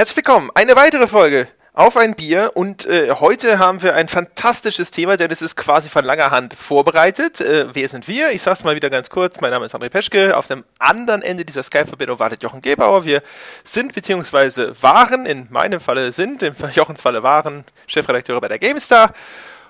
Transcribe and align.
Herzlich 0.00 0.16
willkommen, 0.16 0.50
eine 0.54 0.76
weitere 0.76 1.06
Folge 1.06 1.46
auf 1.74 1.98
ein 1.98 2.14
Bier 2.14 2.52
und 2.54 2.86
äh, 2.86 3.10
heute 3.10 3.58
haben 3.58 3.82
wir 3.82 3.94
ein 3.94 4.08
fantastisches 4.08 4.90
Thema, 4.90 5.18
denn 5.18 5.30
es 5.30 5.42
ist 5.42 5.56
quasi 5.56 5.90
von 5.90 6.06
langer 6.06 6.30
Hand 6.30 6.54
vorbereitet. 6.54 7.42
Äh, 7.42 7.66
wer 7.74 7.86
sind 7.86 8.08
wir? 8.08 8.30
Ich 8.30 8.40
sag's 8.40 8.64
mal 8.64 8.74
wieder 8.74 8.88
ganz 8.88 9.10
kurz. 9.10 9.42
Mein 9.42 9.50
Name 9.50 9.66
ist 9.66 9.74
André 9.74 9.90
Peschke. 9.90 10.38
Auf 10.38 10.46
dem 10.46 10.64
anderen 10.78 11.20
Ende 11.20 11.44
dieser 11.44 11.62
Skype-Verbindung 11.62 12.18
wartet 12.18 12.42
Jochen 12.42 12.62
Gebauer. 12.62 13.04
Wir 13.04 13.22
sind 13.62 13.92
beziehungsweise 13.92 14.72
waren, 14.80 15.26
in 15.26 15.48
meinem 15.50 15.80
Falle 15.80 16.12
sind, 16.12 16.42
in 16.42 16.54
Jochens 16.74 17.02
Falle 17.02 17.22
waren 17.22 17.64
Chefredakteure 17.86 18.40
bei 18.40 18.48
der 18.48 18.58
GameStar. 18.58 19.12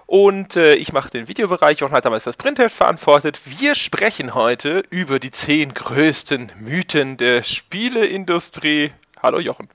Und 0.07 0.55
äh, 0.55 0.77
ich 0.77 0.93
mache 0.93 1.11
den 1.11 1.27
Videobereich. 1.27 1.81
Jochen 1.81 1.97
hat 1.97 2.05
damals 2.05 2.23
das 2.23 2.37
Printheft 2.37 2.77
verantwortet. 2.77 3.41
Wir 3.59 3.75
sprechen 3.75 4.35
heute 4.35 4.85
über 4.91 5.19
die 5.19 5.33
zehn 5.33 5.75
größten 5.75 6.53
Mythen 6.61 7.17
der 7.17 7.43
Spieleindustrie. 7.43 8.93
Hallo 9.21 9.41
Jochen. 9.41 9.69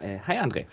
Äh, 0.00 0.18
hi 0.26 0.38
André. 0.38 0.66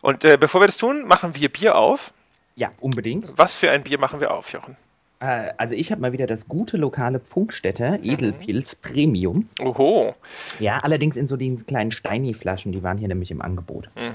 Und 0.00 0.24
äh, 0.24 0.36
bevor 0.38 0.60
wir 0.60 0.66
das 0.66 0.76
tun, 0.76 1.06
machen 1.06 1.34
wir 1.34 1.48
Bier 1.48 1.76
auf. 1.76 2.12
Ja, 2.54 2.72
unbedingt. 2.80 3.30
Was 3.36 3.54
für 3.54 3.70
ein 3.70 3.84
Bier 3.84 3.98
machen 3.98 4.20
wir 4.20 4.32
auf, 4.32 4.52
Jochen? 4.52 4.76
Äh, 5.20 5.52
also 5.56 5.74
ich 5.74 5.90
habe 5.90 6.00
mal 6.00 6.12
wieder 6.12 6.26
das 6.26 6.48
gute 6.48 6.76
lokale 6.76 7.20
Pfungstädter 7.20 7.98
Edelpilz 8.02 8.76
mhm. 8.76 8.88
Premium. 8.88 9.48
Oho. 9.60 10.14
Ja, 10.58 10.78
allerdings 10.78 11.16
in 11.16 11.28
so 11.28 11.36
den 11.36 11.66
kleinen 11.66 11.90
Steini-Flaschen, 11.90 12.72
die 12.72 12.82
waren 12.82 12.98
hier 12.98 13.08
nämlich 13.08 13.30
im 13.30 13.42
Angebot. 13.42 13.88
Mhm. 13.96 14.14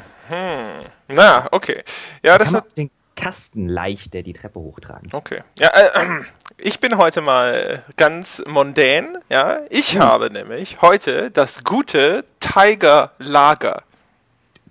Na, 1.09 1.47
okay. 1.51 1.83
Ja, 2.23 2.33
da 2.33 2.37
das 2.39 2.53
hat 2.53 2.77
den 2.77 2.89
Kasten 3.15 3.69
leichter 3.69 4.23
die 4.23 4.33
Treppe 4.33 4.59
hochtragen. 4.59 5.09
Okay. 5.11 5.43
Ja, 5.59 5.69
äh, 5.69 6.23
ich 6.57 6.79
bin 6.79 6.97
heute 6.97 7.21
mal 7.21 7.83
ganz 7.95 8.43
mondän. 8.47 9.17
Ja, 9.29 9.59
ich 9.69 9.93
hm. 9.93 10.01
habe 10.01 10.31
nämlich 10.31 10.81
heute 10.81 11.31
das 11.31 11.63
gute 11.63 12.25
Tiger 12.39 13.11
Lager. 13.19 13.83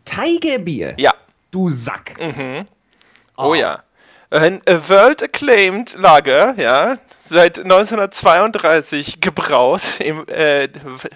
Tigerbier? 0.04 0.94
Ja. 0.98 1.12
Du 1.50 1.68
Sack. 1.68 2.18
Mhm. 2.20 2.66
Oh, 3.36 3.50
oh 3.50 3.54
ja. 3.54 3.82
Ein 4.30 4.62
World 4.64 5.22
Acclaimed 5.22 5.94
Lager, 5.98 6.54
ja, 6.56 6.96
seit 7.20 7.58
1932 7.58 9.20
gebraut, 9.20 9.82
im, 9.98 10.26
äh, 10.26 10.68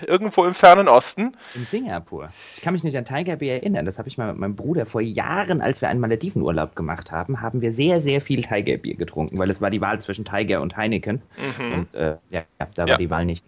irgendwo 0.06 0.44
im 0.44 0.52
fernen 0.52 0.86
Osten. 0.86 1.32
In 1.54 1.64
Singapur. 1.64 2.28
Ich 2.56 2.62
kann 2.62 2.74
mich 2.74 2.84
nicht 2.84 2.94
an 2.94 3.06
Tiger 3.06 3.36
Beer 3.36 3.54
erinnern. 3.54 3.86
Das 3.86 3.98
habe 3.98 4.08
ich 4.08 4.18
mal 4.18 4.28
mit 4.28 4.36
meinem 4.36 4.54
Bruder 4.54 4.84
vor 4.84 5.00
Jahren, 5.00 5.62
als 5.62 5.80
wir 5.80 5.88
einen 5.88 6.00
Maledivenurlaub 6.00 6.76
gemacht 6.76 7.10
haben, 7.10 7.40
haben 7.40 7.62
wir 7.62 7.72
sehr, 7.72 8.02
sehr 8.02 8.20
viel 8.20 8.42
Tiger 8.42 8.76
Bier 8.76 8.96
getrunken, 8.96 9.38
weil 9.38 9.48
es 9.48 9.62
war 9.62 9.70
die 9.70 9.80
Wahl 9.80 9.98
zwischen 9.98 10.26
Tiger 10.26 10.60
und 10.60 10.76
Heineken. 10.76 11.22
Mhm. 11.58 11.72
Und 11.72 11.94
äh, 11.94 12.16
ja, 12.28 12.42
da 12.74 12.82
war 12.82 12.88
ja. 12.88 12.96
die 12.98 13.08
Wahl 13.08 13.24
nicht. 13.24 13.46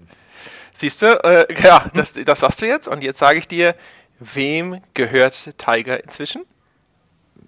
Siehst 0.70 1.02
du, 1.02 1.08
äh, 1.25 1.47
ja, 1.62 1.84
das, 1.92 2.14
das 2.14 2.41
sagst 2.41 2.62
du 2.62 2.67
jetzt. 2.67 2.89
Und 2.89 3.02
jetzt 3.02 3.19
sage 3.19 3.39
ich 3.39 3.48
dir, 3.48 3.75
wem 4.19 4.80
gehört 4.94 5.58
Tiger 5.58 6.02
inzwischen? 6.02 6.44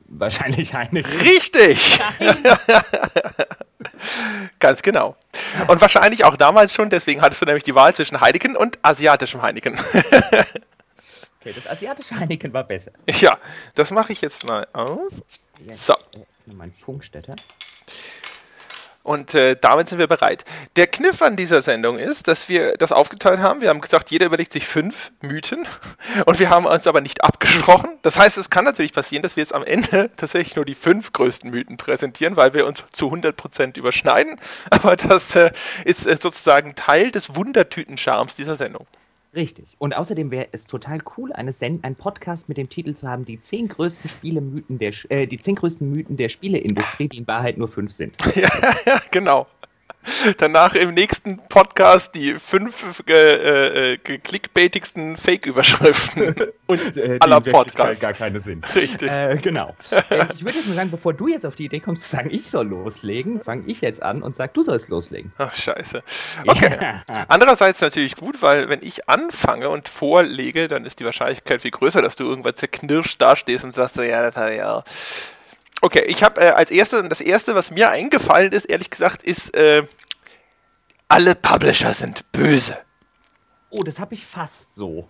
Wahrscheinlich 0.06 0.74
Heineken. 0.74 1.20
Richtig! 1.20 2.00
Ganz 4.58 4.82
genau. 4.82 5.16
Und 5.68 5.80
wahrscheinlich 5.80 6.24
auch 6.24 6.36
damals 6.36 6.74
schon, 6.74 6.90
deswegen 6.90 7.22
hattest 7.22 7.42
du 7.42 7.46
nämlich 7.46 7.64
die 7.64 7.74
Wahl 7.74 7.94
zwischen 7.94 8.20
Heineken 8.20 8.56
und 8.56 8.78
asiatischem 8.82 9.40
Heineken. 9.40 9.78
okay, 11.40 11.52
das 11.54 11.66
asiatische 11.66 12.18
Heineken 12.18 12.52
war 12.52 12.64
besser. 12.64 12.90
Ja, 13.06 13.38
das 13.74 13.92
mache 13.92 14.12
ich 14.12 14.20
jetzt 14.20 14.44
mal 14.46 14.66
auf. 14.72 15.12
so. 15.72 15.94
Mein 16.46 16.72
Funkstätter. 16.72 17.36
Und 19.02 19.34
äh, 19.34 19.56
damit 19.58 19.88
sind 19.88 19.98
wir 19.98 20.06
bereit. 20.06 20.44
Der 20.76 20.86
Kniff 20.86 21.22
an 21.22 21.34
dieser 21.34 21.62
Sendung 21.62 21.98
ist, 21.98 22.28
dass 22.28 22.50
wir 22.50 22.76
das 22.76 22.92
aufgeteilt 22.92 23.40
haben. 23.40 23.62
Wir 23.62 23.70
haben 23.70 23.80
gesagt, 23.80 24.10
jeder 24.10 24.26
überlegt 24.26 24.52
sich 24.52 24.66
fünf 24.66 25.10
Mythen 25.22 25.66
und 26.26 26.38
wir 26.38 26.50
haben 26.50 26.66
uns 26.66 26.86
aber 26.86 27.00
nicht 27.00 27.24
abgesprochen. 27.24 27.98
Das 28.02 28.18
heißt, 28.18 28.36
es 28.36 28.50
kann 28.50 28.64
natürlich 28.66 28.92
passieren, 28.92 29.22
dass 29.22 29.36
wir 29.36 29.42
jetzt 29.42 29.54
am 29.54 29.64
Ende 29.64 30.10
tatsächlich 30.18 30.54
nur 30.54 30.66
die 30.66 30.74
fünf 30.74 31.14
größten 31.14 31.50
Mythen 31.50 31.78
präsentieren, 31.78 32.36
weil 32.36 32.52
wir 32.52 32.66
uns 32.66 32.84
zu 32.92 33.10
100% 33.10 33.78
überschneiden. 33.78 34.38
Aber 34.70 34.96
das 34.96 35.34
äh, 35.34 35.50
ist 35.86 36.06
äh, 36.06 36.18
sozusagen 36.20 36.74
Teil 36.74 37.10
des 37.10 37.34
Wundertüten-Charmes 37.34 38.34
dieser 38.34 38.56
Sendung. 38.56 38.86
Richtig. 39.34 39.76
Und 39.78 39.94
außerdem 39.94 40.30
wäre 40.30 40.48
es 40.52 40.66
total 40.66 40.98
cool, 41.16 41.32
eine 41.32 41.52
Sen 41.52 41.84
einen 41.84 41.94
Podcast 41.94 42.48
mit 42.48 42.58
dem 42.58 42.68
Titel 42.68 42.94
zu 42.94 43.08
haben, 43.08 43.24
die 43.24 43.40
zehn 43.40 43.68
größten 43.68 44.10
Spielemythen 44.10 44.78
der 44.78 44.92
äh, 45.08 45.26
die 45.26 45.38
zehn 45.38 45.54
größten 45.54 45.88
Mythen 45.88 46.16
der 46.16 46.28
Spieleindustrie, 46.28 47.08
die 47.08 47.18
in 47.18 47.26
Wahrheit 47.28 47.56
nur 47.56 47.68
fünf 47.68 47.92
sind. 47.92 48.16
ja, 48.34 48.48
genau. 49.10 49.46
Danach 50.38 50.74
im 50.74 50.94
nächsten 50.94 51.38
Podcast 51.48 52.14
die 52.14 52.34
fünf 52.38 53.02
äh, 53.08 53.92
äh, 53.92 53.98
clickbaitigsten 53.98 55.16
Fake-Überschriften 55.16 56.34
und 56.66 56.96
äh, 56.96 57.18
aller 57.20 57.40
Podcasts. 57.40 58.00
gar 58.00 58.12
keine 58.12 58.40
Sinn. 58.40 58.62
Richtig. 58.74 59.10
Äh, 59.10 59.38
genau. 59.40 59.76
Äh, 60.10 60.26
ich 60.32 60.44
würde 60.44 60.58
jetzt 60.58 60.66
mal 60.68 60.74
sagen, 60.74 60.90
bevor 60.90 61.12
du 61.12 61.28
jetzt 61.28 61.44
auf 61.44 61.54
die 61.54 61.66
Idee 61.66 61.80
kommst 61.80 62.04
zu 62.08 62.16
sagen, 62.16 62.30
ich 62.32 62.48
soll 62.48 62.66
loslegen, 62.66 63.42
fange 63.42 63.64
ich 63.66 63.80
jetzt 63.80 64.02
an 64.02 64.22
und 64.22 64.34
sage, 64.34 64.52
du 64.54 64.62
sollst 64.62 64.88
loslegen. 64.88 65.32
Ach, 65.38 65.52
scheiße. 65.52 66.02
Okay. 66.46 67.00
Andererseits 67.28 67.80
natürlich 67.80 68.16
gut, 68.16 68.40
weil 68.42 68.68
wenn 68.68 68.80
ich 68.82 69.08
anfange 69.08 69.68
und 69.68 69.88
vorlege, 69.88 70.68
dann 70.68 70.84
ist 70.84 71.00
die 71.00 71.04
Wahrscheinlichkeit 71.04 71.60
viel 71.60 71.70
größer, 71.70 72.02
dass 72.02 72.16
du 72.16 72.24
irgendwann 72.24 72.56
zerknirscht 72.56 73.20
dastehst 73.20 73.64
und 73.64 73.72
sagst, 73.72 73.96
ja, 73.96 74.22
das 74.22 74.36
habe 74.36 74.54
ich 74.54 74.62
auch. 74.62 74.84
Okay, 75.80 76.04
ich 76.06 76.22
habe 76.22 76.40
äh, 76.40 76.50
als 76.50 76.70
erstes, 76.70 77.02
das 77.08 77.20
erste, 77.20 77.54
was 77.54 77.70
mir 77.70 77.90
eingefallen 77.90 78.52
ist, 78.52 78.66
ehrlich 78.66 78.90
gesagt, 78.90 79.22
ist, 79.22 79.54
äh, 79.56 79.84
alle 81.08 81.34
Publisher 81.34 81.94
sind 81.94 82.30
böse. 82.32 82.76
Oh, 83.70 83.82
das 83.82 83.98
habe 83.98 84.14
ich 84.14 84.24
fast 84.26 84.74
so. 84.74 85.08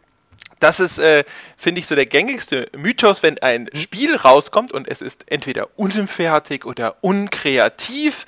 Das 0.60 0.78
ist, 0.78 0.98
äh, 0.98 1.24
finde 1.56 1.80
ich, 1.80 1.86
so 1.86 1.94
der 1.94 2.06
gängigste 2.06 2.70
Mythos, 2.76 3.22
wenn 3.22 3.38
ein 3.38 3.68
hm? 3.72 3.80
Spiel 3.80 4.16
rauskommt 4.16 4.72
und 4.72 4.86
es 4.86 5.00
ist 5.00 5.30
entweder 5.30 5.68
unfertig 5.76 6.64
oder 6.66 7.02
unkreativ 7.02 8.26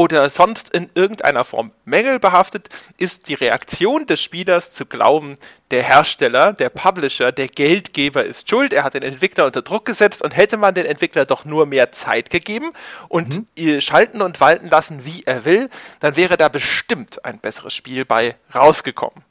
oder 0.00 0.30
sonst 0.30 0.70
in 0.70 0.88
irgendeiner 0.94 1.44
Form 1.44 1.72
mängelbehaftet, 1.84 2.70
ist 2.96 3.28
die 3.28 3.34
Reaktion 3.34 4.06
des 4.06 4.22
Spielers 4.22 4.72
zu 4.72 4.86
glauben, 4.86 5.36
der 5.70 5.82
Hersteller, 5.82 6.54
der 6.54 6.70
Publisher, 6.70 7.32
der 7.32 7.48
Geldgeber 7.48 8.24
ist 8.24 8.48
schuld, 8.48 8.72
er 8.72 8.82
hat 8.82 8.94
den 8.94 9.02
Entwickler 9.02 9.44
unter 9.44 9.60
Druck 9.60 9.84
gesetzt 9.84 10.22
und 10.22 10.34
hätte 10.34 10.56
man 10.56 10.74
den 10.74 10.86
Entwickler 10.86 11.26
doch 11.26 11.44
nur 11.44 11.66
mehr 11.66 11.92
Zeit 11.92 12.30
gegeben 12.30 12.70
und 13.10 13.42
mhm. 13.58 13.82
schalten 13.82 14.22
und 14.22 14.40
walten 14.40 14.68
lassen, 14.68 15.04
wie 15.04 15.22
er 15.26 15.44
will, 15.44 15.68
dann 15.98 16.16
wäre 16.16 16.38
da 16.38 16.48
bestimmt 16.48 17.22
ein 17.26 17.38
besseres 17.38 17.74
Spiel 17.74 18.06
bei 18.06 18.36
rausgekommen. 18.54 19.22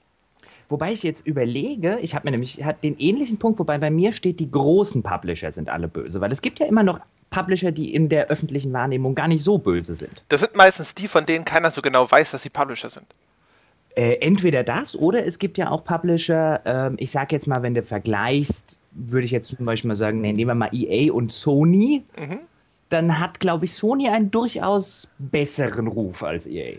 Wobei 0.68 0.92
ich 0.92 1.02
jetzt 1.02 1.26
überlege, 1.26 1.98
ich 2.00 2.14
habe 2.14 2.28
mir 2.28 2.32
nämlich 2.32 2.64
hat 2.64 2.84
den 2.84 2.96
ähnlichen 3.00 3.40
Punkt, 3.40 3.58
wobei 3.58 3.80
bei 3.80 3.90
mir 3.90 4.14
steht, 4.14 4.40
die 4.40 4.52
großen 4.52 5.02
Publisher 5.02 5.52
sind 5.52 5.68
alle 5.68 5.88
böse, 5.88 6.22
weil 6.22 6.32
es 6.32 6.44
gibt 6.44 6.60
ja 6.60 6.68
immer 6.68 6.84
noch 6.84 7.00
Publisher, 7.30 7.72
die 7.72 7.94
in 7.94 8.10
der 8.10 8.28
öffentlichen 8.28 8.74
Wahrnehmung 8.74 9.16
gar 9.16 9.28
nicht 9.28 9.44
so 9.44 9.58
böse 9.58 9.96
sind. 9.96 10.24
Das 10.30 10.42
sind 10.42 10.56
meistens 10.56 10.96
die, 10.96 11.08
von 11.08 11.26
denen 11.26 11.46
keiner 11.46 11.72
so 11.72 11.82
genau 11.82 12.10
weiß, 12.10 12.32
dass 12.32 12.42
sie 12.42 12.50
Publisher 12.50 12.90
sind. 12.90 13.06
Äh, 13.96 14.18
entweder 14.22 14.64
das 14.64 14.96
oder 14.96 15.26
es 15.26 15.40
gibt 15.40 15.58
ja 15.58 15.72
auch 15.72 15.84
Publisher, 15.84 16.62
ähm, 16.66 16.96
ich 17.00 17.12
sag 17.12 17.32
jetzt 17.32 17.48
mal, 17.48 17.62
wenn 17.64 17.74
du 17.74 17.84
vergleichst, 17.84 18.80
würde 18.92 19.26
ich 19.26 19.32
jetzt 19.32 19.50
zum 19.50 19.66
Beispiel 19.66 19.88
mal 19.88 19.96
sagen, 19.96 20.22
nehmen 20.22 20.38
wir 20.38 20.56
mal 20.56 20.70
EA 20.74 21.12
und 21.12 21.32
Sony, 21.32 22.04
mhm. 22.18 22.40
dann 22.90 23.20
hat, 23.20 23.40
glaube 23.40 23.66
ich, 23.66 23.74
Sony 23.74 24.10
einen 24.10 24.32
durchaus 24.32 25.08
besseren 25.18 25.88
Ruf 25.88 26.24
als 26.24 26.48
EA. 26.48 26.78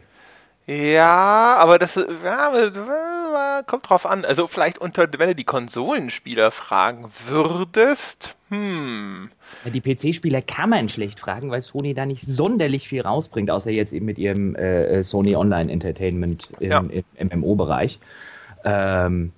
Ja, 0.66 1.56
aber 1.58 1.78
das 1.78 1.96
ja, 1.96 3.62
kommt 3.66 3.88
drauf 3.88 4.06
an. 4.06 4.24
Also 4.24 4.46
vielleicht 4.46 4.78
unter, 4.78 5.08
wenn 5.18 5.28
du 5.28 5.34
die 5.34 5.44
Konsolenspieler 5.44 6.50
fragen 6.50 7.10
würdest, 7.26 8.36
hm. 8.50 9.30
Die 9.64 9.80
PC-Spieler 9.80 10.42
kann 10.42 10.70
man 10.70 10.88
schlecht 10.88 11.20
fragen, 11.20 11.50
weil 11.50 11.62
Sony 11.62 11.94
da 11.94 12.04
nicht 12.04 12.22
sonderlich 12.22 12.88
viel 12.88 13.02
rausbringt, 13.02 13.50
außer 13.50 13.70
jetzt 13.70 13.92
eben 13.92 14.06
mit 14.06 14.18
ihrem 14.18 14.56
äh, 14.56 15.04
Sony 15.04 15.36
Online 15.36 15.70
Entertainment 15.70 16.48
im, 16.58 16.70
ja. 16.70 16.84
im 17.16 17.28
MMO-Bereich. 17.28 18.00
Ähm, 18.64 19.32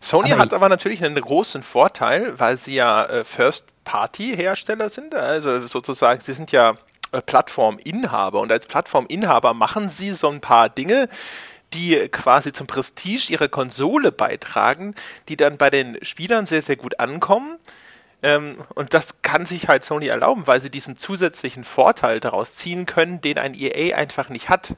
Sony 0.00 0.32
aber 0.32 0.42
hat 0.42 0.54
aber 0.54 0.68
natürlich 0.68 1.04
einen 1.04 1.20
großen 1.20 1.62
Vorteil, 1.62 2.38
weil 2.38 2.56
sie 2.56 2.74
ja 2.74 3.04
äh, 3.04 3.24
First-Party-Hersteller 3.24 4.88
sind. 4.88 5.14
Also 5.14 5.66
sozusagen, 5.66 6.20
sie 6.20 6.34
sind 6.34 6.50
ja 6.50 6.70
äh, 6.70 6.74
Plattforminhaber. 7.10 8.40
Und 8.40 8.52
als 8.52 8.66
Plattforminhaber 8.66 9.54
machen 9.54 9.88
sie 9.88 10.14
so 10.14 10.28
ein 10.28 10.40
paar 10.40 10.68
Dinge, 10.68 11.08
die 11.74 12.08
quasi 12.08 12.52
zum 12.52 12.66
Prestige 12.66 13.30
ihrer 13.30 13.48
Konsole 13.48 14.12
beitragen, 14.12 14.94
die 15.28 15.36
dann 15.36 15.58
bei 15.58 15.70
den 15.70 15.98
Spielern 16.02 16.46
sehr, 16.46 16.62
sehr 16.62 16.76
gut 16.76 16.98
ankommen. 16.98 17.58
Ähm, 18.22 18.56
und 18.74 18.94
das 18.94 19.22
kann 19.22 19.46
sich 19.46 19.68
halt 19.68 19.84
Sony 19.84 20.06
erlauben, 20.06 20.46
weil 20.46 20.60
sie 20.60 20.70
diesen 20.70 20.96
zusätzlichen 20.96 21.64
Vorteil 21.64 22.20
daraus 22.20 22.56
ziehen 22.56 22.86
können, 22.86 23.20
den 23.20 23.38
ein 23.38 23.54
EA 23.54 23.96
einfach 23.96 24.28
nicht 24.28 24.48
hat. 24.48 24.74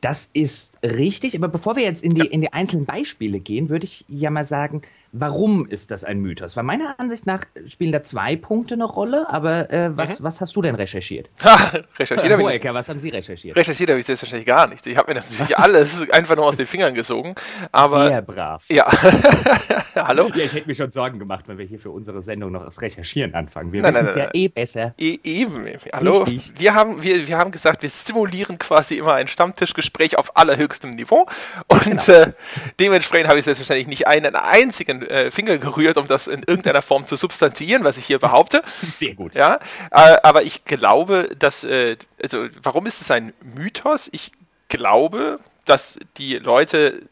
Das 0.00 0.30
ist 0.32 0.74
richtig, 0.82 1.36
aber 1.36 1.48
bevor 1.48 1.76
wir 1.76 1.84
jetzt 1.84 2.02
in 2.02 2.14
die, 2.14 2.26
in 2.26 2.40
die 2.40 2.52
einzelnen 2.52 2.86
Beispiele 2.86 3.38
gehen, 3.38 3.70
würde 3.70 3.86
ich 3.86 4.04
ja 4.08 4.30
mal 4.30 4.46
sagen, 4.46 4.82
warum 5.12 5.66
ist 5.68 5.90
das 5.90 6.04
ein 6.04 6.20
Mythos? 6.20 6.56
Weil 6.56 6.64
meiner 6.64 6.98
Ansicht 6.98 7.26
nach 7.26 7.44
spielen 7.66 7.92
da 7.92 8.02
zwei 8.02 8.34
Punkte 8.36 8.74
eine 8.74 8.84
Rolle, 8.84 9.28
aber 9.28 9.70
äh, 9.70 9.96
was, 9.96 10.18
mhm. 10.18 10.24
was 10.24 10.40
hast 10.40 10.56
du 10.56 10.62
denn 10.62 10.74
recherchiert? 10.74 11.28
Ha, 11.44 11.72
recherchiert 11.98 12.32
habe 12.32 12.54
ich 12.54 12.64
was 12.64 12.88
haben 12.88 12.98
Sie 12.98 13.10
recherchiert? 13.10 13.54
Recherchiert 13.54 13.90
habe 13.90 14.00
ich 14.00 14.06
selbstverständlich 14.06 14.46
gar 14.46 14.66
nichts. 14.66 14.86
Ich 14.86 14.96
habe 14.96 15.10
mir 15.10 15.16
das 15.16 15.30
natürlich 15.30 15.58
alles 15.58 16.10
einfach 16.10 16.34
nur 16.36 16.46
aus 16.46 16.56
den 16.56 16.66
Fingern 16.66 16.94
gesogen. 16.94 17.34
Aber, 17.70 18.08
Sehr 18.08 18.22
brav. 18.22 18.64
Ja. 18.68 18.90
Hallo? 19.94 20.30
Ja, 20.34 20.44
ich 20.44 20.54
hätte 20.54 20.66
mir 20.66 20.74
schon 20.74 20.90
Sorgen 20.90 21.18
gemacht, 21.18 21.46
wenn 21.46 21.58
wir 21.58 21.66
hier 21.66 21.78
für 21.78 21.90
unsere 21.90 22.22
Sendung 22.22 22.52
noch 22.52 22.64
das 22.64 22.80
Recherchieren 22.80 23.34
anfangen. 23.34 23.72
Wir 23.72 23.84
wissen 23.84 24.06
es 24.06 24.14
ja 24.14 24.30
eh 24.32 24.48
besser. 24.48 24.94
E 24.98 25.18
eben. 25.22 25.68
Hallo? 25.92 26.26
Wir 26.56 26.74
haben, 26.74 27.02
wir, 27.02 27.26
wir 27.26 27.36
haben 27.36 27.50
gesagt, 27.50 27.82
wir 27.82 27.90
simulieren 27.90 28.58
quasi 28.58 28.96
immer 28.96 29.14
ein 29.14 29.28
Stammtischgespräch 29.28 30.16
auf 30.16 30.36
allerhöchstem 30.36 30.94
Niveau. 30.94 31.26
Und 31.68 31.84
genau. 31.84 32.02
äh, 32.06 32.32
dementsprechend 32.80 33.28
habe 33.28 33.38
ich 33.38 33.44
selbstverständlich 33.44 33.88
nicht 33.88 34.06
einen 34.06 34.34
einzigen 34.34 35.01
äh, 35.10 35.30
Finger 35.30 35.58
gerührt, 35.58 35.96
um 35.96 36.06
das 36.06 36.26
in 36.26 36.42
irgendeiner 36.42 36.82
Form 36.82 37.06
zu 37.06 37.16
substanzieren, 37.16 37.84
was 37.84 37.98
ich 37.98 38.06
hier 38.06 38.18
behaupte. 38.18 38.62
Sehr 38.82 39.14
gut. 39.14 39.34
Ja, 39.34 39.58
äh, 39.90 40.16
aber 40.22 40.42
ich 40.42 40.64
glaube, 40.64 41.28
dass, 41.38 41.64
äh, 41.64 41.96
also 42.22 42.46
warum 42.62 42.86
ist 42.86 43.00
es 43.00 43.10
ein 43.10 43.32
Mythos? 43.42 44.08
Ich 44.12 44.32
glaube, 44.68 45.38
dass 45.64 45.98
die 46.16 46.38
Leute 46.38 47.02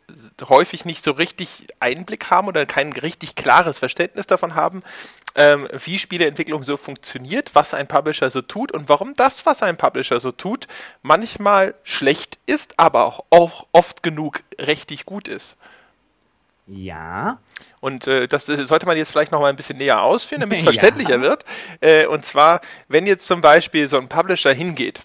häufig 0.49 0.85
nicht 0.85 1.05
so 1.05 1.13
richtig 1.13 1.69
Einblick 1.79 2.31
haben 2.31 2.49
oder 2.49 2.67
kein 2.67 2.93
richtig 2.93 3.37
klares 3.37 3.79
Verständnis 3.79 4.27
davon 4.27 4.55
haben, 4.55 4.83
ähm, 5.35 5.69
wie 5.85 5.99
Spieleentwicklung 5.99 6.63
so 6.63 6.77
funktioniert, 6.77 7.55
was 7.55 7.75
ein 7.75 7.87
Publisher 7.87 8.31
so 8.31 8.43
tut 8.43 8.73
und 8.73 8.89
warum 8.89 9.15
das, 9.15 9.47
was 9.47 9.63
ein 9.63 9.77
Publisher 9.77 10.19
so 10.19 10.33
tut, 10.33 10.67
manchmal 11.03 11.75
schlecht 11.85 12.39
ist, 12.47 12.79
aber 12.79 13.25
auch 13.31 13.67
oft 13.73 14.03
genug 14.03 14.43
richtig 14.59 15.05
gut 15.07 15.29
ist. 15.29 15.57
Ja. 16.71 17.39
Und 17.81 18.07
äh, 18.07 18.29
das 18.29 18.49
äh, 18.49 18.65
sollte 18.65 18.87
man 18.87 18.97
jetzt 18.97 19.11
vielleicht 19.11 19.33
noch 19.33 19.41
mal 19.41 19.49
ein 19.49 19.57
bisschen 19.57 19.79
näher 19.79 20.03
ausführen, 20.03 20.41
damit 20.41 20.59
es 20.59 20.65
verständlicher 20.65 21.17
ja. 21.17 21.21
wird. 21.21 21.45
Äh, 21.81 22.07
und 22.07 22.25
zwar, 22.25 22.61
wenn 22.89 23.07
jetzt 23.07 23.27
zum 23.27 23.41
Beispiel 23.41 23.89
so 23.89 23.99
ein 23.99 24.09
Publisher 24.09 24.53
hingeht 24.53 25.03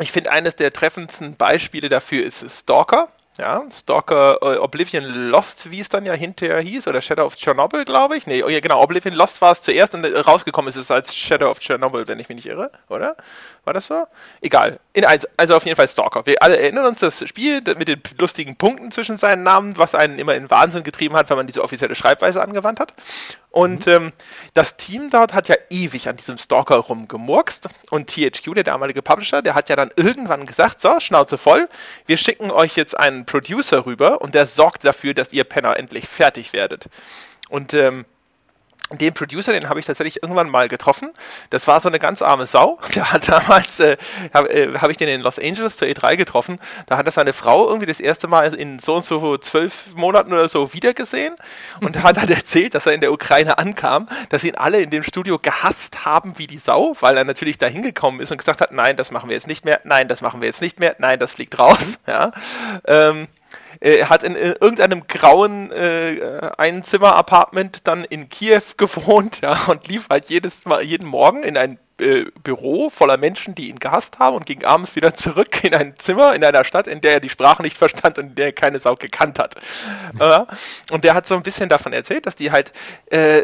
ich 0.00 0.12
finde, 0.12 0.30
eines 0.30 0.56
der 0.56 0.72
treffendsten 0.72 1.36
Beispiele 1.36 1.88
dafür 1.88 2.24
ist 2.24 2.48
Stalker. 2.48 3.08
Ja, 3.38 3.64
Stalker 3.72 4.38
äh, 4.42 4.56
Oblivion 4.56 5.04
Lost, 5.04 5.70
wie 5.70 5.78
es 5.78 5.88
dann 5.88 6.04
ja 6.04 6.12
hinterher 6.12 6.60
hieß, 6.60 6.88
oder 6.88 7.00
Shadow 7.00 7.24
of 7.24 7.36
Chernobyl, 7.36 7.84
glaube 7.84 8.16
ich. 8.16 8.26
Nee, 8.26 8.42
oh 8.42 8.48
ja, 8.48 8.58
genau, 8.58 8.82
Oblivion 8.82 9.14
Lost 9.14 9.40
war 9.40 9.52
es 9.52 9.62
zuerst 9.62 9.94
und 9.94 10.04
äh, 10.04 10.18
rausgekommen 10.18 10.68
ist 10.68 10.76
es 10.76 10.90
als 10.90 11.14
Shadow 11.14 11.48
of 11.48 11.60
Chernobyl, 11.60 12.08
wenn 12.08 12.18
ich 12.18 12.28
mich 12.28 12.36
nicht 12.36 12.46
irre, 12.46 12.72
oder? 12.88 13.16
War 13.64 13.74
das 13.74 13.86
so? 13.86 14.06
Egal. 14.40 14.80
In, 14.92 15.04
also, 15.04 15.28
also 15.36 15.54
auf 15.54 15.64
jeden 15.64 15.76
Fall 15.76 15.88
Stalker. 15.88 16.26
Wir 16.26 16.42
alle 16.42 16.58
erinnern 16.58 16.86
uns 16.86 17.00
das 17.00 17.28
Spiel 17.28 17.62
mit 17.76 17.86
den 17.86 18.02
lustigen 18.18 18.56
Punkten 18.56 18.90
zwischen 18.90 19.16
seinen 19.16 19.44
Namen, 19.44 19.76
was 19.76 19.94
einen 19.94 20.18
immer 20.18 20.34
in 20.34 20.50
Wahnsinn 20.50 20.82
getrieben 20.82 21.14
hat, 21.14 21.30
wenn 21.30 21.36
man 21.36 21.46
diese 21.46 21.62
offizielle 21.62 21.94
Schreibweise 21.94 22.42
angewandt 22.42 22.80
hat. 22.80 22.94
Und 23.50 23.86
mhm. 23.86 23.92
ähm, 23.92 24.12
das 24.54 24.76
Team 24.76 25.10
dort 25.10 25.34
hat 25.34 25.48
ja 25.48 25.56
ewig 25.70 26.08
an 26.08 26.16
diesem 26.16 26.38
Stalker 26.38 26.76
rumgemurkst. 26.76 27.68
Und 27.90 28.08
THQ, 28.08 28.54
der 28.54 28.64
damalige 28.64 29.02
Publisher, 29.02 29.42
der 29.42 29.54
hat 29.54 29.68
ja 29.68 29.76
dann 29.76 29.90
irgendwann 29.96 30.46
gesagt: 30.46 30.80
So, 30.80 31.00
Schnauze 31.00 31.38
voll, 31.38 31.68
wir 32.06 32.16
schicken 32.16 32.50
euch 32.50 32.76
jetzt 32.76 32.98
einen 32.98 33.26
Producer 33.28 33.84
rüber 33.84 34.22
und 34.22 34.34
der 34.34 34.46
sorgt 34.46 34.84
dafür, 34.84 35.14
dass 35.14 35.32
ihr 35.32 35.44
Penner 35.44 35.76
endlich 35.76 36.08
fertig 36.08 36.52
werdet. 36.52 36.88
Und 37.48 37.74
ähm, 37.74 38.06
den 38.90 39.12
Producer, 39.12 39.52
den 39.52 39.68
habe 39.68 39.80
ich 39.80 39.86
tatsächlich 39.86 40.22
irgendwann 40.22 40.48
mal 40.48 40.68
getroffen. 40.68 41.10
Das 41.50 41.66
war 41.66 41.80
so 41.80 41.88
eine 41.88 41.98
ganz 41.98 42.22
arme 42.22 42.46
Sau. 42.46 42.78
Der 42.94 43.12
hat 43.12 43.28
damals, 43.28 43.80
äh, 43.80 43.96
habe 44.32 44.50
äh, 44.50 44.78
hab 44.78 44.90
ich 44.90 44.96
den 44.96 45.08
in 45.08 45.20
Los 45.20 45.38
Angeles 45.38 45.76
zur 45.76 45.88
E3 45.88 46.16
getroffen. 46.16 46.58
Da 46.86 46.96
hat 46.96 47.06
er 47.06 47.12
seine 47.12 47.32
Frau 47.32 47.68
irgendwie 47.68 47.86
das 47.86 48.00
erste 48.00 48.28
Mal 48.28 48.54
in 48.54 48.78
so 48.78 48.96
und 48.96 49.04
so 49.04 49.36
zwölf 49.36 49.94
Monaten 49.94 50.32
oder 50.32 50.48
so 50.48 50.72
wiedergesehen 50.72 51.36
und 51.80 52.02
hat 52.02 52.16
dann 52.16 52.28
erzählt, 52.28 52.74
dass 52.74 52.86
er 52.86 52.92
in 52.92 53.00
der 53.00 53.12
Ukraine 53.12 53.58
ankam, 53.58 54.08
dass 54.30 54.44
ihn 54.44 54.54
alle 54.54 54.80
in 54.80 54.90
dem 54.90 55.02
Studio 55.02 55.38
gehasst 55.38 56.04
haben 56.04 56.38
wie 56.38 56.46
die 56.46 56.58
Sau, 56.58 56.96
weil 57.00 57.16
er 57.16 57.24
natürlich 57.24 57.58
da 57.58 57.66
hingekommen 57.66 58.20
ist 58.20 58.30
und 58.30 58.38
gesagt 58.38 58.60
hat, 58.60 58.72
nein, 58.72 58.96
das 58.96 59.10
machen 59.10 59.28
wir 59.28 59.36
jetzt 59.36 59.46
nicht 59.46 59.64
mehr, 59.64 59.80
nein, 59.84 60.08
das 60.08 60.22
machen 60.22 60.40
wir 60.40 60.46
jetzt 60.46 60.62
nicht 60.62 60.80
mehr, 60.80 60.96
nein, 60.98 61.18
das 61.18 61.32
fliegt 61.32 61.58
raus. 61.58 61.98
Ja. 62.08 62.32
Ähm, 62.86 63.28
er 63.37 63.37
äh, 63.80 64.04
hat 64.04 64.22
in, 64.22 64.34
in 64.34 64.54
irgendeinem 64.60 65.06
grauen 65.06 65.70
äh, 65.72 66.50
Einzimmer-Apartment 66.56 67.86
dann 67.86 68.04
in 68.04 68.28
Kiew 68.28 68.62
gewohnt, 68.76 69.40
ja, 69.42 69.58
und 69.66 69.88
lief 69.88 70.08
halt 70.10 70.26
jedes 70.26 70.64
Mal, 70.64 70.82
jeden 70.82 71.06
Morgen 71.06 71.42
in 71.42 71.56
ein 71.56 71.72
äh, 71.74 71.78
Büro 71.98 72.90
voller 72.90 73.16
Menschen, 73.16 73.54
die 73.54 73.68
ihn 73.68 73.78
gehasst 73.78 74.18
haben 74.20 74.36
und 74.36 74.46
ging 74.46 74.64
abends 74.64 74.94
wieder 74.94 75.14
zurück 75.14 75.64
in 75.64 75.74
ein 75.74 75.94
Zimmer 75.98 76.34
in 76.34 76.44
einer 76.44 76.64
Stadt, 76.64 76.86
in 76.86 77.00
der 77.00 77.14
er 77.14 77.20
die 77.20 77.28
Sprache 77.28 77.62
nicht 77.62 77.76
verstand 77.76 78.18
und 78.18 78.26
in 78.26 78.34
der 78.36 78.46
er 78.46 78.52
keine 78.52 78.78
Sau 78.78 78.94
gekannt 78.94 79.38
hat. 79.38 79.56
äh, 80.18 80.44
und 80.92 81.04
der 81.04 81.14
hat 81.14 81.26
so 81.26 81.34
ein 81.34 81.42
bisschen 81.42 81.68
davon 81.68 81.92
erzählt, 81.92 82.26
dass 82.26 82.36
die 82.36 82.52
halt 82.52 82.72
äh, 83.06 83.42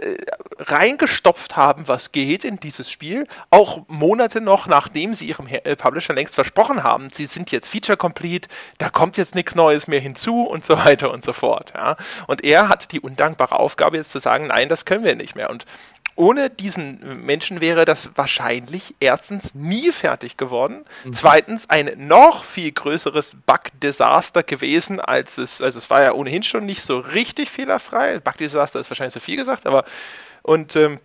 reingestopft 0.58 1.56
haben, 1.56 1.88
was 1.88 2.12
geht 2.12 2.44
in 2.44 2.60
dieses 2.60 2.90
Spiel, 2.90 3.26
auch 3.50 3.82
Monate 3.88 4.40
noch, 4.40 4.66
nachdem 4.66 5.14
sie 5.14 5.26
ihrem 5.26 5.48
äh, 5.48 5.74
Publisher 5.74 6.14
längst 6.14 6.34
versprochen 6.34 6.84
haben, 6.84 7.10
sie 7.10 7.26
sind 7.26 7.50
jetzt 7.50 7.68
Feature 7.68 7.96
Complete, 7.96 8.48
da 8.78 8.88
kommt 8.88 9.16
jetzt 9.16 9.34
nichts 9.34 9.56
Neues 9.56 9.88
mehr 9.88 10.00
hinzu 10.00 10.42
und 10.42 10.64
so 10.64 10.78
weiter 10.78 11.10
und 11.10 11.24
so 11.24 11.32
fort. 11.32 11.72
Ja. 11.74 11.96
Und 12.28 12.44
er 12.44 12.68
hat 12.68 12.92
die 12.92 13.00
undankbare 13.00 13.58
Aufgabe 13.58 13.96
jetzt 13.96 14.12
zu 14.12 14.20
sagen, 14.20 14.46
nein, 14.46 14.68
das 14.68 14.84
können 14.84 15.04
wir 15.04 15.16
nicht 15.16 15.34
mehr. 15.34 15.50
Und 15.50 15.66
ohne 16.16 16.50
diesen 16.50 17.24
Menschen 17.24 17.60
wäre 17.60 17.84
das 17.84 18.10
wahrscheinlich 18.14 18.94
erstens 19.00 19.54
nie 19.54 19.90
fertig 19.90 20.36
geworden, 20.36 20.84
mhm. 21.04 21.12
zweitens 21.12 21.70
ein 21.70 21.92
noch 21.96 22.44
viel 22.44 22.70
größeres 22.70 23.36
Bug-Desaster 23.46 24.42
gewesen, 24.42 25.00
als 25.00 25.38
es, 25.38 25.60
also 25.60 25.78
es 25.78 25.90
war 25.90 26.02
ja 26.02 26.12
ohnehin 26.12 26.42
schon 26.42 26.66
nicht 26.66 26.82
so 26.82 26.98
richtig 26.98 27.50
fehlerfrei. 27.50 28.20
Bug-Desaster 28.20 28.80
ist 28.80 28.90
wahrscheinlich 28.90 29.14
zu 29.14 29.20
viel 29.20 29.36
gesagt, 29.36 29.66
aber 29.66 29.84
und 30.42 30.76
ähm, 30.76 31.00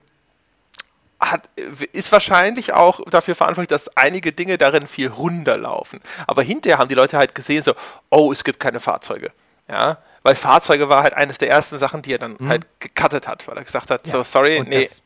hat, 1.19 1.50
ist 1.91 2.12
wahrscheinlich 2.12 2.73
auch 2.73 3.01
dafür 3.09 3.35
verantwortlich, 3.35 3.67
dass 3.69 3.95
einige 3.97 4.31
Dinge 4.31 4.57
darin 4.57 4.88
viel 4.88 5.07
runder 5.07 5.57
laufen. 5.57 6.00
Aber 6.27 6.44
hinterher 6.44 6.77
haben 6.77 6.88
die 6.88 6.95
Leute 6.95 7.17
halt 7.17 7.35
gesehen, 7.35 7.62
so, 7.63 7.73
oh, 8.09 8.31
es 8.31 8.44
gibt 8.44 8.59
keine 8.59 8.79
Fahrzeuge. 8.79 9.31
Ja, 9.67 9.97
weil 10.24 10.36
Fahrzeuge 10.36 10.89
war 10.89 11.04
halt 11.04 11.13
eines 11.13 11.38
der 11.38 11.50
ersten 11.50 11.77
Sachen, 11.77 12.01
die 12.01 12.13
er 12.13 12.19
dann 12.19 12.36
mhm. 12.39 12.48
halt 12.48 12.68
gecuttet 12.80 13.27
hat, 13.27 13.48
weil 13.48 13.57
er 13.57 13.63
gesagt 13.63 13.89
hat, 13.89 14.06
ja. 14.07 14.12
so 14.12 14.24
sorry, 14.24 14.60
und 14.60 14.69
nee. 14.69 14.83
Das 14.83 15.04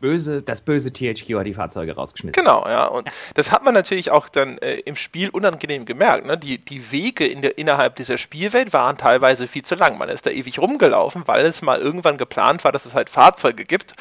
böse, 0.00 0.42
das 0.42 0.60
böse 0.60 0.92
THQ 0.92 1.34
hat 1.36 1.46
die 1.46 1.54
Fahrzeuge 1.54 1.94
rausgeschmissen. 1.94 2.32
Genau, 2.32 2.66
ja. 2.66 2.86
Und 2.86 3.06
ja. 3.06 3.12
das 3.34 3.50
hat 3.50 3.64
man 3.64 3.74
natürlich 3.74 4.10
auch 4.10 4.28
dann 4.28 4.58
äh, 4.58 4.76
im 4.80 4.96
Spiel 4.96 5.30
unangenehm 5.30 5.84
gemerkt. 5.84 6.26
Ne? 6.26 6.36
Die, 6.36 6.58
die 6.58 6.90
Wege 6.90 7.26
in 7.26 7.42
der, 7.42 7.58
innerhalb 7.58 7.96
dieser 7.96 8.18
Spielwelt 8.18 8.72
waren 8.72 8.98
teilweise 8.98 9.46
viel 9.46 9.62
zu 9.62 9.74
lang. 9.74 9.98
Man 9.98 10.08
ist 10.08 10.26
da 10.26 10.30
ewig 10.30 10.58
rumgelaufen, 10.58 11.22
weil 11.26 11.44
es 11.46 11.62
mal 11.62 11.80
irgendwann 11.80 12.18
geplant 12.18 12.64
war, 12.64 12.72
dass 12.72 12.84
es 12.84 12.94
halt 12.94 13.08
Fahrzeuge 13.08 13.64
gibt. 13.64 13.94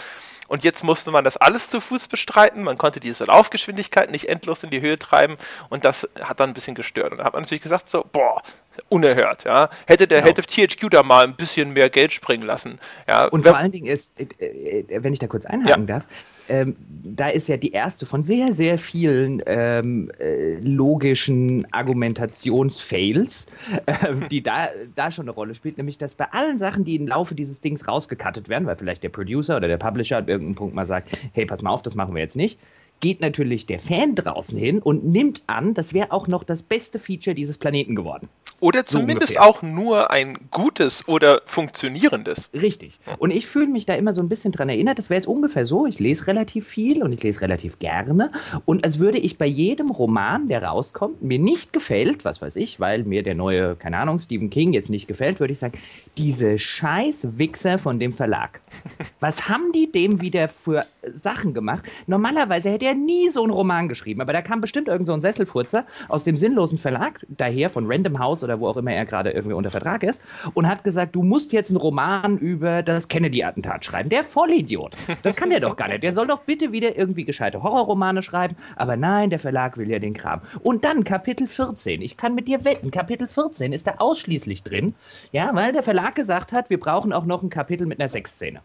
Und 0.48 0.64
jetzt 0.64 0.84
musste 0.84 1.12
man 1.12 1.24
das 1.24 1.38
alles 1.38 1.70
zu 1.70 1.80
Fuß 1.80 2.08
bestreiten. 2.08 2.64
Man 2.64 2.78
konnte 2.78 3.00
diese 3.00 3.26
Laufgeschwindigkeit 3.26 4.12
nicht 4.12 4.30
endlos 4.30 4.64
in 4.64 4.70
die 4.70 4.82
Höhe 4.82 5.00
treiben 5.00 5.38
und 5.70 5.84
das 5.84 6.08
hat 6.22 6.40
dann 6.40 6.52
ein 6.52 6.54
bisschen 6.54 6.76
gestört. 6.76 7.12
Und 7.12 7.20
da 7.20 7.26
hat 7.26 7.34
man 7.34 7.44
natürlich 7.44 7.64
gesagt, 7.64 7.90
so, 7.90 8.06
boah, 8.12 8.42
unerhört, 8.90 9.44
ja. 9.46 9.70
Hätte 9.88 10.08
der, 10.08 10.22
genau. 10.22 10.30
hätte 10.30 10.44
THQ 10.44 10.90
da 10.90 11.04
mal 11.04 11.24
ein 11.24 11.36
bisschen 11.36 11.72
mehr 11.72 11.90
Geld 11.90 12.14
springen 12.14 12.44
lassen. 12.44 12.80
Ja. 13.08 13.26
Und 13.26 13.44
vor 13.44 13.58
allen 13.58 13.72
Dingen 13.72 13.88
ist, 13.88 14.20
äh, 14.20 14.26
äh, 14.44 15.04
wenn 15.04 15.14
ich 15.14 15.20
da 15.20 15.28
kurz 15.28 15.46
einhaken 15.46 15.88
ja. 15.88 15.96
darf, 15.96 16.06
ähm, 16.50 16.76
da 17.04 17.30
ist 17.30 17.48
ja 17.48 17.58
die 17.58 17.72
erste 17.72 18.06
von 18.06 18.24
sehr, 18.24 18.54
sehr 18.54 18.78
vielen 18.78 19.42
ähm, 19.46 20.12
äh, 20.20 20.56
logischen 20.60 21.66
Argumentationsfails, 21.72 23.48
äh, 23.86 23.94
die 24.30 24.44
da, 24.44 24.68
da 24.96 25.12
schon 25.12 25.26
eine 25.26 25.32
Rolle 25.32 25.56
spielt, 25.56 25.78
nämlich 25.78 25.98
dass 25.98 26.16
bei 26.16 26.32
allen 26.32 26.58
Sachen, 26.58 26.84
die 26.84 26.96
im 26.96 27.08
Laufe 27.08 27.36
dieses 27.36 27.62
Dings 27.62 27.88
rausgekattet 27.88 28.50
werden, 28.50 28.68
weil 28.68 28.76
vielleicht 28.76 29.04
der 29.04 29.10
Producer 29.10 29.58
oder 29.58 29.68
der 29.68 29.78
Publisher 29.78 30.18
an 30.18 30.28
irgendeinem 30.28 30.56
Punkt 30.56 30.76
mal 30.76 30.86
sagt, 30.86 31.10
hey, 31.34 31.46
pass 31.46 31.62
mal 31.62 31.72
auf, 31.72 31.82
das 31.82 31.96
machen 31.96 32.14
wir 32.14 32.22
jetzt 32.22 32.36
nicht, 32.36 32.60
geht 33.00 33.22
natürlich 33.22 33.66
der 33.66 33.80
Fan 33.80 34.16
draußen 34.16 34.58
hin 34.58 34.80
und 34.80 35.06
nimmt 35.06 35.44
an, 35.48 35.74
das 35.74 35.94
wäre 35.94 36.12
auch 36.12 36.28
noch 36.28 36.44
das 36.44 36.64
beste 36.64 37.00
Feature 37.00 37.36
dieses 37.36 37.58
Planeten 37.58 37.96
geworden. 37.96 38.30
Oder 38.62 38.86
zumindest 38.86 39.34
so 39.34 39.40
auch 39.40 39.62
nur 39.62 40.12
ein 40.12 40.38
gutes 40.50 41.08
oder 41.10 41.42
funktionierendes. 41.46 42.50
Richtig. 42.54 43.00
Und 43.18 43.32
ich 43.32 43.48
fühle 43.48 43.68
mich 43.68 43.86
da 43.86 43.96
immer 43.96 44.14
so 44.14 44.22
ein 44.22 44.30
bisschen 44.30 44.54
dran 44.54 44.70
erinnert, 44.70 44.98
das 44.98 45.10
wäre 45.10 45.18
jetzt 45.18 45.28
ungefähr 45.28 45.66
so, 45.66 45.86
ich 45.86 46.00
lese 46.00 46.28
relativ 46.28 46.66
viel 46.66 47.04
und 47.04 47.12
ich 47.12 47.22
lese 47.22 47.42
relativ 47.42 47.80
gerne 47.80 48.32
und 48.66 48.86
als 48.86 49.00
würde 49.00 49.18
ich 49.18 49.38
bei 49.38 49.46
jedem 49.46 49.92
Roman, 49.92 50.48
der 50.48 50.64
rauskommt, 50.64 51.22
mir 51.22 51.38
nicht 51.38 51.74
gefällt, 51.74 52.24
was 52.24 52.42
weiß 52.42 52.56
ich, 52.56 52.80
weil 52.80 53.04
mir 53.04 53.24
der 53.24 53.36
neue, 53.36 53.76
keine 53.76 53.98
Ahnung, 53.98 54.20
Stephen 54.20 54.50
King 54.50 54.72
jetzt 54.72 54.90
nicht 54.90 55.08
gefällt, 55.08 55.40
würde 55.40 55.52
ich 55.54 55.60
sagen, 55.60 55.78
diese 56.18 56.58
scheiß 56.58 57.38
Wichser 57.38 57.78
von 57.78 58.00
dem 58.00 58.14
Verlag. 58.14 58.62
Was 59.20 59.50
haben 59.50 59.72
die 59.74 59.92
dem 59.92 60.22
wieder 60.22 60.48
für 60.48 60.86
Sachen 61.14 61.54
gemacht? 61.54 61.84
Normalerweise 62.08 62.70
hätte 62.70 62.85
er 62.86 62.96
nie 62.96 63.30
so 63.30 63.44
einen 63.44 63.52
Roman 63.52 63.90
geschrieben, 63.90 64.22
aber 64.22 64.34
da 64.34 64.42
kam 64.42 64.62
bestimmt 64.62 64.88
irgend 64.88 65.08
so 65.08 65.14
ein 65.14 65.22
Sesselfurzer 65.22 65.86
aus 66.08 66.24
dem 66.24 66.38
sinnlosen 66.38 66.78
Verlag, 66.78 67.26
daher 67.28 67.70
von 67.70 67.86
Random 67.88 68.20
House 68.20 68.44
oder 68.44 68.60
wo 68.60 68.68
auch 68.68 68.78
immer 68.78 68.92
er 68.92 69.06
gerade 69.06 69.32
irgendwie 69.32 69.56
unter 69.56 69.70
Vertrag 69.70 70.04
ist, 70.04 70.22
und 70.54 70.68
hat 70.68 70.84
gesagt, 70.84 71.16
du 71.16 71.24
musst 71.24 71.54
jetzt 71.54 71.70
einen 71.70 71.78
Roman 71.78 72.38
über 72.38 72.84
das 72.84 73.08
Kennedy-Attentat 73.08 73.86
schreiben. 73.86 74.10
Der 74.10 74.24
Vollidiot. 74.24 74.96
Das 75.24 75.36
kann 75.36 75.50
der 75.50 75.60
doch 75.60 75.76
gar 75.76 75.88
nicht. 75.88 76.04
Der 76.04 76.14
soll 76.14 76.28
doch 76.28 76.42
bitte 76.42 76.72
wieder 76.72 76.98
irgendwie 76.98 77.26
gescheite 77.26 77.64
Horrorromane 77.64 78.24
schreiben. 78.24 78.56
Aber 78.76 78.98
nein, 78.98 79.30
der 79.30 79.40
Verlag 79.40 79.78
will 79.78 79.90
ja 79.90 80.00
den 80.00 80.14
Kram. 80.14 80.42
Und 80.62 80.86
dann 80.86 81.04
Kapitel 81.04 81.48
14. 81.48 82.02
Ich 82.02 82.18
kann 82.18 82.36
mit 82.36 82.48
dir 82.48 82.66
wetten, 82.66 82.92
Kapitel 82.92 83.28
14 83.28 83.74
ist 83.74 83.88
da 83.88 83.96
ausschließlich 83.98 84.64
drin. 84.64 84.94
Ja, 85.32 85.52
weil 85.54 85.74
der 85.74 85.84
Verlag 85.84 86.16
gesagt 86.16 86.52
hat, 86.52 86.70
wir 86.70 86.80
brauchen 86.80 87.14
auch 87.14 87.26
noch 87.26 87.44
ein 87.44 87.50
Kapitel 87.50 87.88
mit 87.88 88.00
einer 88.00 88.10
Sexszene. 88.10 88.62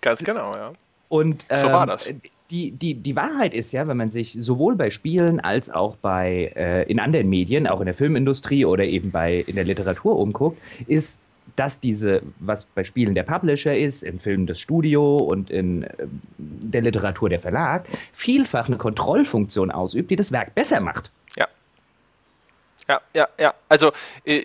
Ganz 0.00 0.22
genau, 0.24 0.54
ja. 0.54 0.72
Und 1.10 1.44
ähm, 1.50 1.58
so 1.58 1.66
war 1.66 1.86
das 1.86 2.08
die, 2.50 2.72
die, 2.72 2.94
die 2.94 3.16
Wahrheit 3.16 3.54
ist 3.54 3.72
ja, 3.72 3.86
wenn 3.86 3.96
man 3.96 4.10
sich 4.10 4.36
sowohl 4.38 4.74
bei 4.74 4.90
Spielen 4.90 5.40
als 5.40 5.70
auch 5.70 5.96
bei 5.96 6.52
äh, 6.56 6.82
in 6.90 6.98
anderen 6.98 7.28
Medien, 7.28 7.66
auch 7.66 7.80
in 7.80 7.86
der 7.86 7.94
Filmindustrie 7.94 8.64
oder 8.64 8.84
eben 8.84 9.10
bei 9.10 9.44
in 9.46 9.54
der 9.54 9.64
Literatur 9.64 10.18
umguckt, 10.18 10.60
ist 10.86 11.20
dass 11.56 11.80
diese, 11.80 12.22
was 12.38 12.64
bei 12.64 12.84
Spielen 12.84 13.14
der 13.14 13.24
Publisher 13.24 13.76
ist, 13.76 14.02
im 14.02 14.18
Film 14.18 14.46
das 14.46 14.60
Studio 14.60 15.16
und 15.16 15.50
in 15.50 15.82
äh, 15.82 16.06
der 16.38 16.80
Literatur 16.82 17.28
der 17.28 17.40
Verlag, 17.40 17.86
vielfach 18.12 18.68
eine 18.68 18.76
Kontrollfunktion 18.76 19.70
ausübt, 19.70 20.10
die 20.10 20.16
das 20.16 20.32
Werk 20.32 20.54
besser 20.54 20.80
macht. 20.80 21.10
Ja. 21.36 21.48
Ja, 22.88 23.00
ja, 23.14 23.28
ja. 23.38 23.54
Also 23.68 23.92
äh, 24.24 24.42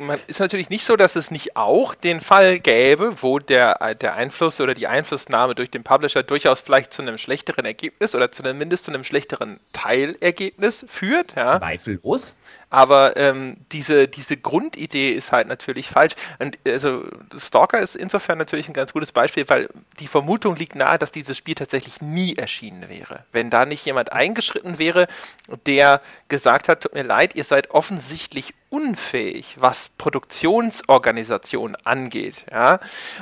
man 0.00 0.18
ist 0.26 0.40
natürlich 0.40 0.70
nicht 0.70 0.84
so, 0.84 0.96
dass 0.96 1.16
es 1.16 1.30
nicht 1.30 1.56
auch 1.56 1.94
den 1.94 2.20
Fall 2.20 2.58
gäbe, 2.58 3.22
wo 3.22 3.38
der, 3.38 3.94
der 3.94 4.14
Einfluss 4.14 4.60
oder 4.60 4.74
die 4.74 4.86
Einflussnahme 4.86 5.54
durch 5.54 5.70
den 5.70 5.84
Publisher 5.84 6.22
durchaus 6.22 6.60
vielleicht 6.60 6.92
zu 6.92 7.02
einem 7.02 7.18
schlechteren 7.18 7.64
Ergebnis 7.64 8.14
oder 8.14 8.32
zumindest 8.32 8.84
zu 8.84 8.90
einem 8.90 9.04
schlechteren 9.04 9.60
Teilergebnis 9.72 10.84
führt. 10.88 11.34
Ja. 11.36 11.58
Zweifellos. 11.58 12.34
Aber 12.70 13.16
ähm, 13.16 13.56
diese, 13.72 14.06
diese 14.06 14.36
Grundidee 14.36 15.10
ist 15.10 15.32
halt 15.32 15.48
natürlich 15.48 15.88
falsch. 15.88 16.14
Und 16.38 16.56
also 16.64 17.04
Stalker 17.36 17.80
ist 17.80 17.96
insofern 17.96 18.38
natürlich 18.38 18.68
ein 18.68 18.74
ganz 18.74 18.92
gutes 18.92 19.10
Beispiel, 19.10 19.48
weil 19.48 19.68
die 19.98 20.06
Vermutung 20.06 20.54
liegt 20.54 20.76
nahe, 20.76 20.96
dass 20.96 21.10
dieses 21.10 21.36
Spiel 21.36 21.56
tatsächlich 21.56 22.00
nie 22.00 22.36
erschienen 22.36 22.88
wäre. 22.88 23.24
Wenn 23.32 23.50
da 23.50 23.66
nicht 23.66 23.84
jemand 23.84 24.12
eingeschritten 24.12 24.78
wäre, 24.78 25.08
der 25.66 26.00
gesagt 26.28 26.68
hat, 26.68 26.82
tut 26.82 26.94
mir 26.94 27.02
leid, 27.02 27.34
ihr 27.34 27.44
seid 27.44 27.72
offensichtlich 27.72 28.54
unfähig, 28.70 29.56
was 29.58 29.90
Produktionsorganisation 29.98 31.76
angeht. 31.82 32.46
Ja? 32.52 32.78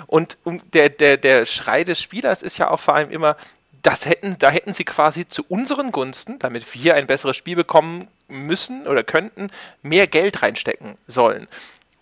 Und 0.06 0.36
der, 0.74 0.90
der, 0.90 1.16
der 1.16 1.46
Schrei 1.46 1.84
des 1.84 2.02
Spielers 2.02 2.42
ist 2.42 2.58
ja 2.58 2.70
auch 2.70 2.80
vor 2.80 2.94
allem 2.94 3.10
immer, 3.10 3.36
das 3.82 4.06
hätten, 4.06 4.36
da 4.38 4.50
hätten 4.50 4.74
sie 4.74 4.84
quasi 4.84 5.26
zu 5.26 5.44
unseren 5.48 5.92
Gunsten, 5.92 6.38
damit 6.38 6.74
wir 6.74 6.96
ein 6.96 7.06
besseres 7.06 7.36
Spiel 7.36 7.56
bekommen 7.56 8.08
müssen 8.28 8.86
oder 8.86 9.02
könnten, 9.02 9.50
mehr 9.82 10.06
Geld 10.06 10.42
reinstecken 10.42 10.96
sollen. 11.06 11.48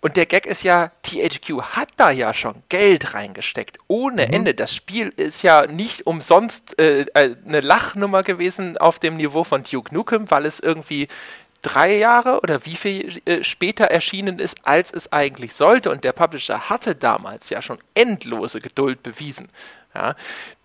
Und 0.01 0.17
der 0.17 0.27
Gag 0.27 0.47
ist 0.47 0.63
ja, 0.63 0.93
THQ 1.03 1.63
hat 1.63 1.89
da 1.97 2.11
ja 2.11 2.33
schon 2.33 2.63
Geld 2.69 3.15
reingesteckt, 3.15 3.79
ohne 3.89 4.27
mhm. 4.27 4.35
Ende. 4.35 4.55
Das 4.55 4.75
Spiel 4.75 5.13
ist 5.17 5.43
ja 5.43 5.67
nicht 5.67 6.07
umsonst 6.07 6.79
äh, 6.79 7.07
äh, 7.15 7.35
eine 7.45 7.61
Lachnummer 7.61 8.23
gewesen 8.23 8.79
auf 8.79 8.99
dem 8.99 9.17
Niveau 9.17 9.43
von 9.43 9.65
Duke 9.65 9.93
Nukem, 9.93 10.31
weil 10.31 10.47
es 10.47 10.61
irgendwie 10.61 11.09
drei 11.63 11.97
Jahre 11.97 12.41
oder 12.43 12.65
wie 12.67 12.77
viel 12.77 13.21
äh, 13.25 13.43
später 13.43 13.87
erschienen 13.87 14.39
ist, 14.39 14.59
als 14.63 14.93
es 14.93 15.13
eigentlich 15.13 15.55
sollte. 15.55 15.91
Und 15.91 16.05
der 16.05 16.13
Publisher 16.13 16.71
hatte 16.71 16.95
damals 16.95 17.51
ja 17.51 17.61
schon 17.61 17.79
endlose 17.95 18.61
Geduld 18.61 19.03
bewiesen. 19.03 19.49
Ja, 19.93 20.15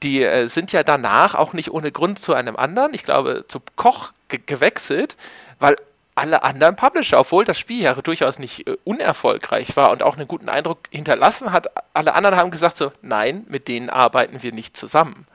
die 0.04 0.22
äh, 0.24 0.48
sind 0.48 0.74
ja 0.74 0.84
danach 0.84 1.36
auch 1.36 1.54
nicht 1.54 1.72
ohne 1.72 1.92
Grund 1.92 2.20
zu 2.20 2.34
einem 2.34 2.58
anderen, 2.58 2.94
ich 2.94 3.04
glaube 3.04 3.46
zu 3.48 3.62
Koch 3.78 4.12
ge 4.28 4.42
gewechselt, 4.46 5.16
weil 5.62 5.76
alle 6.16 6.44
anderen 6.44 6.76
Publisher, 6.76 7.20
obwohl 7.20 7.46
das 7.46 7.58
Spiel 7.58 7.82
ja 7.82 7.94
durchaus 7.94 8.38
nicht 8.38 8.68
äh, 8.68 8.78
unerfolgreich 8.84 9.76
war 9.78 9.92
und 9.92 10.04
auch 10.04 10.18
einen 10.18 10.28
guten 10.28 10.50
Eindruck 10.50 10.80
hinterlassen 10.90 11.52
hat, 11.54 11.68
alle 11.94 12.14
anderen 12.14 12.36
haben 12.36 12.52
gesagt 12.52 12.78
so, 12.78 12.92
nein, 13.02 13.46
mit 13.48 13.68
denen 13.68 13.90
arbeiten 13.90 14.44
wir 14.44 14.52
nicht 14.52 14.76
zusammen. 14.76 15.26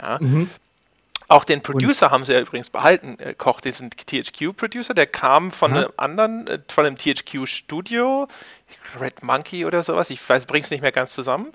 Ja. 0.00 0.18
Mhm. 0.20 0.48
Auch 1.28 1.44
den 1.44 1.62
Producer 1.62 2.06
und 2.06 2.12
haben 2.12 2.24
sie 2.24 2.32
ja 2.32 2.40
übrigens 2.40 2.70
behalten, 2.70 3.18
äh, 3.18 3.34
Koch, 3.34 3.60
diesen 3.60 3.90
THQ-Producer, 3.90 4.94
der 4.94 5.06
kam 5.06 5.50
von 5.50 5.72
Aha. 5.72 5.78
einem 5.80 5.92
anderen, 5.96 6.46
äh, 6.46 6.58
von 6.68 6.86
einem 6.86 6.96
THQ-Studio, 6.96 8.28
Red 8.98 9.22
Monkey 9.22 9.64
oder 9.64 9.82
sowas, 9.82 10.10
ich 10.10 10.26
weiß, 10.26 10.46
bring's 10.46 10.70
nicht 10.70 10.80
mehr 10.80 10.92
ganz 10.92 11.12
zusammen. 11.12 11.48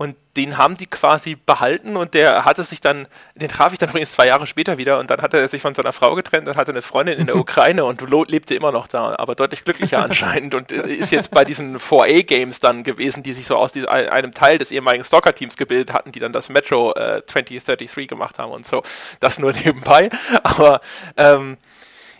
Und 0.00 0.16
den 0.34 0.56
haben 0.56 0.78
die 0.78 0.86
quasi 0.86 1.34
behalten 1.34 1.94
und 1.94 2.14
der 2.14 2.46
hatte 2.46 2.64
sich 2.64 2.80
dann, 2.80 3.06
den 3.34 3.50
traf 3.50 3.74
ich 3.74 3.78
dann 3.78 3.90
übrigens 3.90 4.12
zwei 4.12 4.28
Jahre 4.28 4.46
später 4.46 4.78
wieder 4.78 4.98
und 4.98 5.10
dann 5.10 5.20
hatte 5.20 5.38
er 5.38 5.46
sich 5.46 5.60
von 5.60 5.74
seiner 5.74 5.92
Frau 5.92 6.14
getrennt 6.14 6.48
und 6.48 6.56
hatte 6.56 6.72
eine 6.72 6.80
Freundin 6.80 7.18
in 7.18 7.26
der 7.26 7.36
Ukraine 7.36 7.84
und 7.84 8.02
lebte 8.30 8.54
immer 8.54 8.72
noch 8.72 8.88
da, 8.88 9.14
aber 9.18 9.34
deutlich 9.34 9.62
glücklicher 9.62 9.98
anscheinend 10.02 10.54
und 10.54 10.72
äh, 10.72 10.88
ist 10.88 11.12
jetzt 11.12 11.32
bei 11.32 11.44
diesen 11.44 11.78
4A-Games 11.78 12.60
dann 12.60 12.82
gewesen, 12.82 13.22
die 13.22 13.34
sich 13.34 13.46
so 13.46 13.56
aus 13.56 13.72
diesem, 13.72 13.90
einem 13.90 14.32
Teil 14.32 14.56
des 14.56 14.70
ehemaligen 14.70 15.04
Stalker-Teams 15.04 15.58
gebildet 15.58 15.92
hatten, 15.92 16.12
die 16.12 16.18
dann 16.18 16.32
das 16.32 16.48
Metro 16.48 16.94
äh, 16.94 17.20
2033 17.26 18.08
gemacht 18.08 18.38
haben 18.38 18.52
und 18.52 18.64
so. 18.64 18.82
Das 19.20 19.38
nur 19.38 19.52
nebenbei. 19.52 20.08
Aber 20.42 20.80
ähm, 21.18 21.58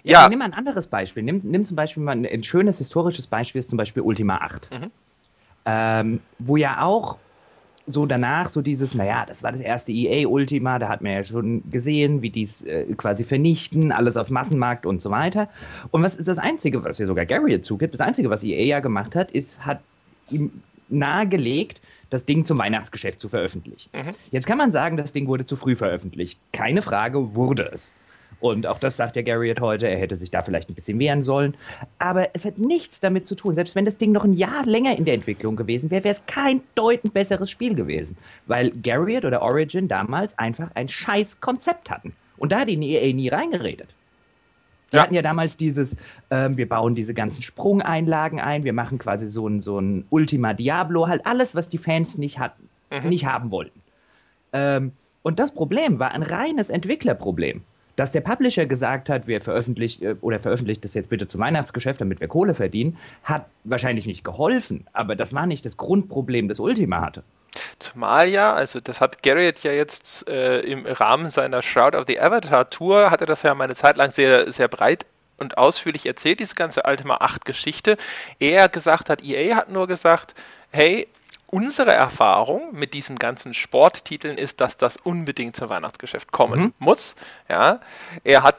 ja. 0.03 0.23
ja. 0.23 0.29
Nimm 0.29 0.39
mal 0.39 0.47
ein 0.47 0.55
anderes 0.55 0.87
Beispiel. 0.87 1.23
Nimm, 1.23 1.41
nimm 1.45 1.65
zum 1.65 1.77
Beispiel 1.77 2.03
mal 2.03 2.13
ein, 2.13 2.27
ein, 2.27 2.43
schönes 2.43 2.79
historisches 2.79 3.27
Beispiel, 3.27 3.61
ist 3.61 3.71
zum 3.71 3.77
Beispiel 3.77 4.03
Ultima 4.03 4.37
8. 4.37 4.71
Mhm. 4.71 4.91
Ähm, 5.67 6.21
wo 6.39 6.57
ja 6.57 6.83
auch 6.83 7.17
so 7.87 8.07
danach 8.07 8.51
so 8.51 8.63
dieses, 8.63 8.95
naja, 8.95 9.25
das 9.27 9.43
war 9.43 9.53
das 9.53 9.61
erste 9.61 9.93
EA 9.93 10.29
Ultima, 10.29 10.79
da 10.79 10.89
hat 10.89 11.03
man 11.03 11.13
ja 11.13 11.25
schon 11.25 11.69
gesehen, 11.71 12.23
wie 12.23 12.31
die 12.31 12.43
es 12.43 12.65
äh, 12.65 12.85
quasi 12.97 13.25
vernichten, 13.25 13.93
alles 13.93 14.17
auf 14.17 14.31
Massenmarkt 14.31 14.87
und 14.87 15.03
so 15.03 15.11
weiter. 15.11 15.49
Und 15.91 16.03
was 16.03 16.17
das 16.17 16.39
Einzige, 16.39 16.85
was 16.85 16.99
ja 16.99 17.07
sogar 17.07 17.27
Gary 17.27 17.61
zugibt, 17.61 17.95
das 17.95 18.01
Einzige, 18.01 18.31
was 18.31 18.45
EA 18.45 18.65
ja 18.65 18.81
gemacht 18.81 19.17
hat, 19.17 19.31
ist, 19.31 19.65
hat 19.65 19.81
ihm 20.31 20.63
nahegelegt, 20.89 21.81
das 22.11 22.25
Ding 22.25 22.45
zum 22.45 22.59
Weihnachtsgeschäft 22.59 23.21
zu 23.21 23.29
veröffentlichen. 23.29 23.91
Mhm. 23.93 24.11
Jetzt 24.31 24.47
kann 24.47 24.59
man 24.59 24.73
sagen, 24.73 24.97
das 24.97 25.13
Ding 25.13 25.29
wurde 25.29 25.47
zu 25.47 25.57
früh 25.57 25.77
veröffentlicht. 25.77 26.39
Keine 26.53 26.83
Frage, 26.83 27.35
wurde 27.35 27.71
es. 27.73 27.95
Und 28.41 28.67
auch 28.67 28.79
das 28.79 28.97
sagt 28.97 29.17
ja 29.17 29.23
Garriott 29.23 29.61
heute, 29.61 29.87
er 29.87 29.99
hätte 29.99 30.17
sich 30.17 30.31
da 30.31 30.41
vielleicht 30.41 30.71
ein 30.71 30.75
bisschen 30.75 30.99
wehren 30.99 31.23
sollen. 31.23 31.57
Aber 31.99 32.29
es 32.35 32.45
hat 32.45 32.59
nichts 32.59 33.01
damit 33.01 33.27
zu 33.27 33.35
tun. 33.35 33.55
Selbst 33.55 33.77
wenn 33.77 33.85
das 33.85 33.99
Ding 33.99 34.13
noch 34.13 34.25
ein 34.25 34.33
Jahr 34.33 34.65
länger 34.65 34.97
in 34.97 35.05
der 35.05 35.15
Entwicklung 35.15 35.57
gewesen 35.57 35.91
wäre, 35.91 36.05
wäre 36.05 36.15
es 36.15 36.25
kein 36.27 36.63
deutend 36.75 37.13
besseres 37.13 37.51
Spiel 37.51 37.75
gewesen. 37.75 38.17
Weil 38.47 38.71
Garriott 38.71 39.27
oder 39.27 39.43
Origin 39.43 39.89
damals 39.89 40.39
einfach 40.39 40.71
ein 40.75 40.89
scheiß 40.89 41.41
Konzept 41.41 41.91
hatten. 41.91 42.15
Und 42.39 42.53
da 42.53 42.61
hat 42.61 42.69
die 42.69 42.95
EA 42.95 43.13
nie 43.13 43.29
reingeredet. 43.29 43.89
Wir 44.91 44.99
ja. 44.99 45.03
hatten 45.05 45.15
ja 45.15 45.23
damals 45.23 45.57
dieses, 45.57 45.97
ähm, 46.31 46.57
wir 46.57 46.69
bauen 46.69 46.95
diese 46.95 47.15
ganzen 47.15 47.43
Sprungeinlagen 47.43 48.41
ein, 48.41 48.65
wir 48.65 48.73
machen 48.73 48.99
quasi 48.99 49.29
so 49.29 49.47
ein, 49.47 49.61
so 49.61 49.79
ein 49.79 50.05
Ultima 50.11 50.53
Diablo, 50.53 51.07
halt 51.07 51.27
alles, 51.27 51.55
was 51.55 51.69
die 51.69 51.79
Fans 51.79 52.19
nicht 52.19 52.39
hatten, 52.39 52.69
mhm. 52.91 53.09
nicht 53.09 53.27
haben 53.27 53.51
wollten. 53.51 53.81
Ähm, 54.53 54.93
und 55.23 55.39
das 55.39 55.55
Problem 55.55 55.99
war 55.99 56.13
ein 56.13 56.23
reines 56.23 56.71
Entwicklerproblem. 56.71 57.63
Dass 58.01 58.13
der 58.13 58.23
Publisher 58.23 58.65
gesagt 58.65 59.11
hat, 59.11 59.27
wir 59.27 59.43
veröffentlichen 59.43 60.03
äh, 60.03 60.15
oder 60.23 60.41
veröffentlicht 60.41 60.83
das 60.87 60.95
jetzt 60.95 61.11
bitte 61.11 61.29
zum 61.29 61.43
Weihnachtsgeschäft, 61.43 62.01
damit 62.01 62.19
wir 62.21 62.29
Kohle 62.29 62.55
verdienen, 62.55 62.97
hat 63.25 63.45
wahrscheinlich 63.65 64.07
nicht 64.07 64.25
geholfen. 64.25 64.87
Aber 64.95 65.17
das 65.17 65.35
war 65.35 65.45
nicht 65.45 65.67
das 65.67 65.77
Grundproblem, 65.77 66.49
das 66.49 66.61
Ultima 66.61 67.03
hatte. 67.03 67.25
Zumal 67.79 68.31
ja, 68.31 68.55
also 68.55 68.81
das 68.81 69.03
hat 69.03 69.23
Garrett 69.23 69.63
ja 69.65 69.73
jetzt 69.73 70.27
äh, 70.31 70.61
im 70.61 70.87
Rahmen 70.87 71.31
seiner 71.31 71.61
Shroud 71.61 71.95
of 71.95 72.07
the 72.07 72.19
Avatar 72.19 72.71
Tour, 72.71 73.11
hat 73.11 73.21
er 73.21 73.27
das 73.27 73.43
ja 73.43 73.55
mal 73.55 73.65
eine 73.65 73.75
Zeit 73.75 73.99
lang 73.99 74.11
sehr, 74.13 74.51
sehr 74.51 74.69
breit 74.69 75.05
und 75.37 75.59
ausführlich 75.59 76.07
erzählt, 76.07 76.41
diese 76.41 76.55
ganze 76.55 76.85
Ultima 76.87 77.17
8 77.17 77.45
Geschichte. 77.45 77.99
Er 78.39 78.71
gesagt 78.71 79.11
hat, 79.11 79.23
EA 79.23 79.57
hat 79.57 79.71
nur 79.71 79.87
gesagt, 79.87 80.35
hey, 80.71 81.07
unsere 81.51 81.93
Erfahrung 81.93 82.73
mit 82.73 82.95
diesen 82.95 83.19
ganzen 83.19 83.55
Sporttiteln 83.55 84.39
ist, 84.39 84.61
dass 84.61 84.77
das 84.77 84.97
unbedingt 84.97 85.57
zum 85.57 85.69
Weihnachtsgeschäft 85.69 86.33
kommen 86.33 86.61
mhm. 86.61 86.73
muss. 86.79 87.17
Ja, 87.49 87.81
er 88.25 88.43
hat 88.43 88.57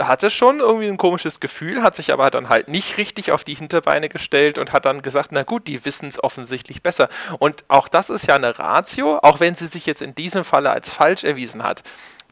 hatte 0.00 0.28
schon 0.28 0.58
irgendwie 0.58 0.88
ein 0.88 0.96
komisches 0.96 1.38
Gefühl, 1.38 1.82
hat 1.82 1.94
sich 1.94 2.12
aber 2.12 2.30
dann 2.30 2.48
halt 2.48 2.66
nicht 2.66 2.98
richtig 2.98 3.30
auf 3.30 3.44
die 3.44 3.54
Hinterbeine 3.54 4.08
gestellt 4.08 4.58
und 4.58 4.72
hat 4.72 4.86
dann 4.86 5.02
gesagt, 5.02 5.30
na 5.30 5.44
gut, 5.44 5.68
die 5.68 5.84
wissen 5.84 6.08
es 6.08 6.22
offensichtlich 6.22 6.82
besser. 6.82 7.08
Und 7.38 7.64
auch 7.68 7.86
das 7.86 8.10
ist 8.10 8.26
ja 8.26 8.34
eine 8.34 8.58
Ratio, 8.58 9.18
auch 9.18 9.38
wenn 9.38 9.54
sie 9.54 9.68
sich 9.68 9.86
jetzt 9.86 10.02
in 10.02 10.14
diesem 10.14 10.44
Falle 10.44 10.70
als 10.70 10.90
falsch 10.90 11.22
erwiesen 11.22 11.62
hat 11.62 11.84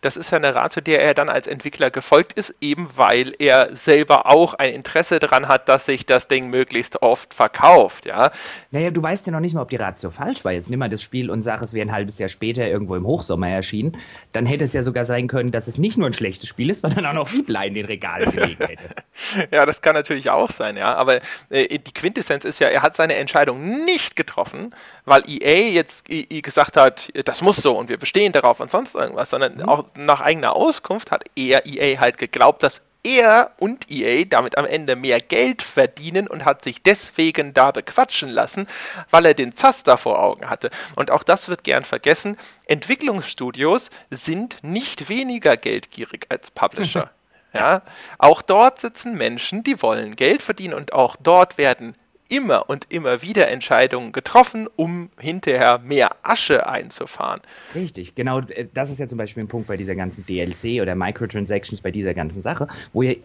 das 0.03 0.17
ist 0.17 0.31
ja 0.33 0.39
eine 0.39 0.55
Ratio, 0.55 0.83
der 0.83 1.01
er 1.01 1.15
dann 1.15 1.29
als 1.29 1.47
Entwickler 1.47 1.91
gefolgt 1.91 2.33
ist, 2.35 2.57
eben 2.61 2.89
weil 2.97 3.33
er 3.39 3.75
selber 3.75 4.27
auch 4.27 4.55
ein 4.55 4.75
Interesse 4.75 5.21
daran 5.21 5.49
hat, 5.49 5.69
dass 5.69 5.87
sich 5.87 6.05
das 6.05 6.29
Ding 6.29 6.51
möglichst 6.51 7.03
oft 7.03 7.33
verkauft, 7.33 8.05
ja. 8.05 8.33
Naja, 8.73 8.91
du 8.91 9.03
weißt 9.03 9.27
ja 9.27 9.33
noch 9.33 9.41
nicht 9.41 9.55
mal, 9.55 9.63
ob 9.63 9.71
die 9.71 9.77
Ratio 9.77 10.11
falsch 10.11 10.45
war. 10.45 10.53
Jetzt 10.53 10.71
nimm 10.71 10.81
mal 10.81 10.89
das 10.89 11.03
Spiel 11.03 11.31
und 11.31 11.45
sag, 11.45 11.63
es 11.63 11.73
wäre 11.73 11.89
ein 11.89 11.93
halbes 11.93 12.19
Jahr 12.19 12.29
später 12.29 12.67
irgendwo 12.67 12.97
im 12.97 13.07
Hochsommer 13.07 13.49
erschienen. 13.49 13.97
Dann 14.33 14.45
hätte 14.45 14.65
es 14.65 14.73
ja 14.73 14.83
sogar 14.83 15.05
sein 15.05 15.29
können, 15.29 15.53
dass 15.53 15.69
es 15.69 15.79
nicht 15.79 15.97
nur 15.97 16.09
ein 16.09 16.13
schlechtes 16.13 16.49
Spiel 16.49 16.71
ist, 16.71 16.81
sondern 16.83 17.07
auch 17.07 17.13
noch 17.13 17.33
Liebler 17.33 17.65
in 17.65 17.75
den 17.75 17.87
Regalen 17.87 18.33
gelegen 18.33 18.67
hätte. 18.67 18.85
ja, 19.53 19.65
das 19.65 19.83
kann 19.83 19.95
natürlich 19.95 20.31
auch 20.31 20.51
sein, 20.51 20.77
ja. 20.77 20.95
Aber 20.95 21.21
äh, 21.49 21.79
die 21.79 21.93
Quintessenz 21.93 22.45
ist 22.45 22.59
ja, 22.59 22.69
er 22.69 22.83
hat 22.83 22.97
seine 22.97 23.15
Entscheidung 23.15 23.85
nicht 23.85 24.17
getroffen, 24.17 24.75
weil 25.05 25.23
EA 25.29 25.71
jetzt 25.71 26.07
gesagt 26.09 26.77
hat, 26.77 27.11
das 27.25 27.41
muss 27.41 27.59
so 27.59 27.79
und 27.79 27.89
wir 27.89 27.99
bestehen 27.99 28.33
darauf 28.33 28.59
und 28.59 28.71
sonst 28.71 28.97
irgendwas, 28.97 29.31
sondern 29.31 29.59
mhm. 29.59 29.69
auch 29.69 29.92
nach 29.97 30.21
eigener 30.21 30.55
Auskunft 30.55 31.11
hat 31.11 31.25
er 31.37 31.67
EA 31.67 32.01
halt 32.01 32.19
geglaubt, 32.19 32.63
dass 32.63 32.83
er 33.05 33.53
und 33.59 33.91
EA 33.91 34.25
damit 34.25 34.57
am 34.57 34.65
Ende 34.65 34.97
mehr 34.97 35.21
Geld 35.21 35.63
verdienen 35.63 36.29
und 36.29 36.45
hat 36.45 36.63
sich 36.63 36.83
deswegen 36.83 37.53
da 37.53 37.71
bequatschen 37.71 38.29
lassen, 38.29 38.67
weil 39.11 39.27
er 39.27 39.35
den 39.35 39.57
Zaster 39.57 39.99
vor 39.99 40.23
Augen 40.23 40.49
hatte. 40.49 40.71
Und 40.95 41.11
auch 41.11 41.23
das 41.23 41.49
wird 41.49 41.65
gern 41.65 41.85
vergessen. 41.85 42.37
Entwicklungsstudios 42.67 43.91
sind 44.11 44.59
nicht 44.63 45.09
weniger 45.09 45.57
geldgierig 45.57 46.27
als 46.29 46.51
Publisher. 46.51 47.11
Ja, 47.55 47.83
auch 48.17 48.41
dort 48.41 48.79
sitzen 48.79 49.15
Menschen, 49.15 49.63
die 49.63 49.83
wollen 49.83 50.17
Geld 50.17 50.41
verdienen 50.41 50.73
und 50.73 50.95
auch 50.95 51.17
dort 51.23 51.59
werden 51.59 51.95
immer 52.33 52.71
und 52.71 52.87
immer 52.89 53.21
wieder 53.21 53.49
Entscheidungen 53.49 54.13
getroffen, 54.13 54.67
um 54.75 55.11
hinterher 55.19 55.79
mehr 55.79 56.17
Asche 56.23 56.67
einzufahren. 56.67 57.43
Richtig, 57.75 58.15
genau. 58.15 58.41
Das 58.73 58.89
ist 58.91 58.99
ja 58.99 59.07
zum 59.07 59.19
Beispiel 59.19 59.43
ein 59.45 59.49
Punkt 59.49 59.69
bei 59.69 59.77
dieser 59.77 59.95
ganzen 59.95 60.25
DLC 60.25 60.81
oder 60.81 60.95
Microtransactions, 60.95 61.83
bei 61.83 61.91
dieser 61.91 62.15
ganzen 62.15 62.41
Sache, 62.41 62.69
wo 62.95 63.03
ihr 63.03 63.19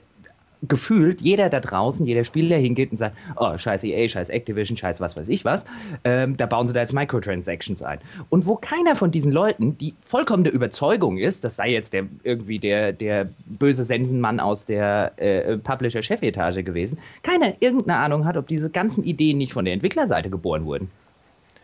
gefühlt 0.63 1.21
jeder 1.21 1.49
da 1.49 1.59
draußen, 1.59 2.05
jeder 2.05 2.23
Spieler 2.23 2.57
hingeht 2.57 2.91
und 2.91 2.97
sagt, 2.97 3.15
oh, 3.35 3.57
scheiß 3.57 3.83
EA, 3.83 4.07
scheiß 4.09 4.29
Activision, 4.29 4.77
scheiß 4.77 4.99
was 4.99 5.15
weiß 5.15 5.29
ich 5.29 5.45
was, 5.45 5.65
ähm, 6.03 6.37
da 6.37 6.45
bauen 6.45 6.67
sie 6.67 6.73
da 6.73 6.81
jetzt 6.81 6.93
Microtransactions 6.93 7.81
ein. 7.83 7.99
Und 8.29 8.47
wo 8.47 8.55
keiner 8.55 8.95
von 8.95 9.11
diesen 9.11 9.31
Leuten 9.31 9.77
die 9.77 9.93
vollkommene 10.05 10.49
Überzeugung 10.49 11.17
ist, 11.17 11.43
das 11.43 11.57
sei 11.57 11.71
jetzt 11.71 11.93
der 11.93 12.05
irgendwie 12.23 12.59
der, 12.59 12.93
der 12.93 13.29
böse 13.45 13.83
Sensenmann 13.83 14.39
aus 14.39 14.65
der 14.65 15.13
äh, 15.17 15.57
Publisher-Chefetage 15.57 16.63
gewesen, 16.63 16.99
keiner 17.23 17.53
irgendeine 17.59 17.99
Ahnung 17.99 18.25
hat, 18.25 18.37
ob 18.37 18.47
diese 18.47 18.69
ganzen 18.69 19.03
Ideen 19.03 19.37
nicht 19.37 19.53
von 19.53 19.65
der 19.65 19.73
Entwicklerseite 19.73 20.29
geboren 20.29 20.65
wurden. 20.65 20.89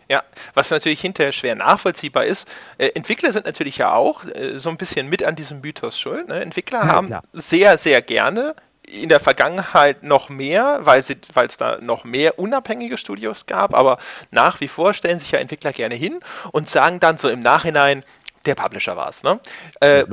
Ja, 0.09 0.21
was 0.53 0.69
natürlich 0.69 1.01
hinterher 1.01 1.31
schwer 1.31 1.55
nachvollziehbar 1.55 2.25
ist. 2.25 2.47
Äh, 2.77 2.89
Entwickler 2.93 3.31
sind 3.31 3.45
natürlich 3.45 3.77
ja 3.77 3.93
auch 3.93 4.25
äh, 4.25 4.59
so 4.59 4.69
ein 4.69 4.77
bisschen 4.77 5.09
mit 5.09 5.23
an 5.23 5.35
diesem 5.35 5.61
Mythos 5.61 5.97
schuld. 5.97 6.27
Ne? 6.27 6.41
Entwickler 6.41 6.79
ja, 6.79 6.87
haben 6.87 7.07
klar. 7.07 7.23
sehr, 7.33 7.77
sehr 7.77 8.01
gerne 8.01 8.53
in 8.93 9.09
der 9.09 9.19
Vergangenheit 9.19 10.03
noch 10.03 10.29
mehr, 10.29 10.79
weil 10.83 10.99
es 10.99 11.57
da 11.57 11.77
noch 11.81 12.03
mehr 12.03 12.37
unabhängige 12.37 12.97
Studios 12.97 13.45
gab, 13.45 13.73
aber 13.73 13.97
nach 14.31 14.59
wie 14.59 14.67
vor 14.67 14.93
stellen 14.93 15.19
sich 15.19 15.31
ja 15.31 15.39
Entwickler 15.39 15.73
gerne 15.73 15.95
hin 15.95 16.19
und 16.51 16.69
sagen 16.69 16.99
dann 16.99 17.17
so 17.17 17.29
im 17.29 17.41
Nachhinein, 17.41 18.03
der 18.45 18.55
Publisher 18.55 18.97
war 18.97 19.09
es. 19.09 19.23
Ne? 19.23 19.39
Äh, 19.79 20.05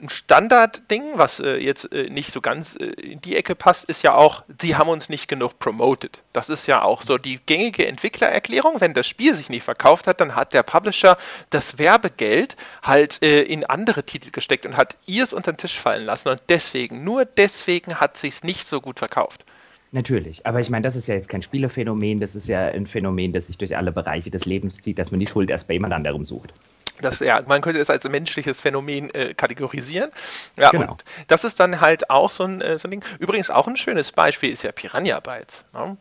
ein 0.00 0.08
Standardding, 0.08 1.02
was 1.14 1.40
äh, 1.40 1.56
jetzt 1.56 1.92
äh, 1.92 2.10
nicht 2.10 2.32
so 2.32 2.40
ganz 2.40 2.76
äh, 2.76 2.84
in 2.84 3.20
die 3.20 3.36
Ecke 3.36 3.54
passt, 3.54 3.88
ist 3.88 4.02
ja 4.02 4.14
auch, 4.14 4.44
sie 4.60 4.76
haben 4.76 4.88
uns 4.88 5.08
nicht 5.08 5.28
genug 5.28 5.58
promoted. 5.58 6.22
Das 6.32 6.48
ist 6.48 6.66
ja 6.66 6.82
auch 6.82 7.02
so 7.02 7.18
die 7.18 7.40
gängige 7.46 7.86
Entwicklererklärung. 7.86 8.80
Wenn 8.80 8.94
das 8.94 9.06
Spiel 9.06 9.34
sich 9.34 9.48
nicht 9.48 9.64
verkauft 9.64 10.06
hat, 10.06 10.20
dann 10.20 10.34
hat 10.34 10.52
der 10.52 10.62
Publisher 10.62 11.16
das 11.50 11.78
Werbegeld 11.78 12.56
halt 12.82 13.22
äh, 13.22 13.42
in 13.42 13.64
andere 13.64 14.04
Titel 14.04 14.30
gesteckt 14.30 14.66
und 14.66 14.76
hat 14.76 14.96
ihr 15.06 15.24
es 15.24 15.32
unter 15.32 15.52
den 15.52 15.58
Tisch 15.58 15.78
fallen 15.78 16.04
lassen. 16.04 16.28
Und 16.28 16.42
deswegen, 16.48 17.04
nur 17.04 17.24
deswegen 17.24 18.00
hat 18.00 18.16
sich 18.16 18.42
nicht 18.42 18.68
so 18.68 18.80
gut 18.80 18.98
verkauft. 18.98 19.44
Natürlich, 19.90 20.46
aber 20.46 20.60
ich 20.60 20.68
meine, 20.68 20.82
das 20.82 20.96
ist 20.96 21.08
ja 21.08 21.14
jetzt 21.14 21.30
kein 21.30 21.40
Spielerphänomen, 21.40 22.20
das 22.20 22.34
ist 22.34 22.46
ja 22.46 22.66
ein 22.66 22.86
Phänomen, 22.86 23.32
das 23.32 23.46
sich 23.46 23.56
durch 23.56 23.74
alle 23.74 23.90
Bereiche 23.90 24.30
des 24.30 24.44
Lebens 24.44 24.82
zieht, 24.82 24.98
dass 24.98 25.10
man 25.10 25.18
die 25.18 25.26
Schuld 25.26 25.48
erst 25.48 25.66
bei 25.66 25.74
jemand 25.74 25.94
anderem 25.94 26.26
sucht. 26.26 26.52
Das, 27.00 27.20
ja, 27.20 27.40
man 27.46 27.60
könnte 27.60 27.80
es 27.80 27.90
als 27.90 28.08
menschliches 28.08 28.60
Phänomen 28.60 29.10
äh, 29.14 29.34
kategorisieren. 29.34 30.10
Ja, 30.56 30.70
genau. 30.70 30.92
und 30.92 31.04
das 31.26 31.44
ist 31.44 31.60
dann 31.60 31.80
halt 31.80 32.10
auch 32.10 32.30
so 32.30 32.44
ein, 32.44 32.60
äh, 32.60 32.78
so 32.78 32.88
ein 32.88 32.92
Ding. 32.92 33.04
Übrigens 33.18 33.50
auch 33.50 33.66
ein 33.66 33.76
schönes 33.76 34.12
Beispiel 34.12 34.52
ist 34.52 34.62
ja 34.62 34.72
Piranha 34.72 35.20
Bytes. 35.20 35.64
Ne? 35.72 35.96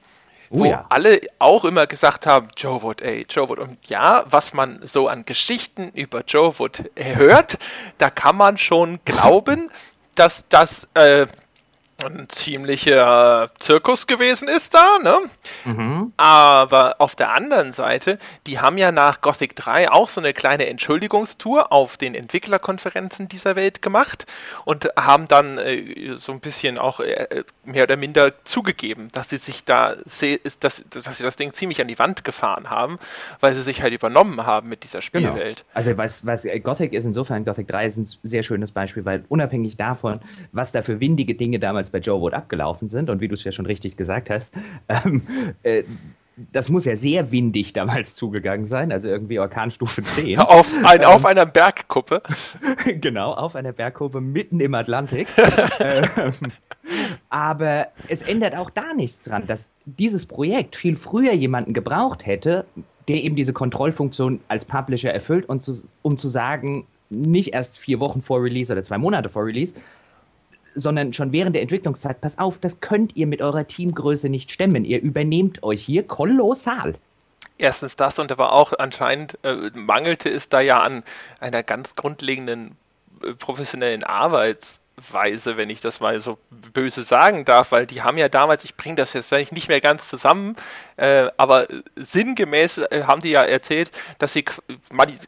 Oh, 0.49 0.59
wo 0.59 0.65
ja. 0.65 0.85
alle 0.89 1.21
auch 1.39 1.65
immer 1.65 1.87
gesagt 1.87 2.25
haben, 2.25 2.47
Joe 2.55 2.81
Wood, 2.81 3.01
ey, 3.01 3.25
Joe 3.29 3.49
Wood. 3.49 3.59
Und 3.59 3.77
ja, 3.87 4.23
was 4.29 4.53
man 4.53 4.79
so 4.83 5.07
an 5.07 5.25
Geschichten 5.25 5.89
über 5.89 6.23
Joe 6.25 6.57
Wood 6.57 6.89
hört, 6.95 7.57
da 7.97 8.09
kann 8.09 8.37
man 8.37 8.57
schon 8.57 8.99
glauben, 9.03 9.69
dass 10.15 10.47
das 10.47 10.87
äh, 10.93 11.27
ein 12.03 12.29
ziemlicher 12.29 13.49
Zirkus 13.59 14.05
gewesen 14.05 14.47
ist 14.47 14.73
da, 14.73 14.99
ne? 15.01 15.17
Mhm. 15.65 16.13
Aber 16.15 16.95
auf 16.99 17.15
der 17.15 17.33
anderen 17.33 17.71
Seite, 17.71 18.19
die 18.45 18.59
haben 18.59 18.77
ja 18.77 18.91
nach 18.91 19.21
Gothic 19.21 19.55
3 19.55 19.91
auch 19.91 20.07
so 20.07 20.21
eine 20.21 20.33
kleine 20.33 20.67
Entschuldigungstour 20.67 21.71
auf 21.71 21.97
den 21.97 22.13
Entwicklerkonferenzen 22.13 23.29
dieser 23.29 23.55
Welt 23.55 23.81
gemacht 23.81 24.27
und 24.63 24.89
haben 24.95 25.27
dann 25.27 25.57
äh, 25.57 26.15
so 26.15 26.31
ein 26.31 26.39
bisschen 26.39 26.77
auch 26.77 26.99
äh, 26.99 27.43
mehr 27.65 27.83
oder 27.83 27.97
minder 27.97 28.31
zugegeben, 28.43 29.07
dass 29.13 29.29
sie 29.29 29.37
sich 29.37 29.63
da, 29.63 29.95
ist, 29.95 30.63
dass, 30.63 30.83
dass 30.89 31.17
sie 31.17 31.23
das 31.23 31.35
Ding 31.35 31.51
ziemlich 31.53 31.81
an 31.81 31.87
die 31.87 31.97
Wand 31.97 32.23
gefahren 32.23 32.69
haben, 32.69 32.99
weil 33.39 33.55
sie 33.55 33.63
sich 33.63 33.81
halt 33.81 33.93
übernommen 33.93 34.45
haben 34.45 34.69
mit 34.69 34.83
dieser 34.83 34.99
genau. 34.99 35.31
Spielwelt. 35.31 35.57
Genau. 35.57 35.69
Also 35.73 35.97
was, 35.97 36.25
was 36.25 36.45
äh, 36.45 36.59
Gothic 36.59 36.93
ist 36.93 37.05
insofern, 37.05 37.43
Gothic 37.43 37.67
3 37.67 37.85
ist 37.87 37.97
ein 37.97 38.07
sehr 38.23 38.43
schönes 38.43 38.71
Beispiel, 38.71 39.03
weil 39.03 39.25
unabhängig 39.29 39.77
davon, 39.77 40.19
was 40.51 40.71
da 40.71 40.83
für 40.83 40.99
windige 40.99 41.33
Dinge 41.33 41.57
damals 41.57 41.86
damals 41.87 41.89
bei 41.89 41.99
Joe 41.99 42.21
Wood 42.21 42.33
abgelaufen 42.33 42.89
sind 42.89 43.09
und 43.09 43.21
wie 43.21 43.27
du 43.27 43.33
es 43.33 43.43
ja 43.43 43.51
schon 43.51 43.65
richtig 43.65 43.97
gesagt 43.97 44.29
hast, 44.29 44.53
ähm, 44.89 45.21
äh, 45.63 45.83
das 46.51 46.69
muss 46.69 46.85
ja 46.85 46.95
sehr 46.95 47.31
windig 47.31 47.73
damals 47.73 48.13
zugegangen 48.13 48.67
sein, 48.67 48.91
also 48.91 49.07
irgendwie 49.07 49.39
Orkanstufe 49.39 50.03
10. 50.03 50.37
Auf, 50.39 50.71
ein, 50.83 51.03
auf 51.03 51.25
einer 51.25 51.47
Bergkuppe. 51.47 52.21
genau, 53.01 53.33
auf 53.33 53.55
einer 53.55 53.71
Bergkuppe 53.71 54.21
mitten 54.21 54.59
im 54.59 54.75
Atlantik. 54.75 55.27
ähm, 55.79 56.33
aber 57.29 57.87
es 58.07 58.21
ändert 58.21 58.55
auch 58.55 58.69
da 58.69 58.93
nichts 58.93 59.23
dran, 59.23 59.47
dass 59.47 59.71
dieses 59.85 60.27
Projekt 60.27 60.75
viel 60.75 60.95
früher 60.95 61.33
jemanden 61.33 61.73
gebraucht 61.73 62.23
hätte, 62.27 62.65
der 63.07 63.23
eben 63.23 63.35
diese 63.35 63.53
Kontrollfunktion 63.53 64.39
als 64.47 64.63
Publisher 64.63 65.11
erfüllt, 65.11 65.49
und 65.49 65.63
zu, 65.63 65.81
um 66.03 66.19
zu 66.19 66.27
sagen, 66.27 66.85
nicht 67.09 67.55
erst 67.55 67.79
vier 67.79 67.99
Wochen 67.99 68.21
vor 68.21 68.43
Release 68.43 68.71
oder 68.71 68.83
zwei 68.83 68.99
Monate 68.99 69.29
vor 69.29 69.43
Release, 69.43 69.73
sondern 70.77 71.11
schon 71.13 71.31
während 71.31 71.55
der 71.55 71.63
Entwicklungszeit, 71.63 72.21
pass 72.21 72.37
auf, 72.37 72.59
das 72.59 72.79
könnt 72.79 73.15
ihr 73.15 73.27
mit 73.27 73.41
eurer 73.41 73.65
Teamgröße 73.65 74.29
nicht 74.29 74.51
stemmen. 74.51 74.85
Ihr 74.85 75.01
übernehmt 75.01 75.63
euch 75.63 75.81
hier 75.81 76.03
kolossal. 76.03 76.95
Erstens 77.57 77.95
das 77.95 78.19
und 78.19 78.31
aber 78.31 78.53
auch 78.53 78.73
anscheinend 78.77 79.39
äh, 79.43 79.71
mangelte 79.73 80.29
es 80.29 80.49
da 80.49 80.61
ja 80.61 80.81
an 80.81 81.03
einer 81.39 81.63
ganz 81.63 81.95
grundlegenden 81.95 82.77
äh, 83.23 83.33
professionellen 83.33 84.03
Arbeits- 84.03 84.81
Weise, 85.11 85.57
wenn 85.57 85.69
ich 85.69 85.79
das 85.79 85.99
mal 85.99 86.19
so 86.19 86.39
böse 86.73 87.03
sagen 87.03 87.45
darf, 87.45 87.71
weil 87.71 87.85
die 87.85 88.01
haben 88.01 88.17
ja 88.17 88.29
damals, 88.29 88.63
ich 88.63 88.75
bringe 88.75 88.95
das 88.95 89.13
jetzt 89.13 89.31
eigentlich 89.31 89.51
nicht 89.51 89.67
mehr 89.67 89.79
ganz 89.79 90.09
zusammen, 90.09 90.55
äh, 90.95 91.27
aber 91.37 91.67
sinngemäß 91.95 92.79
äh, 92.79 93.03
haben 93.05 93.21
die 93.21 93.29
ja 93.29 93.43
erzählt, 93.43 93.91
dass 94.17 94.33
sie 94.33 94.43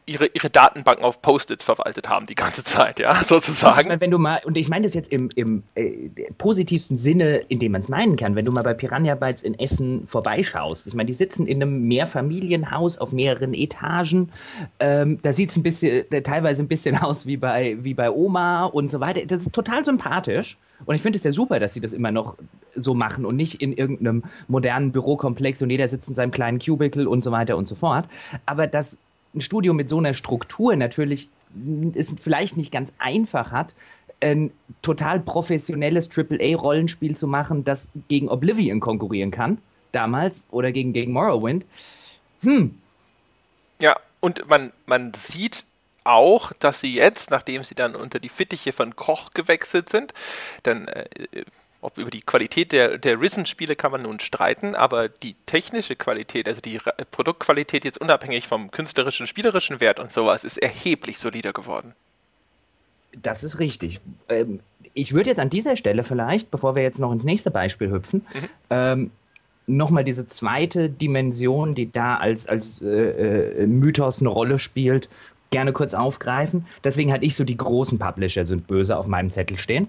ihre, 0.06 0.26
ihre 0.26 0.50
Datenbanken 0.50 1.04
auf 1.04 1.22
Post-its 1.22 1.62
verwaltet 1.62 2.08
haben 2.08 2.26
die 2.26 2.34
ganze 2.34 2.64
Zeit, 2.64 2.98
ja, 2.98 3.22
sozusagen. 3.22 3.80
Ich 3.80 3.86
mein, 3.86 4.00
wenn 4.00 4.10
du 4.10 4.18
mal, 4.18 4.40
und 4.44 4.56
ich 4.56 4.68
meine 4.68 4.86
das 4.86 4.94
jetzt 4.94 5.12
im, 5.12 5.30
im 5.36 5.62
äh, 5.76 6.10
positivsten 6.36 6.98
Sinne, 6.98 7.36
in 7.48 7.60
dem 7.60 7.70
man 7.70 7.80
es 7.80 7.88
meinen 7.88 8.16
kann, 8.16 8.34
wenn 8.34 8.44
du 8.44 8.50
mal 8.50 8.64
bei 8.64 8.74
Piranha 8.74 9.14
Bytes 9.14 9.44
in 9.44 9.56
Essen 9.56 10.04
vorbeischaust, 10.04 10.88
ich 10.88 10.94
meine, 10.94 11.06
die 11.06 11.14
sitzen 11.14 11.46
in 11.46 11.62
einem 11.62 11.86
Mehrfamilienhaus 11.86 12.98
auf 12.98 13.12
mehreren 13.12 13.54
Etagen, 13.54 14.32
ähm, 14.80 15.20
da 15.22 15.32
sieht 15.32 15.50
es 15.50 15.56
ein 15.56 15.62
bisschen, 15.62 16.10
äh, 16.10 16.22
teilweise 16.22 16.64
ein 16.64 16.68
bisschen 16.68 16.98
aus 17.02 17.24
wie 17.24 17.36
bei, 17.36 17.76
wie 17.82 17.94
bei 17.94 18.10
Oma 18.10 18.64
und 18.64 18.90
so 18.90 18.98
weiter, 18.98 19.24
das 19.26 19.46
ist 19.46 19.59
total 19.62 19.84
sympathisch. 19.84 20.56
Und 20.86 20.94
ich 20.94 21.02
finde 21.02 21.18
es 21.18 21.24
ja 21.24 21.32
super, 21.32 21.60
dass 21.60 21.74
sie 21.74 21.80
das 21.80 21.92
immer 21.92 22.10
noch 22.10 22.36
so 22.74 22.94
machen 22.94 23.26
und 23.26 23.36
nicht 23.36 23.60
in 23.60 23.72
irgendeinem 23.72 24.24
modernen 24.48 24.92
Bürokomplex 24.92 25.60
und 25.60 25.70
jeder 25.70 25.88
sitzt 25.88 26.08
in 26.08 26.14
seinem 26.14 26.30
kleinen 26.30 26.58
Cubicle 26.58 27.06
und 27.06 27.22
so 27.22 27.32
weiter 27.32 27.56
und 27.56 27.68
so 27.68 27.74
fort. 27.74 28.06
Aber 28.46 28.66
dass 28.66 28.96
ein 29.34 29.40
Studio 29.40 29.74
mit 29.74 29.88
so 29.88 29.98
einer 29.98 30.14
Struktur 30.14 30.74
natürlich 30.76 31.28
es 31.94 32.12
vielleicht 32.20 32.56
nicht 32.56 32.72
ganz 32.72 32.92
einfach 32.98 33.50
hat, 33.50 33.74
ein 34.20 34.50
total 34.82 35.20
professionelles 35.20 36.08
AAA-Rollenspiel 36.10 37.16
zu 37.16 37.26
machen, 37.26 37.64
das 37.64 37.88
gegen 38.08 38.28
Oblivion 38.28 38.80
konkurrieren 38.80 39.30
kann, 39.30 39.58
damals, 39.92 40.46
oder 40.50 40.72
gegen, 40.72 40.92
gegen 40.92 41.12
Morrowind. 41.12 41.64
Hm. 42.42 42.76
Ja, 43.80 43.96
und 44.20 44.48
man, 44.48 44.72
man 44.86 45.12
sieht 45.14 45.64
auch, 46.04 46.52
dass 46.58 46.80
sie 46.80 46.94
jetzt, 46.94 47.30
nachdem 47.30 47.64
sie 47.64 47.74
dann 47.74 47.94
unter 47.94 48.18
die 48.18 48.28
Fittiche 48.28 48.72
von 48.72 48.96
Koch 48.96 49.30
gewechselt 49.34 49.88
sind, 49.88 50.14
dann 50.62 50.88
äh, 50.88 51.04
ob 51.82 51.96
über 51.98 52.10
die 52.10 52.20
Qualität 52.20 52.72
der, 52.72 52.98
der 52.98 53.20
Risen-Spiele 53.20 53.74
kann 53.74 53.92
man 53.92 54.02
nun 54.02 54.20
streiten, 54.20 54.74
aber 54.74 55.08
die 55.08 55.34
technische 55.46 55.96
Qualität, 55.96 56.46
also 56.46 56.60
die 56.60 56.76
Ra 56.76 56.92
Produktqualität 57.10 57.84
jetzt 57.84 58.00
unabhängig 58.00 58.46
vom 58.46 58.70
künstlerischen, 58.70 59.26
spielerischen 59.26 59.80
Wert 59.80 59.98
und 59.98 60.12
sowas, 60.12 60.44
ist 60.44 60.58
erheblich 60.58 61.18
solider 61.18 61.52
geworden. 61.52 61.94
Das 63.12 63.44
ist 63.44 63.58
richtig. 63.58 64.00
Ähm, 64.28 64.60
ich 64.94 65.14
würde 65.14 65.30
jetzt 65.30 65.40
an 65.40 65.50
dieser 65.50 65.76
Stelle 65.76 66.04
vielleicht, 66.04 66.50
bevor 66.50 66.76
wir 66.76 66.82
jetzt 66.82 66.98
noch 66.98 67.12
ins 67.12 67.24
nächste 67.24 67.50
Beispiel 67.50 67.90
hüpfen, 67.90 68.26
mhm. 68.34 68.48
ähm, 68.70 69.10
nochmal 69.66 70.04
diese 70.04 70.26
zweite 70.26 70.90
Dimension, 70.90 71.74
die 71.74 71.90
da 71.90 72.16
als, 72.16 72.46
als 72.46 72.82
äh, 72.82 73.62
äh, 73.62 73.66
Mythos 73.66 74.20
eine 74.20 74.28
Rolle 74.28 74.58
spielt, 74.58 75.08
gerne 75.50 75.72
kurz 75.72 75.94
aufgreifen. 75.94 76.66
Deswegen 76.84 77.12
hatte 77.12 77.24
ich 77.24 77.34
so 77.34 77.44
die 77.44 77.56
großen 77.56 77.98
Publisher 77.98 78.44
sind 78.44 78.66
böse 78.66 78.96
auf 78.96 79.06
meinem 79.06 79.30
Zettel 79.30 79.58
stehen. 79.58 79.88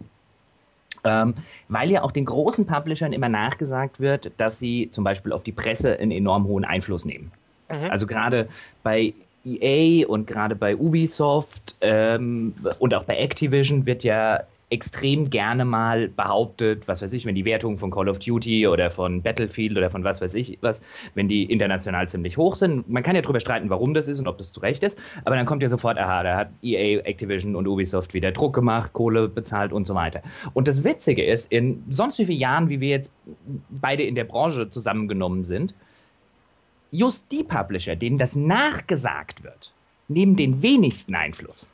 Ähm, 1.03 1.33
weil 1.67 1.89
ja 1.89 2.03
auch 2.03 2.11
den 2.11 2.25
großen 2.25 2.67
Publishern 2.67 3.11
immer 3.11 3.29
nachgesagt 3.29 3.99
wird, 3.99 4.31
dass 4.37 4.59
sie 4.59 4.89
zum 4.91 5.03
Beispiel 5.03 5.31
auf 5.31 5.43
die 5.43 5.51
Presse 5.51 5.97
einen 5.97 6.11
enorm 6.11 6.45
hohen 6.45 6.63
Einfluss 6.63 7.05
nehmen. 7.05 7.31
Mhm. 7.69 7.89
Also 7.89 8.05
gerade 8.05 8.47
bei 8.83 9.13
EA 9.43 10.05
und 10.07 10.27
gerade 10.27 10.55
bei 10.55 10.75
Ubisoft 10.75 11.75
ähm, 11.81 12.53
und 12.77 12.93
auch 12.93 13.05
bei 13.05 13.17
Activision 13.17 13.85
wird 13.87 14.03
ja 14.03 14.41
extrem 14.71 15.29
gerne 15.29 15.65
mal 15.65 16.07
behauptet, 16.07 16.87
was 16.87 17.01
weiß 17.01 17.11
ich, 17.13 17.25
wenn 17.25 17.35
die 17.35 17.43
Wertungen 17.43 17.77
von 17.77 17.91
Call 17.91 18.07
of 18.07 18.19
Duty 18.19 18.67
oder 18.67 18.89
von 18.89 19.21
Battlefield 19.21 19.77
oder 19.77 19.91
von 19.91 20.03
was 20.03 20.21
weiß 20.21 20.33
ich 20.33 20.57
was, 20.61 20.81
wenn 21.13 21.27
die 21.27 21.43
international 21.43 22.07
ziemlich 22.07 22.37
hoch 22.37 22.55
sind. 22.55 22.89
Man 22.89 23.03
kann 23.03 23.15
ja 23.15 23.21
darüber 23.21 23.41
streiten, 23.41 23.69
warum 23.69 23.93
das 23.93 24.07
ist 24.07 24.19
und 24.19 24.27
ob 24.27 24.37
das 24.37 24.53
zu 24.53 24.61
Recht 24.61 24.83
ist, 24.83 24.97
aber 25.25 25.35
dann 25.35 25.45
kommt 25.45 25.61
ja 25.61 25.67
sofort, 25.69 25.97
aha, 25.97 26.23
da 26.23 26.37
hat 26.37 26.49
EA, 26.63 27.01
Activision 27.01 27.55
und 27.55 27.67
Ubisoft 27.67 28.13
wieder 28.13 28.31
Druck 28.31 28.55
gemacht, 28.55 28.93
Kohle 28.93 29.27
bezahlt 29.27 29.73
und 29.73 29.85
so 29.85 29.93
weiter. 29.93 30.21
Und 30.53 30.69
das 30.69 30.83
Witzige 30.85 31.25
ist, 31.25 31.51
in 31.51 31.83
sonst 31.89 32.17
wie 32.17 32.25
vielen 32.25 32.39
Jahren, 32.39 32.69
wie 32.69 32.79
wir 32.79 32.89
jetzt 32.89 33.11
beide 33.69 34.03
in 34.03 34.15
der 34.15 34.23
Branche 34.23 34.69
zusammengenommen 34.69 35.43
sind, 35.43 35.75
just 36.91 37.29
die 37.31 37.43
Publisher, 37.43 37.97
denen 37.97 38.17
das 38.17 38.35
nachgesagt 38.37 39.43
wird, 39.43 39.73
nehmen 40.07 40.37
den 40.37 40.61
wenigsten 40.61 41.15
Einfluss. 41.15 41.67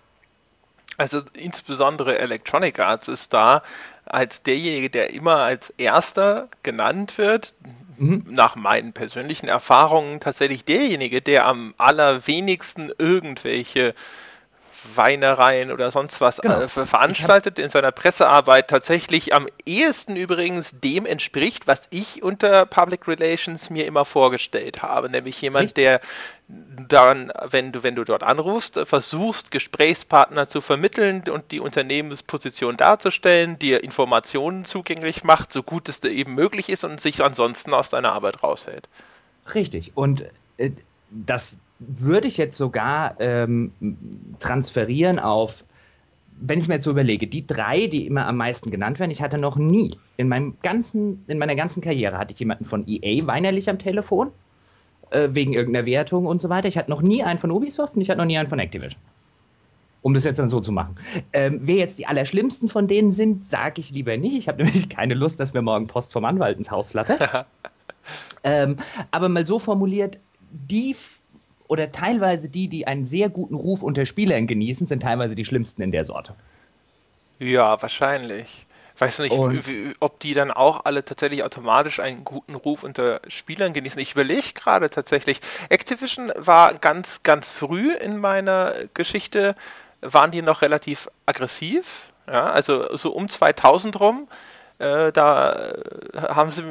Also 0.98 1.22
insbesondere 1.34 2.18
Electronic 2.18 2.80
Arts 2.80 3.08
ist 3.08 3.34
da 3.34 3.62
als 4.06 4.42
derjenige, 4.44 4.90
der 4.90 5.12
immer 5.14 5.38
als 5.38 5.72
erster 5.78 6.50
genannt 6.64 7.18
wird, 7.18 7.54
mhm. 7.98 8.26
nach 8.28 8.56
meinen 8.56 8.94
persönlichen 8.94 9.48
Erfahrungen 9.48 10.20
tatsächlich 10.20 10.66
derjenige, 10.66 11.22
der 11.22 11.46
am 11.46 11.76
allerwenigsten 11.78 12.92
irgendwelche 12.98 13.94
Weinereien 14.96 15.72
oder 15.72 15.92
sonst 15.92 16.22
was 16.22 16.38
genau. 16.38 16.62
äh, 16.62 16.68
veranstaltet 16.68 17.60
in 17.60 17.70
seiner 17.70 17.92
Pressearbeit 17.92 18.70
tatsächlich 18.70 19.34
am 19.34 19.48
ehesten 19.66 20.16
übrigens 20.16 20.80
dem 20.80 21.06
entspricht, 21.06 21.68
was 21.68 21.88
ich 21.92 22.24
unter 22.24 22.66
Public 22.66 23.08
Relations 23.08 23.70
mir 23.70 23.86
immer 23.86 24.06
vorgestellt 24.06 24.82
habe, 24.82 25.10
nämlich 25.10 25.42
jemand, 25.42 25.66
Richtig? 25.66 25.84
der 25.84 26.02
dann, 26.48 27.32
wenn 27.50 27.74
du, 27.74 27.84
wenn 27.84 27.96
du 27.96 28.06
dort 28.06 28.24
anrufst, 28.24 28.80
versuchst, 28.86 29.52
Gesprächspartner 29.52 30.48
zu 30.48 30.62
vermitteln 30.62 31.24
und 31.30 31.52
die 31.52 31.60
Unternehmensposition 31.60 32.78
darzustellen, 32.78 33.60
dir 33.60 33.84
Informationen 33.84 34.64
zugänglich 34.64 35.26
macht, 35.26 35.52
so 35.52 35.62
gut 35.62 35.90
es 35.90 36.02
eben 36.04 36.36
möglich 36.36 36.70
ist 36.70 36.86
und 36.86 37.02
sich 37.02 37.22
ansonsten 37.22 37.74
aus 37.74 37.90
deiner 37.90 38.14
Arbeit 38.14 38.44
raushält. 38.44 38.88
Richtig. 39.54 39.92
Und 39.96 40.24
äh, 40.58 40.72
das, 41.10 41.60
würde 41.80 42.28
ich 42.28 42.38
jetzt 42.38 42.58
sogar 42.58 43.16
ähm, 43.20 43.72
transferieren 44.40 45.20
auf, 45.20 45.64
wenn 46.40 46.60
ich 46.60 46.66
es 46.66 46.68
mir 46.68 46.76
jetzt 46.76 46.86
so 46.86 46.92
überlege, 46.92 47.28
die 47.28 47.46
drei, 47.46 47.88
die 47.88 48.06
immer 48.06 48.28
am 48.28 48.38
meisten 48.38 48.70
genannt 48.70 49.00
werden, 49.00 49.12
ich 49.12 49.22
hatte 49.22 49.40
noch 49.40 49.56
nie 49.56 49.96
in 50.18 50.28
meinem 50.28 50.56
ganzen, 50.62 51.24
in 51.28 51.38
meiner 51.38 51.56
ganzen 51.56 51.82
Karriere 51.82 52.18
hatte 52.18 52.34
ich 52.34 52.40
jemanden 52.40 52.66
von 52.66 52.88
EA 52.88 53.26
weinerlich 53.26 53.70
am 53.70 53.80
Telefon, 53.80 54.32
äh, 55.10 55.30
wegen 55.32 55.54
irgendeiner 55.54 55.86
Wertung 55.86 56.26
und 56.26 56.42
so 56.42 56.50
weiter. 56.50 56.68
Ich 56.68 56.78
hatte 56.78 56.90
noch 56.90 57.02
nie 57.02 57.24
einen 57.24 57.40
von 57.40 57.52
Ubisoft 57.52 57.96
und 57.96 58.02
ich 58.02 58.10
hatte 58.10 58.20
noch 58.20 58.26
nie 58.26 58.38
einen 58.38 58.48
von 58.48 58.60
Activision. 58.60 59.02
Um 60.04 60.14
das 60.14 60.24
jetzt 60.24 60.38
dann 60.38 60.48
so 60.48 60.62
zu 60.62 60.72
machen. 60.72 60.96
Ähm, 61.34 61.62
wer 61.64 61.76
jetzt 61.76 61.98
die 61.98 62.06
allerschlimmsten 62.06 62.70
von 62.70 62.88
denen 62.88 63.12
sind, 63.12 63.48
sage 63.48 63.82
ich 63.82 63.90
lieber 63.90 64.16
nicht. 64.18 64.36
Ich 64.36 64.48
habe 64.48 64.64
nämlich 64.64 64.90
keine 64.90 65.16
Lust, 65.16 65.40
dass 65.40 65.54
mir 65.54 65.62
morgen 65.62 65.88
Post 65.88 66.14
vom 66.14 66.24
Anwalt 66.26 66.58
ins 66.58 66.72
Haus 66.72 66.92
flattert. 66.92 67.48
ähm, 68.44 68.78
aber 69.12 69.28
mal 69.28 69.46
so 69.46 69.60
formuliert, 69.60 70.20
die 70.52 70.96
oder 71.68 71.92
teilweise 71.92 72.50
die, 72.50 72.68
die 72.68 72.88
einen 72.88 73.06
sehr 73.06 73.30
guten 73.30 73.56
Ruf 73.56 73.84
unter 73.84 74.06
Spielern 74.06 74.48
genießen, 74.48 74.88
sind 74.88 75.04
teilweise 75.04 75.36
die 75.36 75.46
schlimmsten 75.46 75.82
in 75.82 75.92
der 75.92 76.06
Sorte. 76.06 76.34
Ja, 77.40 77.82
wahrscheinlich. 77.82 78.66
Weißt 79.00 79.20
du 79.20 79.24
nicht, 79.24 79.68
wie, 79.68 79.94
ob 80.00 80.20
die 80.20 80.34
dann 80.34 80.50
auch 80.50 80.86
alle 80.86 81.06
tatsächlich 81.06 81.44
automatisch 81.44 82.00
einen 82.00 82.24
guten 82.24 82.56
Ruf 82.56 82.82
unter 82.82 83.22
Spielern 83.28 83.74
genießen? 83.74 84.02
Ich 84.02 84.14
überlege 84.14 84.54
gerade 84.56 84.90
tatsächlich. 84.90 85.40
Activision 85.70 86.32
war 86.36 86.74
ganz, 86.74 87.22
ganz 87.22 87.48
früh 87.48 87.94
in 87.94 88.18
meiner 88.18 88.74
Geschichte, 88.96 89.56
waren 90.02 90.32
die 90.32 90.42
noch 90.42 90.64
relativ 90.64 91.10
aggressiv. 91.28 92.12
Ja, 92.32 92.50
also 92.50 92.96
so 92.98 93.12
um 93.12 93.30
2000 93.30 94.00
rum 94.00 94.28
äh, 94.80 95.12
da 95.12 95.54
äh, 95.54 96.34
haben 96.34 96.52
sie, 96.52 96.64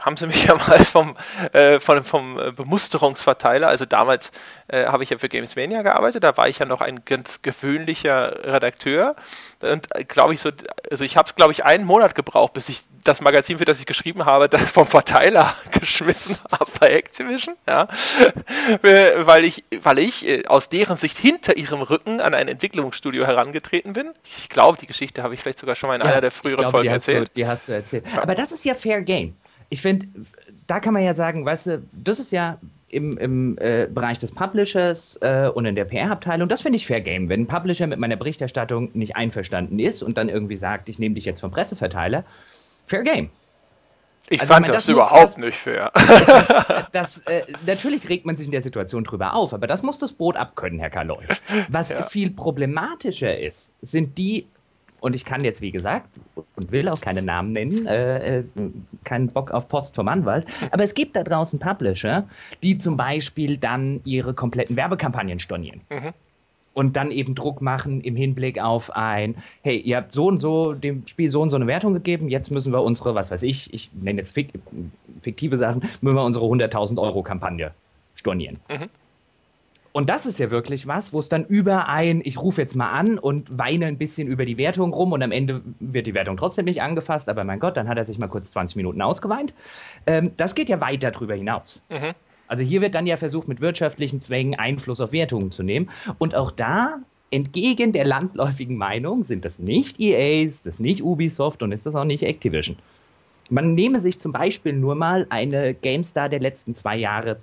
haben 0.00 0.16
sie 0.16 0.26
mich 0.26 0.44
ja 0.46 0.54
mal 0.54 0.84
vom, 0.84 1.16
äh, 1.52 1.78
vom, 1.78 2.04
vom 2.04 2.40
Bemusterungsverteiler, 2.54 3.68
also 3.68 3.84
damals 3.84 4.32
äh, 4.68 4.86
habe 4.86 5.02
ich 5.02 5.10
ja 5.10 5.18
für 5.18 5.28
Gamesmania 5.28 5.82
gearbeitet, 5.82 6.24
da 6.24 6.36
war 6.36 6.48
ich 6.48 6.58
ja 6.58 6.66
noch 6.66 6.80
ein 6.80 7.04
ganz 7.04 7.42
gewöhnlicher 7.42 8.44
Redakteur. 8.44 9.16
Und 9.60 9.94
äh, 9.94 10.04
glaube 10.04 10.34
ich 10.34 10.40
so, 10.40 10.50
also 10.90 11.04
ich 11.04 11.16
habe 11.16 11.28
es 11.28 11.36
glaube 11.36 11.52
ich 11.52 11.64
einen 11.64 11.84
Monat 11.84 12.14
gebraucht, 12.14 12.52
bis 12.52 12.68
ich 12.68 12.84
das 13.04 13.20
Magazin, 13.20 13.58
für 13.58 13.64
das 13.64 13.80
ich 13.80 13.86
geschrieben 13.86 14.24
habe, 14.24 14.48
vom 14.58 14.86
Verteiler 14.86 15.54
geschmissen 15.70 16.36
habe 16.50 16.70
bei 16.78 16.88
Activision, 16.90 17.56
ja, 17.68 17.88
weil 18.80 19.44
ich, 19.44 19.64
weil 19.82 19.98
ich 19.98 20.26
äh, 20.26 20.46
aus 20.46 20.68
deren 20.68 20.96
Sicht 20.96 21.18
hinter 21.18 21.56
ihrem 21.56 21.82
Rücken 21.82 22.20
an 22.20 22.34
ein 22.34 22.48
Entwicklungsstudio 22.48 23.26
herangetreten 23.26 23.92
bin. 23.92 24.10
Ich 24.24 24.48
glaube, 24.48 24.78
die 24.78 24.86
Geschichte 24.86 25.22
habe 25.22 25.34
ich 25.34 25.40
vielleicht 25.40 25.58
sogar 25.58 25.74
schon 25.74 25.88
mal 25.88 25.96
in 25.96 26.02
ja, 26.02 26.08
einer 26.08 26.20
der 26.20 26.30
früheren 26.30 26.58
glaube, 26.58 26.70
Folgen 26.70 26.90
erzählt. 26.90 27.28
Du, 27.28 27.32
die 27.34 27.46
hast 27.46 27.68
du 27.68 27.72
erzählt. 27.72 28.04
Ja. 28.12 28.22
Aber 28.22 28.34
das 28.34 28.52
ist 28.52 28.64
ja 28.64 28.74
Fair 28.74 29.02
Game. 29.02 29.34
Ich 29.68 29.82
finde, 29.82 30.06
da 30.66 30.80
kann 30.80 30.94
man 30.94 31.02
ja 31.02 31.14
sagen, 31.14 31.44
weißt 31.44 31.66
du, 31.66 31.82
das 31.92 32.18
ist 32.18 32.30
ja 32.30 32.58
im, 32.88 33.16
im 33.16 33.58
äh, 33.58 33.88
Bereich 33.92 34.18
des 34.18 34.32
Publishers 34.32 35.18
äh, 35.22 35.50
und 35.52 35.64
in 35.64 35.74
der 35.74 35.86
PR-Abteilung, 35.86 36.48
das 36.48 36.60
finde 36.60 36.76
ich 36.76 36.86
Fair 36.86 37.00
Game. 37.00 37.28
Wenn 37.28 37.42
ein 37.42 37.46
Publisher 37.46 37.86
mit 37.86 37.98
meiner 37.98 38.16
Berichterstattung 38.16 38.90
nicht 38.92 39.16
einverstanden 39.16 39.78
ist 39.78 40.02
und 40.02 40.18
dann 40.18 40.28
irgendwie 40.28 40.58
sagt, 40.58 40.88
ich 40.88 40.98
nehme 40.98 41.14
dich 41.14 41.24
jetzt 41.24 41.40
vom 41.40 41.50
Presseverteiler, 41.50 42.24
Fair 42.86 43.02
Game. 43.02 43.30
Ich 44.28 44.40
also, 44.40 44.54
fand 44.54 44.66
ich 44.66 44.68
meine, 44.68 44.76
das, 44.76 44.86
das, 44.86 44.94
überhaupt 44.94 45.22
das, 45.24 45.36
nicht 45.36 45.58
fair. 45.58 45.90
Das, 46.26 46.64
das, 46.92 47.18
äh, 47.26 47.42
natürlich 47.66 48.08
regt 48.08 48.24
man 48.24 48.36
sich 48.36 48.46
in 48.46 48.52
der 48.52 48.62
Situation 48.62 49.04
drüber 49.04 49.34
auf, 49.34 49.52
aber 49.52 49.66
das 49.66 49.82
muss 49.82 49.98
das 49.98 50.12
Boot 50.12 50.36
abkönnen, 50.36 50.78
Herr 50.78 50.90
Kaloy. 50.90 51.24
Was 51.68 51.90
ja. 51.90 52.02
viel 52.02 52.30
problematischer 52.30 53.38
ist, 53.38 53.72
sind 53.82 54.16
die, 54.16 54.46
und 55.00 55.14
ich 55.14 55.24
kann 55.24 55.44
jetzt, 55.44 55.60
wie 55.60 55.72
gesagt, 55.72 56.08
und 56.56 56.70
will 56.70 56.88
auch 56.88 57.00
keine 57.00 57.20
Namen 57.20 57.52
nennen, 57.52 57.86
äh, 57.86 58.38
äh, 58.38 58.44
keinen 59.04 59.28
Bock 59.28 59.50
auf 59.50 59.68
Post 59.68 59.96
vom 59.96 60.08
Anwalt, 60.08 60.46
aber 60.70 60.84
es 60.84 60.94
gibt 60.94 61.16
da 61.16 61.24
draußen 61.24 61.58
Publisher, 61.58 62.28
die 62.62 62.78
zum 62.78 62.96
Beispiel 62.96 63.56
dann 63.56 64.00
ihre 64.04 64.32
kompletten 64.32 64.76
Werbekampagnen 64.76 65.40
stornieren. 65.40 65.82
Mhm 65.90 66.14
und 66.74 66.96
dann 66.96 67.10
eben 67.10 67.34
Druck 67.34 67.60
machen 67.60 68.00
im 68.00 68.16
Hinblick 68.16 68.62
auf 68.62 68.94
ein, 68.94 69.36
hey, 69.62 69.78
ihr 69.78 69.98
habt 69.98 70.12
so 70.12 70.26
und 70.26 70.38
so 70.38 70.74
dem 70.74 71.06
Spiel 71.06 71.30
so 71.30 71.42
und 71.42 71.50
so 71.50 71.56
eine 71.56 71.66
Wertung 71.66 71.94
gegeben, 71.94 72.28
jetzt 72.28 72.50
müssen 72.50 72.72
wir 72.72 72.82
unsere, 72.82 73.14
was 73.14 73.30
weiß 73.30 73.42
ich, 73.42 73.72
ich 73.74 73.90
nenne 73.92 74.20
jetzt 74.20 74.32
fik 74.32 74.50
fiktive 75.20 75.58
Sachen, 75.58 75.82
müssen 76.00 76.16
wir 76.16 76.24
unsere 76.24 76.44
100.000 76.44 77.00
Euro 77.00 77.22
Kampagne 77.22 77.72
stornieren. 78.14 78.58
Mhm. 78.68 78.88
Und 79.92 80.08
das 80.08 80.24
ist 80.24 80.38
ja 80.38 80.50
wirklich 80.50 80.86
was, 80.86 81.12
wo 81.12 81.18
es 81.18 81.28
dann 81.28 81.44
über 81.44 81.86
ein, 81.88 82.22
ich 82.24 82.40
rufe 82.40 82.62
jetzt 82.62 82.74
mal 82.74 82.90
an 82.90 83.18
und 83.18 83.58
weine 83.58 83.86
ein 83.86 83.98
bisschen 83.98 84.26
über 84.26 84.46
die 84.46 84.56
Wertung 84.56 84.92
rum 84.94 85.12
und 85.12 85.22
am 85.22 85.32
Ende 85.32 85.60
wird 85.80 86.06
die 86.06 86.14
Wertung 86.14 86.38
trotzdem 86.38 86.64
nicht 86.64 86.80
angefasst, 86.80 87.28
aber 87.28 87.44
mein 87.44 87.60
Gott, 87.60 87.76
dann 87.76 87.88
hat 87.88 87.98
er 87.98 88.04
sich 88.06 88.18
mal 88.18 88.28
kurz 88.28 88.50
20 88.52 88.76
Minuten 88.76 89.02
ausgeweint. 89.02 89.52
Ähm, 90.06 90.30
das 90.38 90.54
geht 90.54 90.70
ja 90.70 90.80
weiter 90.80 91.10
drüber 91.10 91.34
hinaus. 91.34 91.82
Mhm. 91.90 92.14
Also 92.52 92.64
hier 92.64 92.82
wird 92.82 92.94
dann 92.94 93.06
ja 93.06 93.16
versucht, 93.16 93.48
mit 93.48 93.62
wirtschaftlichen 93.62 94.20
Zwängen 94.20 94.58
Einfluss 94.58 95.00
auf 95.00 95.12
Wertungen 95.12 95.50
zu 95.50 95.62
nehmen. 95.62 95.88
Und 96.18 96.34
auch 96.34 96.50
da, 96.50 96.98
entgegen 97.30 97.92
der 97.92 98.04
landläufigen 98.04 98.76
Meinung, 98.76 99.24
sind 99.24 99.46
das 99.46 99.58
nicht 99.58 99.98
EAs, 99.98 100.62
das 100.62 100.78
nicht 100.78 101.02
Ubisoft 101.02 101.62
und 101.62 101.72
ist 101.72 101.86
das 101.86 101.94
auch 101.94 102.04
nicht 102.04 102.24
Activision. 102.24 102.76
Man 103.48 103.74
nehme 103.74 104.00
sich 104.00 104.18
zum 104.18 104.32
Beispiel 104.32 104.74
nur 104.74 104.96
mal 104.96 105.26
eine 105.30 105.72
GameStar 105.72 106.28
der 106.28 106.40
letzten 106.40 106.74
zwei 106.74 106.98
Jahre, 106.98 107.38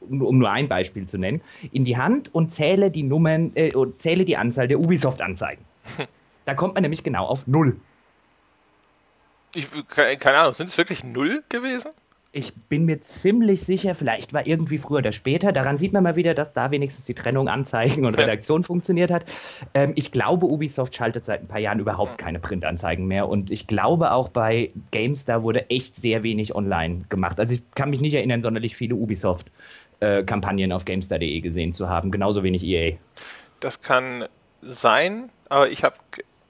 um 0.00 0.38
nur 0.38 0.50
ein 0.50 0.68
Beispiel 0.68 1.06
zu 1.06 1.16
nennen, 1.16 1.40
in 1.72 1.86
die 1.86 1.96
Hand 1.96 2.28
und 2.34 2.52
zähle 2.52 2.90
die 2.90 3.02
Nummern, 3.02 3.52
äh, 3.54 3.72
zähle 3.96 4.26
die 4.26 4.36
Anzahl 4.36 4.68
der 4.68 4.78
Ubisoft-Anzeigen. 4.78 5.64
da 6.44 6.52
kommt 6.52 6.74
man 6.74 6.82
nämlich 6.82 7.02
genau 7.02 7.24
auf 7.24 7.46
null. 7.46 7.80
Ich, 9.54 9.68
keine 9.88 10.36
Ahnung, 10.36 10.52
sind 10.52 10.68
es 10.68 10.76
wirklich 10.76 11.02
null 11.02 11.44
gewesen? 11.48 11.92
Ich 12.32 12.54
bin 12.54 12.84
mir 12.84 13.00
ziemlich 13.00 13.62
sicher, 13.62 13.96
vielleicht 13.96 14.32
war 14.32 14.46
irgendwie 14.46 14.78
früher 14.78 14.98
oder 14.98 15.10
später. 15.10 15.50
Daran 15.50 15.76
sieht 15.76 15.92
man 15.92 16.04
mal 16.04 16.14
wieder, 16.14 16.32
dass 16.32 16.52
da 16.52 16.70
wenigstens 16.70 17.04
die 17.06 17.14
Trennung 17.14 17.48
Anzeigen 17.48 18.06
und 18.06 18.14
Redaktion 18.14 18.62
funktioniert 18.62 19.10
hat. 19.10 19.24
Ähm, 19.74 19.94
ich 19.96 20.12
glaube, 20.12 20.46
Ubisoft 20.46 20.94
schaltet 20.94 21.24
seit 21.24 21.40
ein 21.40 21.48
paar 21.48 21.58
Jahren 21.58 21.80
überhaupt 21.80 22.18
keine 22.18 22.38
Printanzeigen 22.38 23.06
mehr. 23.06 23.28
Und 23.28 23.50
ich 23.50 23.66
glaube, 23.66 24.12
auch 24.12 24.28
bei 24.28 24.70
GameStar 24.92 25.42
wurde 25.42 25.70
echt 25.70 25.96
sehr 25.96 26.22
wenig 26.22 26.54
online 26.54 27.02
gemacht. 27.08 27.40
Also 27.40 27.54
ich 27.54 27.62
kann 27.74 27.90
mich 27.90 28.00
nicht 28.00 28.14
erinnern, 28.14 28.42
sonderlich 28.42 28.76
viele 28.76 28.94
Ubisoft-Kampagnen 28.94 30.70
äh, 30.70 30.74
auf 30.74 30.84
GameStar.de 30.84 31.40
gesehen 31.40 31.72
zu 31.72 31.88
haben. 31.88 32.12
Genauso 32.12 32.44
wenig 32.44 32.62
EA. 32.62 32.92
Das 33.58 33.82
kann 33.82 34.26
sein, 34.62 35.30
aber 35.48 35.68
ich 35.68 35.82
habe 35.82 35.96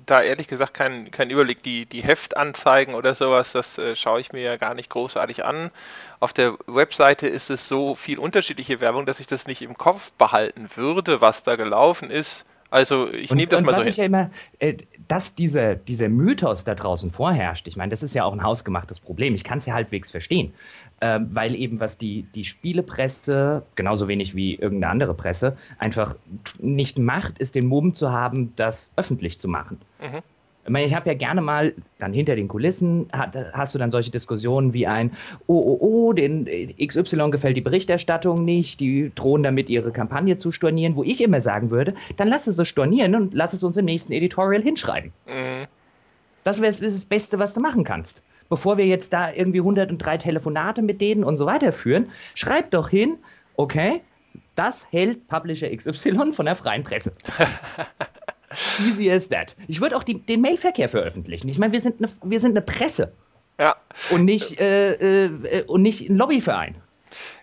da 0.07 0.23
ehrlich 0.23 0.49
gesagt 0.49 0.75
keinen 0.75 1.11
kein 1.11 1.31
Überblick. 1.31 1.63
Die, 1.63 1.87
die 1.87 2.03
Heftanzeigen 2.03 2.95
oder 2.95 3.15
sowas, 3.15 3.53
das 3.53 3.79
äh, 3.79 3.95
schaue 3.97 4.21
ich 4.21 4.33
mir 4.33 4.43
ja 4.43 4.57
gar 4.57 4.75
nicht 4.75 4.91
großartig 4.91 5.45
an. 5.45 5.71
Auf 6.19 6.33
der 6.33 6.57
Webseite 6.67 7.27
ist 7.29 7.51
es 7.51 7.69
so 7.69 7.95
viel 7.95 8.19
unterschiedliche 8.19 8.81
Werbung, 8.81 9.07
dass 9.07 9.21
ich 9.21 9.27
das 9.27 9.47
nicht 9.47 9.63
im 9.63 9.77
Kopf 9.77 10.13
behalten 10.13 10.69
würde, 10.75 11.21
was 11.21 11.43
da 11.43 11.57
gelaufen 11.57 12.11
ist. 12.11 12.45
Also 12.71 13.13
ich 13.13 13.33
nehme 13.33 13.49
das 13.49 13.61
und 13.61 13.67
mal 13.67 13.75
so 13.75 13.83
hin. 13.83 13.95
Ja 13.95 14.05
immer, 14.05 14.31
äh, 14.59 14.75
dass 15.09 15.35
dieser, 15.35 15.75
dieser 15.75 16.09
Mythos 16.09 16.65
da 16.65 16.75
draußen 16.75 17.11
vorherrscht, 17.11 17.67
ich 17.69 17.77
meine, 17.77 17.91
das 17.91 18.03
ist 18.03 18.15
ja 18.15 18.25
auch 18.25 18.33
ein 18.33 18.43
hausgemachtes 18.43 19.01
Problem. 19.01 19.35
Ich 19.35 19.45
kann 19.45 19.59
es 19.59 19.67
ja 19.67 19.75
halbwegs 19.75 20.11
verstehen 20.11 20.53
ähm, 21.01 21.29
weil 21.31 21.55
eben 21.55 21.81
was 21.81 21.99
die, 21.99 22.27
die 22.35 22.45
Spielepresse, 22.45 23.63
genauso 23.75 24.09
wenig 24.09 24.35
wie 24.35 24.55
irgendeine 24.55 24.93
andere 24.93 25.15
Presse, 25.15 25.57
einfach 25.79 26.15
nicht 26.59 26.99
macht, 26.99 27.39
ist 27.39 27.55
den 27.55 27.67
Mumm 27.67 27.95
zu 27.95 28.13
haben, 28.13 28.55
das 28.57 28.93
öffentlich 28.97 29.41
zu 29.41 29.49
machen. 29.49 29.81
Mhm. 30.01 30.21
Ich 30.65 30.71
meine, 30.71 30.87
ich 30.87 30.95
habe 30.95 31.09
ja 31.09 31.15
gerne 31.15 31.41
mal, 31.41 31.75
dann 31.99 32.13
hinter 32.13 32.37
den 32.37 32.47
Kulissen, 32.47 33.09
hat, 33.13 33.37
hast 33.55 33.75
du 33.75 33.79
dann 33.79 33.91
solche 33.91 34.11
Diskussionen 34.11 34.75
wie 34.75 34.87
ein, 34.87 35.13
oh, 35.47 35.55
oh, 35.55 35.79
oh, 35.81 36.13
den 36.13 36.47
XY 36.79 37.31
gefällt 37.31 37.57
die 37.57 37.63
Berichterstattung 37.63 38.45
nicht, 38.45 38.81
die 38.81 39.11
drohen 39.15 39.43
damit, 39.43 39.71
ihre 39.71 39.91
Kampagne 39.91 40.37
zu 40.37 40.53
stornieren, 40.53 40.97
wo 40.97 41.03
ich 41.03 41.23
immer 41.23 41.41
sagen 41.41 41.71
würde, 41.71 41.95
dann 42.17 42.29
lass 42.29 42.47
es 42.47 42.57
so 42.57 42.65
stornieren 42.65 43.15
und 43.15 43.35
lass 43.35 43.53
es 43.53 43.65
uns 43.65 43.77
im 43.77 43.87
nächsten 43.87 44.13
Editorial 44.13 44.63
hinschreiben. 44.63 45.13
Mhm. 45.27 45.67
Das 46.45 46.61
wäre 46.61 46.73
das 46.73 47.05
Beste, 47.05 47.39
was 47.39 47.55
du 47.55 47.61
machen 47.61 47.85
kannst 47.85 48.23
bevor 48.51 48.77
wir 48.77 48.85
jetzt 48.85 49.13
da 49.15 49.33
irgendwie 49.33 49.61
103 49.61 50.19
Telefonate 50.19 50.83
mit 50.83 51.01
denen 51.01 51.25
und 51.25 51.39
so 51.39 51.47
weiter 51.47 51.73
führen, 51.73 52.11
schreibt 52.35 52.75
doch 52.75 52.91
hin, 52.91 53.17
okay, 53.57 54.03
das 54.57 54.87
hält 54.91 55.27
Publisher 55.29 55.75
XY 55.75 56.33
von 56.33 56.45
der 56.45 56.57
freien 56.57 56.85
Presse. 56.85 57.13
Easy 58.81 59.11
as 59.11 59.29
that. 59.29 59.55
Ich 59.69 59.81
würde 59.81 59.97
auch 59.97 60.03
die, 60.03 60.21
den 60.21 60.41
Mailverkehr 60.41 60.89
veröffentlichen. 60.89 61.49
Ich 61.49 61.59
meine, 61.59 61.73
wir 61.73 61.81
sind 61.81 62.03
eine, 62.03 62.11
wir 62.23 62.41
sind 62.41 62.53
eine 62.53 62.63
Presse. 62.63 63.13
Ja. 63.59 63.77
Und 64.11 64.25
nicht, 64.25 64.59
äh, 64.59 65.27
äh, 65.27 65.65
und 65.65 65.83
nicht 65.83 66.09
ein 66.09 66.17
Lobbyverein. 66.17 66.77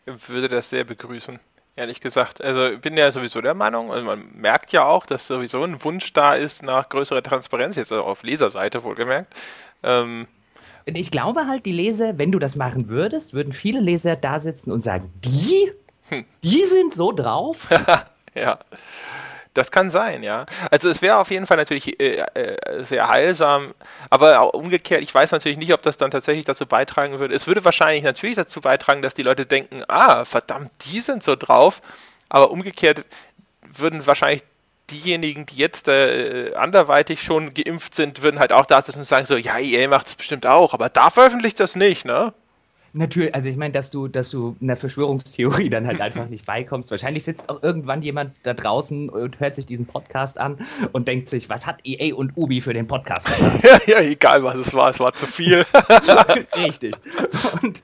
Ich 0.06 0.30
würde 0.30 0.48
das 0.48 0.70
sehr 0.70 0.84
begrüßen, 0.84 1.40
ehrlich 1.76 2.02
gesagt. 2.02 2.42
Also 2.42 2.72
ich 2.72 2.82
bin 2.82 2.98
ja 2.98 3.12
sowieso 3.12 3.42
der 3.42 3.54
Meinung, 3.54 3.92
also 3.92 4.06
man 4.06 4.32
merkt 4.34 4.72
ja 4.72 4.86
auch, 4.86 5.06
dass 5.06 5.28
sowieso 5.28 5.64
ein 5.64 5.84
Wunsch 5.84 6.14
da 6.14 6.34
ist 6.34 6.64
nach 6.64 6.90
größerer 6.90 7.22
Transparenz, 7.22 7.76
jetzt 7.76 7.94
auch 7.94 8.06
auf 8.06 8.24
Leserseite 8.24 8.84
wohlgemerkt. 8.84 9.34
Ähm, 9.84 10.28
ich 10.86 11.12
glaube 11.12 11.48
halt, 11.48 11.66
die 11.66 11.74
Leser, 11.74 12.18
wenn 12.18 12.32
du 12.32 12.40
das 12.40 12.56
machen 12.56 12.88
würdest, 12.88 13.34
würden 13.34 13.52
viele 13.52 13.80
Leser 13.82 14.16
da 14.16 14.40
sitzen 14.40 14.72
und 14.72 14.84
sagen, 14.84 15.12
die? 15.24 15.72
Hm. 16.10 16.26
Die 16.44 16.64
sind 16.64 16.94
so 16.94 17.12
drauf? 17.12 17.68
ja. 18.34 18.60
Das 19.58 19.72
kann 19.72 19.90
sein, 19.90 20.22
ja. 20.22 20.46
Also 20.70 20.88
es 20.88 21.02
wäre 21.02 21.18
auf 21.18 21.32
jeden 21.32 21.48
Fall 21.48 21.58
natürlich 21.58 22.00
äh, 22.00 22.20
äh, 22.36 22.84
sehr 22.84 23.10
heilsam, 23.10 23.74
aber 24.12 24.54
umgekehrt, 24.54 25.02
ich 25.02 25.12
weiß 25.12 25.32
natürlich 25.32 25.58
nicht, 25.58 25.74
ob 25.74 25.82
das 25.82 25.98
dann 25.98 26.12
tatsächlich 26.12 26.46
dazu 26.46 26.68
beitragen 26.68 27.18
würde. 27.18 27.34
Es 27.34 27.48
würde 27.48 27.66
wahrscheinlich 27.66 28.04
natürlich 28.04 28.36
dazu 28.36 28.62
beitragen, 28.62 29.02
dass 29.02 29.16
die 29.16 29.24
Leute 29.24 29.48
denken, 29.48 29.84
ah, 29.88 30.26
verdammt, 30.26 30.72
die 30.86 31.02
sind 31.02 31.24
so 31.24 31.36
drauf, 31.36 31.82
aber 32.30 32.52
umgekehrt 32.52 33.04
würden 33.64 34.06
wahrscheinlich 34.06 34.44
diejenigen, 34.92 35.48
die 35.48 35.56
jetzt 35.56 35.88
äh, 35.88 36.54
anderweitig 36.54 37.24
schon 37.24 37.56
geimpft 37.56 37.96
sind, 37.96 38.22
würden 38.22 38.40
halt 38.40 38.54
auch 38.54 38.68
da 38.68 38.84
sitzen 38.84 39.00
und 39.00 39.06
sagen 39.06 39.26
so, 39.26 39.38
ja, 39.38 39.58
EA 39.58 39.88
macht 39.88 40.06
es 40.06 40.14
bestimmt 40.14 40.46
auch, 40.46 40.76
aber 40.76 40.90
da 40.90 41.10
veröffentlicht 41.10 41.60
das 41.60 41.76
nicht, 41.76 42.06
ne? 42.06 42.32
Natürlich, 42.94 43.34
also 43.36 43.50
ich 43.50 43.58
meine, 43.58 43.74
dass 43.74 43.92
du, 43.92 44.08
dass 44.08 44.30
du 44.30 44.56
einer 44.62 44.76
Verschwörungstheorie 44.76 45.70
dann 45.70 45.88
halt 45.88 46.02
einfach 46.02 46.30
nicht 46.30 46.46
beikommst. 46.46 46.90
Wahrscheinlich 46.92 47.24
sitzt 47.24 47.50
auch 47.50 47.62
irgendwann 47.62 48.02
jemand 48.02 48.34
da 48.44 48.54
draußen 48.54 49.10
und 49.10 49.40
hört 49.40 49.56
sich 49.56 49.66
diesen 49.66 49.86
Podcast 49.86 50.40
an 50.40 50.58
und 50.94 51.08
denkt 51.08 51.30
sich, 51.30 51.50
was 51.50 51.68
hat 51.68 51.80
EA 51.84 52.16
und 52.16 52.36
Ubi 52.36 52.62
für 52.62 52.74
den 52.74 52.88
Podcast 52.88 53.28
gemacht? 53.28 53.64
ja, 53.64 53.80
ja, 53.86 54.02
egal 54.02 54.44
was 54.44 54.58
es 54.58 54.74
war, 54.74 54.90
es 54.90 55.00
war 55.00 55.14
zu 55.14 55.26
viel. 55.26 55.66
Richtig. 56.58 56.96
Und, 57.62 57.82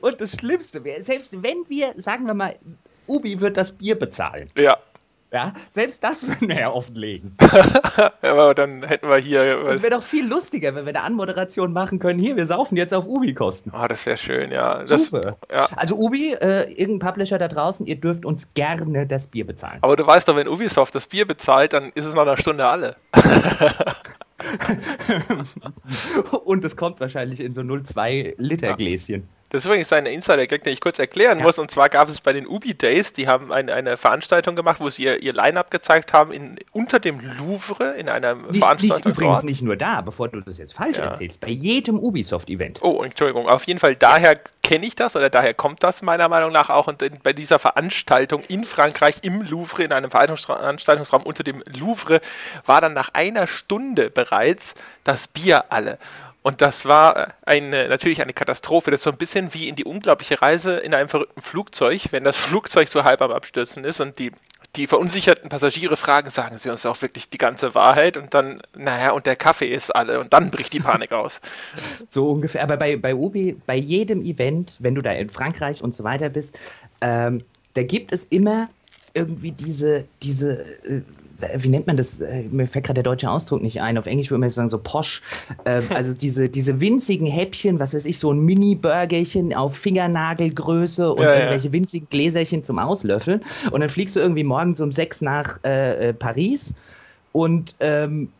und 0.00 0.20
das 0.20 0.32
Schlimmste 0.32 0.84
wäre, 0.84 1.02
selbst 1.02 1.42
wenn 1.42 1.64
wir, 1.68 1.92
sagen 1.96 2.26
wir 2.26 2.34
mal, 2.34 2.56
Ubi 3.06 3.40
wird 3.40 3.56
das 3.56 3.72
Bier 3.72 3.98
bezahlen. 3.98 4.50
Ja. 4.56 4.76
Ja, 5.30 5.52
selbst 5.70 6.02
das 6.02 6.22
würden 6.26 6.48
wir 6.48 6.58
ja 6.58 6.70
offenlegen. 6.70 7.36
Aber 8.22 8.54
dann 8.54 8.82
hätten 8.82 9.08
wir 9.08 9.18
hier. 9.18 9.66
Es 9.66 9.82
wäre 9.82 9.96
doch 9.96 10.02
viel 10.02 10.26
lustiger, 10.26 10.74
wenn 10.74 10.86
wir 10.86 10.90
eine 10.90 11.02
Anmoderation 11.02 11.72
machen 11.72 11.98
können. 11.98 12.18
Hier, 12.18 12.36
wir 12.36 12.46
saufen 12.46 12.76
jetzt 12.76 12.94
auf 12.94 13.06
Ubi-Kosten. 13.06 13.70
Ah, 13.74 13.84
oh, 13.84 13.88
das 13.88 14.06
wäre 14.06 14.16
schön, 14.16 14.50
ja. 14.50 14.86
Super. 14.86 15.36
Das, 15.48 15.50
ja. 15.50 15.68
Also, 15.76 15.96
Ubi, 15.96 16.32
äh, 16.32 16.72
irgendein 16.72 17.10
Publisher 17.10 17.38
da 17.38 17.48
draußen, 17.48 17.86
ihr 17.86 17.96
dürft 17.96 18.24
uns 18.24 18.48
gerne 18.54 19.06
das 19.06 19.26
Bier 19.26 19.46
bezahlen. 19.46 19.78
Aber 19.82 19.96
du 19.96 20.06
weißt 20.06 20.28
doch, 20.28 20.36
wenn 20.36 20.48
Ubisoft 20.48 20.94
das 20.94 21.06
Bier 21.06 21.26
bezahlt, 21.26 21.74
dann 21.74 21.92
ist 21.94 22.06
es 22.06 22.14
nach 22.14 22.22
einer 22.22 22.38
Stunde 22.38 22.66
alle. 22.66 22.96
Und 26.44 26.64
es 26.64 26.76
kommt 26.76 27.00
wahrscheinlich 27.00 27.40
in 27.40 27.52
so 27.52 27.62
0,2 27.62 28.34
Liter 28.38 28.74
Gläschen. 28.74 29.28
Das 29.50 29.62
ist 29.62 29.66
übrigens 29.66 29.92
ein 29.92 30.04
Insider-Gag, 30.04 30.62
den 30.62 30.74
ich 30.74 30.80
kurz 30.80 30.98
erklären 30.98 31.38
ja. 31.38 31.44
muss. 31.44 31.58
Und 31.58 31.70
zwar 31.70 31.88
gab 31.88 32.08
es 32.08 32.20
bei 32.20 32.34
den 32.34 32.46
Ubi 32.46 32.74
Days, 32.74 33.14
die 33.14 33.28
haben 33.28 33.50
ein, 33.50 33.70
eine 33.70 33.96
Veranstaltung 33.96 34.56
gemacht, 34.56 34.78
wo 34.80 34.90
sie 34.90 35.04
ihr, 35.04 35.22
ihr 35.22 35.32
Line-Up 35.32 35.70
gezeigt 35.70 36.12
haben 36.12 36.32
in, 36.32 36.56
unter 36.72 37.00
dem 37.00 37.20
Louvre 37.20 37.92
in 37.92 38.08
einem 38.08 38.42
nicht, 38.48 38.58
Veranstaltungsort. 38.58 39.06
Nicht, 39.06 39.20
übrigens 39.20 39.42
nicht 39.44 39.62
nur 39.62 39.76
da, 39.76 40.02
bevor 40.02 40.28
du 40.28 40.40
das 40.40 40.58
jetzt 40.58 40.74
falsch 40.74 40.98
ja. 40.98 41.04
erzählst, 41.04 41.40
bei 41.40 41.48
jedem 41.48 41.98
Ubisoft-Event. 41.98 42.82
Oh, 42.82 43.02
Entschuldigung. 43.02 43.48
Auf 43.48 43.66
jeden 43.66 43.80
Fall 43.80 43.96
daher 43.96 44.38
kenne 44.62 44.84
ich 44.84 44.94
das 44.94 45.16
oder 45.16 45.30
daher 45.30 45.54
kommt 45.54 45.82
das 45.82 46.02
meiner 46.02 46.28
Meinung 46.28 46.52
nach 46.52 46.68
auch. 46.68 46.86
Und 46.86 47.00
in, 47.00 47.18
bei 47.22 47.32
dieser 47.32 47.58
Veranstaltung 47.58 48.42
in 48.48 48.64
Frankreich 48.64 49.20
im 49.22 49.40
Louvre, 49.40 49.84
in 49.84 49.92
einem 49.92 50.10
Veranstaltungsraum 50.10 51.22
unter 51.22 51.42
dem 51.42 51.62
Louvre, 51.78 52.20
war 52.66 52.82
dann 52.82 52.92
nach 52.92 53.14
einer 53.14 53.46
Stunde 53.46 54.10
bereits 54.10 54.74
das 55.04 55.26
Bier 55.26 55.72
alle. 55.72 55.98
Und 56.48 56.62
das 56.62 56.86
war 56.86 57.34
eine, 57.44 57.90
natürlich 57.90 58.22
eine 58.22 58.32
Katastrophe. 58.32 58.90
Das 58.90 59.00
ist 59.00 59.04
so 59.04 59.10
ein 59.10 59.18
bisschen 59.18 59.52
wie 59.52 59.68
in 59.68 59.76
die 59.76 59.84
unglaubliche 59.84 60.40
Reise 60.40 60.78
in 60.78 60.94
einem 60.94 61.10
verrückten 61.10 61.42
Flugzeug, 61.42 62.06
wenn 62.10 62.24
das 62.24 62.38
Flugzeug 62.38 62.88
so 62.88 63.04
halb 63.04 63.20
am 63.20 63.32
Abstürzen 63.32 63.84
ist 63.84 64.00
und 64.00 64.18
die, 64.18 64.32
die 64.74 64.86
verunsicherten 64.86 65.50
Passagiere 65.50 65.98
fragen, 65.98 66.30
sagen 66.30 66.56
sie 66.56 66.70
uns 66.70 66.86
auch 66.86 67.02
wirklich 67.02 67.28
die 67.28 67.36
ganze 67.36 67.74
Wahrheit 67.74 68.16
und 68.16 68.32
dann, 68.32 68.62
naja, 68.74 69.10
und 69.10 69.26
der 69.26 69.36
Kaffee 69.36 69.68
ist 69.68 69.90
alle 69.90 70.20
und 70.20 70.32
dann 70.32 70.50
bricht 70.50 70.72
die 70.72 70.80
Panik 70.80 71.12
aus. 71.12 71.42
So 72.08 72.30
ungefähr. 72.30 72.62
Aber 72.62 72.78
bei, 72.78 72.96
bei 72.96 73.14
Ubi, 73.14 73.54
bei 73.66 73.76
jedem 73.76 74.24
Event, 74.24 74.78
wenn 74.78 74.94
du 74.94 75.02
da 75.02 75.12
in 75.12 75.28
Frankreich 75.28 75.82
und 75.82 75.94
so 75.94 76.02
weiter 76.02 76.30
bist, 76.30 76.58
ähm, 77.02 77.44
da 77.74 77.82
gibt 77.82 78.10
es 78.10 78.24
immer 78.24 78.70
irgendwie 79.12 79.52
diese, 79.52 80.06
diese 80.22 80.62
äh, 80.86 81.02
wie 81.56 81.68
nennt 81.68 81.86
man 81.86 81.96
das? 81.96 82.20
Äh, 82.20 82.44
mir 82.50 82.66
fällt 82.66 82.86
gerade 82.86 83.02
der 83.02 83.04
deutsche 83.04 83.30
Ausdruck 83.30 83.62
nicht 83.62 83.80
ein. 83.80 83.96
Auf 83.98 84.06
Englisch 84.06 84.30
würde 84.30 84.40
man 84.40 84.50
sagen 84.50 84.68
so 84.68 84.78
posch. 84.78 85.22
Äh, 85.64 85.82
also 85.94 86.14
diese, 86.14 86.48
diese 86.48 86.80
winzigen 86.80 87.26
Häppchen, 87.26 87.78
was 87.80 87.94
weiß 87.94 88.06
ich, 88.06 88.18
so 88.18 88.32
ein 88.32 88.40
Mini-Burgerchen 88.40 89.54
auf 89.54 89.76
Fingernagelgröße 89.76 91.12
und 91.12 91.22
ja, 91.22 91.34
irgendwelche 91.34 91.68
ja. 91.68 91.72
winzigen 91.72 92.08
Gläserchen 92.08 92.64
zum 92.64 92.78
Auslöffeln. 92.78 93.42
Und 93.70 93.80
dann 93.80 93.88
fliegst 93.88 94.16
du 94.16 94.20
irgendwie 94.20 94.44
morgens 94.44 94.80
um 94.80 94.92
sechs 94.92 95.20
nach 95.20 95.58
äh, 95.64 96.08
äh, 96.08 96.12
Paris 96.12 96.74
und 97.32 97.74
ähm, 97.80 98.30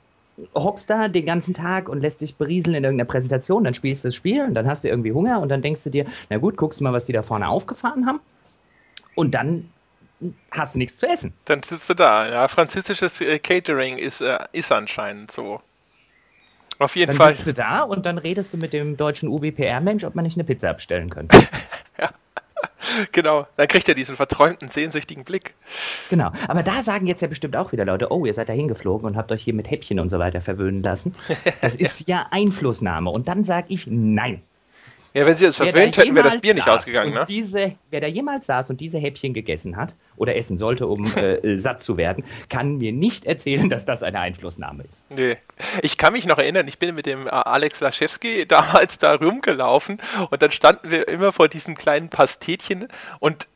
hockst 0.54 0.88
da 0.90 1.08
den 1.08 1.26
ganzen 1.26 1.54
Tag 1.54 1.88
und 1.88 2.00
lässt 2.00 2.20
dich 2.20 2.36
berieseln 2.36 2.76
in 2.76 2.84
irgendeiner 2.84 3.08
Präsentation, 3.08 3.64
dann 3.64 3.74
spielst 3.74 4.04
du 4.04 4.08
das 4.08 4.14
Spiel 4.14 4.44
und 4.44 4.54
dann 4.54 4.66
hast 4.66 4.84
du 4.84 4.88
irgendwie 4.88 5.12
Hunger 5.12 5.40
und 5.40 5.48
dann 5.48 5.62
denkst 5.62 5.84
du 5.84 5.90
dir, 5.90 6.06
na 6.30 6.38
gut, 6.38 6.56
guckst 6.56 6.80
du 6.80 6.84
mal, 6.84 6.92
was 6.92 7.06
die 7.06 7.12
da 7.12 7.22
vorne 7.22 7.48
aufgefahren 7.48 8.06
haben. 8.06 8.20
Und 9.14 9.34
dann 9.34 9.68
hast 10.50 10.74
du 10.74 10.78
nichts 10.78 10.98
zu 10.98 11.08
essen. 11.08 11.32
Dann 11.44 11.62
sitzt 11.62 11.88
du 11.88 11.94
da. 11.94 12.28
Ja, 12.28 12.48
französisches 12.48 13.20
äh, 13.20 13.38
Catering 13.38 13.98
ist, 13.98 14.20
äh, 14.20 14.38
ist 14.52 14.72
anscheinend 14.72 15.30
so. 15.30 15.60
Auf 16.78 16.96
jeden 16.96 17.08
dann 17.08 17.16
Fall. 17.16 17.28
Dann 17.28 17.36
sitzt 17.36 17.48
du 17.48 17.54
da 17.54 17.82
und 17.82 18.06
dann 18.06 18.18
redest 18.18 18.52
du 18.52 18.56
mit 18.56 18.72
dem 18.72 18.96
deutschen 18.96 19.28
UBPR-Mensch, 19.28 20.04
ob 20.04 20.14
man 20.14 20.24
nicht 20.24 20.36
eine 20.36 20.44
Pizza 20.44 20.70
abstellen 20.70 21.10
könnte. 21.10 21.36
ja. 22.00 22.10
Genau, 23.12 23.46
dann 23.56 23.68
kriegt 23.68 23.88
er 23.88 23.94
diesen 23.94 24.16
verträumten, 24.16 24.68
sehnsüchtigen 24.68 25.24
Blick. 25.24 25.54
Genau, 26.08 26.32
aber 26.46 26.62
da 26.62 26.82
sagen 26.82 27.06
jetzt 27.06 27.22
ja 27.22 27.28
bestimmt 27.28 27.56
auch 27.56 27.72
wieder 27.72 27.84
Leute, 27.84 28.10
oh, 28.10 28.24
ihr 28.24 28.34
seid 28.34 28.48
da 28.48 28.52
hingeflogen 28.52 29.08
und 29.08 29.16
habt 29.16 29.30
euch 29.30 29.42
hier 29.42 29.54
mit 29.54 29.70
Häppchen 29.70 30.00
und 30.00 30.10
so 30.10 30.18
weiter 30.18 30.40
verwöhnen 30.40 30.82
lassen. 30.82 31.14
Das 31.60 31.74
ist 31.76 32.08
ja 32.08 32.26
Einflussnahme. 32.30 33.10
Und 33.10 33.28
dann 33.28 33.44
sage 33.44 33.66
ich 33.68 33.86
nein. 33.86 34.42
Ja, 35.14 35.26
wenn 35.26 35.34
sie 35.34 35.46
es 35.46 35.56
verwöhnt 35.56 35.96
hätten, 35.96 36.14
wäre 36.14 36.28
das 36.28 36.40
Bier 36.40 36.54
nicht 36.54 36.68
ausgegangen, 36.68 37.14
ne? 37.14 37.24
Diese, 37.28 37.74
wer 37.90 38.00
da 38.00 38.06
jemals 38.06 38.46
saß 38.46 38.70
und 38.70 38.80
diese 38.80 38.98
Häppchen 38.98 39.32
gegessen 39.32 39.76
hat 39.76 39.94
oder 40.16 40.36
essen 40.36 40.58
sollte, 40.58 40.86
um 40.86 41.04
äh, 41.16 41.56
satt 41.56 41.82
zu 41.82 41.96
werden, 41.96 42.24
kann 42.48 42.76
mir 42.76 42.92
nicht 42.92 43.24
erzählen, 43.24 43.68
dass 43.68 43.84
das 43.84 44.02
eine 44.02 44.20
Einflussnahme 44.20 44.84
ist. 44.84 45.02
Nee. 45.08 45.36
Ich 45.82 45.96
kann 45.96 46.12
mich 46.12 46.26
noch 46.26 46.38
erinnern, 46.38 46.68
ich 46.68 46.78
bin 46.78 46.94
mit 46.94 47.06
dem 47.06 47.26
äh, 47.26 47.30
Alex 47.30 47.80
Laschewski 47.80 48.46
damals 48.48 48.98
da 48.98 49.14
rumgelaufen 49.14 49.98
und 50.30 50.42
dann 50.42 50.50
standen 50.50 50.90
wir 50.90 51.08
immer 51.08 51.32
vor 51.32 51.48
diesem 51.48 51.74
kleinen 51.74 52.10
Pastetchen 52.10 52.88
und 53.20 53.48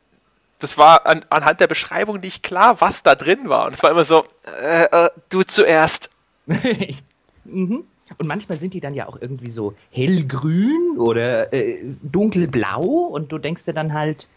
das 0.59 0.77
war 0.77 1.05
an, 1.05 1.25
anhand 1.29 1.59
der 1.59 1.67
Beschreibung 1.67 2.21
nicht 2.21 2.41
klar, 2.41 2.79
was 2.79 3.03
da 3.03 3.15
drin 3.15 3.49
war. 3.49 3.65
Und 3.67 3.73
es 3.73 3.83
war 3.83 3.91
immer 3.91 4.05
so, 4.05 4.23
äh, 4.61 4.85
äh, 4.85 5.09
du 5.27 5.43
zuerst. 5.43 6.09
mhm. 7.43 7.83
Und 8.17 8.27
manchmal 8.27 8.57
sind 8.57 8.73
die 8.73 8.79
dann 8.79 8.93
ja 8.93 9.07
auch 9.07 9.17
irgendwie 9.19 9.49
so 9.49 9.73
hellgrün 9.91 10.97
oder 10.97 11.53
äh, 11.53 11.83
dunkelblau 12.01 12.83
und 12.83 13.31
du 13.31 13.37
denkst 13.37 13.65
dir 13.65 13.73
dann 13.73 13.93
halt, 13.93 14.27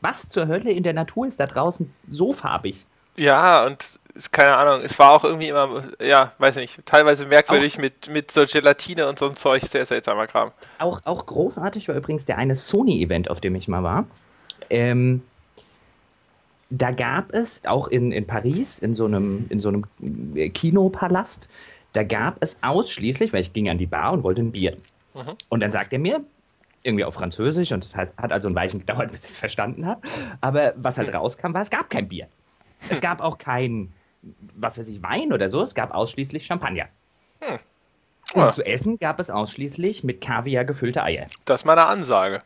was 0.00 0.28
zur 0.28 0.46
Hölle 0.46 0.70
in 0.70 0.82
der 0.82 0.92
Natur 0.92 1.26
ist 1.26 1.40
da 1.40 1.46
draußen 1.46 1.92
so 2.10 2.32
farbig? 2.32 2.84
Ja, 3.16 3.66
und 3.66 3.98
keine 4.30 4.54
Ahnung, 4.54 4.84
es 4.84 4.98
war 4.98 5.10
auch 5.10 5.24
irgendwie 5.24 5.48
immer, 5.48 5.82
ja, 6.00 6.32
weiß 6.38 6.56
nicht, 6.56 6.86
teilweise 6.86 7.26
merkwürdig 7.26 7.76
auch, 7.76 7.80
mit, 7.80 8.08
mit 8.08 8.30
so 8.30 8.44
Gelatine 8.46 9.08
und 9.08 9.18
so 9.18 9.26
einem 9.26 9.36
Zeug, 9.36 9.64
sehr 9.64 9.84
seltsamer 9.86 10.28
Kram. 10.28 10.52
Auch, 10.78 11.00
auch 11.04 11.26
großartig 11.26 11.88
war 11.88 11.96
übrigens 11.96 12.26
der 12.26 12.38
eine 12.38 12.54
Sony-Event, 12.54 13.28
auf 13.28 13.40
dem 13.40 13.56
ich 13.56 13.66
mal 13.66 13.82
war. 13.82 14.06
Ähm, 14.70 15.22
da 16.70 16.90
gab 16.90 17.32
es 17.32 17.64
auch 17.64 17.88
in, 17.88 18.12
in 18.12 18.26
Paris, 18.26 18.78
in 18.78 18.94
so 18.94 19.06
einem, 19.06 19.46
in 19.48 19.58
so 19.58 19.68
einem 19.68 19.84
Kinopalast, 20.52 21.48
da 21.92 22.04
gab 22.04 22.36
es 22.40 22.58
ausschließlich, 22.62 23.32
weil 23.32 23.40
ich 23.40 23.52
ging 23.52 23.68
an 23.68 23.78
die 23.78 23.86
Bar 23.86 24.12
und 24.12 24.22
wollte 24.22 24.42
ein 24.42 24.52
Bier. 24.52 24.76
Mhm. 25.14 25.34
Und 25.48 25.60
dann 25.60 25.72
sagt 25.72 25.92
er 25.92 25.98
mir, 25.98 26.24
irgendwie 26.82 27.04
auf 27.04 27.14
Französisch, 27.14 27.72
und 27.72 27.84
das 27.84 27.96
hat, 27.96 28.16
hat 28.16 28.32
also 28.32 28.48
ein 28.48 28.54
Weichen 28.54 28.80
gedauert, 28.80 29.10
bis 29.10 29.24
ich 29.24 29.30
es 29.30 29.36
verstanden 29.36 29.86
habe. 29.86 30.00
Aber 30.40 30.74
was 30.76 30.98
halt 30.98 31.14
rauskam, 31.14 31.52
war, 31.54 31.62
es 31.62 31.70
gab 31.70 31.90
kein 31.90 32.08
Bier. 32.08 32.28
Es 32.88 33.00
gab 33.00 33.20
auch 33.20 33.38
kein, 33.38 33.92
was 34.54 34.78
weiß 34.78 34.88
ich, 34.88 35.02
Wein 35.02 35.32
oder 35.32 35.48
so, 35.48 35.62
es 35.62 35.74
gab 35.74 35.92
ausschließlich 35.92 36.46
Champagner. 36.46 36.86
Hm. 37.40 37.58
Und 38.34 38.42
ja. 38.42 38.52
zu 38.52 38.64
essen 38.64 38.98
gab 38.98 39.18
es 39.20 39.30
ausschließlich 39.30 40.04
mit 40.04 40.20
Kaviar 40.20 40.64
gefüllte 40.64 41.02
Eier. 41.02 41.26
Das 41.44 41.62
ist 41.62 41.64
meine 41.64 41.86
Ansage. 41.86 42.40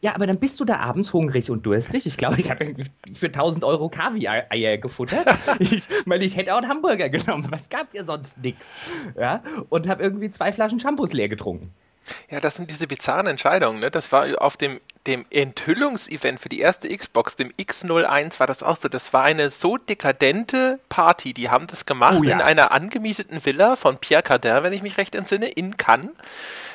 Ja, 0.00 0.14
aber 0.14 0.26
dann 0.26 0.38
bist 0.38 0.60
du 0.60 0.64
da 0.64 0.76
abends 0.76 1.12
hungrig 1.12 1.50
und 1.50 1.66
durstig. 1.66 2.06
Ich 2.06 2.16
glaube, 2.16 2.38
ich 2.38 2.50
habe 2.50 2.74
für 3.12 3.26
1000 3.26 3.64
Euro 3.64 3.88
Kaviar-Eier 3.88 4.78
gefuttert. 4.78 5.26
ich 5.58 5.88
meine, 6.04 6.24
ich 6.24 6.36
hätte 6.36 6.54
auch 6.54 6.58
einen 6.58 6.68
Hamburger 6.68 7.08
genommen. 7.08 7.48
Was 7.50 7.68
gab 7.68 7.88
ihr 7.94 8.04
sonst 8.04 8.38
nichts? 8.38 8.72
Ja, 9.18 9.42
und 9.70 9.88
habe 9.88 10.02
irgendwie 10.02 10.30
zwei 10.30 10.52
Flaschen 10.52 10.78
Shampoos 10.78 11.12
leer 11.12 11.28
getrunken. 11.28 11.74
Ja, 12.30 12.40
das 12.40 12.56
sind 12.56 12.70
diese 12.70 12.86
bizarren 12.86 13.26
Entscheidungen. 13.26 13.80
Ne? 13.80 13.90
Das 13.90 14.12
war 14.12 14.40
auf 14.40 14.56
dem, 14.56 14.80
dem 15.06 15.26
Enthüllungsevent 15.30 16.40
für 16.40 16.48
die 16.48 16.60
erste 16.60 16.94
Xbox, 16.94 17.36
dem 17.36 17.50
X01, 17.52 18.40
war 18.40 18.46
das 18.46 18.62
auch 18.62 18.76
so. 18.76 18.88
Das 18.88 19.12
war 19.12 19.24
eine 19.24 19.50
so 19.50 19.76
dekadente 19.76 20.78
Party. 20.88 21.34
Die 21.34 21.50
haben 21.50 21.66
das 21.66 21.86
gemacht 21.86 22.18
oh, 22.20 22.22
ja. 22.22 22.32
in 22.32 22.40
einer 22.40 22.72
angemieteten 22.72 23.44
Villa 23.44 23.76
von 23.76 23.98
Pierre 23.98 24.22
Cardin, 24.22 24.62
wenn 24.62 24.72
ich 24.72 24.82
mich 24.82 24.96
recht 24.96 25.14
entsinne, 25.14 25.48
in 25.48 25.76
Cannes. 25.76 26.10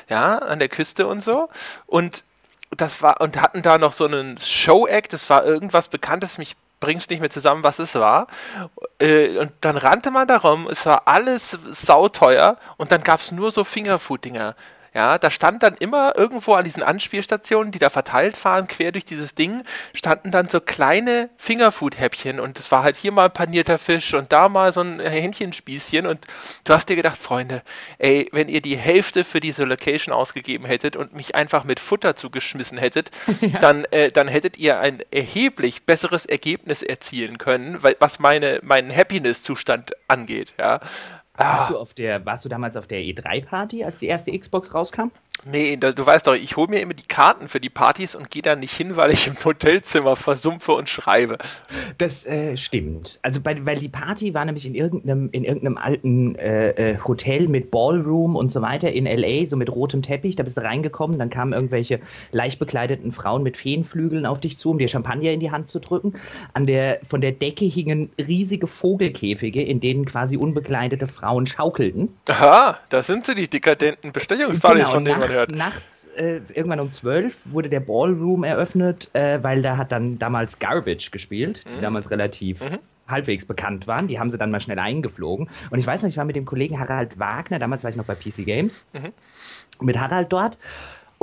Ja, 0.08 0.38
an 0.38 0.58
der 0.58 0.68
Küste 0.68 1.06
und 1.06 1.22
so. 1.22 1.48
Und 1.86 2.22
das 2.70 3.02
war, 3.02 3.20
und 3.20 3.40
hatten 3.40 3.62
da 3.62 3.78
noch 3.78 3.92
so 3.92 4.04
einen 4.06 4.38
Show-Act, 4.38 5.12
das 5.12 5.30
war 5.30 5.44
irgendwas 5.44 5.88
Bekanntes, 5.88 6.38
mich 6.38 6.56
bringst 6.80 7.08
nicht 7.10 7.20
mehr 7.20 7.30
zusammen, 7.30 7.64
was 7.64 7.78
es 7.78 7.94
war. 7.94 8.26
Äh, 8.98 9.38
und 9.38 9.52
dann 9.60 9.76
rannte 9.76 10.10
man 10.10 10.28
darum, 10.28 10.68
es 10.68 10.84
war 10.84 11.08
alles 11.08 11.58
sauteuer 11.70 12.58
und 12.76 12.92
dann 12.92 13.02
gab 13.02 13.20
es 13.20 13.32
nur 13.32 13.50
so 13.50 13.64
Fingerfood-Dinger. 13.64 14.54
Ja, 14.94 15.18
da 15.18 15.28
stand 15.28 15.64
dann 15.64 15.74
immer 15.74 16.12
irgendwo 16.16 16.54
an 16.54 16.64
diesen 16.64 16.84
Anspielstationen, 16.84 17.72
die 17.72 17.80
da 17.80 17.90
verteilt 17.90 18.42
waren, 18.44 18.68
quer 18.68 18.92
durch 18.92 19.04
dieses 19.04 19.34
Ding, 19.34 19.64
standen 19.92 20.30
dann 20.30 20.48
so 20.48 20.60
kleine 20.60 21.30
Fingerfood-Häppchen 21.36 22.38
und 22.38 22.60
es 22.60 22.70
war 22.70 22.84
halt 22.84 22.94
hier 22.94 23.10
mal 23.10 23.24
ein 23.24 23.32
panierter 23.32 23.78
Fisch 23.78 24.14
und 24.14 24.30
da 24.30 24.48
mal 24.48 24.70
so 24.70 24.82
ein 24.82 25.00
Hähnchenspießchen 25.00 26.06
und 26.06 26.24
du 26.62 26.72
hast 26.72 26.88
dir 26.88 26.94
gedacht, 26.94 27.18
Freunde, 27.18 27.62
ey, 27.98 28.28
wenn 28.30 28.48
ihr 28.48 28.60
die 28.60 28.76
Hälfte 28.76 29.24
für 29.24 29.40
diese 29.40 29.64
Location 29.64 30.14
ausgegeben 30.14 30.64
hättet 30.64 30.96
und 30.96 31.12
mich 31.12 31.34
einfach 31.34 31.64
mit 31.64 31.80
Futter 31.80 32.14
zugeschmissen 32.14 32.78
hättet, 32.78 33.10
ja. 33.40 33.58
dann, 33.58 33.86
äh, 33.86 34.12
dann 34.12 34.28
hättet 34.28 34.58
ihr 34.58 34.78
ein 34.78 35.02
erheblich 35.10 35.82
besseres 35.86 36.24
Ergebnis 36.24 36.82
erzielen 36.82 37.38
können, 37.38 37.82
weil, 37.82 37.96
was 37.98 38.20
meine, 38.20 38.60
meinen 38.62 38.94
Happiness-Zustand 38.94 39.90
angeht, 40.06 40.54
ja. 40.56 40.78
Warst, 41.36 41.70
ah. 41.70 41.72
du 41.72 41.78
auf 41.78 41.94
der, 41.94 42.24
warst 42.24 42.44
du 42.44 42.48
damals 42.48 42.76
auf 42.76 42.86
der 42.86 43.00
E3-Party, 43.00 43.84
als 43.84 43.98
die 43.98 44.06
erste 44.06 44.36
Xbox 44.38 44.72
rauskam? 44.72 45.10
Nee, 45.46 45.76
du 45.76 46.06
weißt 46.06 46.26
doch, 46.26 46.34
ich 46.34 46.56
hole 46.56 46.68
mir 46.68 46.80
immer 46.80 46.94
die 46.94 47.06
Karten 47.06 47.48
für 47.48 47.60
die 47.60 47.68
Partys 47.68 48.14
und 48.14 48.30
gehe 48.30 48.42
da 48.42 48.56
nicht 48.56 48.74
hin, 48.74 48.96
weil 48.96 49.10
ich 49.10 49.26
im 49.26 49.36
Hotelzimmer 49.42 50.16
versumpfe 50.16 50.72
und 50.72 50.88
schreibe. 50.88 51.38
Das 51.98 52.24
äh, 52.24 52.56
stimmt. 52.56 53.18
Also 53.22 53.40
bei, 53.40 53.54
weil 53.66 53.76
die 53.76 53.88
Party 53.88 54.32
war 54.32 54.44
nämlich 54.44 54.66
in 54.66 54.74
irgendeinem, 54.74 55.28
in 55.32 55.44
irgendeinem 55.44 55.76
alten 55.76 56.36
äh, 56.36 56.92
äh 56.92 56.98
Hotel 57.06 57.48
mit 57.48 57.70
Ballroom 57.70 58.36
und 58.36 58.50
so 58.50 58.62
weiter 58.62 58.90
in 58.92 59.04
LA, 59.04 59.46
so 59.46 59.56
mit 59.56 59.70
rotem 59.70 60.02
Teppich. 60.02 60.36
Da 60.36 60.42
bist 60.42 60.56
du 60.56 60.62
reingekommen, 60.62 61.18
dann 61.18 61.30
kamen 61.30 61.52
irgendwelche 61.52 62.00
leicht 62.32 62.58
bekleideten 62.58 63.12
Frauen 63.12 63.42
mit 63.42 63.56
Feenflügeln 63.56 64.24
auf 64.24 64.40
dich 64.40 64.56
zu, 64.56 64.70
um 64.70 64.78
dir 64.78 64.88
Champagner 64.88 65.30
in 65.30 65.40
die 65.40 65.50
Hand 65.50 65.68
zu 65.68 65.78
drücken. 65.78 66.14
An 66.54 66.66
der, 66.66 67.00
von 67.06 67.20
der 67.20 67.32
Decke 67.32 67.66
hingen 67.66 68.10
riesige 68.18 68.66
Vogelkäfige, 68.66 69.62
in 69.62 69.80
denen 69.80 70.06
quasi 70.06 70.36
unbekleidete 70.36 71.06
Frauen 71.06 71.46
schaukelten. 71.46 72.14
Aha, 72.28 72.78
da 72.88 73.02
sind 73.02 73.24
sie, 73.24 73.34
die 73.34 73.48
dekadenten 73.48 74.12
Bestechungspartys, 74.12 74.84
genau, 74.84 74.90
von 74.90 75.04
denen 75.04 75.20
man 75.20 75.33
hört. 75.34 75.50
Nachts, 75.50 76.08
äh, 76.16 76.40
irgendwann 76.52 76.80
um 76.80 76.90
12 76.90 77.42
wurde 77.46 77.68
der 77.68 77.80
Ballroom 77.80 78.44
eröffnet, 78.44 79.10
äh, 79.12 79.42
weil 79.42 79.62
da 79.62 79.76
hat 79.76 79.92
dann 79.92 80.18
damals 80.18 80.58
Garbage 80.58 81.10
gespielt, 81.10 81.64
die 81.70 81.76
mhm. 81.76 81.80
damals 81.80 82.10
relativ 82.10 82.62
mhm. 82.62 82.78
halbwegs 83.06 83.44
bekannt 83.44 83.86
waren. 83.86 84.08
Die 84.08 84.18
haben 84.18 84.30
sie 84.30 84.38
dann 84.38 84.50
mal 84.50 84.60
schnell 84.60 84.78
eingeflogen. 84.78 85.48
Und 85.70 85.78
ich 85.78 85.86
weiß 85.86 86.02
noch, 86.02 86.08
ich 86.08 86.16
war 86.16 86.24
mit 86.24 86.36
dem 86.36 86.44
Kollegen 86.44 86.78
Harald 86.78 87.18
Wagner, 87.18 87.58
damals 87.58 87.84
war 87.84 87.90
ich 87.90 87.96
noch 87.96 88.04
bei 88.04 88.14
PC 88.14 88.44
Games, 88.44 88.84
mhm. 88.92 89.12
mit 89.84 89.98
Harald 89.98 90.32
dort. 90.32 90.58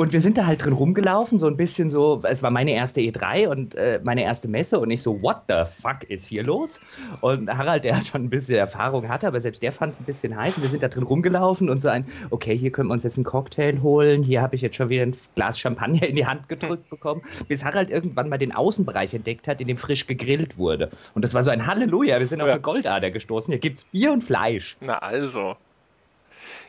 Und 0.01 0.13
wir 0.13 0.21
sind 0.21 0.35
da 0.39 0.47
halt 0.47 0.65
drin 0.65 0.73
rumgelaufen, 0.73 1.37
so 1.37 1.45
ein 1.45 1.57
bisschen 1.57 1.91
so, 1.91 2.23
es 2.23 2.41
war 2.41 2.49
meine 2.49 2.71
erste 2.71 3.01
E3 3.01 3.47
und 3.49 3.75
äh, 3.75 3.99
meine 4.03 4.23
erste 4.23 4.47
Messe 4.47 4.79
und 4.79 4.89
ich 4.89 5.03
so, 5.03 5.21
what 5.21 5.43
the 5.47 5.63
fuck 5.63 6.09
ist 6.09 6.25
hier 6.25 6.43
los? 6.43 6.81
Und 7.21 7.55
Harald, 7.55 7.83
der 7.83 7.93
schon 8.03 8.23
ein 8.23 8.29
bisschen 8.31 8.55
Erfahrung 8.55 9.09
hatte, 9.09 9.27
aber 9.27 9.39
selbst 9.39 9.61
der 9.61 9.71
fand 9.71 9.93
es 9.93 9.99
ein 9.99 10.05
bisschen 10.05 10.35
heiß 10.35 10.57
und 10.57 10.63
wir 10.63 10.71
sind 10.71 10.81
da 10.81 10.87
drin 10.87 11.03
rumgelaufen 11.03 11.69
und 11.69 11.83
so 11.83 11.89
ein, 11.89 12.07
okay, 12.31 12.57
hier 12.57 12.71
können 12.71 12.89
wir 12.89 12.93
uns 12.93 13.03
jetzt 13.03 13.17
einen 13.17 13.25
Cocktail 13.25 13.79
holen, 13.83 14.23
hier 14.23 14.41
habe 14.41 14.55
ich 14.55 14.63
jetzt 14.63 14.75
schon 14.75 14.89
wieder 14.89 15.03
ein 15.03 15.15
Glas 15.35 15.59
Champagner 15.59 16.07
in 16.07 16.15
die 16.15 16.25
Hand 16.25 16.49
gedrückt 16.49 16.89
bekommen, 16.89 17.21
bis 17.47 17.63
Harald 17.63 17.91
irgendwann 17.91 18.27
mal 18.27 18.39
den 18.39 18.55
Außenbereich 18.55 19.13
entdeckt 19.13 19.47
hat, 19.47 19.61
in 19.61 19.67
dem 19.67 19.77
frisch 19.77 20.07
gegrillt 20.07 20.57
wurde. 20.57 20.89
Und 21.13 21.23
das 21.23 21.35
war 21.35 21.43
so 21.43 21.51
ein 21.51 21.67
Halleluja, 21.67 22.17
wir 22.17 22.25
sind 22.25 22.39
ja. 22.39 22.45
auf 22.45 22.51
eine 22.51 22.61
Goldader 22.61 23.11
gestoßen, 23.11 23.51
hier 23.51 23.59
gibt's 23.59 23.83
Bier 23.83 24.11
und 24.11 24.23
Fleisch. 24.23 24.77
Na 24.81 24.97
also. 24.97 25.57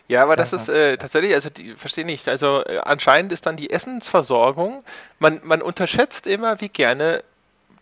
Ja, 0.09 0.23
aber 0.23 0.37
das 0.37 0.53
ist 0.53 0.69
äh, 0.69 0.97
tatsächlich, 0.97 1.35
also 1.35 1.49
die, 1.49 1.75
verstehe 1.75 2.05
nicht, 2.05 2.29
also 2.29 2.63
äh, 2.65 2.79
anscheinend 2.79 3.33
ist 3.33 3.47
dann 3.47 3.57
die 3.57 3.71
Essensversorgung, 3.71 4.85
man, 5.19 5.41
man 5.45 5.63
unterschätzt 5.63 6.27
immer, 6.27 6.61
wie 6.61 6.69
gerne 6.69 7.23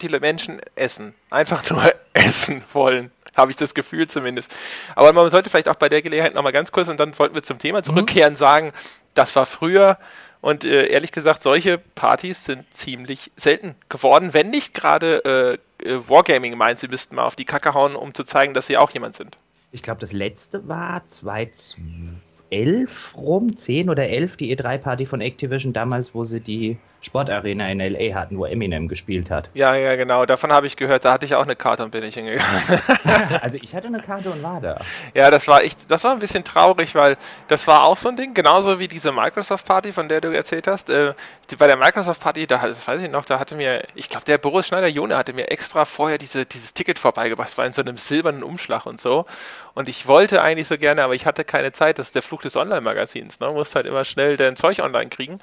die 0.00 0.08
Menschen 0.08 0.60
essen. 0.76 1.14
Einfach 1.30 1.68
nur 1.70 1.92
essen 2.12 2.62
wollen, 2.72 3.10
habe 3.36 3.50
ich 3.50 3.56
das 3.56 3.74
Gefühl 3.74 4.08
zumindest. 4.08 4.54
Aber 4.94 5.12
man 5.12 5.28
sollte 5.30 5.50
vielleicht 5.50 5.68
auch 5.68 5.76
bei 5.76 5.88
der 5.88 6.02
Gelegenheit 6.02 6.34
nochmal 6.34 6.52
ganz 6.52 6.72
kurz, 6.72 6.88
und 6.88 7.00
dann 7.00 7.12
sollten 7.12 7.34
wir 7.34 7.42
zum 7.42 7.58
Thema 7.58 7.78
mhm. 7.78 7.84
zurückkehren, 7.84 8.34
mhm. 8.34 8.36
sagen, 8.36 8.72
das 9.14 9.34
war 9.34 9.46
früher 9.46 9.98
und 10.40 10.64
äh, 10.64 10.86
ehrlich 10.86 11.12
gesagt, 11.12 11.42
solche 11.42 11.78
Partys 11.78 12.44
sind 12.44 12.72
ziemlich 12.72 13.30
selten 13.36 13.74
geworden, 13.88 14.32
wenn 14.32 14.50
nicht 14.50 14.72
gerade 14.72 15.58
äh, 15.82 15.88
äh 15.88 16.08
Wargaming 16.08 16.56
meint, 16.56 16.78
sie 16.78 16.88
müssten 16.88 17.16
mal 17.16 17.24
auf 17.24 17.36
die 17.36 17.44
Kacke 17.44 17.74
hauen, 17.74 17.94
um 17.94 18.14
zu 18.14 18.24
zeigen, 18.24 18.54
dass 18.54 18.66
sie 18.66 18.78
auch 18.78 18.90
jemand 18.90 19.14
sind. 19.14 19.36
Ich 19.72 19.82
glaube, 19.82 20.00
das 20.00 20.12
letzte 20.12 20.68
war 20.68 21.06
2011 21.06 23.16
rum, 23.16 23.56
10 23.56 23.90
oder 23.90 24.08
11, 24.08 24.36
die 24.36 24.56
E3-Party 24.56 25.06
von 25.06 25.20
Activision 25.20 25.72
damals, 25.72 26.14
wo 26.14 26.24
sie 26.24 26.40
die 26.40 26.78
Sportarena 27.02 27.70
in 27.70 27.80
LA 27.80 28.14
hatten, 28.14 28.36
wo 28.36 28.44
Eminem 28.44 28.86
gespielt 28.86 29.30
hat. 29.30 29.48
Ja, 29.54 29.74
ja, 29.74 29.96
genau. 29.96 30.26
Davon 30.26 30.52
habe 30.52 30.66
ich 30.66 30.76
gehört. 30.76 31.06
Da 31.06 31.12
hatte 31.14 31.24
ich 31.24 31.34
auch 31.34 31.44
eine 31.44 31.56
Karte 31.56 31.82
und 31.82 31.90
bin 31.92 32.04
ich 32.04 32.14
hingegangen. 32.14 32.80
also 33.40 33.58
ich 33.60 33.74
hatte 33.74 33.86
eine 33.86 34.00
Karte 34.00 34.30
und 34.30 34.42
war 34.42 34.60
da. 34.60 34.78
Ja, 35.14 35.30
das 35.30 35.48
war 35.48 35.62
echt, 35.62 35.90
das 35.90 36.04
war 36.04 36.12
ein 36.12 36.18
bisschen 36.18 36.44
traurig, 36.44 36.94
weil 36.94 37.16
das 37.48 37.66
war 37.66 37.84
auch 37.84 37.96
so 37.96 38.10
ein 38.10 38.16
Ding, 38.16 38.34
genauso 38.34 38.78
wie 38.78 38.86
diese 38.86 39.12
Microsoft 39.12 39.66
Party, 39.66 39.92
von 39.92 40.08
der 40.10 40.20
du 40.20 40.28
erzählt 40.28 40.66
hast. 40.66 40.90
Äh, 40.90 41.14
die, 41.50 41.56
bei 41.56 41.66
der 41.66 41.78
Microsoft 41.78 42.20
Party, 42.20 42.46
da, 42.46 42.58
das 42.66 42.86
weiß 42.86 43.00
ich 43.00 43.10
noch, 43.10 43.24
da 43.24 43.38
hatte 43.38 43.54
mir, 43.54 43.82
ich 43.94 44.10
glaube, 44.10 44.26
der 44.26 44.36
Boris 44.36 44.66
Schneider-Jone 44.66 45.16
hatte 45.16 45.32
mir 45.32 45.50
extra 45.50 45.86
vorher 45.86 46.18
diese, 46.18 46.44
dieses 46.44 46.74
Ticket 46.74 46.98
vorbeigebracht. 46.98 47.48
Das 47.48 47.56
war 47.56 47.64
in 47.64 47.72
so 47.72 47.80
einem 47.80 47.96
silbernen 47.96 48.42
Umschlag 48.42 48.84
und 48.84 49.00
so. 49.00 49.24
Und 49.72 49.88
ich 49.88 50.06
wollte 50.06 50.42
eigentlich 50.42 50.68
so 50.68 50.76
gerne, 50.76 51.02
aber 51.02 51.14
ich 51.14 51.24
hatte 51.24 51.44
keine 51.44 51.72
Zeit. 51.72 51.98
Das 51.98 52.08
ist 52.08 52.14
der 52.14 52.22
Fluch 52.22 52.42
des 52.42 52.56
Online-Magazins. 52.56 53.40
Ne? 53.40 53.46
Du 53.46 53.54
musst 53.54 53.74
halt 53.74 53.86
immer 53.86 54.04
schnell 54.04 54.36
dein 54.36 54.54
Zeug 54.56 54.80
online 54.80 55.08
kriegen. 55.08 55.40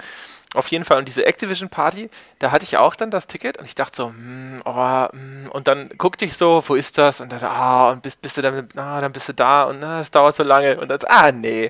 Auf 0.54 0.68
jeden 0.68 0.84
Fall. 0.84 0.98
Und 0.98 1.08
diese 1.08 1.26
Activision 1.26 1.68
Party, 1.68 2.08
da 2.38 2.50
hatte 2.50 2.64
ich 2.64 2.78
auch 2.78 2.96
dann 2.96 3.10
das 3.10 3.26
Ticket 3.26 3.58
und 3.58 3.66
ich 3.66 3.74
dachte 3.74 3.96
so, 3.96 4.08
hm, 4.08 4.62
oh, 4.64 5.08
hm, 5.10 5.50
und 5.52 5.68
dann 5.68 5.90
guckte 5.98 6.24
ich 6.24 6.36
so, 6.36 6.62
wo 6.66 6.74
ist 6.74 6.96
das? 6.96 7.20
Und 7.20 7.32
dann, 7.32 7.42
ah, 7.42 7.90
und 7.90 8.02
bist, 8.02 8.22
bist 8.22 8.38
du 8.38 8.42
dann, 8.42 8.68
ah, 8.76 9.00
dann 9.00 9.12
bist 9.12 9.28
du 9.28 9.34
da 9.34 9.64
und 9.64 9.84
ah, 9.84 9.98
das 9.98 10.10
dauert 10.10 10.34
so 10.34 10.42
lange. 10.42 10.80
Und 10.80 10.88
dann, 10.88 11.00
ah, 11.06 11.32
nee. 11.32 11.68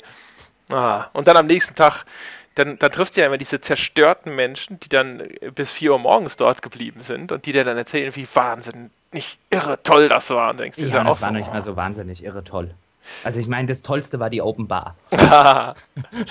Ah. 0.71 1.07
Und 1.13 1.27
dann 1.27 1.37
am 1.37 1.47
nächsten 1.47 1.75
Tag, 1.75 2.05
dann, 2.55 2.79
dann 2.79 2.93
triffst 2.93 3.17
du 3.17 3.21
ja 3.21 3.27
immer 3.27 3.39
diese 3.39 3.61
zerstörten 3.61 4.35
Menschen, 4.35 4.79
die 4.79 4.89
dann 4.89 5.29
bis 5.55 5.73
4 5.73 5.93
Uhr 5.93 5.99
morgens 5.99 6.37
dort 6.37 6.63
geblieben 6.63 7.01
sind 7.01 7.33
und 7.33 7.47
die 7.47 7.53
dir 7.53 7.65
dann 7.65 7.77
erzählen, 7.77 8.15
wie 8.15 8.29
wahnsinnig 8.33 9.39
irre 9.51 9.83
toll 9.83 10.09
das 10.09 10.31
war. 10.31 10.51
Und 10.51 10.61
denkst, 10.61 10.79
ja, 10.79 10.89
das 10.89 11.07
war 11.07 11.17
so, 11.17 11.31
nicht 11.31 11.53
mal 11.53 11.63
so 11.63 11.75
wahnsinnig 11.75 12.23
irre 12.23 12.45
toll. 12.45 12.71
Also 13.25 13.41
ich 13.41 13.49
meine, 13.49 13.69
das 13.69 13.83
Tollste 13.83 14.21
war 14.21 14.31
die 14.31 14.43
Open 14.43 14.69
Bar. 14.69 14.97
da 15.11 15.75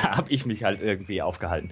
habe 0.02 0.30
ich 0.32 0.46
mich 0.46 0.64
halt 0.64 0.82
irgendwie 0.82 1.22
aufgehalten. 1.22 1.72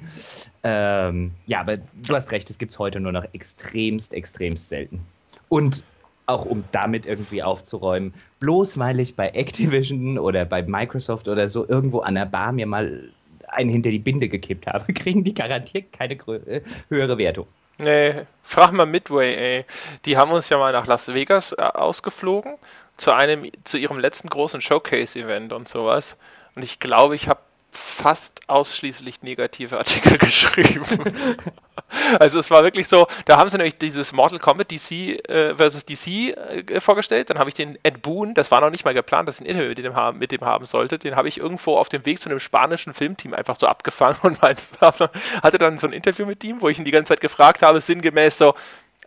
Ähm, 0.63 1.31
ja, 1.45 1.61
aber 1.61 1.77
du 1.77 2.15
hast 2.15 2.31
recht, 2.31 2.49
es 2.49 2.57
gibt 2.57 2.71
es 2.71 2.79
heute 2.79 2.99
nur 2.99 3.11
noch 3.11 3.25
extremst, 3.33 4.13
extremst 4.13 4.69
selten. 4.69 5.05
Und 5.49 5.83
auch 6.25 6.45
um 6.45 6.63
damit 6.71 7.05
irgendwie 7.05 7.43
aufzuräumen, 7.43 8.13
bloß 8.39 8.79
weil 8.79 8.99
ich 8.99 9.15
bei 9.15 9.29
Activision 9.29 10.17
oder 10.17 10.45
bei 10.45 10.63
Microsoft 10.63 11.27
oder 11.27 11.49
so 11.49 11.67
irgendwo 11.67 11.99
an 11.99 12.15
der 12.15 12.25
Bar 12.25 12.51
mir 12.51 12.65
mal 12.65 13.09
einen 13.47 13.69
hinter 13.69 13.91
die 13.91 13.99
Binde 13.99 14.27
gekippt 14.27 14.67
habe, 14.67 14.91
kriegen 14.93 15.23
die 15.23 15.33
garantiert 15.33 15.93
keine 15.93 16.15
äh, 16.15 16.61
höhere 16.89 17.17
Wertung. 17.17 17.47
Nee, 17.77 18.21
frag 18.41 18.71
mal 18.71 18.85
Midway, 18.85 19.35
ey. 19.35 19.65
Die 20.05 20.15
haben 20.15 20.31
uns 20.31 20.47
ja 20.47 20.57
mal 20.57 20.71
nach 20.71 20.87
Las 20.87 21.13
Vegas 21.13 21.51
äh, 21.51 21.61
ausgeflogen 21.61 22.55
zu 22.97 23.11
einem, 23.11 23.51
zu 23.63 23.77
ihrem 23.77 23.99
letzten 23.99 24.29
großen 24.29 24.61
Showcase-Event 24.61 25.53
und 25.53 25.67
sowas. 25.67 26.17
Und 26.55 26.63
ich 26.63 26.79
glaube, 26.79 27.15
ich 27.15 27.27
habe 27.27 27.39
fast 27.75 28.41
ausschließlich 28.47 29.21
negative 29.21 29.77
Artikel 29.77 30.17
geschrieben. 30.17 30.85
also 32.19 32.39
es 32.39 32.49
war 32.49 32.63
wirklich 32.63 32.87
so, 32.87 33.07
da 33.25 33.37
haben 33.37 33.49
sie 33.49 33.57
nämlich 33.57 33.77
dieses 33.77 34.13
Mortal 34.13 34.39
Kombat 34.39 34.71
DC 34.71 34.91
äh, 35.29 35.55
versus 35.55 35.85
DC 35.85 36.07
äh, 36.07 36.79
vorgestellt, 36.79 37.29
dann 37.29 37.37
habe 37.37 37.49
ich 37.49 37.55
den 37.55 37.77
Ed 37.83 38.01
Boon, 38.01 38.33
das 38.33 38.51
war 38.51 38.61
noch 38.61 38.69
nicht 38.69 38.85
mal 38.85 38.93
geplant, 38.93 39.27
dass 39.27 39.39
ich 39.39 39.45
ein 39.45 39.49
Interview 39.49 39.69
mit 39.69 39.77
dem 39.79 39.95
haben, 39.95 40.19
mit 40.19 40.31
dem 40.31 40.41
haben 40.41 40.65
sollte, 40.65 40.97
den 40.97 41.15
habe 41.15 41.27
ich 41.27 41.37
irgendwo 41.37 41.77
auf 41.77 41.89
dem 41.89 42.05
Weg 42.05 42.21
zu 42.21 42.29
einem 42.29 42.39
spanischen 42.39 42.93
Filmteam 42.93 43.33
einfach 43.33 43.57
so 43.59 43.67
abgefangen 43.67 44.17
und 44.23 44.41
meinte, 44.41 44.63
hatte 44.79 45.57
dann 45.57 45.77
so 45.77 45.87
ein 45.87 45.93
Interview 45.93 46.25
mit 46.25 46.43
ihm, 46.43 46.61
wo 46.61 46.69
ich 46.69 46.79
ihn 46.79 46.85
die 46.85 46.91
ganze 46.91 47.09
Zeit 47.09 47.21
gefragt 47.21 47.61
habe, 47.61 47.81
sinngemäß 47.81 48.37
so, 48.37 48.55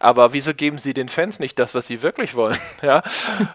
aber 0.00 0.32
wieso 0.32 0.54
geben 0.54 0.78
sie 0.78 0.94
den 0.94 1.08
Fans 1.08 1.38
nicht 1.40 1.58
das, 1.58 1.74
was 1.74 1.86
sie 1.86 2.02
wirklich 2.02 2.34
wollen? 2.34 2.56
ja. 2.82 3.02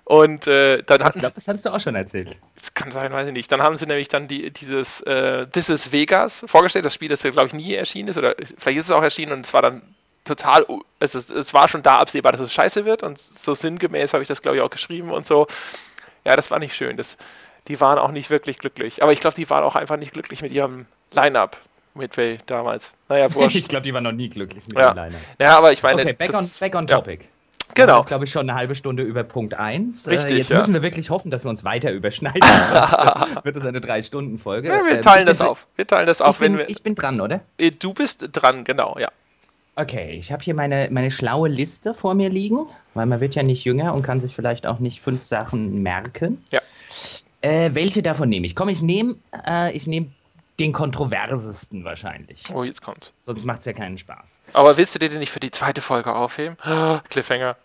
Und 0.03 0.47
äh, 0.47 0.83
dann 0.83 1.03
hatten 1.03 1.17
Ich 1.17 1.21
glaube, 1.21 1.35
das 1.35 1.47
hattest 1.47 1.65
du 1.65 1.73
auch 1.73 1.79
schon 1.79 1.95
erzählt. 1.95 2.37
Das 2.55 2.73
kann 2.73 2.91
sein, 2.91 3.13
weiß 3.13 3.27
ich 3.27 3.33
nicht. 3.33 3.51
Dann 3.51 3.61
haben 3.61 3.77
sie 3.77 3.85
nämlich 3.85 4.09
dann 4.09 4.27
die, 4.27 4.51
dieses 4.51 5.01
äh, 5.01 5.47
This 5.47 5.69
is 5.69 5.91
Vegas 5.91 6.43
vorgestellt, 6.47 6.85
das 6.85 6.93
Spiel, 6.93 7.09
das 7.09 7.23
ja, 7.23 7.31
glaube 7.31 7.47
ich, 7.47 7.53
nie 7.53 7.73
erschienen 7.73 8.09
ist, 8.09 8.17
oder 8.17 8.35
vielleicht 8.57 8.79
ist 8.79 8.85
es 8.85 8.91
auch 8.91 9.03
erschienen 9.03 9.31
und 9.31 9.45
es 9.45 9.53
war 9.53 9.61
dann 9.61 9.81
total, 10.25 10.65
es, 10.99 11.15
ist, 11.15 11.31
es 11.31 11.53
war 11.53 11.67
schon 11.67 11.83
da 11.83 11.97
absehbar, 11.97 12.31
dass 12.31 12.41
es 12.41 12.53
scheiße 12.53 12.85
wird 12.85 13.03
und 13.03 13.17
so 13.17 13.53
sinngemäß 13.53 14.13
habe 14.13 14.23
ich 14.23 14.27
das, 14.27 14.41
glaube 14.41 14.57
ich, 14.57 14.63
auch 14.63 14.69
geschrieben 14.69 15.11
und 15.11 15.25
so. 15.25 15.47
Ja, 16.25 16.35
das 16.35 16.51
war 16.51 16.59
nicht 16.59 16.75
schön. 16.75 16.97
Das, 16.97 17.17
die 17.67 17.79
waren 17.79 17.97
auch 17.97 18.11
nicht 18.11 18.29
wirklich 18.29 18.57
glücklich. 18.57 19.03
Aber 19.03 19.11
ich 19.11 19.19
glaube, 19.19 19.35
die 19.35 19.49
waren 19.49 19.63
auch 19.63 19.75
einfach 19.75 19.97
nicht 19.97 20.13
glücklich 20.13 20.41
mit 20.41 20.51
ihrem 20.51 20.85
Line-Up. 21.11 21.57
Midway 21.95 22.37
damals. 22.45 22.91
Naja, 23.09 23.33
wurscht. 23.33 23.55
ich 23.55 23.67
glaube, 23.67 23.83
die 23.83 23.93
waren 23.93 24.03
noch 24.03 24.11
nie 24.11 24.29
glücklich 24.29 24.67
mit 24.67 24.77
ja. 24.77 24.91
dem 24.91 24.97
Liner. 24.97 25.17
Ja, 25.39 25.57
aber 25.57 25.71
ich 25.71 25.81
meine. 25.83 26.01
Okay, 26.01 26.13
back, 26.13 26.31
das, 26.31 26.61
on, 26.61 26.67
back 26.67 26.75
on 26.75 26.87
ja. 26.87 26.95
topic. 26.97 27.25
Genau. 27.75 27.97
Jetzt 27.99 28.07
glaube 28.07 28.25
ich 28.25 28.31
schon 28.31 28.47
eine 28.49 28.57
halbe 28.57 28.75
Stunde 28.75 29.01
über 29.03 29.23
Punkt 29.23 29.55
1. 29.55 30.07
Richtig, 30.07 30.31
Äh, 30.31 30.37
jetzt 30.37 30.49
ja. 30.49 30.59
müssen 30.59 30.73
wir 30.73 30.83
wirklich 30.83 31.09
hoffen, 31.09 31.31
dass 31.31 31.43
wir 31.43 31.49
uns 31.49 31.63
weiter 31.63 31.91
überschneiden. 31.91 32.41
Wird 33.43 33.55
es 33.55 33.65
eine 33.65 33.79
3-Stunden-Folge. 33.79 34.67
Ja, 34.67 34.85
wir 34.85 34.95
Ähm, 34.95 35.01
teilen 35.01 35.21
ich 35.21 35.25
das 35.25 35.41
auf. 35.41 35.67
Wir 35.75 35.87
teilen 35.87 36.05
das 36.05 36.19
Ich 36.19 36.25
auf, 36.25 36.37
bin, 36.39 36.57
wir. 36.57 36.69
ich 36.69 36.83
bin 36.83 36.93
dran, 36.93 37.19
oder? 37.19 37.41
Äh, 37.57 37.71
Du 37.71 37.93
bist 37.93 38.29
dran, 38.31 38.63
genau, 38.63 38.97
ja. 38.99 39.09
Okay, 39.75 40.11
ich 40.11 40.31
habe 40.31 40.43
hier 40.43 40.53
meine, 40.53 40.89
meine 40.91 41.09
schlaue 41.09 41.49
Liste 41.49 41.95
vor 41.95 42.13
mir 42.13 42.29
liegen, 42.29 42.67
weil 42.93 43.07
man 43.07 43.19
wird 43.21 43.33
ja 43.33 43.41
nicht 43.41 43.63
jünger 43.63 43.95
und 43.95 44.03
kann 44.03 44.21
sich 44.21 44.35
vielleicht 44.35 44.67
auch 44.67 44.77
nicht 44.77 45.01
fünf 45.01 45.23
Sachen 45.23 45.81
merken. 45.81 46.43
Ja. 46.51 46.61
Äh, 47.41 47.71
welche 47.73 48.03
davon 48.03 48.29
nehme 48.29 48.45
ich? 48.45 48.55
Komm, 48.55 48.69
ich 48.69 48.83
nehme 48.83 49.15
äh, 49.47 49.75
ich 49.75 49.87
nehm 49.87 50.11
den 50.59 50.71
kontroversesten 50.73 51.83
wahrscheinlich. 51.83 52.43
Oh, 52.53 52.63
jetzt 52.63 52.81
kommt's. 52.81 53.11
Sonst 53.19 53.43
macht 53.45 53.59
es 53.59 53.65
ja 53.65 53.73
keinen 53.73 53.97
Spaß. 53.97 54.39
Aber 54.53 54.77
willst 54.77 54.93
du 54.95 54.99
dir 54.99 55.09
den 55.09 55.19
nicht 55.19 55.31
für 55.31 55.39
die 55.39 55.51
zweite 55.51 55.81
Folge 55.81 56.13
aufheben? 56.13 56.57
Cliffhanger. 57.09 57.55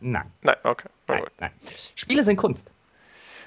Nein, 0.00 0.30
Nein, 0.42 0.56
okay. 0.62 0.88
Nein, 1.08 1.24
nein. 1.40 1.50
Spiele 1.94 2.24
sind 2.24 2.36
Kunst. 2.36 2.70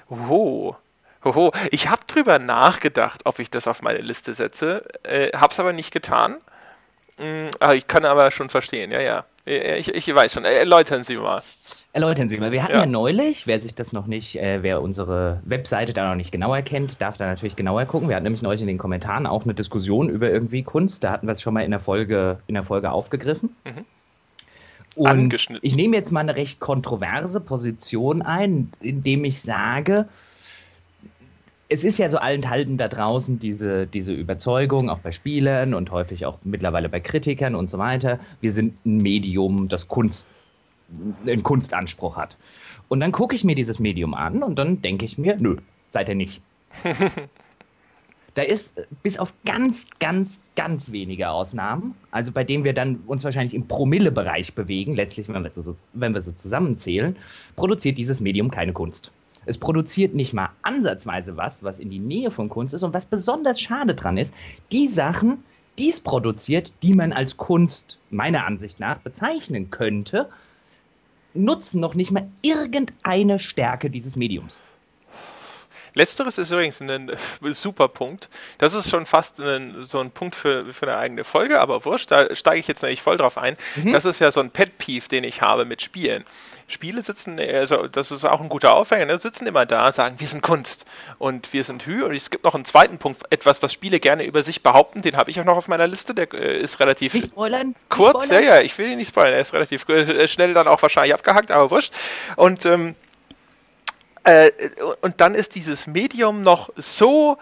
Oho. 0.08 0.76
Oho. 1.24 1.52
Ich 1.72 1.88
habe 1.88 2.02
drüber 2.06 2.38
nachgedacht, 2.38 3.22
ob 3.24 3.38
ich 3.40 3.50
das 3.50 3.66
auf 3.66 3.82
meine 3.82 3.98
Liste 3.98 4.34
setze, 4.34 4.84
äh, 5.02 5.30
hab's 5.36 5.58
aber 5.58 5.72
nicht 5.72 5.90
getan. 5.92 6.36
Aber 7.60 7.74
ich 7.74 7.86
kann 7.86 8.04
aber 8.04 8.30
schon 8.30 8.48
verstehen, 8.50 8.90
ja, 8.90 9.00
ja. 9.00 9.24
Äh, 9.46 9.78
Ich, 9.78 9.94
ich 9.94 10.12
weiß 10.14 10.32
schon. 10.32 10.44
Äh, 10.44 10.58
Erläutern 10.58 11.02
Sie 11.04 11.16
mal. 11.16 11.40
Erläutern 11.94 12.28
Sie 12.28 12.36
mal. 12.38 12.50
Wir 12.50 12.64
hatten 12.64 12.74
Ja. 12.74 12.80
ja, 12.80 12.86
neulich, 12.86 13.46
wer 13.46 13.60
sich 13.60 13.76
das 13.76 13.92
noch 13.92 14.08
nicht, 14.08 14.34
äh, 14.34 14.64
wer 14.64 14.82
unsere 14.82 15.40
Webseite 15.44 15.92
da 15.92 16.08
noch 16.08 16.16
nicht 16.16 16.32
genauer 16.32 16.60
kennt, 16.62 17.00
darf 17.00 17.18
da 17.18 17.26
natürlich 17.26 17.54
genauer 17.54 17.84
gucken. 17.84 18.08
Wir 18.08 18.16
hatten 18.16 18.24
nämlich 18.24 18.42
neulich 18.42 18.62
in 18.62 18.66
den 18.66 18.78
Kommentaren 18.78 19.28
auch 19.28 19.44
eine 19.44 19.54
Diskussion 19.54 20.08
über 20.08 20.28
irgendwie 20.28 20.64
Kunst. 20.64 21.04
Da 21.04 21.12
hatten 21.12 21.28
wir 21.28 21.32
es 21.32 21.40
schon 21.40 21.54
mal 21.54 21.60
in 21.60 21.70
der 21.70 21.78
Folge, 21.78 22.40
in 22.48 22.54
der 22.54 22.64
Folge 22.64 22.90
aufgegriffen. 22.90 23.54
Und 24.96 25.06
Angeschnitten. 25.06 25.64
ich 25.64 25.76
nehme 25.76 25.94
jetzt 25.94 26.10
mal 26.10 26.18
eine 26.20 26.34
recht 26.34 26.58
kontroverse 26.58 27.40
Position 27.40 28.22
ein, 28.22 28.72
indem 28.80 29.24
ich 29.24 29.40
sage, 29.40 30.08
es 31.68 31.84
ist 31.84 31.98
ja 31.98 32.10
so 32.10 32.18
allenthalben 32.18 32.76
da 32.76 32.88
draußen 32.88 33.38
diese, 33.38 33.86
diese 33.86 34.12
Überzeugung, 34.12 34.90
auch 34.90 34.98
bei 34.98 35.12
Spielern 35.12 35.74
und 35.74 35.92
häufig 35.92 36.26
auch 36.26 36.38
mittlerweile 36.42 36.88
bei 36.88 36.98
Kritikern 36.98 37.54
und 37.54 37.70
so 37.70 37.78
weiter. 37.78 38.18
Wir 38.40 38.50
sind 38.50 38.84
ein 38.84 38.96
Medium, 38.96 39.68
das 39.68 39.86
Kunst, 39.86 40.26
einen 41.26 41.42
Kunstanspruch 41.42 42.16
hat. 42.16 42.36
Und 42.88 43.00
dann 43.00 43.12
gucke 43.12 43.34
ich 43.34 43.44
mir 43.44 43.54
dieses 43.54 43.78
Medium 43.78 44.14
an 44.14 44.42
und 44.42 44.56
dann 44.56 44.82
denke 44.82 45.04
ich 45.04 45.18
mir, 45.18 45.36
nö, 45.38 45.56
seid 45.90 46.08
ihr 46.08 46.14
nicht. 46.14 46.42
Da 48.34 48.42
ist 48.42 48.78
äh, 48.78 48.86
bis 49.02 49.18
auf 49.18 49.32
ganz, 49.44 49.86
ganz, 50.00 50.40
ganz 50.56 50.92
wenige 50.92 51.30
Ausnahmen, 51.30 51.94
also 52.10 52.32
bei 52.32 52.44
denen 52.44 52.64
wir 52.64 52.74
dann 52.74 52.96
uns 53.06 53.24
wahrscheinlich 53.24 53.54
im 53.54 53.68
Promille-Bereich 53.68 54.54
bewegen, 54.54 54.94
letztlich, 54.94 55.28
wenn 55.28 55.42
wir, 55.42 55.50
so, 55.54 55.76
wenn 55.92 56.14
wir 56.14 56.20
sie 56.20 56.36
zusammenzählen, 56.36 57.16
produziert 57.56 57.96
dieses 57.96 58.20
Medium 58.20 58.50
keine 58.50 58.72
Kunst. 58.72 59.12
Es 59.46 59.58
produziert 59.58 60.14
nicht 60.14 60.32
mal 60.32 60.50
ansatzweise 60.62 61.36
was, 61.36 61.62
was 61.62 61.78
in 61.78 61.90
die 61.90 61.98
Nähe 61.98 62.30
von 62.30 62.48
Kunst 62.48 62.74
ist. 62.74 62.82
Und 62.82 62.94
was 62.94 63.04
besonders 63.04 63.60
schade 63.60 63.94
dran 63.94 64.16
ist, 64.16 64.32
die 64.72 64.88
Sachen, 64.88 65.44
die 65.78 65.90
es 65.90 66.00
produziert, 66.00 66.72
die 66.82 66.94
man 66.94 67.12
als 67.12 67.36
Kunst 67.36 67.98
meiner 68.10 68.46
Ansicht 68.46 68.80
nach 68.80 68.98
bezeichnen 68.98 69.70
könnte, 69.70 70.30
nutzen 71.34 71.80
noch 71.80 71.94
nicht 71.94 72.10
mal 72.10 72.28
irgendeine 72.42 73.38
Stärke 73.38 73.90
dieses 73.90 74.16
Mediums. 74.16 74.58
Letzteres 75.94 76.38
ist 76.38 76.50
übrigens 76.50 76.80
ein 76.80 77.08
äh, 77.08 77.16
super 77.52 77.86
Punkt. 77.88 78.28
Das 78.58 78.74
ist 78.74 78.90
schon 78.90 79.06
fast 79.06 79.40
ein, 79.40 79.82
so 79.82 80.00
ein 80.00 80.10
Punkt 80.10 80.34
für, 80.34 80.72
für 80.72 80.88
eine 80.88 80.96
eigene 80.96 81.24
Folge, 81.24 81.60
aber 81.60 81.84
wurscht, 81.84 82.10
da 82.10 82.34
steige 82.34 82.58
ich 82.58 82.66
jetzt 82.66 82.82
nämlich 82.82 83.00
voll 83.00 83.16
drauf 83.16 83.38
ein. 83.38 83.56
Das 83.92 84.04
ist 84.04 84.18
ja 84.18 84.30
so 84.32 84.40
ein 84.40 84.50
Pet-Peeve, 84.50 85.08
den 85.08 85.22
ich 85.22 85.40
habe 85.40 85.64
mit 85.64 85.82
Spielen. 85.82 86.24
Spiele 86.66 87.02
sitzen, 87.02 87.38
also 87.38 87.86
das 87.88 88.10
ist 88.10 88.24
auch 88.24 88.40
ein 88.40 88.48
guter 88.48 88.74
Aufhänger, 88.74 89.04
ne, 89.04 89.18
sitzen 89.18 89.46
immer 89.46 89.66
da, 89.66 89.92
sagen, 89.92 90.16
wir 90.18 90.28
sind 90.28 90.42
Kunst 90.42 90.86
und 91.18 91.52
wir 91.52 91.62
sind 91.64 91.86
Hü. 91.86 92.04
Und 92.04 92.14
es 92.14 92.30
gibt 92.30 92.44
noch 92.44 92.54
einen 92.54 92.64
zweiten 92.64 92.98
Punkt, 92.98 93.22
etwas, 93.30 93.62
was 93.62 93.72
Spiele 93.72 94.00
gerne 94.00 94.24
über 94.24 94.42
sich 94.42 94.62
behaupten, 94.62 95.02
den 95.02 95.16
habe 95.16 95.30
ich 95.30 95.40
auch 95.40 95.44
noch 95.44 95.56
auf 95.56 95.68
meiner 95.68 95.86
Liste, 95.86 96.14
der 96.14 96.32
äh, 96.32 96.58
ist 96.58 96.80
relativ 96.80 97.14
Nicht 97.14 97.28
spoilern? 97.28 97.74
Kurz, 97.88 98.30
ja, 98.30 98.40
ja, 98.40 98.60
ich 98.60 98.76
will 98.78 98.88
ihn 98.88 98.98
nicht 98.98 99.08
spoilern, 99.08 99.34
er 99.34 99.40
ist 99.40 99.52
relativ 99.52 99.88
äh, 99.88 100.26
schnell 100.26 100.54
dann 100.54 100.68
auch 100.68 100.80
wahrscheinlich 100.80 101.14
abgehackt, 101.14 101.50
aber 101.50 101.70
wurscht. 101.70 101.92
Und 102.36 102.64
ähm, 102.64 102.94
äh, 104.24 104.50
und 105.02 105.20
dann 105.20 105.34
ist 105.34 105.54
dieses 105.54 105.86
Medium 105.86 106.40
noch 106.40 106.70
so 106.76 107.36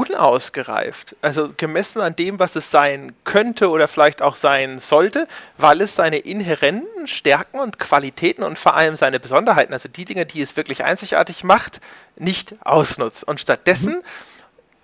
unausgereift, 0.00 1.14
also 1.20 1.50
gemessen 1.56 2.00
an 2.00 2.16
dem, 2.16 2.38
was 2.38 2.56
es 2.56 2.70
sein 2.70 3.12
könnte 3.24 3.68
oder 3.68 3.86
vielleicht 3.86 4.22
auch 4.22 4.34
sein 4.34 4.78
sollte, 4.78 5.26
weil 5.58 5.82
es 5.82 5.94
seine 5.94 6.18
inhärenten 6.18 7.06
Stärken 7.06 7.60
und 7.60 7.78
Qualitäten 7.78 8.42
und 8.42 8.58
vor 8.58 8.74
allem 8.74 8.96
seine 8.96 9.20
Besonderheiten, 9.20 9.72
also 9.72 9.88
die 9.88 10.06
Dinge, 10.06 10.24
die 10.24 10.40
es 10.40 10.56
wirklich 10.56 10.84
einzigartig 10.84 11.44
macht, 11.44 11.80
nicht 12.16 12.54
ausnutzt. 12.64 13.24
Und 13.24 13.40
stattdessen 13.40 14.02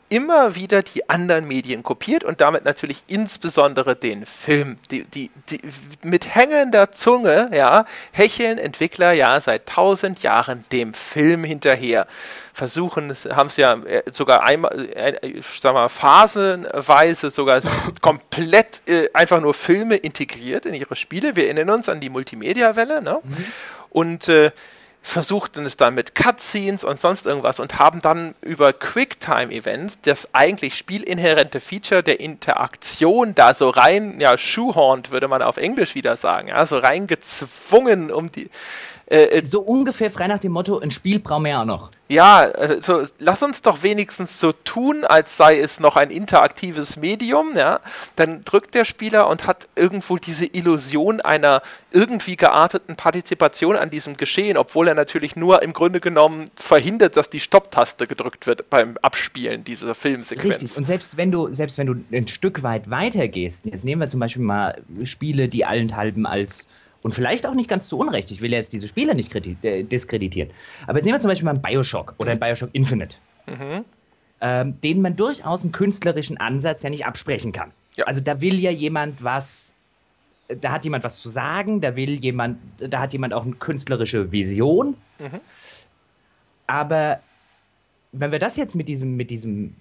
immer 0.09 0.55
wieder 0.55 0.83
die 0.83 1.09
anderen 1.09 1.49
Medien 1.49 1.83
kopiert 1.83 2.25
und 2.25 2.41
damit 2.41 2.65
natürlich 2.65 3.03
insbesondere 3.07 3.97
den 3.97 4.25
Film. 4.25 4.79
Die, 4.91 5.05
die, 5.05 5.31
die, 5.49 5.61
mit 6.03 6.35
hängender 6.35 6.93
Zunge, 6.93 7.51
ja, 7.53 7.85
hecheln 8.13 8.59
Entwickler 8.59 9.13
ja 9.13 9.41
seit 9.41 9.67
tausend 9.67 10.23
Jahren 10.23 10.65
dem 10.71 10.95
Film 10.95 11.45
hinterher. 11.45 12.07
Versuchen, 12.53 13.15
haben 13.31 13.49
es 13.49 13.57
ja 13.57 13.75
äh, 13.75 14.03
sogar 14.13 14.45
einmal, 14.45 14.89
äh, 14.95 15.27
ich 15.27 15.47
sag 15.61 15.75
mal, 15.75 15.89
phasenweise 15.89 17.31
sogar 17.31 17.61
komplett 18.01 18.83
äh, 18.87 19.09
einfach 19.13 19.41
nur 19.41 19.55
Filme 19.55 19.97
integriert 19.97 20.67
in 20.67 20.75
ihre 20.75 20.97
Spiele. 20.97 21.37
Wir 21.37 21.45
erinnern 21.45 21.71
uns 21.71 21.89
an 21.89 22.01
die 22.01 22.11
Multimedia-Welle, 22.11 23.03
ne? 23.03 23.21
Und 23.91 24.29
äh, 24.29 24.51
versuchten 25.07 25.65
es 25.65 25.77
dann 25.77 25.95
mit 25.95 26.17
Cutscenes 26.17 26.83
und 26.83 26.99
sonst 26.99 27.27
irgendwas 27.27 27.61
und 27.61 27.79
haben 27.79 28.01
dann 28.01 28.35
über 28.41 28.73
Quicktime-Events 28.73 29.99
das 30.03 30.35
eigentlich 30.35 30.77
spielinhärente 30.77 31.61
Feature 31.61 32.03
der 32.03 32.19
Interaktion 32.19 33.33
da 33.37 33.55
so 33.55 33.71
rein, 33.71 34.19
ja, 34.19 34.37
shoehorned, 34.37 35.13
würde 35.13 35.29
man 35.29 35.43
auf 35.43 35.59
Englisch 35.59 35.95
wieder 35.95 36.17
sagen, 36.17 36.49
ja, 36.49 36.67
so 36.67 36.79
reingezwungen, 36.79 38.11
um 38.11 38.33
die, 38.33 38.51
äh, 39.09 39.39
äh, 39.39 39.45
So 39.45 39.61
ungefähr 39.61 40.11
frei 40.11 40.27
nach 40.27 40.41
dem 40.41 40.53
Motto, 40.53 40.79
ein 40.79 40.91
Spiel 40.91 41.21
brauchen 41.21 41.45
wir 41.45 41.51
ja 41.53 41.63
auch 41.63 41.67
noch. 41.67 41.91
ja, 42.09 42.39
also 42.41 43.05
lass 43.19 43.43
uns 43.43 43.63
doch 43.63 43.83
wenigstens 43.83 44.41
so 44.41 44.53
tun, 44.53 45.05
als 45.05 45.37
sei 45.37 45.61
es 45.61 45.79
noch 45.79 45.97
ein 45.97 46.11
interaktives 46.11 46.97
Medium, 46.97 47.57
ja. 47.57 47.81
Dann 48.17 48.45
drückt 48.45 48.75
der 48.75 48.85
Spieler 48.85 49.29
und 49.29 49.47
hat 49.47 49.69
irgendwo 49.77 50.17
diese 50.17 50.47
Illusion 50.47 51.21
einer 51.21 51.63
irgendwie 51.93 52.37
gearteten 52.37 52.97
Partizipation 52.97 53.77
an 53.77 53.91
diesem 53.91 54.17
Geschehen, 54.17 54.57
obwohl 54.57 54.89
er 54.89 54.95
natürlich 54.95 55.37
nur 55.37 55.63
im 55.63 55.73
Grunde 55.73 56.01
genommen 56.01 56.51
verhindert, 56.57 57.17
dass 57.17 57.31
die 57.31 57.41
Stopptaste 57.41 58.09
gedrückt 58.09 58.47
wird 58.49 58.71
beim 58.71 58.99
Abspielen 59.03 59.63
dieser 59.63 59.95
Filmsequenz. 59.95 60.63
Richtig. 60.63 60.77
Und 60.77 60.85
selbst 60.85 61.17
wenn 61.17 61.31
du, 61.31 61.55
selbst 61.55 61.79
wenn 61.79 61.87
du 61.87 61.95
ein 62.13 62.27
Stück 62.27 62.65
weit 62.65 62.91
weitergehst, 62.91 63.67
jetzt 63.67 63.85
nehmen 63.85 64.01
wir 64.01 64.09
zum 64.09 64.21
Beispiel 64.21 64.43
mal 64.43 64.83
Spiele, 65.05 65.49
die 65.49 65.65
allenthalben 65.65 66.27
als 66.27 66.67
und 67.03 67.13
vielleicht 67.13 67.47
auch 67.47 67.55
nicht 67.55 67.69
ganz 67.69 67.89
zu 67.89 67.99
Unrecht, 67.99 68.31
ich 68.31 68.41
will 68.41 68.53
jetzt 68.53 68.73
diese 68.73 68.89
Spiele 68.89 69.15
nicht 69.15 69.35
äh, 69.63 69.83
diskreditieren, 69.85 70.51
aber 70.87 70.99
jetzt 70.99 71.05
nehmen 71.05 71.17
wir 71.17 71.21
zum 71.21 71.31
Beispiel 71.31 71.45
mal 71.45 71.53
einen 71.53 71.63
Bioshock 71.63 72.15
oder 72.19 72.31
einen 72.33 72.41
Bioshock 72.41 72.71
Infinite, 72.73 73.17
ähm, 74.41 74.81
denen 74.83 75.03
man 75.03 75.17
durchaus 75.17 75.63
einen 75.63 75.73
künstlerischen 75.73 76.37
Ansatz 76.39 76.83
ja 76.83 76.91
nicht 76.91 77.07
absprechen 77.07 77.53
kann. 77.53 77.73
Ja. 77.97 78.05
Also 78.05 78.21
da 78.21 78.41
will 78.41 78.59
ja 78.59 78.71
jemand 78.71 79.23
was, 79.23 79.73
da 80.49 80.73
hat 80.73 80.85
jemand 80.85 81.05
was 81.05 81.21
zu 81.21 81.29
sagen, 81.29 81.81
da 81.81 81.97
will 81.97 82.23
jemand, 82.23 82.59
da 82.79 83.01
hat 83.01 83.13
jemand 83.13 83.33
auch 83.33 83.45
eine 83.45 83.55
künstlerische 83.55 84.33
Vision, 84.33 84.97
aber 86.67 87.21
wenn 88.13 88.33
wir 88.33 88.39
das 88.39 88.57
jetzt 88.57 88.75
mit 88.75 88.89
diesem, 88.89 89.17
mit 89.17 89.31
diesem 89.31 89.75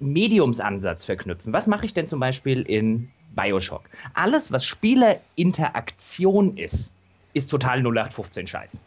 Mediumsansatz 0.00 1.04
verknüpfen. 1.04 1.52
Was 1.52 1.66
mache 1.66 1.86
ich 1.86 1.94
denn 1.94 2.06
zum 2.06 2.20
Beispiel 2.20 2.62
in 2.62 3.10
Bioshock? 3.36 3.88
Alles, 4.14 4.50
was 4.50 4.64
Spielerinteraktion 4.64 6.56
ist, 6.56 6.92
ist 7.34 7.50
total 7.50 7.78
0815 7.80 8.46
Scheiß. 8.46 8.80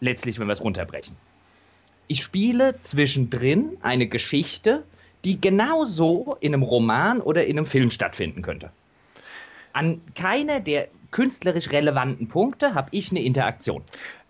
Letztlich, 0.00 0.38
wenn 0.38 0.48
wir 0.48 0.54
es 0.54 0.64
runterbrechen. 0.64 1.16
Ich 2.08 2.22
spiele 2.22 2.80
zwischendrin 2.80 3.76
eine 3.82 4.08
Geschichte, 4.08 4.82
die 5.24 5.40
genauso 5.40 6.36
in 6.40 6.54
einem 6.54 6.64
Roman 6.64 7.20
oder 7.20 7.46
in 7.46 7.58
einem 7.58 7.66
Film 7.66 7.90
stattfinden 7.90 8.42
könnte. 8.42 8.70
An 9.72 10.00
keiner 10.14 10.60
der 10.60 10.88
künstlerisch 11.12 11.70
relevanten 11.70 12.28
Punkte 12.28 12.74
habe 12.74 12.88
ich 12.90 13.10
eine 13.10 13.22
Interaktion. 13.22 13.84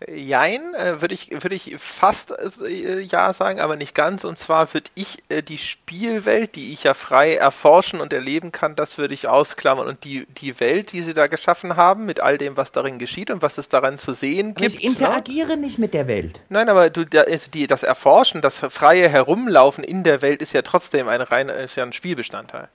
Jein, 0.09 0.74
äh, 0.74 1.01
würde 1.01 1.14
ich, 1.14 1.30
würd 1.30 1.53
ich 1.53 1.76
fast 1.78 2.33
äh, 2.33 3.01
ja 3.01 3.33
sagen, 3.33 3.61
aber 3.61 3.76
nicht 3.76 3.95
ganz. 3.95 4.24
Und 4.24 4.37
zwar 4.37 4.72
würde 4.74 4.91
ich 4.95 5.18
äh, 5.28 5.43
die 5.43 5.59
Spielwelt, 5.59 6.57
die 6.57 6.72
ich 6.72 6.83
ja 6.85 6.95
frei 6.95 7.37
erforschen 7.37 8.01
und 8.01 8.12
erleben 8.12 8.53
kann, 8.53 8.74
das 8.74 8.99
würde 8.99 9.14
ich 9.14 9.28
ausklammern. 9.28 9.87
Und 9.87 10.05
die, 10.05 10.26
die 10.26 10.59
Welt, 10.61 10.93
die 10.93 11.03
sie 11.03 11.14
da 11.14 11.28
geschaffen 11.28 11.76
haben, 11.76 12.05
mit 12.05 12.20
all 12.20 12.37
dem, 12.37 12.57
was 12.57 12.72
darin 12.72 12.99
geschieht 12.99 13.30
und 13.30 13.43
was 13.43 13.59
es 13.59 13.68
daran 13.68 13.97
zu 13.97 14.12
sehen 14.12 14.49
aber 14.49 14.66
gibt. 14.66 14.74
Ich 14.74 14.85
interagiere 14.85 15.57
ne? 15.57 15.59
nicht 15.59 15.78
mit 15.78 15.95
der 15.95 16.07
Welt. 16.07 16.43
Nein, 16.49 16.68
aber 16.68 16.91
du, 16.91 17.05
also 17.16 17.51
die, 17.51 17.66
das 17.66 17.83
Erforschen, 17.83 18.41
das 18.43 18.59
freie 18.59 19.09
Herumlaufen 19.09 19.85
in 19.85 20.03
der 20.03 20.20
Welt 20.20 20.43
ist 20.43 20.53
ja 20.53 20.62
trotzdem 20.62 21.09
ein 21.09 21.20
rein, 21.20 21.49
ist 21.49 21.76
ja 21.76 21.85
ein 21.85 21.93
Spielbestandteil. 21.93 22.68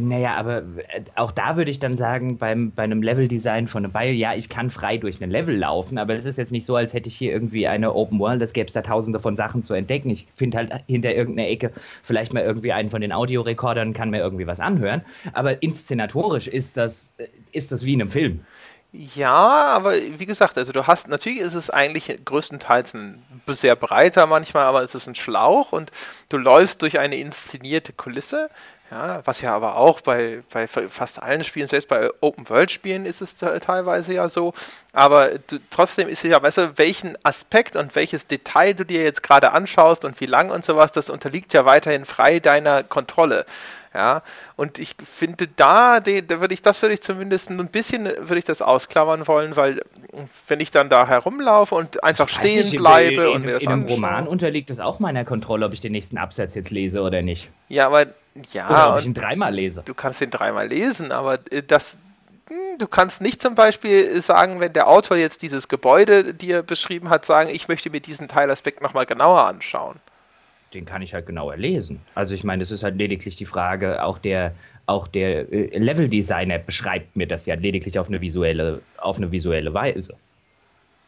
Naja, 0.00 0.36
aber 0.36 0.58
äh, 0.58 1.02
auch 1.16 1.32
da 1.32 1.56
würde 1.56 1.72
ich 1.72 1.80
dann 1.80 1.96
sagen, 1.96 2.38
beim, 2.38 2.70
bei 2.70 2.84
einem 2.84 3.02
Leveldesign 3.02 3.66
von 3.66 3.84
einem 3.84 3.92
Bio, 3.92 4.12
ja, 4.12 4.32
ich 4.32 4.48
kann 4.48 4.70
frei 4.70 4.96
durch 4.96 5.20
ein 5.20 5.28
Level 5.28 5.56
laufen, 5.56 5.98
aber 5.98 6.14
es 6.14 6.24
ist 6.24 6.38
jetzt 6.38 6.52
nicht 6.52 6.64
so, 6.66 6.76
als 6.76 6.92
hätte 6.92 7.08
ich 7.08 7.16
hier 7.16 7.32
irgendwie 7.32 7.66
eine 7.66 7.92
Open 7.92 8.20
World, 8.20 8.40
es 8.40 8.52
gäbe 8.52 8.68
es 8.68 8.74
da 8.74 8.82
tausende 8.82 9.18
von 9.18 9.34
Sachen 9.34 9.64
zu 9.64 9.74
entdecken. 9.74 10.08
Ich 10.10 10.28
finde 10.36 10.58
halt 10.58 10.72
hinter 10.86 11.16
irgendeiner 11.16 11.48
Ecke 11.48 11.72
vielleicht 12.04 12.32
mal 12.32 12.44
irgendwie 12.44 12.72
einen 12.72 12.90
von 12.90 13.00
den 13.00 13.12
Audiorekordern, 13.12 13.92
kann 13.92 14.10
mir 14.10 14.20
irgendwie 14.20 14.46
was 14.46 14.60
anhören, 14.60 15.02
aber 15.32 15.64
inszenatorisch 15.64 16.46
ist 16.46 16.76
das, 16.76 17.12
äh, 17.18 17.26
ist 17.50 17.72
das 17.72 17.84
wie 17.84 17.94
in 17.94 18.02
einem 18.02 18.10
Film. 18.10 18.40
Ja, 18.92 19.66
aber 19.74 19.94
wie 20.16 20.24
gesagt, 20.24 20.56
also 20.56 20.72
du 20.72 20.86
hast, 20.86 21.08
natürlich 21.08 21.40
ist 21.40 21.52
es 21.52 21.68
eigentlich 21.68 22.24
größtenteils 22.24 22.94
ein 22.94 23.22
sehr 23.48 23.76
breiter 23.76 24.26
manchmal, 24.26 24.64
aber 24.64 24.82
es 24.82 24.94
ist 24.94 25.06
ein 25.06 25.14
Schlauch 25.14 25.72
und 25.72 25.90
du 26.30 26.38
läufst 26.38 26.80
durch 26.80 26.98
eine 26.98 27.16
inszenierte 27.16 27.92
Kulisse. 27.92 28.48
Ja, 28.90 29.20
was 29.26 29.42
ja 29.42 29.54
aber 29.54 29.76
auch 29.76 30.00
bei, 30.00 30.42
bei 30.50 30.66
fast 30.66 31.22
allen 31.22 31.44
Spielen, 31.44 31.66
selbst 31.66 31.88
bei 31.88 32.08
Open-World-Spielen 32.20 33.04
ist 33.04 33.20
es 33.20 33.36
teilweise 33.36 34.14
ja 34.14 34.30
so. 34.30 34.54
Aber 34.94 35.32
du, 35.46 35.58
trotzdem 35.68 36.08
ist 36.08 36.24
es 36.24 36.30
ja, 36.30 36.42
weißt 36.42 36.58
du, 36.58 36.78
welchen 36.78 37.16
Aspekt 37.22 37.76
und 37.76 37.94
welches 37.94 38.28
Detail 38.28 38.72
du 38.72 38.84
dir 38.84 39.02
jetzt 39.02 39.22
gerade 39.22 39.52
anschaust 39.52 40.06
und 40.06 40.18
wie 40.20 40.26
lang 40.26 40.50
und 40.50 40.64
sowas, 40.64 40.90
das 40.90 41.10
unterliegt 41.10 41.52
ja 41.52 41.66
weiterhin 41.66 42.06
frei 42.06 42.40
deiner 42.40 42.82
Kontrolle. 42.82 43.44
Ja, 43.94 44.22
und 44.56 44.78
ich 44.78 44.94
finde 45.02 45.48
da, 45.48 46.00
da 46.00 46.40
würde 46.40 46.54
ich, 46.54 46.62
das 46.62 46.82
würde 46.82 46.94
ich 46.94 47.00
zumindest 47.00 47.50
ein 47.50 47.68
bisschen, 47.68 48.04
würde 48.04 48.38
ich 48.38 48.44
das 48.44 48.62
ausklammern 48.62 49.26
wollen, 49.26 49.56
weil 49.56 49.82
wenn 50.46 50.60
ich 50.60 50.70
dann 50.70 50.88
da 50.88 51.06
herumlaufe 51.08 51.74
und 51.74 52.04
einfach 52.04 52.28
stehen 52.28 52.64
nicht, 52.64 52.76
bleibe 52.76 53.22
in, 53.22 53.28
und 53.28 53.44
mir 53.44 53.52
das 53.52 53.62
In 53.62 53.70
einem 53.70 53.86
Roman 53.86 54.28
unterliegt 54.28 54.70
es 54.70 54.78
auch 54.78 54.98
meiner 55.00 55.24
Kontrolle, 55.24 55.66
ob 55.66 55.72
ich 55.72 55.80
den 55.80 55.92
nächsten 55.92 56.18
Absatz 56.18 56.54
jetzt 56.54 56.70
lese 56.70 57.00
oder 57.00 57.22
nicht. 57.22 57.50
Ja, 57.68 57.86
aber 57.86 58.06
ja. 58.52 58.68
Oder 58.68 58.94
ob 58.94 59.00
ich 59.00 59.06
ihn 59.06 59.14
dreimal 59.14 59.54
lese. 59.54 59.82
Du 59.84 59.94
kannst 59.94 60.20
ihn 60.20 60.30
dreimal 60.30 60.68
lesen, 60.68 61.12
aber 61.12 61.38
äh, 61.50 61.62
das, 61.62 61.98
hm, 62.48 62.78
du 62.78 62.86
kannst 62.86 63.20
nicht 63.20 63.42
zum 63.42 63.54
Beispiel 63.54 64.20
sagen, 64.20 64.60
wenn 64.60 64.72
der 64.72 64.88
Autor 64.88 65.16
jetzt 65.16 65.42
dieses 65.42 65.68
Gebäude 65.68 66.34
dir 66.34 66.62
beschrieben 66.62 67.10
hat, 67.10 67.24
sagen, 67.24 67.50
ich 67.50 67.68
möchte 67.68 67.90
mir 67.90 68.00
diesen 68.00 68.28
Teilaspekt 68.28 68.82
nochmal 68.82 69.06
genauer 69.06 69.42
anschauen 69.42 70.00
den 70.74 70.84
kann 70.84 71.02
ich 71.02 71.14
halt 71.14 71.26
genauer 71.26 71.56
lesen. 71.56 72.00
Also 72.14 72.34
ich 72.34 72.44
meine, 72.44 72.62
es 72.62 72.70
ist 72.70 72.82
halt 72.82 72.96
lediglich 72.96 73.36
die 73.36 73.46
Frage, 73.46 74.02
auch 74.04 74.18
der, 74.18 74.54
auch 74.86 75.08
der 75.08 75.52
äh, 75.52 75.76
Level-Designer 75.78 76.58
beschreibt 76.58 77.16
mir 77.16 77.26
das 77.26 77.46
ja 77.46 77.54
lediglich 77.54 77.98
auf 77.98 78.08
eine 78.08 78.20
visuelle, 78.20 78.82
auf 78.98 79.16
eine 79.16 79.32
visuelle 79.32 79.72
Weise. 79.72 80.14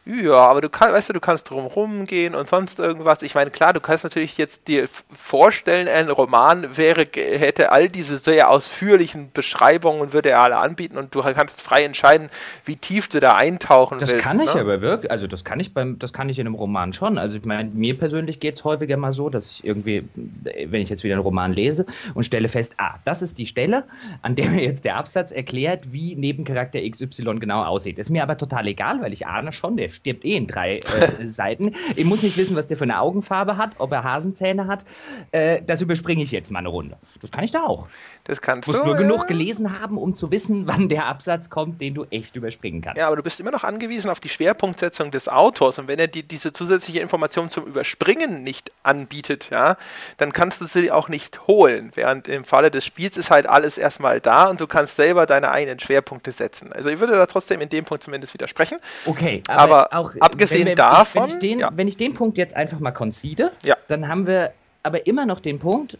Ja, 0.03 0.33
aber 0.33 0.61
du 0.61 0.69
kannst, 0.69 0.95
weißt 0.95 1.09
du, 1.09 1.13
du 1.13 1.19
kannst 1.19 1.47
drumherum 1.49 2.07
gehen 2.07 2.33
und 2.33 2.49
sonst 2.49 2.79
irgendwas. 2.79 3.21
Ich 3.21 3.35
meine, 3.35 3.51
klar, 3.51 3.71
du 3.71 3.79
kannst 3.79 4.03
natürlich 4.03 4.35
jetzt 4.35 4.67
dir 4.67 4.87
vorstellen, 5.11 5.87
ein 5.87 6.09
Roman 6.09 6.75
wäre, 6.75 7.05
hätte 7.13 7.71
all 7.71 7.87
diese 7.87 8.17
sehr 8.17 8.49
ausführlichen 8.49 9.29
Beschreibungen 9.31 10.01
und 10.01 10.11
würde 10.11 10.31
er 10.31 10.41
alle 10.41 10.57
anbieten 10.57 10.97
und 10.97 11.13
du 11.13 11.21
kannst 11.21 11.61
frei 11.61 11.83
entscheiden, 11.83 12.29
wie 12.65 12.77
tief 12.77 13.09
du 13.09 13.19
da 13.19 13.35
eintauchen 13.35 13.99
das 13.99 14.11
willst. 14.11 14.25
Das 14.25 14.31
kann 14.31 14.41
ich 14.41 14.53
ne? 14.55 14.61
aber 14.61 14.81
wirklich, 14.81 15.11
also 15.11 15.27
das 15.27 15.43
kann 15.43 15.59
ich 15.59 15.71
beim, 15.71 15.99
das 15.99 16.13
kann 16.13 16.29
ich 16.29 16.39
in 16.39 16.47
einem 16.47 16.55
Roman 16.55 16.93
schon. 16.93 17.19
Also 17.19 17.37
ich 17.37 17.45
meine, 17.45 17.69
mir 17.69 17.95
persönlich 17.95 18.39
geht 18.39 18.55
es 18.55 18.63
häufiger 18.63 18.97
mal 18.97 19.11
so, 19.11 19.29
dass 19.29 19.51
ich 19.51 19.63
irgendwie, 19.63 20.09
wenn 20.15 20.81
ich 20.81 20.89
jetzt 20.89 21.03
wieder 21.03 21.13
einen 21.13 21.23
Roman 21.23 21.53
lese 21.53 21.85
und 22.15 22.23
stelle 22.23 22.49
fest, 22.49 22.73
ah, 22.77 22.95
das 23.05 23.21
ist 23.21 23.37
die 23.37 23.45
Stelle, 23.45 23.83
an 24.23 24.35
der 24.35 24.49
mir 24.49 24.63
jetzt 24.63 24.83
der 24.83 24.95
Absatz 24.95 25.31
erklärt, 25.31 25.93
wie 25.93 26.15
Nebencharakter 26.15 26.79
XY 26.81 27.35
genau 27.39 27.63
aussieht. 27.63 27.99
Ist 27.99 28.09
mir 28.09 28.23
aber 28.23 28.35
total 28.35 28.65
egal, 28.65 28.99
weil 29.01 29.13
ich 29.13 29.27
ahne 29.27 29.53
schon, 29.53 29.77
der 29.77 29.90
stirbt 29.91 30.25
eh 30.25 30.35
in 30.35 30.47
drei 30.47 30.77
äh, 30.77 31.27
Seiten. 31.29 31.75
Ich 31.95 32.05
muss 32.05 32.21
nicht 32.23 32.37
wissen, 32.37 32.55
was 32.55 32.67
der 32.67 32.77
für 32.77 32.83
eine 32.83 32.99
Augenfarbe 32.99 33.57
hat, 33.57 33.71
ob 33.77 33.91
er 33.91 34.03
Hasenzähne 34.03 34.67
hat. 34.67 34.85
Äh, 35.31 35.61
das 35.65 35.81
überspringe 35.81 36.23
ich 36.23 36.31
jetzt 36.31 36.51
mal 36.51 36.59
eine 36.59 36.69
Runde. 36.69 36.97
Das 37.21 37.31
kann 37.31 37.43
ich 37.43 37.51
da 37.51 37.63
auch. 37.63 37.87
Das 38.23 38.41
kannst 38.41 38.67
du. 38.67 38.73
Musst 38.73 38.85
nur 38.85 38.95
ja. 38.95 39.01
genug 39.01 39.27
gelesen 39.27 39.79
haben, 39.79 39.97
um 39.97 40.15
zu 40.15 40.31
wissen, 40.31 40.67
wann 40.67 40.89
der 40.89 41.05
Absatz 41.05 41.49
kommt, 41.49 41.81
den 41.81 41.93
du 41.93 42.05
echt 42.05 42.35
überspringen 42.35 42.81
kannst. 42.81 42.97
Ja, 42.97 43.07
aber 43.07 43.15
du 43.15 43.23
bist 43.23 43.39
immer 43.39 43.51
noch 43.51 43.63
angewiesen 43.63 44.09
auf 44.09 44.19
die 44.19 44.29
Schwerpunktsetzung 44.29 45.11
des 45.11 45.27
Autors. 45.27 45.79
Und 45.79 45.87
wenn 45.87 45.99
er 45.99 46.07
dir 46.07 46.23
diese 46.23 46.53
zusätzliche 46.53 46.99
Information 46.99 47.49
zum 47.49 47.65
Überspringen 47.65 48.43
nicht 48.43 48.71
anbietet, 48.83 49.49
ja, 49.51 49.77
dann 50.17 50.33
kannst 50.33 50.61
du 50.61 50.65
sie 50.65 50.91
auch 50.91 51.09
nicht 51.09 51.47
holen. 51.47 51.91
Während 51.95 52.27
im 52.27 52.45
Falle 52.45 52.71
des 52.71 52.85
Spiels 52.85 53.17
ist 53.17 53.29
halt 53.29 53.47
alles 53.47 53.77
erstmal 53.77 54.19
da 54.19 54.49
und 54.49 54.61
du 54.61 54.67
kannst 54.67 54.95
selber 54.95 55.25
deine 55.25 55.51
eigenen 55.51 55.79
Schwerpunkte 55.79 56.31
setzen. 56.31 56.71
Also 56.71 56.89
ich 56.89 56.99
würde 56.99 57.13
da 57.13 57.25
trotzdem 57.25 57.61
in 57.61 57.69
dem 57.69 57.85
Punkt 57.85 58.03
zumindest 58.03 58.33
widersprechen. 58.33 58.79
Okay, 59.05 59.43
aber, 59.47 59.59
aber 59.59 59.80
auch 59.91 60.13
abgesehen 60.19 60.67
wenn 60.67 60.75
davon. 60.75 61.23
Wenn 61.23 61.29
ich, 61.29 61.39
den, 61.39 61.59
ja. 61.59 61.69
wenn 61.73 61.87
ich 61.87 61.97
den 61.97 62.13
Punkt 62.13 62.37
jetzt 62.37 62.55
einfach 62.55 62.79
mal 62.79 62.91
concede, 62.91 63.51
ja. 63.63 63.75
dann 63.87 64.07
haben 64.07 64.27
wir 64.27 64.53
aber 64.83 65.05
immer 65.07 65.25
noch 65.25 65.39
den 65.39 65.59
Punkt, 65.59 65.97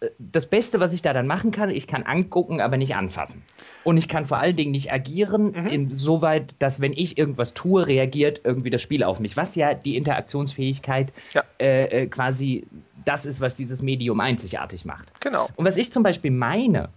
äh, 0.00 0.08
das 0.18 0.46
Beste, 0.46 0.80
was 0.80 0.92
ich 0.92 1.02
da 1.02 1.12
dann 1.12 1.26
machen 1.26 1.50
kann, 1.50 1.70
ich 1.70 1.86
kann 1.86 2.02
angucken, 2.02 2.60
aber 2.60 2.76
nicht 2.76 2.96
anfassen. 2.96 3.42
Und 3.82 3.96
ich 3.96 4.08
kann 4.08 4.26
vor 4.26 4.38
allen 4.38 4.56
Dingen 4.56 4.72
nicht 4.72 4.92
agieren, 4.92 5.52
mhm. 5.56 5.66
insoweit, 5.66 6.54
dass 6.58 6.80
wenn 6.80 6.92
ich 6.92 7.18
irgendwas 7.18 7.54
tue, 7.54 7.86
reagiert 7.86 8.40
irgendwie 8.44 8.70
das 8.70 8.82
Spiel 8.82 9.02
auf 9.02 9.20
mich. 9.20 9.36
Was 9.36 9.54
ja 9.54 9.74
die 9.74 9.96
Interaktionsfähigkeit 9.96 11.12
ja. 11.32 11.42
Äh, 11.58 12.02
äh 12.02 12.06
quasi 12.06 12.66
das 13.04 13.26
ist, 13.26 13.40
was 13.40 13.54
dieses 13.54 13.82
Medium 13.82 14.20
einzigartig 14.20 14.84
macht. 14.84 15.08
Genau. 15.20 15.48
Und 15.56 15.64
was 15.64 15.76
ich 15.76 15.92
zum 15.92 16.02
Beispiel 16.02 16.30
meine, 16.30 16.88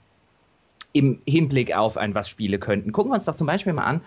im 0.94 1.22
Hinblick 1.28 1.76
auf 1.76 1.98
ein, 1.98 2.16
was 2.16 2.30
Spiele 2.30 2.60
könnten, 2.60 2.92
gucken 2.92 3.12
wir 3.12 3.16
uns 3.16 3.26
doch 3.26 3.36
zum 3.36 3.48
Beispiel 3.48 3.74
mal 3.74 3.84
an, 3.84 4.02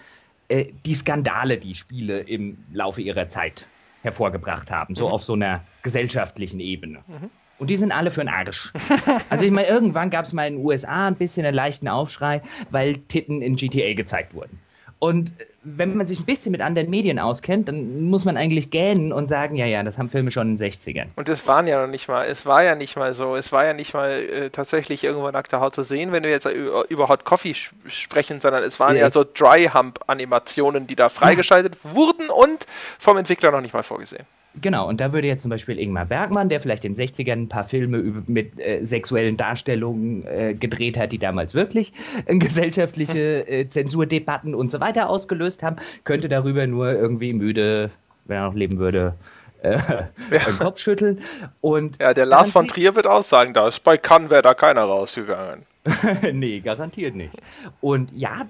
äh, 0.50 0.72
die 0.84 0.94
Skandale, 0.94 1.56
die 1.56 1.74
Spiele 1.74 2.20
im 2.20 2.58
Laufe 2.72 3.00
ihrer 3.00 3.28
Zeit 3.28 3.66
hervorgebracht 4.02 4.70
haben, 4.70 4.94
so 4.94 5.06
mhm. 5.06 5.12
auf 5.12 5.22
so 5.22 5.34
einer 5.34 5.62
gesellschaftlichen 5.82 6.60
Ebene. 6.60 6.98
Mhm. 7.06 7.30
Und 7.58 7.70
die 7.70 7.76
sind 7.76 7.92
alle 7.92 8.10
für 8.10 8.20
den 8.20 8.28
Arsch. 8.28 8.72
Also 9.30 9.44
ich 9.44 9.50
meine, 9.52 9.68
irgendwann 9.68 10.10
gab 10.10 10.24
es 10.24 10.32
mal 10.32 10.48
in 10.48 10.56
den 10.56 10.66
USA 10.66 11.06
ein 11.06 11.14
bisschen 11.14 11.46
einen 11.46 11.54
leichten 11.54 11.86
Aufschrei, 11.86 12.42
weil 12.70 12.96
Titten 12.96 13.42
in 13.42 13.54
GTA 13.54 13.94
gezeigt 13.94 14.34
wurden. 14.34 14.58
Und 14.98 15.30
wenn 15.62 15.94
man 15.94 16.06
sich 16.06 16.20
ein 16.20 16.24
bisschen 16.24 16.52
mit 16.52 16.62
anderen 16.62 16.88
Medien 16.88 17.18
auskennt, 17.18 17.68
dann 17.68 18.04
muss 18.08 18.24
man 18.24 18.38
eigentlich 18.38 18.70
gähnen 18.70 19.12
und 19.12 19.28
sagen, 19.28 19.56
ja, 19.56 19.66
ja, 19.66 19.82
das 19.82 19.98
haben 19.98 20.08
Filme 20.08 20.30
schon 20.30 20.48
in 20.48 20.56
den 20.56 20.72
60ern. 20.72 21.08
Und 21.16 21.28
das 21.28 21.46
waren 21.46 21.66
ja 21.66 21.82
noch 21.82 21.90
nicht 21.90 22.08
mal, 22.08 22.26
es 22.26 22.46
war 22.46 22.62
ja 22.62 22.74
nicht 22.74 22.96
mal 22.96 23.12
so, 23.12 23.36
es 23.36 23.52
war 23.52 23.66
ja 23.66 23.74
nicht 23.74 23.92
mal 23.92 24.10
äh, 24.10 24.50
tatsächlich 24.50 25.04
irgendwo 25.04 25.30
nackte 25.30 25.60
Haut 25.60 25.74
zu 25.74 25.82
sehen, 25.82 26.12
wenn 26.12 26.22
wir 26.22 26.30
jetzt 26.30 26.46
über, 26.46 26.88
über 26.88 27.08
Hot 27.08 27.26
Coffee 27.26 27.54
sprechen, 27.86 28.40
sondern 28.40 28.62
es 28.62 28.80
waren 28.80 28.96
ja, 28.96 29.02
ja 29.02 29.10
so 29.10 29.22
Dry-Hump-Animationen, 29.22 30.86
die 30.86 30.96
da 30.96 31.10
freigeschaltet 31.10 31.76
ja. 31.84 31.94
wurden 31.94 32.30
und 32.30 32.66
vom 32.98 33.18
Entwickler 33.18 33.50
noch 33.50 33.60
nicht 33.60 33.74
mal 33.74 33.82
vorgesehen. 33.82 34.24
Genau, 34.60 34.88
und 34.88 35.00
da 35.00 35.12
würde 35.12 35.28
jetzt 35.28 35.42
zum 35.42 35.50
Beispiel 35.50 35.78
Ingmar 35.78 36.06
Bergmann, 36.06 36.48
der 36.48 36.60
vielleicht 36.60 36.84
in 36.84 36.94
den 36.94 37.06
60ern 37.06 37.42
ein 37.42 37.48
paar 37.48 37.62
Filme 37.62 37.98
mit 38.26 38.58
äh, 38.58 38.84
sexuellen 38.84 39.36
Darstellungen 39.36 40.26
äh, 40.26 40.54
gedreht 40.54 40.98
hat, 40.98 41.12
die 41.12 41.18
damals 41.18 41.54
wirklich 41.54 41.92
äh, 42.26 42.36
gesellschaftliche 42.36 43.46
äh, 43.48 43.68
Zensurdebatten 43.68 44.56
und 44.56 44.72
so 44.72 44.80
weiter 44.80 45.08
ausgelöst 45.08 45.62
haben, 45.62 45.76
könnte 46.02 46.28
darüber 46.28 46.66
nur 46.66 46.92
irgendwie 46.92 47.32
müde, 47.32 47.92
wenn 48.24 48.38
er 48.38 48.46
noch 48.46 48.54
leben 48.54 48.78
würde, 48.78 49.14
äh, 49.62 49.78
ja. 49.78 50.08
den 50.30 50.58
Kopf 50.58 50.80
schütteln. 50.80 51.20
Und 51.60 52.00
ja, 52.00 52.12
der 52.12 52.26
Lars 52.26 52.50
von 52.50 52.66
Trier 52.66 52.96
wird 52.96 53.06
auch 53.06 53.22
sagen, 53.22 53.54
da 53.54 53.68
ist 53.68 53.84
bei 53.84 53.98
Cannes 53.98 54.30
wäre 54.30 54.42
da 54.42 54.54
keiner 54.54 54.82
rausgegangen. 54.82 55.64
nee, 56.32 56.58
garantiert 56.60 57.14
nicht. 57.14 57.34
Und 57.80 58.10
ja, 58.14 58.46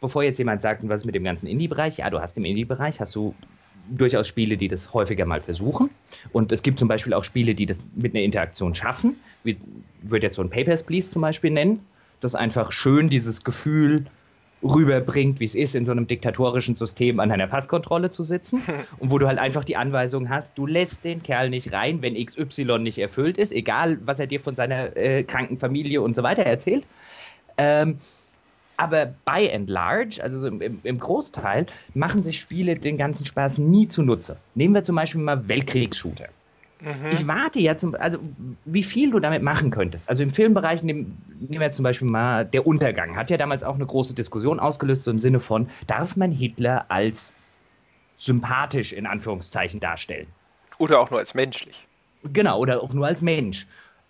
bevor 0.00 0.24
jetzt 0.24 0.38
jemand 0.38 0.62
sagt, 0.62 0.86
was 0.88 1.00
ist 1.00 1.06
mit 1.06 1.14
dem 1.14 1.24
ganzen 1.24 1.46
Indie-Bereich, 1.46 1.98
ja, 1.98 2.10
du 2.10 2.20
hast 2.20 2.36
im 2.36 2.44
Indie-Bereich, 2.44 3.00
hast 3.00 3.14
du 3.14 3.34
durchaus 3.90 4.28
Spiele, 4.28 4.56
die 4.56 4.68
das 4.68 4.92
häufiger 4.94 5.26
mal 5.26 5.40
versuchen. 5.40 5.90
Und 6.32 6.52
es 6.52 6.62
gibt 6.62 6.78
zum 6.78 6.88
Beispiel 6.88 7.14
auch 7.14 7.24
Spiele, 7.24 7.54
die 7.54 7.66
das 7.66 7.78
mit 7.94 8.14
einer 8.14 8.24
Interaktion 8.24 8.74
schaffen. 8.74 9.16
Ich 9.44 9.56
würde 10.02 10.26
jetzt 10.26 10.36
so 10.36 10.42
ein 10.42 10.50
Papers, 10.50 10.82
Please 10.82 11.10
zum 11.10 11.22
Beispiel 11.22 11.50
nennen, 11.50 11.80
das 12.20 12.34
einfach 12.34 12.72
schön 12.72 13.10
dieses 13.10 13.44
Gefühl 13.44 14.06
rüberbringt, 14.64 15.40
wie 15.40 15.44
es 15.44 15.54
ist, 15.54 15.74
in 15.74 15.84
so 15.84 15.92
einem 15.92 16.06
diktatorischen 16.06 16.74
System 16.74 17.20
an 17.20 17.30
einer 17.30 17.46
Passkontrolle 17.46 18.10
zu 18.10 18.22
sitzen 18.22 18.62
und 18.98 19.10
wo 19.10 19.18
du 19.18 19.26
halt 19.26 19.38
einfach 19.38 19.64
die 19.64 19.76
Anweisung 19.76 20.30
hast, 20.30 20.56
du 20.56 20.66
lässt 20.66 21.04
den 21.04 21.22
Kerl 21.22 21.50
nicht 21.50 21.72
rein, 21.72 22.00
wenn 22.02 22.14
XY 22.14 22.78
nicht 22.78 22.98
erfüllt 22.98 23.36
ist, 23.36 23.52
egal 23.52 23.98
was 24.04 24.20
er 24.20 24.26
dir 24.26 24.40
von 24.40 24.56
seiner 24.56 24.96
äh, 24.96 25.22
kranken 25.24 25.58
Familie 25.58 26.00
und 26.00 26.16
so 26.16 26.22
weiter 26.22 26.42
erzählt. 26.42 26.86
Ähm, 27.58 27.98
aber 28.76 29.06
by 29.24 29.50
and 29.52 29.70
large, 29.70 30.22
also 30.22 30.46
im, 30.46 30.80
im, 30.82 30.98
Großteil, 30.98 31.66
machen 31.94 32.22
sich 32.22 32.40
Spiele 32.40 32.74
den 32.74 32.96
ganzen 32.96 33.24
Spaß 33.24 33.58
nie 33.58 33.88
zunutze. 33.88 34.36
Nehmen 34.54 34.74
wir 34.74 34.84
zum 34.84 34.96
Beispiel 34.96 35.20
mal 35.20 35.48
Weltkriegsshooter. 35.48 36.28
Mhm. 36.80 37.12
Ich 37.12 37.26
warte 37.26 37.60
ja 37.60 37.76
zum, 37.76 37.94
also 37.94 38.18
wie 38.64 38.82
viel 38.82 39.10
du 39.10 39.18
damit 39.18 39.42
machen 39.42 39.70
könntest. 39.70 40.08
Also 40.08 40.22
im 40.22 40.30
Filmbereich 40.30 40.82
nehmen, 40.82 41.16
nehmen 41.40 41.60
wir 41.60 41.72
zum 41.72 41.82
Beispiel 41.82 42.08
mal 42.08 42.44
Der 42.44 42.66
Untergang. 42.66 43.16
Hat 43.16 43.30
ja 43.30 43.36
damals 43.36 43.64
auch 43.64 43.76
eine 43.76 43.86
große 43.86 44.14
Diskussion 44.14 44.60
ausgelöst, 44.60 45.04
so 45.04 45.10
im 45.10 45.18
Sinne 45.18 45.40
von, 45.40 45.68
darf 45.86 46.16
man 46.16 46.30
Hitler 46.30 46.86
als 46.88 47.32
sympathisch 48.16 48.92
in 48.92 49.06
Anführungszeichen 49.06 49.80
darstellen? 49.80 50.26
Oder 50.78 51.00
auch 51.00 51.10
nur 51.10 51.20
als 51.20 51.34
menschlich. 51.34 51.86
Genau, 52.32 52.58
oder 52.58 52.82
auch 52.82 52.92
nur 52.92 53.06
als 53.06 53.22
Mensch. 53.22 53.66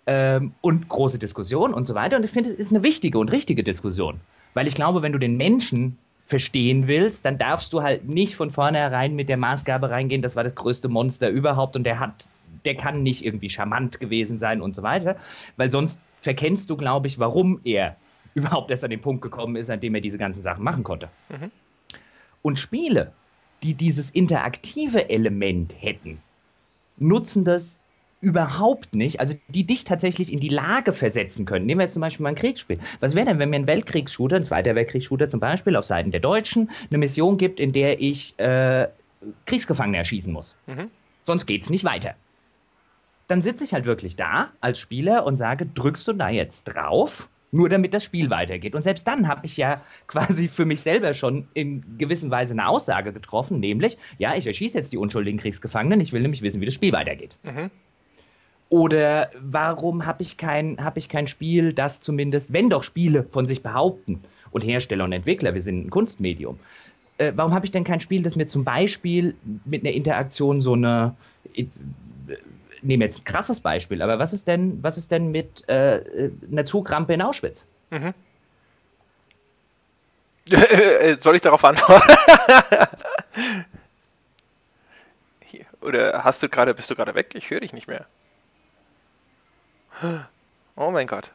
Ähm, 0.07 0.53
und 0.61 0.87
große 0.87 1.19
Diskussion 1.19 1.73
und 1.73 1.85
so 1.85 1.95
weiter. 1.95 2.17
Und 2.17 2.23
ich 2.23 2.31
finde, 2.31 2.51
es 2.51 2.55
ist 2.57 2.71
eine 2.71 2.83
wichtige 2.83 3.17
und 3.17 3.31
richtige 3.31 3.63
Diskussion. 3.63 4.19
Weil 4.55 4.65
ich 4.65 4.73
glaube, 4.73 5.03
wenn 5.03 5.11
du 5.11 5.19
den 5.19 5.37
Menschen 5.37 5.99
verstehen 6.25 6.87
willst, 6.87 7.23
dann 7.23 7.37
darfst 7.37 7.71
du 7.71 7.83
halt 7.83 8.07
nicht 8.09 8.35
von 8.35 8.49
vornherein 8.49 9.15
mit 9.15 9.29
der 9.29 9.37
Maßgabe 9.37 9.91
reingehen, 9.91 10.23
das 10.23 10.35
war 10.35 10.43
das 10.43 10.55
größte 10.55 10.89
Monster 10.89 11.29
überhaupt 11.29 11.75
und 11.75 11.83
der 11.83 11.99
hat, 11.99 12.27
der 12.65 12.75
kann 12.75 13.03
nicht 13.03 13.23
irgendwie 13.23 13.51
charmant 13.51 13.99
gewesen 13.99 14.39
sein 14.39 14.61
und 14.61 14.73
so 14.73 14.81
weiter, 14.81 15.17
weil 15.57 15.69
sonst 15.69 15.99
verkennst 16.19 16.71
du, 16.71 16.77
glaube 16.77 17.05
ich, 17.05 17.19
warum 17.19 17.61
er 17.63 17.95
überhaupt 18.33 18.71
erst 18.71 18.83
an 18.83 18.89
den 18.89 19.01
Punkt 19.01 19.21
gekommen 19.21 19.55
ist, 19.55 19.69
an 19.69 19.79
dem 19.79 19.93
er 19.93 20.01
diese 20.01 20.17
ganzen 20.17 20.41
Sachen 20.41 20.63
machen 20.63 20.83
konnte. 20.83 21.09
Mhm. 21.29 21.51
Und 22.41 22.57
Spiele, 22.57 23.11
die 23.61 23.75
dieses 23.75 24.09
interaktive 24.09 25.09
Element 25.09 25.75
hätten, 25.79 26.19
nutzen 26.97 27.45
das 27.45 27.81
überhaupt 28.25 28.95
nicht, 28.95 29.19
also 29.19 29.35
die 29.49 29.67
dich 29.67 29.83
tatsächlich 29.83 30.33
in 30.33 30.39
die 30.39 30.49
Lage 30.49 30.93
versetzen 30.93 31.45
können. 31.45 31.67
Nehmen 31.67 31.79
wir 31.79 31.83
jetzt 31.83 31.93
zum 31.93 32.01
Beispiel 32.01 32.23
mal 32.23 32.29
ein 32.29 32.35
Kriegsspiel. 32.35 32.79
Was 32.99 33.13
wäre 33.13 33.27
denn, 33.27 33.37
wenn 33.37 33.51
mir 33.51 33.57
ein 33.57 33.67
Weltkriegsshooter, 33.67 34.37
ein 34.37 34.45
zweiter 34.45 34.73
Weltkriegsshooter 34.73 35.29
zum 35.29 35.39
Beispiel 35.39 35.75
auf 35.75 35.85
Seiten 35.85 36.09
der 36.09 36.21
Deutschen, 36.21 36.71
eine 36.89 36.97
Mission 36.97 37.37
gibt, 37.37 37.59
in 37.59 37.71
der 37.71 38.01
ich 38.01 38.37
äh, 38.39 38.87
Kriegsgefangene 39.45 39.99
erschießen 39.99 40.33
muss? 40.33 40.57
Mhm. 40.65 40.89
Sonst 41.23 41.47
es 41.47 41.69
nicht 41.69 41.83
weiter. 41.83 42.15
Dann 43.27 43.43
sitze 43.43 43.63
ich 43.63 43.73
halt 43.73 43.85
wirklich 43.85 44.15
da 44.15 44.49
als 44.59 44.79
Spieler 44.79 45.23
und 45.27 45.37
sage, 45.37 45.67
drückst 45.67 46.07
du 46.07 46.13
da 46.13 46.29
jetzt 46.29 46.63
drauf? 46.63 47.29
Nur 47.51 47.69
damit 47.69 47.93
das 47.93 48.03
Spiel 48.03 48.31
weitergeht. 48.31 48.73
Und 48.73 48.81
selbst 48.81 49.07
dann 49.07 49.27
habe 49.27 49.45
ich 49.45 49.55
ja 49.55 49.81
quasi 50.07 50.47
für 50.47 50.65
mich 50.65 50.81
selber 50.81 51.13
schon 51.13 51.47
in 51.53 51.99
gewisser 51.99 52.31
Weise 52.31 52.53
eine 52.53 52.67
Aussage 52.67 53.13
getroffen, 53.13 53.59
nämlich, 53.59 53.99
ja, 54.17 54.35
ich 54.35 54.47
erschieße 54.47 54.79
jetzt 54.79 54.93
die 54.93 54.97
unschuldigen 54.97 55.37
Kriegsgefangenen, 55.37 56.01
ich 56.01 56.11
will 56.11 56.21
nämlich 56.21 56.41
wissen, 56.41 56.59
wie 56.59 56.65
das 56.65 56.73
Spiel 56.73 56.91
weitergeht. 56.91 57.35
Mhm. 57.43 57.69
Oder 58.75 59.31
warum 59.39 60.05
habe 60.05 60.21
ich, 60.21 60.35
kein, 60.35 60.83
hab 60.83 60.97
ich 60.97 61.07
kein 61.07 61.29
Spiel, 61.29 61.71
das 61.71 62.01
zumindest, 62.01 62.51
wenn 62.51 62.69
doch 62.69 62.83
Spiele 62.83 63.23
von 63.23 63.47
sich 63.47 63.63
behaupten, 63.63 64.21
und 64.51 64.65
Hersteller 64.65 65.05
und 65.05 65.13
Entwickler, 65.13 65.53
wir 65.53 65.61
sind 65.61 65.85
ein 65.85 65.89
Kunstmedium, 65.89 66.59
äh, 67.17 67.31
warum 67.37 67.53
habe 67.53 67.65
ich 67.65 67.71
denn 67.71 67.85
kein 67.85 68.01
Spiel, 68.01 68.21
das 68.21 68.35
mir 68.35 68.47
zum 68.47 68.65
Beispiel 68.65 69.33
mit 69.63 69.85
einer 69.85 69.93
Interaktion 69.93 70.59
so 70.59 70.73
eine, 70.73 71.15
ich, 71.53 71.67
äh, 72.27 72.35
nehme 72.81 73.05
jetzt 73.05 73.21
ein 73.21 73.23
krasses 73.23 73.61
Beispiel, 73.61 74.01
aber 74.01 74.19
was 74.19 74.33
ist 74.33 74.45
denn, 74.45 74.79
was 74.81 74.97
ist 74.97 75.09
denn 75.09 75.31
mit 75.31 75.69
äh, 75.69 76.31
einer 76.51 76.65
Zugrampe 76.65 77.13
in 77.13 77.21
Auschwitz? 77.21 77.65
Mhm. 77.91 78.13
Soll 81.21 81.37
ich 81.37 81.41
darauf 81.41 81.63
antworten? 81.63 82.11
Oder 85.81 86.25
hast 86.25 86.43
du 86.43 86.49
gerade, 86.49 86.73
bist 86.73 86.89
du 86.89 86.95
gerade 86.95 87.15
weg? 87.15 87.29
Ich 87.35 87.49
höre 87.49 87.61
dich 87.61 87.71
nicht 87.71 87.87
mehr. 87.87 88.05
Oh 90.75 90.91
mein 90.91 91.07
Gott. 91.07 91.31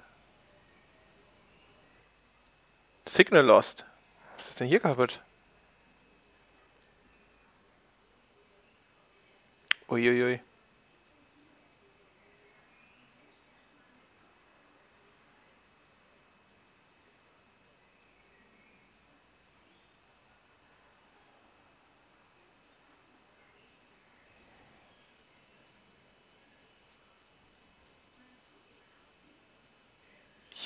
Signal 3.07 3.45
lost. 3.45 3.85
Was 4.37 4.49
ist 4.49 4.61
denn 4.61 4.69
hier 4.69 4.81
kaputt? 4.81 5.21
Uiuiui. 9.89 10.41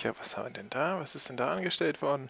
Ja, 0.04 0.12
was 0.18 0.36
haben 0.36 0.48
wir 0.48 0.52
denn 0.52 0.68
da? 0.68 1.00
Was 1.00 1.14
ist 1.14 1.30
denn 1.30 1.38
da 1.38 1.48
angestellt 1.50 2.02
worden? 2.02 2.28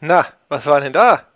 Na, 0.00 0.26
was 0.48 0.66
war 0.66 0.80
denn 0.82 0.92
da? 0.92 1.31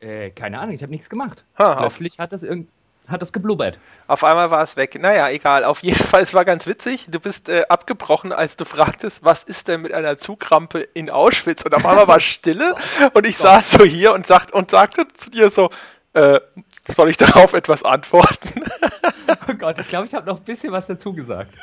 Äh, 0.00 0.30
keine 0.30 0.58
Ahnung, 0.58 0.74
ich 0.74 0.82
habe 0.82 0.92
nichts 0.92 1.08
gemacht. 1.08 1.44
Ha, 1.58 1.76
Plötzlich 1.76 2.18
hat 2.18 2.32
das 2.32 2.42
irgendwie 2.42 2.68
hat 3.10 3.22
das 3.22 3.32
geblubbert. 3.32 3.78
Auf 4.06 4.24
einmal 4.24 4.50
war 4.50 4.62
es 4.62 4.76
weg. 4.76 4.96
Naja, 5.00 5.28
egal. 5.30 5.64
Auf 5.64 5.82
jeden 5.82 5.98
Fall, 5.98 6.22
es 6.22 6.32
war 6.32 6.44
ganz 6.44 6.66
witzig. 6.66 7.06
Du 7.10 7.18
bist 7.18 7.48
äh, 7.48 7.64
abgebrochen, 7.68 8.32
als 8.32 8.56
du 8.56 8.64
fragtest, 8.64 9.24
was 9.24 9.42
ist 9.42 9.68
denn 9.68 9.82
mit 9.82 9.92
einer 9.92 10.16
Zugrampe 10.16 10.80
in 10.80 11.10
Auschwitz? 11.10 11.64
Und 11.64 11.74
auf 11.74 11.84
einmal 11.84 12.06
war 12.06 12.20
Stille 12.20 12.74
und 13.14 13.26
ich 13.26 13.36
saß 13.36 13.72
so 13.72 13.84
hier 13.84 14.14
und, 14.14 14.26
sagt, 14.26 14.52
und 14.52 14.70
sagte 14.70 15.08
zu 15.08 15.30
dir 15.30 15.50
so, 15.50 15.70
äh, 16.12 16.40
soll 16.88 17.10
ich 17.10 17.16
darauf 17.16 17.52
etwas 17.52 17.84
antworten? 17.84 18.62
oh 19.48 19.54
Gott, 19.54 19.78
ich 19.80 19.88
glaube, 19.88 20.06
ich 20.06 20.14
habe 20.14 20.26
noch 20.26 20.38
ein 20.38 20.44
bisschen 20.44 20.72
was 20.72 20.86
dazu 20.86 21.12
gesagt. 21.12 21.54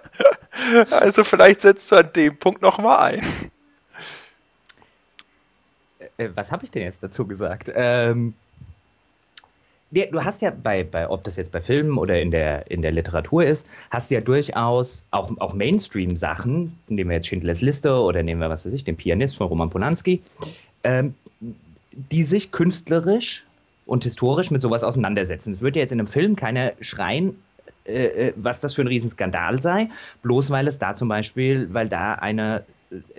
also 0.90 1.24
vielleicht 1.24 1.62
setzt 1.62 1.90
du 1.92 1.96
an 1.96 2.12
dem 2.14 2.38
Punkt 2.38 2.62
nochmal 2.62 3.14
ein. 3.14 3.52
Äh, 6.18 6.30
was 6.34 6.52
habe 6.52 6.64
ich 6.64 6.70
denn 6.70 6.82
jetzt 6.82 7.02
dazu 7.02 7.26
gesagt? 7.26 7.72
Ähm, 7.74 8.34
du 9.90 10.22
hast 10.22 10.42
ja 10.42 10.50
bei, 10.50 10.84
bei, 10.84 11.08
ob 11.08 11.24
das 11.24 11.36
jetzt 11.36 11.52
bei 11.52 11.62
Filmen 11.62 11.96
oder 11.96 12.20
in 12.20 12.30
der, 12.30 12.70
in 12.70 12.82
der 12.82 12.92
Literatur 12.92 13.44
ist, 13.44 13.66
hast 13.90 14.10
du 14.10 14.16
ja 14.16 14.20
durchaus 14.20 15.06
auch, 15.10 15.30
auch 15.38 15.54
Mainstream-Sachen, 15.54 16.78
nehmen 16.88 17.10
wir 17.10 17.16
jetzt 17.16 17.28
Schindlers 17.28 17.62
Liste 17.62 17.94
oder 17.94 18.22
nehmen 18.22 18.40
wir, 18.40 18.50
was 18.50 18.66
weiß 18.66 18.74
ich, 18.74 18.84
den 18.84 18.96
Pianist 18.96 19.36
von 19.36 19.46
Roman 19.46 19.70
Polanski, 19.70 20.22
ähm, 20.84 21.14
die 21.40 22.24
sich 22.24 22.52
künstlerisch 22.52 23.46
und 23.86 24.04
historisch 24.04 24.50
mit 24.50 24.60
sowas 24.60 24.84
auseinandersetzen. 24.84 25.54
Es 25.54 25.60
würde 25.62 25.78
ja 25.78 25.84
jetzt 25.84 25.92
in 25.92 26.00
einem 26.00 26.08
Film 26.08 26.36
keiner 26.36 26.72
schreien, 26.80 27.36
äh, 27.86 28.28
äh, 28.28 28.32
was 28.36 28.60
das 28.60 28.74
für 28.74 28.82
ein 28.82 28.88
Riesenskandal 28.88 29.62
sei, 29.62 29.88
bloß 30.22 30.50
weil 30.50 30.68
es 30.68 30.78
da 30.78 30.94
zum 30.94 31.08
Beispiel, 31.08 31.72
weil 31.72 31.88
da 31.88 32.14
eine 32.14 32.64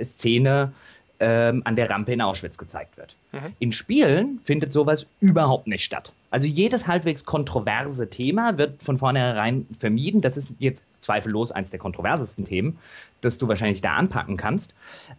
Szene 0.04 0.72
ähm, 1.20 1.62
an 1.66 1.76
der 1.76 1.90
Rampe 1.90 2.14
in 2.14 2.22
Auschwitz 2.22 2.58
gezeigt 2.58 2.98
wird. 2.98 3.16
Mhm. 3.32 3.54
In 3.60 3.72
Spielen 3.72 4.40
findet 4.40 4.74
sowas 4.74 5.06
überhaupt 5.20 5.68
nicht 5.68 5.84
statt. 5.84 6.12
Also 6.32 6.48
jedes 6.48 6.88
halbwegs 6.88 7.26
kontroverse 7.26 8.10
Thema 8.10 8.58
wird 8.58 8.82
von 8.82 8.98
vornherein 8.98 9.68
vermieden. 9.80 10.22
Das 10.22 10.38
ist 10.38 10.54
jetzt 10.60 10.86
zweifellos 11.10 11.52
eines 11.52 11.72
der 11.72 11.80
kontroversesten 11.80 12.46
Themen, 12.46 12.78
das 13.22 13.40
du 13.40 13.48
wahrscheinlich 13.48 13.82
da 13.82 13.96
anpacken 13.96 14.38
kannst. 14.38 14.76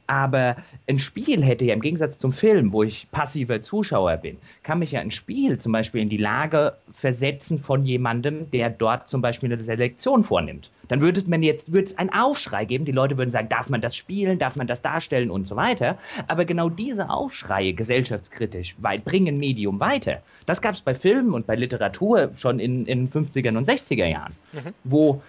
Aber 0.07 0.57
ein 0.89 1.01
Spiel 1.01 1.45
hätte 1.45 1.65
ja 1.65 1.75
im 1.75 1.81
Gegensatz 1.81 2.19
zum 2.19 2.33
Film, 2.33 2.73
wo 2.73 2.85
ich 2.85 3.11
passiver 3.11 3.61
Zuschauer 3.61 4.17
bin, 4.19 4.37
kann 4.63 4.79
mich 4.79 4.93
ja 4.93 5.01
ein 5.01 5.11
Spiel 5.11 5.59
zum 5.59 5.73
Beispiel 5.73 6.01
in 6.01 6.09
die 6.09 6.17
Lage 6.17 6.75
versetzen 6.93 7.59
von 7.59 7.85
jemandem, 7.85 8.51
der 8.53 8.71
dort 8.71 9.09
zum 9.09 9.21
Beispiel 9.21 9.53
eine 9.53 9.63
Selektion 9.63 10.23
vornimmt. 10.23 10.71
Dann 10.87 11.01
würde 11.01 11.23
man 11.29 11.43
jetzt 11.43 11.73
würde 11.73 11.87
es 11.87 11.99
einen 11.99 12.11
Aufschrei 12.11 12.65
geben. 12.65 12.85
Die 12.85 12.93
Leute 12.93 13.17
würden 13.17 13.31
sagen, 13.31 13.49
darf 13.49 13.69
man 13.69 13.81
das 13.81 13.95
spielen, 13.95 14.41
darf 14.41 14.57
man 14.57 14.67
das 14.67 14.83
darstellen 14.83 15.31
und 15.31 15.47
so 15.47 15.55
weiter. 15.55 15.99
Aber 16.27 16.45
genau 16.45 16.69
diese 16.69 17.11
Aufschreie 17.11 17.75
gesellschaftskritisch 17.75 18.75
weit 18.79 19.05
bringen 19.05 19.39
Medium 19.39 19.79
weiter. 19.79 20.21
Das 20.47 20.61
gab 20.61 20.75
es 20.75 20.81
bei 20.81 20.95
Filmen 20.95 21.33
und 21.33 21.47
bei 21.47 21.55
Literatur 21.55 22.31
schon 22.35 22.59
in 22.59 22.87
den 22.87 23.07
50er 23.07 23.57
und 23.57 23.69
60er 23.69 24.07
Jahren, 24.07 24.35
mhm. 24.53 24.75
wo 24.83 25.23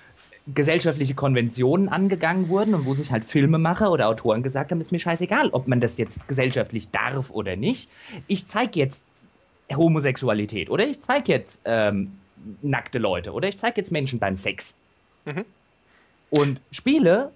gesellschaftliche 0.47 1.13
Konventionen 1.13 1.89
angegangen 1.89 2.49
wurden 2.49 2.73
und 2.73 2.85
wo 2.85 2.95
sich 2.95 3.11
halt 3.11 3.23
Filmemacher 3.23 3.91
oder 3.91 4.07
Autoren 4.07 4.43
gesagt 4.43 4.71
haben, 4.71 4.81
ist 4.81 4.91
mir 4.91 4.99
scheißegal, 4.99 5.49
ob 5.51 5.67
man 5.67 5.79
das 5.79 5.97
jetzt 5.97 6.27
gesellschaftlich 6.27 6.89
darf 6.89 7.29
oder 7.29 7.55
nicht. 7.55 7.89
Ich 8.27 8.47
zeige 8.47 8.79
jetzt 8.79 9.03
Homosexualität 9.75 10.69
oder 10.69 10.87
ich 10.87 11.01
zeige 11.01 11.31
jetzt 11.31 11.61
ähm, 11.65 12.13
nackte 12.61 12.97
Leute 12.97 13.31
oder 13.31 13.47
ich 13.47 13.57
zeige 13.57 13.81
jetzt 13.81 13.91
Menschen 13.91 14.19
beim 14.19 14.35
Sex. 14.35 14.75
Mhm. 15.25 15.45
Und 16.31 16.61
Spiele 16.71 17.31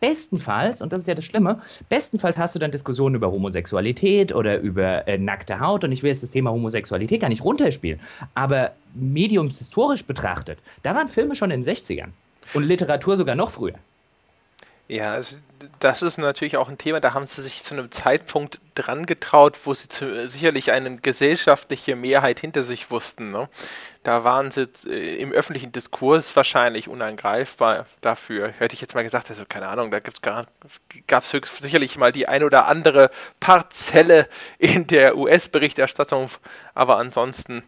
bestenfalls, 0.00 0.80
und 0.82 0.92
das 0.92 1.00
ist 1.00 1.08
ja 1.08 1.14
das 1.14 1.24
Schlimme, 1.24 1.60
bestenfalls 1.88 2.38
hast 2.38 2.54
du 2.54 2.58
dann 2.58 2.70
Diskussionen 2.70 3.14
über 3.16 3.30
Homosexualität 3.30 4.34
oder 4.34 4.58
über 4.60 5.06
äh, 5.08 5.18
nackte 5.18 5.60
Haut 5.60 5.84
und 5.84 5.92
ich 5.92 6.02
will 6.02 6.10
jetzt 6.10 6.22
das 6.22 6.30
Thema 6.30 6.50
Homosexualität 6.50 7.20
gar 7.20 7.28
nicht 7.28 7.44
runterspielen, 7.44 8.00
aber 8.34 8.72
mediumshistorisch 8.94 10.04
betrachtet, 10.04 10.58
da 10.82 10.94
waren 10.94 11.08
Filme 11.08 11.34
schon 11.34 11.50
in 11.50 11.62
den 11.62 11.74
60ern 11.74 12.08
und 12.54 12.64
Literatur 12.64 13.16
sogar 13.16 13.34
noch 13.34 13.50
früher. 13.50 13.74
Ja, 14.90 15.20
das 15.78 16.02
ist 16.02 16.18
natürlich 16.18 16.56
auch 16.56 16.68
ein 16.68 16.76
Thema, 16.76 16.98
da 16.98 17.14
haben 17.14 17.28
sie 17.28 17.42
sich 17.42 17.62
zu 17.62 17.74
einem 17.74 17.92
Zeitpunkt 17.92 18.60
dran 18.74 19.06
getraut, 19.06 19.56
wo 19.62 19.72
sie 19.72 19.88
zu, 19.88 20.26
sicherlich 20.26 20.72
eine 20.72 20.96
gesellschaftliche 20.96 21.94
Mehrheit 21.94 22.40
hinter 22.40 22.64
sich 22.64 22.90
wussten. 22.90 23.30
Ne? 23.30 23.48
Da 24.02 24.24
waren 24.24 24.50
sie 24.50 24.68
äh, 24.88 25.20
im 25.20 25.30
öffentlichen 25.30 25.70
Diskurs 25.70 26.34
wahrscheinlich 26.34 26.88
unangreifbar 26.88 27.86
dafür. 28.00 28.48
Hätte 28.58 28.74
ich 28.74 28.80
jetzt 28.80 28.96
mal 28.96 29.04
gesagt, 29.04 29.30
also 29.30 29.44
keine 29.48 29.68
Ahnung, 29.68 29.92
da 29.92 30.00
gab 30.00 31.22
es 31.22 31.30
sicherlich 31.60 31.96
mal 31.96 32.10
die 32.10 32.26
ein 32.26 32.42
oder 32.42 32.66
andere 32.66 33.10
Parzelle 33.38 34.28
in 34.58 34.88
der 34.88 35.16
US-Berichterstattung, 35.16 36.30
aber 36.74 36.96
ansonsten 36.96 37.62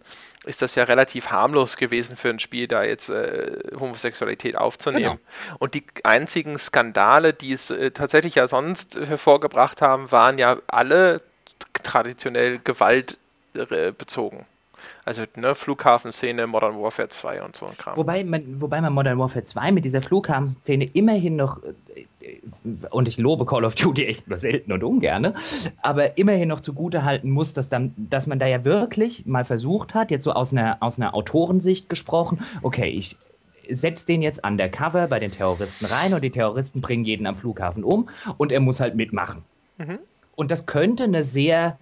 ist 0.44 0.62
das 0.62 0.74
ja 0.74 0.84
relativ 0.84 1.30
harmlos 1.30 1.76
gewesen 1.76 2.16
für 2.16 2.30
ein 2.30 2.38
Spiel, 2.38 2.66
da 2.66 2.82
jetzt 2.82 3.10
äh, 3.10 3.58
Homosexualität 3.78 4.58
aufzunehmen. 4.58 5.18
Genau. 5.18 5.56
Und 5.58 5.74
die 5.74 5.84
einzigen 6.02 6.58
Skandale, 6.58 7.32
die 7.32 7.52
es 7.52 7.70
äh, 7.70 7.92
tatsächlich 7.92 8.34
ja 8.34 8.48
sonst 8.48 8.98
hervorgebracht 8.98 9.80
haben, 9.82 10.10
waren 10.10 10.38
ja 10.38 10.56
alle 10.66 11.22
traditionell 11.82 12.58
gewaltbezogen. 12.58 14.46
Also 15.04 15.22
ne, 15.36 15.54
Flughafenszene, 15.54 16.46
Modern 16.46 16.80
Warfare 16.80 17.08
2 17.08 17.42
und 17.42 17.56
so 17.56 17.66
ein 17.66 17.76
Kram. 17.76 17.96
Wobei 17.96 18.24
man, 18.24 18.60
wobei 18.60 18.80
man 18.80 18.92
Modern 18.92 19.18
Warfare 19.18 19.44
2 19.44 19.72
mit 19.72 19.84
dieser 19.84 20.02
Flughafenszene 20.02 20.84
immerhin 20.92 21.36
noch, 21.36 21.62
äh, 21.62 22.06
und 22.90 23.08
ich 23.08 23.18
lobe 23.18 23.46
Call 23.46 23.64
of 23.64 23.74
Duty 23.74 24.06
echt 24.06 24.28
nur 24.28 24.38
selten 24.38 24.72
und 24.72 24.84
ungerne, 24.84 25.34
aber 25.80 26.18
immerhin 26.18 26.48
noch 26.48 26.60
zugute 26.60 27.04
halten 27.04 27.30
muss, 27.30 27.54
dass, 27.54 27.68
dann, 27.68 27.94
dass 27.96 28.26
man 28.26 28.38
da 28.38 28.48
ja 28.48 28.64
wirklich 28.64 29.26
mal 29.26 29.44
versucht 29.44 29.94
hat, 29.94 30.10
jetzt 30.10 30.24
so 30.24 30.32
aus 30.32 30.52
einer, 30.52 30.78
aus 30.80 30.98
einer 30.98 31.14
Autorensicht 31.14 31.88
gesprochen, 31.88 32.40
okay, 32.62 32.88
ich 32.88 33.16
setze 33.70 34.06
den 34.06 34.22
jetzt 34.22 34.44
undercover 34.44 35.08
bei 35.08 35.18
den 35.18 35.30
Terroristen 35.30 35.86
rein 35.86 36.14
und 36.14 36.22
die 36.22 36.30
Terroristen 36.30 36.80
bringen 36.80 37.04
jeden 37.04 37.26
am 37.26 37.34
Flughafen 37.34 37.84
um 37.84 38.08
und 38.36 38.52
er 38.52 38.60
muss 38.60 38.80
halt 38.80 38.94
mitmachen. 38.94 39.44
Mhm. 39.78 39.98
Und 40.34 40.50
das 40.50 40.66
könnte 40.66 41.04
eine 41.04 41.24
sehr 41.24 41.78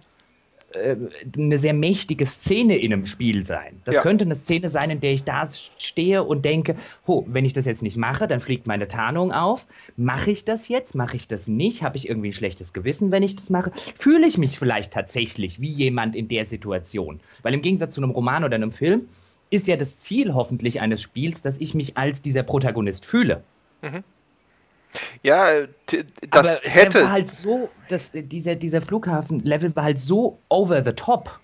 äh, 0.73 0.95
eine 1.37 1.57
sehr 1.57 1.73
mächtige 1.73 2.25
Szene 2.25 2.77
in 2.77 2.93
einem 2.93 3.05
Spiel 3.05 3.45
sein. 3.45 3.81
Das 3.85 3.95
ja. 3.95 4.01
könnte 4.01 4.25
eine 4.25 4.35
Szene 4.35 4.69
sein, 4.69 4.89
in 4.89 4.99
der 4.99 5.13
ich 5.13 5.23
da 5.23 5.47
stehe 5.77 6.23
und 6.23 6.45
denke, 6.45 6.75
ho, 7.07 7.25
wenn 7.27 7.45
ich 7.45 7.53
das 7.53 7.65
jetzt 7.65 7.83
nicht 7.83 7.97
mache, 7.97 8.27
dann 8.27 8.39
fliegt 8.39 8.67
meine 8.67 8.87
Tarnung 8.87 9.31
auf. 9.31 9.67
Mache 9.97 10.31
ich 10.31 10.45
das 10.45 10.67
jetzt? 10.67 10.95
Mache 10.95 11.15
ich 11.15 11.27
das 11.27 11.47
nicht? 11.47 11.83
Habe 11.83 11.97
ich 11.97 12.09
irgendwie 12.09 12.29
ein 12.29 12.33
schlechtes 12.33 12.73
Gewissen, 12.73 13.11
wenn 13.11 13.23
ich 13.23 13.35
das 13.35 13.49
mache? 13.49 13.71
Fühle 13.95 14.27
ich 14.27 14.37
mich 14.37 14.57
vielleicht 14.57 14.93
tatsächlich 14.93 15.59
wie 15.61 15.69
jemand 15.69 16.15
in 16.15 16.27
der 16.27 16.45
Situation? 16.45 17.19
Weil 17.41 17.53
im 17.53 17.61
Gegensatz 17.61 17.95
zu 17.95 18.01
einem 18.01 18.11
Roman 18.11 18.43
oder 18.43 18.55
einem 18.55 18.71
Film 18.71 19.07
ist 19.49 19.67
ja 19.67 19.75
das 19.75 19.99
Ziel 19.99 20.33
hoffentlich 20.33 20.81
eines 20.81 21.01
Spiels, 21.01 21.41
dass 21.41 21.59
ich 21.59 21.73
mich 21.73 21.97
als 21.97 22.21
dieser 22.21 22.43
Protagonist 22.43 23.05
fühle. 23.05 23.43
Mhm. 23.81 24.03
Ja, 25.23 25.67
das 25.87 26.01
Aber 26.31 26.49
hätte. 26.63 27.03
war 27.03 27.11
halt 27.11 27.27
so, 27.27 27.69
das, 27.89 28.11
dieser, 28.13 28.55
dieser 28.55 28.81
Flughafen-Level 28.81 29.75
war 29.75 29.83
halt 29.83 29.99
so 29.99 30.39
over 30.49 30.83
the 30.83 30.93
top. 30.93 31.39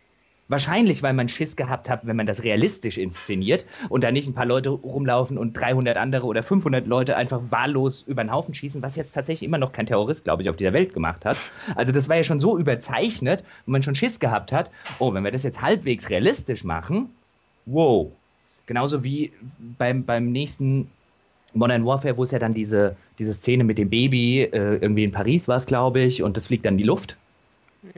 Wahrscheinlich, 0.50 1.04
weil 1.04 1.12
man 1.12 1.28
Schiss 1.28 1.58
gehabt 1.58 1.90
hat, 1.90 2.08
wenn 2.08 2.16
man 2.16 2.26
das 2.26 2.44
realistisch 2.44 2.98
inszeniert 2.98 3.66
und 3.90 4.06
da 4.06 4.12
nicht 4.14 4.30
ein 4.30 4.34
paar 4.34 4.46
Leute 4.46 4.70
rumlaufen 4.70 5.38
und 5.38 5.52
300 5.52 5.98
andere 5.98 6.26
oder 6.26 6.42
500 6.42 6.88
Leute 6.88 7.18
einfach 7.18 7.42
wahllos 7.50 8.06
über 8.08 8.24
den 8.24 8.32
Haufen 8.32 8.54
schießen, 8.54 8.82
was 8.82 8.96
jetzt 8.96 9.12
tatsächlich 9.12 9.46
immer 9.46 9.58
noch 9.58 9.74
kein 9.74 9.88
Terrorist, 9.88 10.24
glaube 10.24 10.44
ich, 10.44 10.50
auf 10.50 10.56
dieser 10.56 10.72
Welt 10.72 10.94
gemacht 10.94 11.26
hat. 11.26 11.38
Also 11.76 11.92
das 11.92 12.08
war 12.08 12.16
ja 12.16 12.24
schon 12.24 12.40
so 12.40 12.58
überzeichnet, 12.58 13.44
wo 13.66 13.74
man 13.74 13.84
schon 13.84 13.94
Schiss 13.94 14.22
gehabt 14.22 14.54
hat, 14.54 14.72
oh, 15.00 15.14
wenn 15.14 15.26
wir 15.26 15.32
das 15.32 15.44
jetzt 15.44 15.62
halbwegs 15.62 16.10
realistisch 16.10 16.64
machen, 16.64 17.10
wow. 17.66 18.10
Genauso 18.68 19.04
wie 19.04 19.34
beim, 19.78 20.06
beim 20.06 20.32
nächsten 20.32 20.90
Modern 21.54 21.86
Warfare, 21.86 22.18
wo 22.18 22.24
es 22.24 22.32
ja 22.32 22.40
dann 22.40 22.54
diese, 22.54 22.96
diese 23.20 23.34
Szene 23.34 23.64
mit 23.64 23.78
dem 23.78 23.90
Baby, 23.90 24.42
äh, 24.42 24.78
irgendwie 24.78 25.04
in 25.04 25.12
Paris 25.12 25.48
war 25.48 25.58
es, 25.58 25.66
glaube 25.66 26.02
ich, 26.02 26.24
und 26.24 26.38
das 26.38 26.48
fliegt 26.48 26.66
dann 26.66 26.76
in 26.76 26.80
die 26.80 26.84
Luft. 26.84 27.16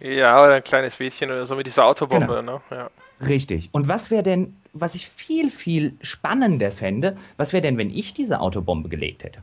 Ja, 0.01 0.43
oder 0.43 0.55
ein 0.55 0.63
kleines 0.63 0.99
Mädchen 0.99 1.29
oder 1.31 1.45
so 1.45 1.55
mit 1.55 1.65
dieser 1.65 1.85
Autobombe, 1.85 2.27
genau. 2.27 2.41
ne? 2.41 2.61
Ja. 2.71 2.89
Richtig. 3.25 3.69
Und 3.71 3.87
was 3.87 4.11
wäre 4.11 4.23
denn, 4.23 4.55
was 4.73 4.95
ich 4.95 5.09
viel, 5.09 5.51
viel 5.51 5.93
spannender 6.01 6.71
fände, 6.71 7.17
was 7.37 7.53
wäre 7.53 7.61
denn, 7.61 7.77
wenn 7.77 7.89
ich 7.89 8.13
diese 8.13 8.39
Autobombe 8.39 8.89
gelegt 8.89 9.23
hätte? 9.23 9.41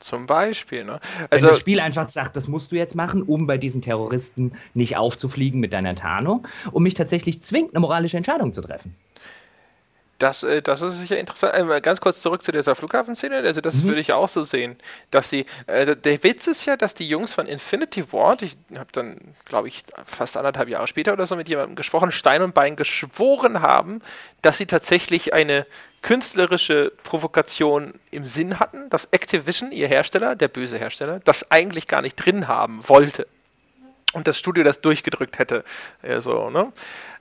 Zum 0.00 0.26
Beispiel, 0.26 0.84
ne? 0.84 1.00
Also, 1.28 1.46
wenn 1.46 1.50
das 1.50 1.58
Spiel 1.58 1.80
einfach 1.80 2.08
sagt, 2.08 2.36
das 2.36 2.46
musst 2.46 2.70
du 2.70 2.76
jetzt 2.76 2.94
machen, 2.94 3.22
um 3.22 3.46
bei 3.46 3.58
diesen 3.58 3.82
Terroristen 3.82 4.52
nicht 4.74 4.96
aufzufliegen 4.96 5.60
mit 5.60 5.72
deiner 5.72 5.96
Tarnung, 5.96 6.46
um 6.70 6.84
mich 6.84 6.94
tatsächlich 6.94 7.42
zwingt, 7.42 7.74
eine 7.74 7.80
moralische 7.80 8.16
Entscheidung 8.16 8.52
zu 8.52 8.62
treffen. 8.62 8.94
Das, 10.18 10.42
äh, 10.42 10.62
das 10.62 10.82
ist 10.82 10.98
sicher 10.98 11.18
interessant. 11.18 11.54
Äh, 11.54 11.80
ganz 11.80 12.00
kurz 12.00 12.20
zurück 12.20 12.42
zu 12.42 12.50
dieser 12.50 12.74
Flughafenszene. 12.74 13.36
Also, 13.36 13.60
das 13.60 13.76
mhm. 13.76 13.84
würde 13.88 14.00
ich 14.00 14.12
auch 14.12 14.28
so 14.28 14.42
sehen. 14.42 14.76
Dass 15.10 15.30
sie, 15.30 15.46
äh, 15.66 15.96
der 15.96 16.22
Witz 16.24 16.48
ist 16.48 16.64
ja, 16.64 16.76
dass 16.76 16.94
die 16.94 17.08
Jungs 17.08 17.34
von 17.34 17.46
Infinity 17.46 18.12
Ward, 18.12 18.42
ich 18.42 18.56
habe 18.74 18.90
dann, 18.92 19.18
glaube 19.44 19.68
ich, 19.68 19.84
fast 20.04 20.36
anderthalb 20.36 20.68
Jahre 20.68 20.88
später 20.88 21.12
oder 21.12 21.26
so 21.26 21.36
mit 21.36 21.48
jemandem 21.48 21.76
gesprochen, 21.76 22.10
Stein 22.10 22.42
und 22.42 22.52
Bein 22.52 22.74
geschworen 22.74 23.62
haben, 23.62 24.02
dass 24.42 24.58
sie 24.58 24.66
tatsächlich 24.66 25.34
eine 25.34 25.66
künstlerische 26.02 26.92
Provokation 27.04 27.94
im 28.10 28.26
Sinn 28.26 28.58
hatten, 28.58 28.88
dass 28.90 29.06
Activision, 29.06 29.72
ihr 29.72 29.88
Hersteller, 29.88 30.36
der 30.36 30.48
böse 30.48 30.78
Hersteller, 30.78 31.20
das 31.20 31.50
eigentlich 31.50 31.86
gar 31.86 32.02
nicht 32.02 32.16
drin 32.16 32.48
haben 32.48 32.88
wollte 32.88 33.26
und 34.18 34.28
das 34.28 34.38
Studio 34.38 34.64
das 34.64 34.80
durchgedrückt 34.80 35.38
hätte. 35.38 35.64
Also, 36.02 36.50
ne? 36.50 36.72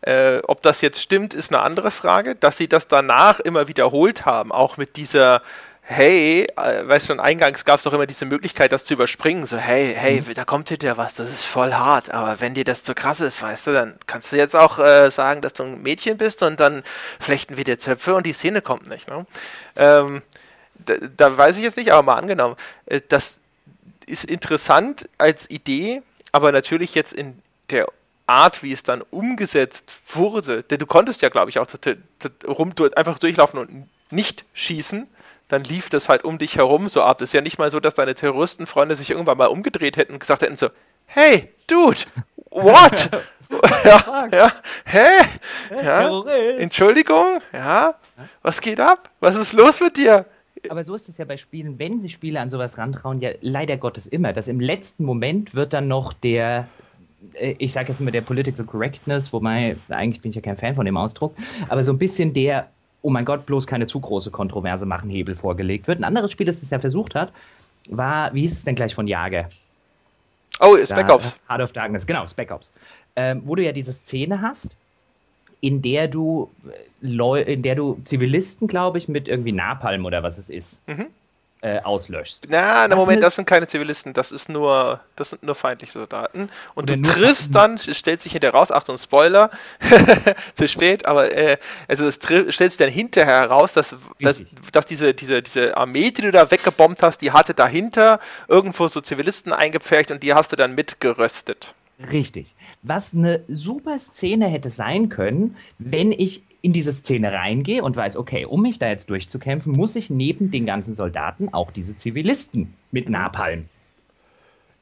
Äh, 0.01 0.39
ob 0.43 0.61
das 0.61 0.81
jetzt 0.81 1.01
stimmt, 1.01 1.33
ist 1.33 1.53
eine 1.53 1.61
andere 1.61 1.91
Frage. 1.91 2.35
Dass 2.35 2.57
sie 2.57 2.67
das 2.67 2.87
danach 2.87 3.39
immer 3.39 3.67
wiederholt 3.67 4.25
haben, 4.25 4.51
auch 4.51 4.77
mit 4.77 4.95
dieser 4.95 5.41
hey, 5.89 6.45
äh, 6.57 6.85
weißt 6.85 7.09
du, 7.09 7.13
eingangs 7.19 7.63
gab 7.63 7.77
es 7.77 7.83
doch 7.83 7.93
immer 7.93 8.05
diese 8.05 8.25
Möglichkeit, 8.25 8.73
das 8.73 8.83
zu 8.83 8.93
überspringen. 8.93 9.45
So, 9.45 9.55
hey, 9.55 9.95
hey, 9.97 10.21
mhm. 10.21 10.33
da 10.33 10.43
kommt 10.43 10.67
hinterher 10.67 10.97
was, 10.97 11.15
das 11.15 11.29
ist 11.29 11.45
voll 11.45 11.73
hart. 11.73 12.11
Aber 12.11 12.41
wenn 12.41 12.53
dir 12.53 12.65
das 12.65 12.83
zu 12.83 12.93
krass 12.93 13.21
ist, 13.21 13.41
weißt 13.41 13.67
du, 13.67 13.73
dann 13.73 13.95
kannst 14.05 14.33
du 14.33 14.35
jetzt 14.35 14.55
auch 14.55 14.79
äh, 14.79 15.09
sagen, 15.11 15.41
dass 15.41 15.53
du 15.53 15.63
ein 15.63 15.81
Mädchen 15.81 16.17
bist 16.17 16.43
und 16.43 16.59
dann 16.59 16.83
flechten 17.21 17.55
wir 17.55 17.63
dir 17.63 17.79
Zöpfe 17.79 18.15
und 18.15 18.25
die 18.25 18.33
Szene 18.33 18.61
kommt 18.61 18.89
nicht. 18.89 19.07
Ne? 19.07 19.25
Ähm, 19.77 20.21
da, 20.75 20.95
da, 21.15 21.37
weiß 21.37 21.55
ich 21.55 21.63
jetzt 21.63 21.77
nicht, 21.77 21.93
aber 21.93 22.03
mal 22.03 22.17
angenommen. 22.17 22.57
Äh, 22.85 22.99
das 23.07 23.39
ist 24.05 24.25
interessant 24.25 25.07
als 25.17 25.49
Idee, 25.49 26.01
aber 26.37 26.51
natürlich 26.51 26.93
jetzt 26.93 27.13
in 27.13 27.41
der 27.71 27.87
Art, 28.27 28.61
wie 28.61 28.71
es 28.71 28.83
dann 28.83 29.01
umgesetzt 29.09 29.97
wurde, 30.13 30.61
denn 30.61 30.77
du 30.77 30.85
konntest 30.85 31.23
ja, 31.23 31.29
glaube 31.29 31.49
ich, 31.49 31.57
auch 31.57 31.65
rum, 32.45 32.73
einfach 32.95 33.17
durchlaufen 33.17 33.59
und 33.59 33.89
nicht 34.11 34.45
schießen, 34.53 35.07
dann 35.47 35.63
lief 35.63 35.89
das 35.89 36.09
halt 36.09 36.23
um 36.23 36.37
dich 36.37 36.57
herum 36.57 36.89
so 36.89 37.01
ab. 37.01 37.21
Es 37.21 37.29
ist 37.29 37.33
ja 37.33 37.41
nicht 37.41 37.57
mal 37.57 37.71
so, 37.71 37.79
dass 37.79 37.95
deine 37.95 38.13
Terroristenfreunde 38.13 38.95
sich 38.95 39.09
irgendwann 39.09 39.39
mal 39.39 39.47
umgedreht 39.47 39.97
hätten 39.97 40.13
und 40.13 40.19
gesagt 40.19 40.43
hätten 40.43 40.57
so, 40.57 40.69
hey, 41.07 41.51
Dude, 41.65 42.01
what? 42.51 43.09
ja, 43.83 44.27
ja, 44.31 44.51
hä? 44.85 45.07
Ja, 45.83 46.23
Entschuldigung, 46.59 47.41
ja, 47.51 47.95
was 48.43 48.61
geht 48.61 48.79
ab? 48.79 49.09
Was 49.21 49.35
ist 49.35 49.53
los 49.53 49.81
mit 49.81 49.97
dir? 49.97 50.25
Aber 50.69 50.83
so 50.83 50.95
ist 50.95 51.09
es 51.09 51.17
ja 51.17 51.25
bei 51.25 51.37
Spielen, 51.37 51.79
wenn 51.79 51.99
sich 51.99 52.13
Spiele 52.13 52.39
an 52.39 52.49
sowas 52.49 52.77
rantrauen, 52.77 53.19
ja 53.21 53.31
leider 53.41 53.77
Gottes 53.77 54.07
immer, 54.07 54.33
dass 54.33 54.47
im 54.47 54.59
letzten 54.59 55.03
Moment 55.03 55.55
wird 55.55 55.73
dann 55.73 55.87
noch 55.87 56.13
der, 56.13 56.67
äh, 57.33 57.55
ich 57.57 57.73
sage 57.73 57.89
jetzt 57.89 58.01
mal 58.01 58.11
der 58.11 58.21
Political 58.21 58.65
Correctness, 58.65 59.31
wobei 59.33 59.77
eigentlich 59.89 60.21
bin 60.21 60.29
ich 60.29 60.35
ja 60.35 60.41
kein 60.41 60.57
Fan 60.57 60.75
von 60.75 60.85
dem 60.85 60.97
Ausdruck, 60.97 61.35
aber 61.69 61.83
so 61.83 61.91
ein 61.91 61.97
bisschen 61.97 62.33
der, 62.33 62.69
oh 63.01 63.09
mein 63.09 63.25
Gott, 63.25 63.45
bloß 63.45 63.67
keine 63.67 63.87
zu 63.87 63.99
große 63.99 64.31
Kontroverse 64.31 64.85
machen, 64.85 65.09
Hebel 65.09 65.35
vorgelegt 65.35 65.87
wird. 65.87 65.99
Ein 65.99 66.03
anderes 66.03 66.31
Spiel, 66.31 66.45
das 66.45 66.61
es 66.61 66.69
ja 66.69 66.79
versucht 66.79 67.15
hat, 67.15 67.31
war, 67.89 68.33
wie 68.33 68.41
hieß 68.41 68.53
es 68.53 68.63
denn 68.63 68.75
gleich 68.75 68.93
von 68.93 69.07
Jager? 69.07 69.47
Oh, 70.59 70.75
Spec 70.83 71.09
Ops. 71.09 71.35
Heart 71.47 71.61
of 71.61 71.71
Darkness, 71.71 72.05
genau, 72.05 72.25
Spec 72.27 72.51
Ops. 72.51 72.73
Ähm, 73.15 73.41
wo 73.45 73.55
du 73.55 73.63
ja 73.63 73.71
diese 73.71 73.91
Szene 73.91 74.41
hast, 74.41 74.75
in 75.61 75.81
der 75.81 76.07
du 76.07 76.51
Leu 77.01 77.41
in 77.41 77.61
der 77.61 77.75
du 77.75 77.99
Zivilisten, 78.03 78.67
glaube 78.67 78.97
ich, 78.97 79.07
mit 79.07 79.27
irgendwie 79.27 79.51
Napalm 79.51 80.05
oder 80.05 80.23
was 80.23 80.39
es 80.39 80.49
ist, 80.49 80.81
mhm. 80.87 81.07
äh, 81.61 81.79
auslöschst. 81.79 82.47
Na, 82.49 82.87
na 82.87 82.95
Moment, 82.95 83.21
das 83.21 83.35
sind 83.35 83.45
keine 83.45 83.67
Zivilisten, 83.67 84.13
das 84.13 84.31
ist 84.31 84.49
nur, 84.49 84.99
das 85.15 85.29
sind 85.29 85.43
nur 85.43 85.53
feindliche 85.53 85.93
Soldaten. 85.93 86.49
Und 86.73 86.89
oder 86.89 86.97
du 86.97 87.03
triffst 87.03 87.53
dann, 87.53 87.77
stellt 87.77 88.19
sich 88.19 88.31
hinterher 88.31 88.55
raus, 88.55 88.71
Achtung, 88.71 88.97
Spoiler, 88.97 89.51
zu 90.55 90.67
spät, 90.67 91.05
aber 91.05 91.31
äh, 91.31 91.57
also 91.87 92.07
es 92.07 92.15
stellt 92.15 92.55
sich 92.55 92.77
dann 92.77 92.89
hinterher 92.89 93.41
heraus, 93.41 93.73
dass, 93.73 93.95
dass, 94.19 94.43
dass, 94.71 94.87
diese, 94.87 95.13
diese, 95.13 95.43
diese 95.43 95.77
Armee, 95.77 96.09
die 96.09 96.23
du 96.23 96.31
da 96.31 96.49
weggebombt 96.49 97.03
hast, 97.03 97.21
die 97.21 97.31
hatte 97.31 97.53
dahinter 97.53 98.19
irgendwo 98.47 98.87
so 98.87 99.01
Zivilisten 99.01 99.53
eingepfercht 99.53 100.09
und 100.09 100.23
die 100.23 100.33
hast 100.33 100.51
du 100.51 100.55
dann 100.55 100.73
mitgeröstet. 100.73 101.75
Richtig. 102.11 102.53
Was 102.83 103.13
eine 103.13 103.41
super 103.47 103.97
Szene 103.99 104.47
hätte 104.47 104.69
sein 104.69 105.09
können, 105.09 105.55
wenn 105.79 106.11
ich 106.11 106.43
in 106.61 106.73
diese 106.73 106.91
Szene 106.91 107.31
reingehe 107.33 107.83
und 107.83 107.95
weiß, 107.95 108.17
okay, 108.17 108.45
um 108.45 108.61
mich 108.61 108.79
da 108.79 108.87
jetzt 108.89 109.09
durchzukämpfen, 109.09 109.73
muss 109.73 109.95
ich 109.95 110.09
neben 110.09 110.51
den 110.51 110.65
ganzen 110.65 110.93
Soldaten 110.95 111.53
auch 111.53 111.71
diese 111.71 111.95
Zivilisten 111.95 112.73
mit 112.91 113.09
Napalm 113.09 113.65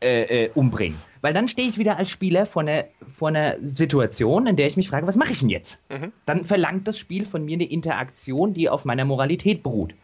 äh, 0.01 0.45
äh, 0.45 0.49
umbringen. 0.55 0.97
Weil 1.21 1.33
dann 1.33 1.47
stehe 1.47 1.67
ich 1.67 1.77
wieder 1.77 1.97
als 1.97 2.11
Spieler 2.11 2.45
vor 2.45 2.61
einer, 2.61 2.85
vor 3.07 3.29
einer 3.29 3.55
Situation, 3.61 4.45
in 4.47 4.55
der 4.55 4.67
ich 4.67 4.77
mich 4.77 4.89
frage, 4.89 5.07
was 5.07 5.15
mache 5.15 5.31
ich 5.31 5.39
denn 5.39 5.49
jetzt? 5.49 5.79
Mhm. 5.89 6.11
Dann 6.25 6.45
verlangt 6.45 6.87
das 6.87 6.99
Spiel 6.99 7.25
von 7.25 7.45
mir 7.45 7.55
eine 7.55 7.65
Interaktion, 7.65 8.53
die 8.53 8.69
auf 8.69 8.85
meiner 8.85 9.05
Moralität 9.05 9.63
beruht. 9.63 9.95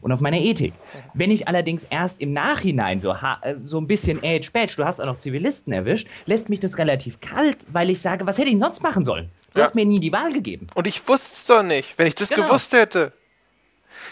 Und 0.00 0.12
auf 0.12 0.20
meiner 0.20 0.38
Ethik. 0.38 0.72
Wenn 1.14 1.30
ich 1.30 1.48
allerdings 1.48 1.84
erst 1.84 2.20
im 2.20 2.32
Nachhinein 2.32 3.00
so, 3.00 3.12
äh, 3.12 3.54
so 3.62 3.78
ein 3.78 3.86
bisschen 3.86 4.18
Age 4.22 4.52
Badge, 4.52 4.74
du 4.76 4.84
hast 4.84 5.00
auch 5.00 5.06
noch 5.06 5.18
Zivilisten 5.18 5.72
erwischt, 5.72 6.08
lässt 6.26 6.48
mich 6.48 6.60
das 6.60 6.78
relativ 6.78 7.20
kalt, 7.20 7.58
weil 7.68 7.90
ich 7.90 8.00
sage, 8.00 8.26
was 8.26 8.38
hätte 8.38 8.50
ich 8.50 8.58
sonst 8.58 8.82
machen 8.82 9.04
sollen? 9.04 9.30
Du 9.52 9.58
ja. 9.58 9.64
hast 9.64 9.74
mir 9.74 9.84
nie 9.84 10.00
die 10.00 10.12
Wahl 10.12 10.32
gegeben. 10.32 10.68
Und 10.74 10.86
ich 10.86 11.06
wusste 11.08 11.30
es 11.32 11.46
doch 11.46 11.62
nicht. 11.62 11.98
Wenn 11.98 12.06
ich 12.06 12.14
das 12.14 12.28
genau. 12.28 12.46
gewusst 12.46 12.72
hätte 12.72 13.12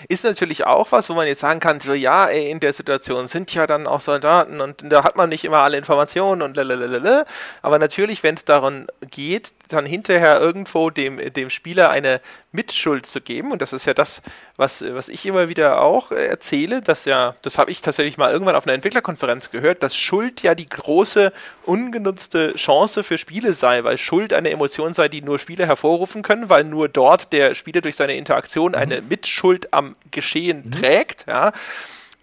ist 0.08 0.24
natürlich 0.24 0.66
auch 0.66 0.92
was, 0.92 1.08
wo 1.10 1.14
man 1.14 1.26
jetzt 1.26 1.40
sagen 1.40 1.60
kann, 1.60 1.80
so 1.80 1.94
ja, 1.94 2.26
ey, 2.26 2.50
in 2.50 2.60
der 2.60 2.72
Situation 2.72 3.26
sind 3.26 3.52
ja 3.54 3.66
dann 3.66 3.86
auch 3.86 4.00
Soldaten 4.00 4.60
und 4.60 4.84
da 4.90 5.04
hat 5.04 5.16
man 5.16 5.28
nicht 5.28 5.44
immer 5.44 5.58
alle 5.58 5.76
Informationen 5.76 6.42
und 6.42 6.56
lalalala. 6.56 7.24
Aber 7.62 7.78
natürlich, 7.78 8.22
wenn 8.22 8.34
es 8.34 8.44
darum 8.44 8.86
geht, 9.10 9.52
dann 9.68 9.86
hinterher 9.86 10.40
irgendwo 10.40 10.90
dem, 10.90 11.32
dem 11.32 11.50
Spieler 11.50 11.90
eine 11.90 12.20
Mitschuld 12.52 13.06
zu 13.06 13.20
geben, 13.20 13.52
und 13.52 13.60
das 13.60 13.72
ist 13.72 13.84
ja 13.84 13.94
das, 13.94 14.22
was, 14.56 14.82
was 14.94 15.08
ich 15.08 15.26
immer 15.26 15.48
wieder 15.48 15.82
auch 15.82 16.10
erzähle, 16.10 16.80
dass 16.82 17.04
ja, 17.04 17.34
das 17.42 17.58
habe 17.58 17.70
ich 17.70 17.82
tatsächlich 17.82 18.16
mal 18.16 18.32
irgendwann 18.32 18.56
auf 18.56 18.66
einer 18.66 18.74
Entwicklerkonferenz 18.74 19.50
gehört, 19.50 19.82
dass 19.82 19.96
Schuld 19.96 20.42
ja 20.42 20.54
die 20.54 20.68
große 20.68 21.32
ungenutzte 21.64 22.54
Chance 22.54 23.04
für 23.04 23.18
Spiele 23.18 23.52
sei, 23.52 23.84
weil 23.84 23.98
Schuld 23.98 24.32
eine 24.32 24.50
Emotion 24.50 24.94
sei, 24.94 25.08
die 25.08 25.22
nur 25.22 25.38
Spiele 25.38 25.66
hervorrufen 25.66 26.22
können, 26.22 26.48
weil 26.48 26.64
nur 26.64 26.88
dort 26.88 27.32
der 27.32 27.54
Spieler 27.54 27.80
durch 27.80 27.96
seine 27.96 28.14
Interaktion 28.14 28.74
eine 28.74 29.00
mhm. 29.00 29.08
Mitschuld 29.08 29.72
am 29.72 29.87
Geschehen 30.10 30.64
mhm. 30.66 30.72
trägt, 30.72 31.26
ja, 31.26 31.52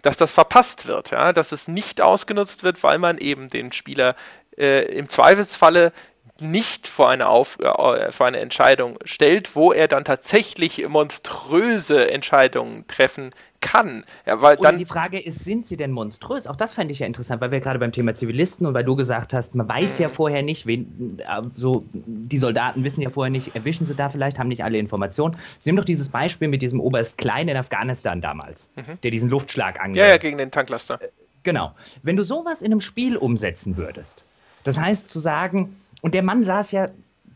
dass 0.02 0.16
das 0.16 0.32
verpasst 0.32 0.86
wird, 0.86 1.10
ja, 1.10 1.32
dass 1.32 1.52
es 1.52 1.68
nicht 1.68 2.00
ausgenutzt 2.00 2.62
wird, 2.62 2.82
weil 2.82 2.98
man 2.98 3.18
eben 3.18 3.48
den 3.48 3.72
Spieler 3.72 4.14
äh, 4.56 4.84
im 4.96 5.08
Zweifelsfalle 5.08 5.92
nicht 6.40 6.86
vor 6.86 7.08
eine, 7.08 7.28
Auf 7.28 7.58
äh, 7.60 8.12
vor 8.12 8.26
eine 8.26 8.40
Entscheidung 8.40 8.98
stellt, 9.04 9.56
wo 9.56 9.72
er 9.72 9.88
dann 9.88 10.04
tatsächlich 10.04 10.86
monströse 10.88 12.10
Entscheidungen 12.10 12.86
treffen 12.86 13.30
kann. 13.60 14.04
Ja, 14.26 14.40
weil 14.42 14.56
dann 14.56 14.78
die 14.78 14.84
Frage 14.84 15.18
ist, 15.18 15.44
sind 15.44 15.66
sie 15.66 15.76
denn 15.76 15.90
monströs? 15.90 16.46
Auch 16.46 16.56
das 16.56 16.72
fände 16.72 16.92
ich 16.92 17.00
ja 17.00 17.06
interessant, 17.06 17.40
weil 17.40 17.50
wir 17.50 17.60
gerade 17.60 17.78
beim 17.78 17.92
Thema 17.92 18.14
Zivilisten 18.14 18.66
und 18.66 18.74
weil 18.74 18.84
du 18.84 18.96
gesagt 18.96 19.32
hast, 19.32 19.54
man 19.54 19.68
weiß 19.68 19.98
ja 19.98 20.08
vorher 20.08 20.42
nicht, 20.42 20.66
wen, 20.66 21.18
äh, 21.20 21.42
so, 21.56 21.84
die 21.92 22.38
Soldaten 22.38 22.84
wissen 22.84 23.02
ja 23.02 23.10
vorher 23.10 23.30
nicht, 23.30 23.54
erwischen 23.54 23.86
sie 23.86 23.94
da 23.94 24.08
vielleicht, 24.08 24.38
haben 24.38 24.48
nicht 24.48 24.64
alle 24.64 24.78
Informationen. 24.78 25.36
Sie 25.58 25.70
nehmen 25.70 25.78
doch 25.78 25.84
dieses 25.84 26.08
Beispiel 26.08 26.48
mit 26.48 26.62
diesem 26.62 26.80
Oberst 26.80 27.18
Klein 27.18 27.48
in 27.48 27.56
Afghanistan 27.56 28.20
damals, 28.20 28.70
mhm. 28.76 29.00
der 29.02 29.10
diesen 29.10 29.28
Luftschlag 29.28 29.80
angeht. 29.80 29.96
Ja, 30.02 30.08
ja, 30.08 30.16
gegen 30.18 30.38
den 30.38 30.50
Tanklaster. 30.50 31.00
Äh, 31.00 31.08
genau. 31.42 31.72
Wenn 32.02 32.16
du 32.16 32.24
sowas 32.24 32.62
in 32.62 32.72
einem 32.72 32.80
Spiel 32.80 33.16
umsetzen 33.16 33.76
würdest, 33.76 34.24
das 34.64 34.78
heißt 34.78 35.10
zu 35.10 35.20
sagen, 35.20 35.76
und 36.02 36.14
der 36.14 36.22
Mann 36.22 36.44
saß 36.44 36.72
ja, 36.72 36.88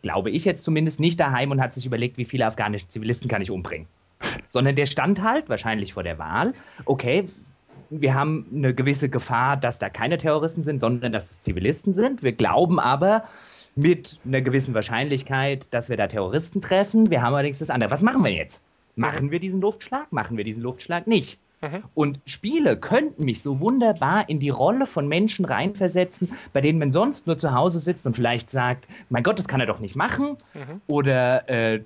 glaube 0.02 0.30
ich 0.30 0.44
jetzt 0.44 0.64
zumindest, 0.64 1.00
nicht 1.00 1.20
daheim 1.20 1.50
und 1.50 1.60
hat 1.60 1.74
sich 1.74 1.86
überlegt, 1.86 2.16
wie 2.18 2.24
viele 2.24 2.46
afghanische 2.46 2.88
Zivilisten 2.88 3.28
kann 3.28 3.42
ich 3.42 3.50
umbringen. 3.50 3.86
Sondern 4.48 4.76
der 4.76 4.86
stand 4.86 5.22
halt, 5.22 5.48
wahrscheinlich 5.48 5.92
vor 5.92 6.02
der 6.02 6.18
Wahl, 6.18 6.52
okay, 6.84 7.28
wir 7.90 8.14
haben 8.14 8.46
eine 8.54 8.74
gewisse 8.74 9.08
Gefahr, 9.08 9.56
dass 9.56 9.78
da 9.78 9.88
keine 9.88 10.16
Terroristen 10.18 10.62
sind, 10.62 10.80
sondern 10.80 11.12
dass 11.12 11.30
es 11.30 11.42
Zivilisten 11.42 11.92
sind. 11.92 12.22
Wir 12.22 12.32
glauben 12.32 12.78
aber 12.78 13.24
mit 13.74 14.18
einer 14.24 14.40
gewissen 14.40 14.74
Wahrscheinlichkeit, 14.74 15.72
dass 15.74 15.88
wir 15.88 15.96
da 15.96 16.06
Terroristen 16.06 16.60
treffen. 16.60 17.10
Wir 17.10 17.22
haben 17.22 17.34
allerdings 17.34 17.58
das 17.58 17.70
andere. 17.70 17.90
Was 17.90 18.02
machen 18.02 18.22
wir 18.22 18.32
jetzt? 18.32 18.62
Machen 18.94 19.30
wir 19.30 19.40
diesen 19.40 19.60
Luftschlag? 19.60 20.12
Machen 20.12 20.36
wir 20.36 20.44
diesen 20.44 20.62
Luftschlag 20.62 21.06
nicht? 21.06 21.38
Mhm. 21.60 21.84
Und 21.94 22.20
Spiele 22.24 22.76
könnten 22.78 23.24
mich 23.24 23.42
so 23.42 23.60
wunderbar 23.60 24.28
in 24.28 24.40
die 24.40 24.48
Rolle 24.48 24.86
von 24.86 25.08
Menschen 25.08 25.44
reinversetzen, 25.44 26.32
bei 26.52 26.60
denen 26.60 26.78
man 26.78 26.90
sonst 26.90 27.26
nur 27.26 27.36
zu 27.36 27.54
Hause 27.54 27.80
sitzt 27.80 28.06
und 28.06 28.16
vielleicht 28.16 28.50
sagt, 28.50 28.86
mein 29.10 29.22
Gott, 29.22 29.38
das 29.38 29.46
kann 29.46 29.60
er 29.60 29.66
doch 29.66 29.78
nicht 29.78 29.94
machen. 29.94 30.36
Mhm. 30.54 30.80
Oder 30.86 31.48
äh, 31.48 31.82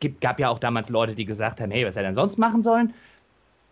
gibt, 0.00 0.20
gab 0.20 0.40
ja 0.40 0.48
auch 0.48 0.58
damals 0.58 0.88
Leute, 0.88 1.14
die 1.14 1.26
gesagt 1.26 1.60
haben, 1.60 1.70
hey, 1.70 1.86
was 1.86 1.96
er 1.96 2.02
denn 2.02 2.14
sonst 2.14 2.38
machen 2.38 2.62
sollen? 2.62 2.94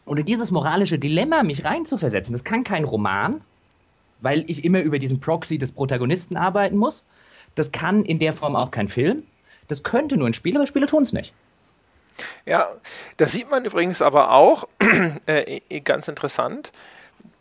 Und 0.05 0.18
in 0.18 0.26
dieses 0.26 0.51
moralische 0.51 0.99
Dilemma 0.99 1.43
mich 1.43 1.64
reinzuversetzen, 1.64 2.33
das 2.33 2.45
kann 2.45 2.64
kein 2.64 2.85
Roman, 2.85 3.41
weil 4.20 4.45
ich 4.49 4.64
immer 4.64 4.80
über 4.80 4.99
diesen 4.99 5.20
Proxy 5.20 5.59
des 5.59 5.72
Protagonisten 5.72 6.37
arbeiten 6.37 6.76
muss. 6.76 7.05
Das 7.55 7.72
kann 7.72 8.05
in 8.05 8.18
der 8.18 8.33
Form 8.33 8.57
auch 8.57 8.70
kein 8.70 8.89
Film. 8.89 9.22
Das 9.68 9.83
könnte 9.83 10.16
nur 10.16 10.26
ein 10.26 10.35
Spiel, 10.35 10.57
aber 10.57 10.66
Spiele 10.66 10.87
tun 10.87 11.05
es 11.05 11.12
nicht. 11.12 11.33
Ja, 12.45 12.69
das 13.17 13.33
sieht 13.33 13.51
man 13.51 13.65
übrigens 13.65 14.03
aber 14.03 14.33
auch, 14.33 14.69
äh, 15.27 15.61
ganz 15.81 16.09
interessant, 16.09 16.73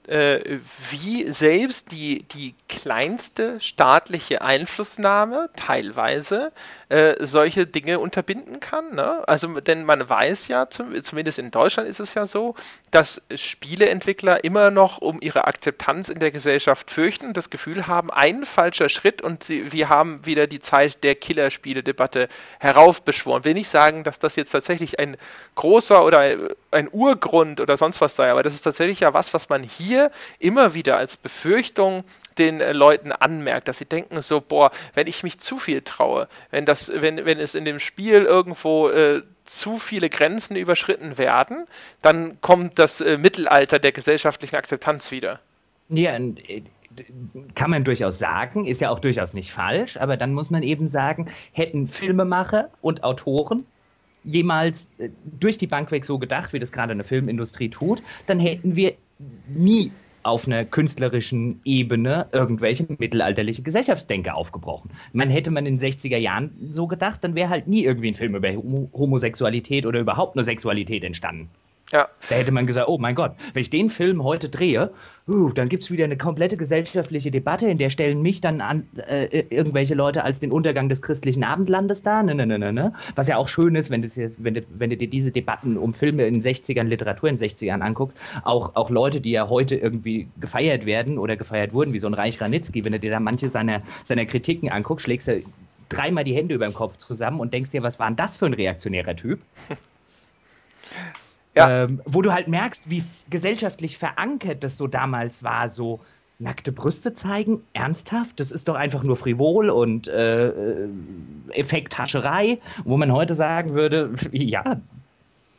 wie 0.07 1.23
selbst 1.31 1.91
die, 1.91 2.23
die 2.23 2.55
kleinste 2.67 3.59
staatliche 3.59 4.41
Einflussnahme 4.41 5.49
teilweise 5.55 6.51
äh, 6.89 7.15
solche 7.19 7.67
Dinge 7.67 7.99
unterbinden 7.99 8.59
kann. 8.59 8.95
Ne? 8.95 9.27
Also, 9.27 9.59
denn 9.59 9.85
man 9.85 10.09
weiß 10.09 10.47
ja, 10.47 10.69
zum, 10.69 11.01
zumindest 11.03 11.37
in 11.37 11.51
Deutschland 11.51 11.87
ist 11.87 11.99
es 11.99 12.15
ja 12.15 12.25
so, 12.25 12.55
dass 12.89 13.21
Spieleentwickler 13.33 14.43
immer 14.43 14.71
noch 14.71 14.97
um 14.97 15.19
ihre 15.21 15.45
Akzeptanz 15.45 16.09
in 16.09 16.19
der 16.19 16.31
Gesellschaft 16.31 16.89
fürchten, 16.89 17.33
das 17.33 17.49
Gefühl 17.49 17.87
haben, 17.87 18.09
ein 18.09 18.43
falscher 18.43 18.89
Schritt 18.89 19.21
und 19.21 19.43
sie, 19.43 19.71
wir 19.71 19.89
haben 19.89 20.25
wieder 20.25 20.47
die 20.47 20.59
Zeit 20.59 21.03
der 21.03 21.15
Killerspiele-Debatte 21.15 22.27
heraufbeschworen. 22.59 23.45
Will 23.45 23.53
nicht 23.53 23.69
sagen, 23.69 24.03
dass 24.03 24.17
das 24.17 24.35
jetzt 24.35 24.51
tatsächlich 24.51 24.99
ein 24.99 25.15
großer 25.55 26.03
oder 26.03 26.37
ein 26.72 26.89
Urgrund 26.91 27.59
oder 27.59 27.78
sonst 27.78 28.01
was 28.01 28.15
sei, 28.15 28.32
aber 28.32 28.43
das 28.43 28.53
ist 28.53 28.61
tatsächlich 28.61 29.01
ja 29.01 29.13
was, 29.13 29.34
was 29.34 29.49
man 29.49 29.63
hier 29.63 30.11
immer 30.39 30.74
wieder 30.74 30.97
als 30.97 31.17
Befürchtung 31.17 32.03
den 32.38 32.61
äh, 32.61 32.72
Leuten 32.72 33.11
anmerkt, 33.11 33.67
dass 33.67 33.78
sie 33.78 33.86
denken 33.86 34.22
so, 34.22 34.41
boah, 34.41 34.72
wenn 34.93 35.07
ich 35.07 35.24
mich 35.24 35.39
zu 35.39 35.57
viel 35.57 35.82
traue, 35.82 36.28
wenn 36.49 36.65
das, 36.65 36.91
wenn, 36.93 37.26
wenn 37.26 37.39
es 37.39 37.55
in 37.55 37.65
dem 37.65 37.80
Spiel 37.80 38.24
irgendwo 38.24 38.89
äh, 38.89 39.22
zu 39.45 39.78
viele 39.78 40.09
Grenzen 40.09 40.55
überschritten 40.55 41.17
werden, 41.17 41.65
dann 42.01 42.39
kommt 42.41 42.80
das 42.80 43.01
äh, 43.01 43.17
Mittelalter 43.17 43.80
der 43.80 43.91
gesellschaftlichen 43.91 44.55
Akzeptanz 44.55 45.11
wieder. 45.11 45.39
Ja, 45.89 46.15
äh, 46.15 46.63
kann 47.55 47.72
man 47.72 47.84
durchaus 47.84 48.19
sagen, 48.19 48.65
ist 48.65 48.82
ja 48.82 48.89
auch 48.89 48.99
durchaus 48.99 49.34
nicht 49.34 49.51
falsch, 49.51 49.97
aber 49.97 50.17
dann 50.17 50.34
muss 50.34 50.49
man 50.49 50.63
eben 50.63 50.88
sagen, 50.88 51.32
hätten 51.53 51.88
Filmemacher 51.88 52.69
und 52.82 53.03
Autoren 53.03 53.65
jemals 54.24 54.89
äh, 54.97 55.09
durch 55.39 55.57
die 55.57 55.67
Bank 55.67 55.91
weg 55.91 56.05
so 56.05 56.19
gedacht, 56.19 56.53
wie 56.53 56.59
das 56.59 56.72
gerade 56.72 56.91
eine 56.91 57.03
Filmindustrie 57.03 57.69
tut, 57.69 58.01
dann 58.28 58.39
hätten 58.39 58.76
wir 58.76 58.93
nie 59.47 59.91
auf 60.24 60.45
einer 60.45 60.63
künstlerischen 60.63 61.61
Ebene 61.65 62.28
irgendwelche 62.32 62.86
mittelalterliche 62.97 63.63
Gesellschaftsdenker 63.63 64.38
aufgebrochen. 64.38 64.91
Man 65.13 65.30
hätte 65.30 65.49
man 65.51 65.65
in 65.65 65.78
den 65.78 65.91
60er 65.91 66.17
Jahren 66.17 66.51
so 66.69 66.88
gedacht, 66.88 67.24
dann 67.24 67.34
wäre 67.34 67.49
halt 67.49 67.67
nie 67.67 67.84
irgendwie 67.84 68.09
ein 68.09 68.15
Film 68.15 68.36
über 68.36 68.53
Homosexualität 68.93 69.86
oder 69.86 69.99
überhaupt 69.99 70.36
nur 70.36 70.45
Sexualität 70.45 71.03
entstanden. 71.03 71.49
Ja. 71.91 72.07
Da 72.29 72.35
hätte 72.35 72.51
man 72.51 72.67
gesagt, 72.67 72.87
oh 72.87 72.97
mein 72.97 73.15
Gott, 73.15 73.33
wenn 73.53 73.61
ich 73.61 73.69
den 73.69 73.89
Film 73.89 74.23
heute 74.23 74.47
drehe, 74.47 74.91
uh, 75.27 75.49
dann 75.51 75.67
gibt 75.67 75.83
es 75.83 75.91
wieder 75.91 76.05
eine 76.05 76.17
komplette 76.17 76.55
gesellschaftliche 76.55 77.31
Debatte, 77.31 77.67
in 77.67 77.77
der 77.77 77.89
stellen 77.89 78.21
mich 78.21 78.39
dann 78.39 78.61
an, 78.61 78.87
äh, 78.95 79.43
irgendwelche 79.49 79.93
Leute 79.93 80.23
als 80.23 80.39
den 80.39 80.51
Untergang 80.51 80.87
des 80.87 81.01
christlichen 81.01 81.43
Abendlandes 81.43 82.01
dar. 82.01 82.23
Ne, 82.23 82.33
ne, 82.33 82.45
ne, 82.45 82.57
ne, 82.57 82.71
ne. 82.71 82.93
Was 83.15 83.27
ja 83.27 83.35
auch 83.35 83.49
schön 83.49 83.75
ist, 83.75 83.89
wenn, 83.89 84.01
das, 84.01 84.13
wenn, 84.37 84.53
du, 84.53 84.61
wenn 84.69 84.89
du 84.89 84.97
dir 84.97 85.09
diese 85.09 85.31
Debatten 85.31 85.77
um 85.77 85.93
Filme 85.93 86.25
in 86.25 86.35
den 86.35 86.43
60ern, 86.43 86.83
Literatur 86.83 87.27
in 87.27 87.35
den 87.35 87.49
60ern 87.49 87.81
anguckst, 87.81 88.17
auch, 88.43 88.75
auch 88.75 88.89
Leute, 88.89 89.19
die 89.19 89.31
ja 89.31 89.49
heute 89.49 89.75
irgendwie 89.75 90.29
gefeiert 90.39 90.85
werden 90.85 91.17
oder 91.17 91.35
gefeiert 91.35 91.73
wurden, 91.73 91.91
wie 91.91 91.99
so 91.99 92.07
ein 92.07 92.13
Reich 92.13 92.39
Ranitzky, 92.39 92.85
wenn 92.85 92.93
du 92.93 92.99
dir 92.99 93.11
da 93.11 93.19
manche 93.19 93.51
seiner, 93.51 93.81
seiner 94.05 94.25
Kritiken 94.25 94.69
anguckst, 94.69 95.03
schlägst 95.05 95.27
du 95.27 95.43
dreimal 95.89 96.23
die 96.23 96.35
Hände 96.35 96.55
über 96.55 96.65
dem 96.65 96.73
Kopf 96.73 96.95
zusammen 96.97 97.41
und 97.41 97.53
denkst 97.53 97.71
dir, 97.71 97.83
was 97.83 97.99
war 97.99 98.07
denn 98.07 98.15
das 98.15 98.37
für 98.37 98.45
ein 98.45 98.53
reaktionärer 98.53 99.15
Typ? 99.15 99.41
Ja. 101.55 101.83
Ähm, 101.83 102.01
wo 102.05 102.21
du 102.21 102.31
halt 102.31 102.47
merkst, 102.47 102.89
wie 102.89 103.03
gesellschaftlich 103.29 103.97
verankert 103.97 104.63
das 104.63 104.77
so 104.77 104.87
damals 104.87 105.43
war, 105.43 105.67
so 105.67 105.99
nackte 106.39 106.71
Brüste 106.71 107.13
zeigen, 107.13 107.61
ernsthaft, 107.73 108.39
das 108.39 108.51
ist 108.51 108.67
doch 108.67 108.75
einfach 108.75 109.03
nur 109.03 109.15
frivol 109.15 109.69
und 109.69 110.07
äh, 110.07 110.47
äh 110.47 110.89
Effekthascherei, 111.51 112.59
wo 112.85 112.95
man 112.97 113.11
heute 113.11 113.35
sagen 113.35 113.73
würde, 113.73 114.13
ja, 114.31 114.63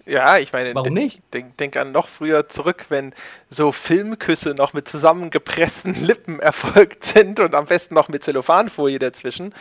ja, 0.04 0.38
ich 0.38 0.52
meine, 0.52 0.74
warum 0.74 0.94
nicht? 0.94 1.22
Denk, 1.32 1.56
denk, 1.58 1.76
an 1.76 1.92
noch 1.92 2.08
früher 2.08 2.48
zurück, 2.48 2.86
wenn 2.88 3.14
so 3.50 3.70
Filmküsse 3.70 4.54
noch 4.54 4.72
mit 4.72 4.88
zusammengepressten 4.88 5.94
Lippen 6.04 6.40
erfolgt 6.40 7.04
sind 7.04 7.38
und 7.40 7.54
am 7.54 7.66
besten 7.66 7.94
noch 7.94 8.08
mit 8.08 8.24
Zellophanfolie 8.24 8.98
dazwischen. 8.98 9.54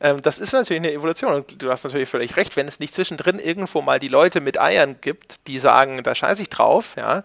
Ähm, 0.00 0.20
das 0.22 0.38
ist 0.38 0.52
natürlich 0.52 0.80
eine 0.80 0.92
Evolution 0.92 1.32
und 1.32 1.62
du 1.62 1.70
hast 1.70 1.84
natürlich 1.84 2.08
völlig 2.08 2.36
recht, 2.36 2.56
wenn 2.56 2.68
es 2.68 2.80
nicht 2.80 2.94
zwischendrin 2.94 3.38
irgendwo 3.38 3.80
mal 3.80 3.98
die 3.98 4.08
Leute 4.08 4.40
mit 4.40 4.60
Eiern 4.60 4.96
gibt, 5.00 5.46
die 5.46 5.58
sagen, 5.58 6.02
da 6.02 6.14
scheiße 6.14 6.42
ich 6.42 6.50
drauf, 6.50 6.94
ja, 6.96 7.22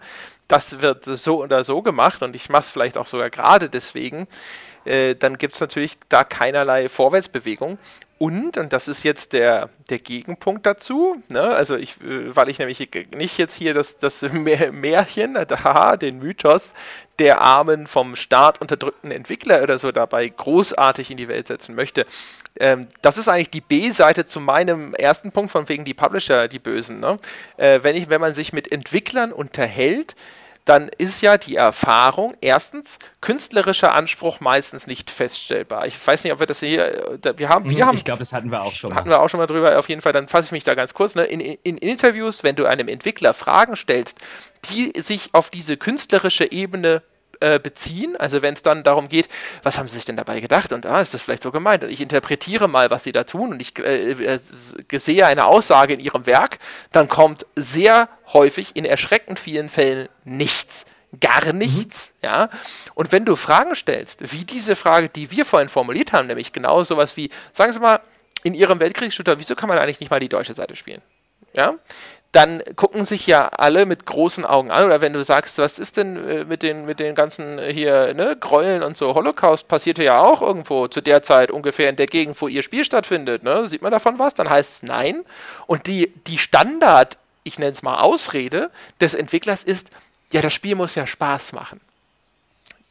das 0.48 0.80
wird 0.80 1.04
so 1.04 1.42
oder 1.42 1.64
so 1.64 1.82
gemacht 1.82 2.22
und 2.22 2.36
ich 2.36 2.48
mache 2.48 2.62
es 2.62 2.70
vielleicht 2.70 2.96
auch 2.96 3.06
sogar 3.06 3.30
gerade 3.30 3.68
deswegen, 3.68 4.28
äh, 4.84 5.14
dann 5.14 5.38
gibt 5.38 5.54
es 5.54 5.60
natürlich 5.60 5.96
da 6.08 6.24
keinerlei 6.24 6.88
Vorwärtsbewegung. 6.88 7.78
Und, 8.22 8.56
und 8.56 8.72
das 8.72 8.86
ist 8.86 9.02
jetzt 9.02 9.32
der, 9.32 9.68
der 9.90 9.98
Gegenpunkt 9.98 10.64
dazu, 10.64 11.20
ne? 11.28 11.42
also 11.42 11.74
ich, 11.74 12.00
äh, 12.02 12.36
weil 12.36 12.48
ich 12.50 12.60
nämlich 12.60 12.88
nicht 13.16 13.36
jetzt 13.36 13.54
hier 13.56 13.74
das, 13.74 13.98
das 13.98 14.22
Märchen, 14.32 15.36
haha, 15.64 15.96
den 15.96 16.20
Mythos 16.20 16.72
der 17.18 17.40
armen, 17.40 17.88
vom 17.88 18.14
Staat 18.14 18.60
unterdrückten 18.60 19.10
Entwickler 19.10 19.64
oder 19.64 19.76
so 19.76 19.90
dabei 19.90 20.28
großartig 20.28 21.10
in 21.10 21.16
die 21.16 21.26
Welt 21.26 21.48
setzen 21.48 21.74
möchte. 21.74 22.06
Ähm, 22.60 22.86
das 23.00 23.18
ist 23.18 23.26
eigentlich 23.26 23.50
die 23.50 23.60
B-Seite 23.60 24.24
zu 24.24 24.38
meinem 24.38 24.94
ersten 24.94 25.32
Punkt, 25.32 25.50
von 25.50 25.68
wegen 25.68 25.84
die 25.84 25.92
Publisher, 25.92 26.46
die 26.46 26.60
Bösen. 26.60 27.00
Ne? 27.00 27.16
Äh, 27.56 27.80
wenn, 27.82 27.96
ich, 27.96 28.08
wenn 28.08 28.20
man 28.20 28.34
sich 28.34 28.52
mit 28.52 28.70
Entwicklern 28.70 29.32
unterhält, 29.32 30.14
dann 30.64 30.88
ist 30.98 31.22
ja 31.22 31.38
die 31.38 31.56
Erfahrung 31.56 32.34
erstens 32.40 32.98
künstlerischer 33.20 33.94
Anspruch 33.94 34.40
meistens 34.40 34.86
nicht 34.86 35.10
feststellbar. 35.10 35.86
Ich 35.86 36.06
weiß 36.06 36.22
nicht, 36.22 36.32
ob 36.32 36.38
wir 36.38 36.46
das 36.46 36.60
hier, 36.60 37.18
wir 37.36 37.48
haben, 37.48 37.68
wir 37.68 37.78
mhm, 37.78 37.88
haben. 37.88 37.96
Ich 37.96 38.04
glaube, 38.04 38.20
das 38.20 38.32
hatten 38.32 38.50
wir 38.50 38.62
auch 38.62 38.72
schon. 38.72 38.94
Hatten 38.94 39.08
mal. 39.08 39.16
wir 39.16 39.22
auch 39.22 39.28
schon 39.28 39.38
mal 39.38 39.46
drüber. 39.46 39.78
Auf 39.78 39.88
jeden 39.88 40.00
Fall, 40.00 40.12
dann 40.12 40.28
fasse 40.28 40.46
ich 40.46 40.52
mich 40.52 40.64
da 40.64 40.74
ganz 40.74 40.94
kurz. 40.94 41.14
Ne? 41.14 41.24
In, 41.24 41.40
in, 41.40 41.58
in 41.62 41.78
Interviews, 41.78 42.44
wenn 42.44 42.54
du 42.54 42.66
einem 42.66 42.88
Entwickler 42.88 43.34
Fragen 43.34 43.74
stellst, 43.74 44.18
die 44.70 44.92
sich 45.00 45.30
auf 45.32 45.50
diese 45.50 45.76
künstlerische 45.76 46.50
Ebene 46.52 47.02
äh, 47.42 47.58
beziehen. 47.58 48.16
Also 48.16 48.40
wenn 48.40 48.54
es 48.54 48.62
dann 48.62 48.82
darum 48.82 49.08
geht, 49.08 49.28
was 49.62 49.78
haben 49.78 49.88
sie 49.88 49.96
sich 49.96 50.04
denn 50.04 50.16
dabei 50.16 50.40
gedacht 50.40 50.72
und 50.72 50.86
ah, 50.86 51.00
ist 51.00 51.12
das 51.12 51.22
vielleicht 51.22 51.42
so 51.42 51.50
gemeint? 51.50 51.84
Und 51.84 51.90
ich 51.90 52.00
interpretiere 52.00 52.68
mal, 52.68 52.90
was 52.90 53.04
sie 53.04 53.12
da 53.12 53.24
tun 53.24 53.50
und 53.52 53.60
ich 53.60 53.78
äh, 53.78 54.12
äh 54.12 54.38
sehe 54.38 55.26
eine 55.26 55.46
Aussage 55.46 55.94
in 55.94 56.00
ihrem 56.00 56.26
Werk, 56.26 56.58
dann 56.92 57.08
kommt 57.08 57.46
sehr 57.56 58.08
häufig 58.32 58.76
in 58.76 58.84
erschreckend 58.84 59.38
vielen 59.38 59.68
Fällen 59.68 60.08
nichts 60.24 60.86
gar 61.20 61.52
nichts, 61.52 62.12
mhm. 62.22 62.26
ja. 62.26 62.48
Und 62.94 63.12
wenn 63.12 63.24
du 63.26 63.36
Fragen 63.36 63.76
stellst, 63.76 64.32
wie 64.32 64.44
diese 64.44 64.76
Frage, 64.76 65.10
die 65.10 65.30
wir 65.30 65.44
vorhin 65.44 65.68
formuliert 65.68 66.12
haben, 66.12 66.26
nämlich 66.26 66.52
genau 66.52 66.82
sowas 66.84 67.16
wie, 67.16 67.28
sagen 67.52 67.72
Sie 67.72 67.80
mal, 67.80 68.00
in 68.44 68.54
Ihrem 68.54 68.80
Weltkriegsshooter, 68.80 69.38
wieso 69.38 69.54
kann 69.54 69.68
man 69.68 69.78
eigentlich 69.78 70.00
nicht 70.00 70.10
mal 70.10 70.20
die 70.20 70.30
deutsche 70.30 70.54
Seite 70.54 70.74
spielen? 70.74 71.02
Ja, 71.54 71.74
dann 72.32 72.62
gucken 72.76 73.04
sich 73.04 73.26
ja 73.26 73.48
alle 73.48 73.84
mit 73.84 74.06
großen 74.06 74.46
Augen 74.46 74.70
an. 74.70 74.84
Oder 74.86 75.02
wenn 75.02 75.12
du 75.12 75.22
sagst, 75.22 75.58
was 75.58 75.78
ist 75.78 75.98
denn 75.98 76.16
äh, 76.28 76.44
mit 76.44 76.62
den, 76.62 76.86
mit 76.86 76.98
den 76.98 77.14
ganzen 77.14 77.58
äh, 77.58 77.72
hier, 77.72 78.14
ne, 78.14 78.36
Gräueln 78.40 78.82
und 78.82 78.96
so, 78.96 79.14
Holocaust 79.14 79.68
passierte 79.68 80.02
ja 80.02 80.18
auch 80.18 80.40
irgendwo 80.40 80.88
zu 80.88 81.02
der 81.02 81.22
Zeit 81.22 81.50
ungefähr 81.50 81.90
in 81.90 81.96
der 81.96 82.06
Gegend, 82.06 82.40
wo 82.40 82.48
ihr 82.48 82.62
Spiel 82.62 82.84
stattfindet, 82.84 83.42
ne? 83.42 83.66
Sieht 83.66 83.82
man 83.82 83.92
davon 83.92 84.18
was? 84.18 84.32
Dann 84.32 84.48
heißt 84.48 84.76
es 84.76 84.82
nein. 84.82 85.24
Und 85.66 85.86
die, 85.86 86.12
die 86.26 86.38
Standard, 86.38 87.18
ich 87.44 87.58
nenne 87.58 87.72
es 87.72 87.82
mal 87.82 88.00
Ausrede, 88.00 88.70
des 89.00 89.12
Entwicklers 89.12 89.62
ist, 89.62 89.90
ja, 90.32 90.40
das 90.40 90.54
Spiel 90.54 90.74
muss 90.74 90.94
ja 90.94 91.06
Spaß 91.06 91.52
machen 91.52 91.80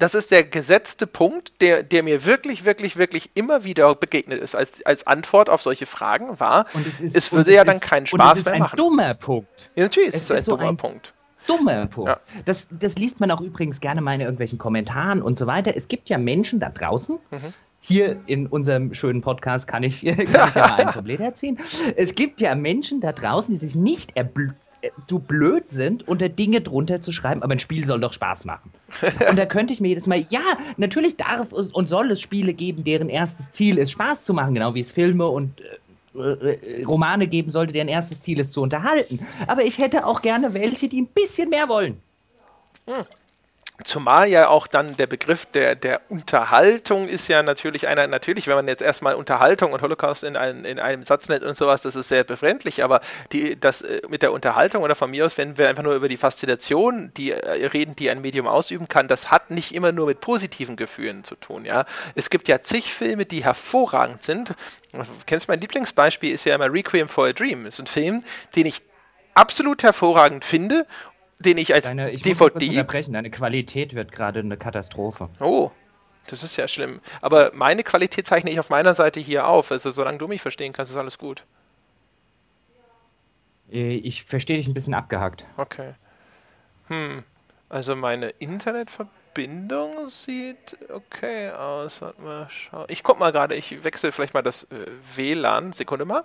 das 0.02 0.16
ist 0.16 0.32
der 0.32 0.43
gesetzte 0.43 1.06
Punkt, 1.06 1.62
der, 1.62 1.84
der 1.84 2.02
mir 2.02 2.26
wirklich, 2.26 2.66
wirklich, 2.66 2.97
wirklich 2.97 3.30
immer 3.36 3.64
wieder 3.64 3.93
begegnet 3.93 4.41
ist 4.41 4.56
als, 4.56 4.84
als 4.84 5.06
Antwort 5.06 5.47
auf 5.47 5.62
solche 5.62 5.86
Fragen 5.86 6.39
war, 6.39 6.66
es, 6.88 7.02
ist, 7.02 7.16
es 7.16 7.32
würde 7.32 7.54
ja 7.54 7.64
dann 7.64 7.80
keinen 7.80 8.08
Spaß 8.08 8.45
mehr 8.45 8.58
machen. 8.58 8.62
Das 8.62 8.68
ist 8.68 8.74
ein 8.74 8.78
dummer 8.78 9.14
Punkt. 9.14 9.72
Ja, 9.76 9.84
natürlich 9.84 10.10
es 10.10 10.16
ist 10.16 10.32
es 10.32 10.38
ein 10.38 10.43
so 10.43 10.52
dummer 10.58 10.70
ein 10.70 10.78
Punkt. 10.78 11.14
Dummer 11.45 11.86
Punkt. 11.86 12.10
Ja. 12.10 12.20
Das, 12.45 12.68
das 12.72 12.95
liest 12.95 13.20
man 13.20 13.30
auch 13.30 13.41
übrigens 13.41 13.80
gerne 13.80 14.02
mal 14.02 14.16
in 14.16 14.22
irgendwelchen 14.22 14.58
Kommentaren 14.58 15.22
und 15.22 15.38
so 15.38 15.45
weiter. 15.45 15.78
Es 15.78 15.88
gibt 15.88 16.10
ja 16.10 16.18
Menschen 16.18 16.60
da 16.60 16.70
draußen, 16.70 17.20
mhm. 17.30 17.54
Hier 17.84 18.18
in 18.28 18.45
unserem 18.45 18.93
schönen 18.93 19.22
Podcast 19.22 19.68
kann 19.68 19.82
ich, 19.82 20.06
kann 20.06 20.20
ich 20.20 20.30
ja 20.30 20.68
mal 20.68 20.80
ein 20.80 20.88
Problem 20.93 21.20
erziehen. 21.20 21.58
Es 21.95 22.14
gibt 22.14 22.39
ja 22.39 22.54
Menschen 22.54 23.02
da 23.02 23.12
draußen, 23.12 23.52
die 23.52 23.60
sich 23.60 23.74
nicht 23.74 24.16
erblühen 24.16 24.56
du 25.08 25.20
blöd 25.20 25.70
sind, 25.70 26.08
unter 26.08 26.30
Dinge 26.30 26.62
drunter 26.62 27.02
zu 27.02 27.12
schreiben, 27.12 27.44
aber 27.44 27.54
ein 27.54 27.60
Spiel 27.60 27.86
soll 27.86 28.00
doch 28.00 28.14
Spaß 28.14 28.46
machen. 28.46 28.72
und 29.30 29.38
da 29.38 29.46
könnte 29.46 29.74
ich 29.74 29.82
mir 29.82 29.90
jedes 29.90 30.08
Mal, 30.08 30.26
ja, 30.30 30.42
natürlich 30.78 31.18
darf 31.18 31.52
und 31.52 31.90
soll 31.90 32.12
es 32.12 32.22
Spiele 32.22 32.54
geben, 32.54 32.84
deren 32.84 33.10
erstes 33.10 33.52
Ziel 33.52 33.78
ist, 33.78 33.92
Spaß 33.92 34.24
zu 34.24 34.34
machen, 34.34 34.54
genau 34.54 34.74
wie 34.74 34.82
es 34.82 34.92
Filme 34.92 35.28
und 35.28 35.62
äh, 36.16 36.20
äh, 36.20 36.84
Romane 36.84 37.28
geben 37.28 37.52
sollte, 37.52 37.74
deren 37.74 37.88
erstes 37.88 38.22
Ziel 38.22 38.40
ist, 38.40 38.52
zu 38.52 38.62
unterhalten. 38.62 39.20
Aber 39.48 39.64
ich 39.64 39.78
hätte 39.78 40.06
auch 40.06 40.22
gerne 40.22 40.54
welche, 40.54 40.88
die 40.88 41.02
ein 41.02 41.08
bisschen 41.08 41.50
mehr 41.50 41.70
wollen. 41.70 42.02
Hm. 42.86 43.06
Zumal 43.84 44.28
ja 44.28 44.48
auch 44.48 44.68
dann 44.68 44.98
der 44.98 45.08
Begriff 45.08 45.46
der, 45.46 45.76
der 45.76 46.02
Unterhaltung 46.10 47.08
ist 47.08 47.28
ja 47.28 47.44
natürlich 47.44 47.88
einer, 47.88 48.08
natürlich, 48.08 48.48
wenn 48.48 48.56
man 48.56 48.68
jetzt 48.68 48.82
erstmal 48.82 49.16
Unterhaltung 49.16 49.74
und 49.74 49.82
Holocaust 49.82 50.24
in, 50.24 50.36
ein, 50.36 50.66
in 50.66 50.80
einem 50.80 51.04
Satz 51.04 51.30
nennt 51.30 51.44
und 51.44 51.56
sowas, 51.56 51.82
das 51.82 51.96
ist 51.96 52.08
sehr 52.08 52.24
befremdlich, 52.24 52.84
aber 52.84 53.02
die, 53.32 53.60
das 53.60 53.82
äh, 53.82 54.02
mit 54.10 54.22
der 54.22 54.34
Unterhaltung 54.34 54.84
oder 54.84 54.96
von 54.96 55.12
mir 55.12 55.26
aus, 55.26 55.38
wenn 55.38 55.58
wir 55.58 55.70
einfach 55.70 55.84
nur 55.84 55.96
über 55.96 56.08
die 56.08 56.18
Faszination 56.18 57.12
die, 57.16 57.32
äh, 57.32 57.66
reden, 57.68 57.96
die 57.96 58.10
ein 58.10 58.22
Medium 58.22 58.48
ausüben 58.48 58.88
kann, 58.88 59.08
das 59.08 59.32
hat 59.32 59.52
nicht 59.52 59.74
immer 59.74 59.92
nur 59.92 60.08
mit 60.08 60.22
positiven 60.22 60.76
Gefühlen 60.76 61.24
zu 61.24 61.36
tun, 61.36 61.66
ja. 61.66 61.86
Es 62.16 62.30
gibt 62.30 62.48
ja 62.48 62.62
zig 62.62 62.94
Filme, 62.94 63.26
die 63.26 63.44
hervorragend 63.44 64.24
sind. 64.24 64.54
Kennst 65.26 65.48
du 65.48 65.52
mein 65.52 65.62
Lieblingsbeispiel 65.62 66.34
ist 66.34 66.46
ja 66.46 66.56
immer 66.56 66.72
Requiem 66.72 67.08
for 67.08 67.28
a 67.28 67.34
Dream. 67.34 67.66
Das 67.66 67.76
ist 67.76 67.80
ein 67.80 67.88
Film, 67.88 68.24
den 68.56 68.66
ich 68.66 68.82
absolut 69.34 69.84
hervorragend 69.84 70.44
finde 70.44 70.86
den 71.42 71.58
ich 71.58 71.74
als 71.74 71.88
Deine, 71.88 72.12
ich 72.12 72.22
DVD. 72.22 72.54
Muss 72.54 72.70
unterbrechen. 72.70 73.14
Deine 73.14 73.32
Qualität 73.32 73.96
wird 73.96 74.12
gerade 74.12 74.39
eine 74.39 74.58
Katastrophe. 74.58 75.30
Oh, 75.39 75.72
das 76.28 76.44
ist 76.44 76.56
ja 76.56 76.68
schlimm. 76.68 77.02
Aber 77.22 77.52
meine 77.54 77.84
Qualität 77.84 78.26
zeichne 78.26 78.52
ich 78.52 78.60
auf 78.60 78.70
meiner 78.70 78.94
Seite 78.94 79.20
hier 79.20 79.48
auf. 79.48 79.72
Also 79.72 79.92
solange 79.92 80.18
du 80.18 80.28
mich 80.28 80.42
verstehen 80.42 80.74
kannst, 80.74 80.92
ist 80.92 80.98
alles 80.98 81.18
gut. 81.18 81.44
Äh, 83.72 83.96
ich 83.96 84.24
verstehe 84.24 84.58
dich 84.58 84.68
ein 84.68 84.74
bisschen 84.74 84.94
abgehackt. 84.94 85.46
Okay. 85.58 85.94
Hm. 86.88 87.24
Also 87.70 87.96
meine 87.96 88.30
Internetverbindung 88.30 90.10
sieht 90.10 90.78
okay 90.89 91.52
aus. 91.52 92.02
Warte 92.02 92.22
mal, 92.22 92.48
schau. 92.50 92.86
Ich 92.89 93.04
guck 93.04 93.20
mal 93.20 93.32
gerade, 93.32 93.56
ich 93.56 93.84
wechsle 93.84 94.12
vielleicht 94.12 94.34
mal 94.34 94.42
das 94.42 94.64
äh, 94.66 94.88
WLAN. 95.16 95.74
Sekunde 95.74 96.06
mal. 96.06 96.24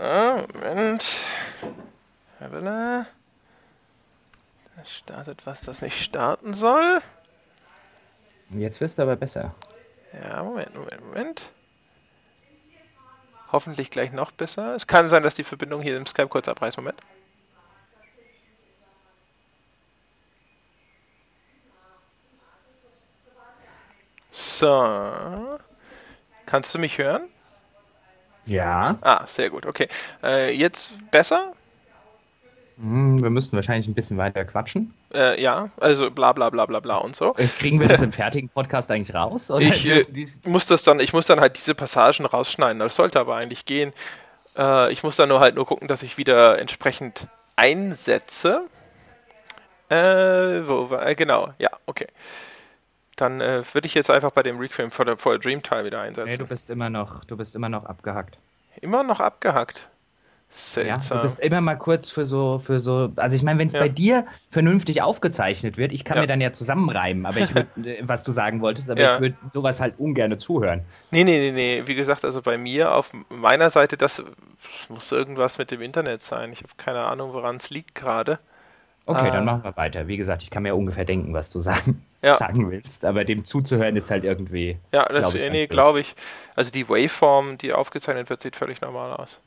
Moment. 0.00 1.04
Da 2.38 3.06
startet 4.84 5.44
was, 5.44 5.60
das 5.60 5.82
nicht 5.82 6.02
starten 6.02 6.54
soll. 6.54 7.02
Jetzt 8.48 8.80
wirst 8.80 8.98
du 8.98 9.02
aber 9.02 9.16
besser. 9.16 9.54
Ja, 10.12 10.42
Moment, 10.42 10.74
Moment, 10.74 11.04
Moment. 11.04 11.52
Hoffentlich 13.52 13.90
gleich 13.90 14.10
noch 14.12 14.30
besser. 14.30 14.74
Es 14.74 14.86
kann 14.86 15.10
sein, 15.10 15.22
dass 15.22 15.34
die 15.34 15.44
Verbindung 15.44 15.82
hier 15.82 15.96
im 15.98 16.06
Skype 16.06 16.28
kurz 16.28 16.48
abreißt. 16.48 16.78
Moment. 16.78 16.98
So. 24.30 25.58
Kannst 26.46 26.74
du 26.74 26.78
mich 26.78 26.96
hören? 26.96 27.28
Ja. 28.46 28.98
Ah, 29.00 29.26
sehr 29.26 29.50
gut, 29.50 29.66
okay. 29.66 29.88
Äh, 30.22 30.54
jetzt 30.54 30.92
besser? 31.10 31.52
Hm, 32.78 33.22
wir 33.22 33.30
müssten 33.30 33.56
wahrscheinlich 33.56 33.86
ein 33.88 33.94
bisschen 33.94 34.16
weiter 34.16 34.44
quatschen. 34.44 34.94
Äh, 35.12 35.40
ja, 35.42 35.68
also 35.78 36.10
bla 36.10 36.32
bla 36.32 36.48
bla 36.48 36.64
bla 36.66 36.80
bla 36.80 36.96
und 36.96 37.14
so. 37.14 37.34
Äh, 37.36 37.46
kriegen 37.58 37.78
wir 37.78 37.88
das 37.88 38.00
im 38.00 38.12
fertigen 38.20 38.48
Podcast 38.48 38.90
eigentlich 38.90 39.14
raus? 39.14 39.50
ich, 39.58 39.86
äh, 39.86 40.06
muss 40.46 40.66
das 40.66 40.82
dann, 40.82 40.98
ich 41.00 41.12
muss 41.12 41.26
dann 41.26 41.40
halt 41.40 41.56
diese 41.56 41.74
Passagen 41.74 42.24
rausschneiden. 42.24 42.78
Das 42.78 42.96
sollte 42.96 43.20
aber 43.20 43.36
eigentlich 43.36 43.66
gehen. 43.66 43.92
Äh, 44.56 44.92
ich 44.92 45.02
muss 45.02 45.16
dann 45.16 45.28
nur 45.28 45.40
halt 45.40 45.56
nur 45.56 45.66
gucken, 45.66 45.88
dass 45.88 46.02
ich 46.02 46.16
wieder 46.16 46.58
entsprechend 46.58 47.26
einsetze. 47.56 48.62
Äh, 49.90 49.96
wo 50.66 50.88
war, 50.88 51.06
äh, 51.06 51.14
genau, 51.14 51.50
ja, 51.58 51.70
okay. 51.86 52.06
Dann 53.20 53.40
äh, 53.40 53.62
würde 53.72 53.86
ich 53.86 53.94
jetzt 53.94 54.10
einfach 54.10 54.30
bei 54.30 54.42
dem 54.42 54.58
Requiem 54.58 54.90
for 54.90 55.06
for 55.18 55.34
the 55.34 55.38
Dream 55.38 55.62
Teil 55.62 55.84
wieder 55.84 56.00
einsetzen. 56.00 56.30
Nee, 56.30 56.36
du 56.38 56.46
bist 56.46 56.70
immer 56.70 56.88
noch, 56.88 57.24
du 57.24 57.36
bist 57.36 57.54
immer 57.54 57.68
noch 57.68 57.84
abgehackt. 57.84 58.38
Immer 58.80 59.02
noch 59.02 59.20
abgehackt? 59.20 59.90
Seltsam. 60.52 61.18
Ja, 61.18 61.22
du 61.22 61.28
bist 61.28 61.38
immer 61.40 61.60
mal 61.60 61.76
kurz 61.76 62.10
für 62.10 62.26
so, 62.26 62.58
für 62.58 62.80
so, 62.80 63.12
also 63.14 63.36
ich 63.36 63.44
meine, 63.44 63.60
wenn 63.60 63.68
es 63.68 63.74
ja. 63.74 63.80
bei 63.80 63.88
dir 63.88 64.26
vernünftig 64.50 65.00
aufgezeichnet 65.00 65.76
wird, 65.76 65.92
ich 65.92 66.04
kann 66.04 66.16
ja. 66.16 66.22
mir 66.22 66.26
dann 66.26 66.40
ja 66.40 66.52
zusammenreimen, 66.52 67.24
aber 67.24 67.38
ich 67.38 67.54
würd, 67.54 67.66
äh, 67.86 67.98
was 68.02 68.24
du 68.24 68.32
sagen 68.32 68.60
wolltest, 68.60 68.90
aber 68.90 69.14
ich 69.14 69.20
würde 69.20 69.36
sowas 69.52 69.80
halt 69.80 69.94
ungern 69.98 70.36
zuhören. 70.40 70.80
Nee, 71.12 71.22
nee, 71.22 71.38
nee, 71.38 71.52
nee, 71.52 71.82
wie 71.86 71.94
gesagt, 71.94 72.24
also 72.24 72.42
bei 72.42 72.58
mir 72.58 72.94
auf 72.94 73.12
meiner 73.28 73.70
Seite, 73.70 73.96
das 73.96 74.24
muss 74.88 75.12
irgendwas 75.12 75.58
mit 75.58 75.70
dem 75.70 75.82
Internet 75.82 76.22
sein. 76.22 76.52
Ich 76.52 76.62
habe 76.62 76.72
keine 76.76 77.04
Ahnung, 77.04 77.32
woran 77.32 77.56
es 77.56 77.70
liegt 77.70 77.94
gerade. 77.94 78.40
Okay, 79.10 79.28
äh, 79.28 79.30
dann 79.32 79.44
machen 79.44 79.64
wir 79.64 79.76
weiter. 79.76 80.08
Wie 80.08 80.16
gesagt, 80.16 80.42
ich 80.42 80.50
kann 80.50 80.62
mir 80.62 80.74
ungefähr 80.74 81.04
denken, 81.04 81.34
was 81.34 81.50
du 81.50 81.60
sagen 81.60 82.04
ja. 82.22 82.34
sagen 82.34 82.70
willst. 82.70 83.04
Aber 83.04 83.24
dem 83.24 83.44
zuzuhören 83.44 83.96
ist 83.96 84.10
halt 84.10 84.24
irgendwie. 84.24 84.78
Ja, 84.92 85.04
das 85.04 85.32
glaub 85.32 85.50
nee, 85.50 85.66
glaube 85.66 86.00
ich. 86.00 86.14
Also 86.54 86.70
die 86.70 86.88
Waveform, 86.88 87.58
die 87.58 87.72
aufgezeichnet 87.72 88.30
wird, 88.30 88.42
sieht 88.42 88.56
völlig 88.56 88.80
normal 88.80 89.12
aus. 89.14 89.40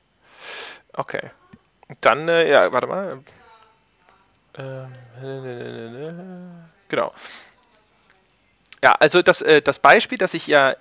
Okay. 0.94 1.32
Dann, 2.02 2.28
äh, 2.28 2.50
ja, 2.50 2.72
warte 2.74 2.88
mal. 2.88 3.20
Ähm, 4.58 4.88
genau. 6.88 7.14
Ja, 8.84 8.94
also 9.00 9.22
das, 9.22 9.42
äh, 9.42 9.62
das 9.62 9.80
Beispiel, 9.80 10.18
das 10.18 10.34
ich 10.34 10.48
ja 10.48 10.76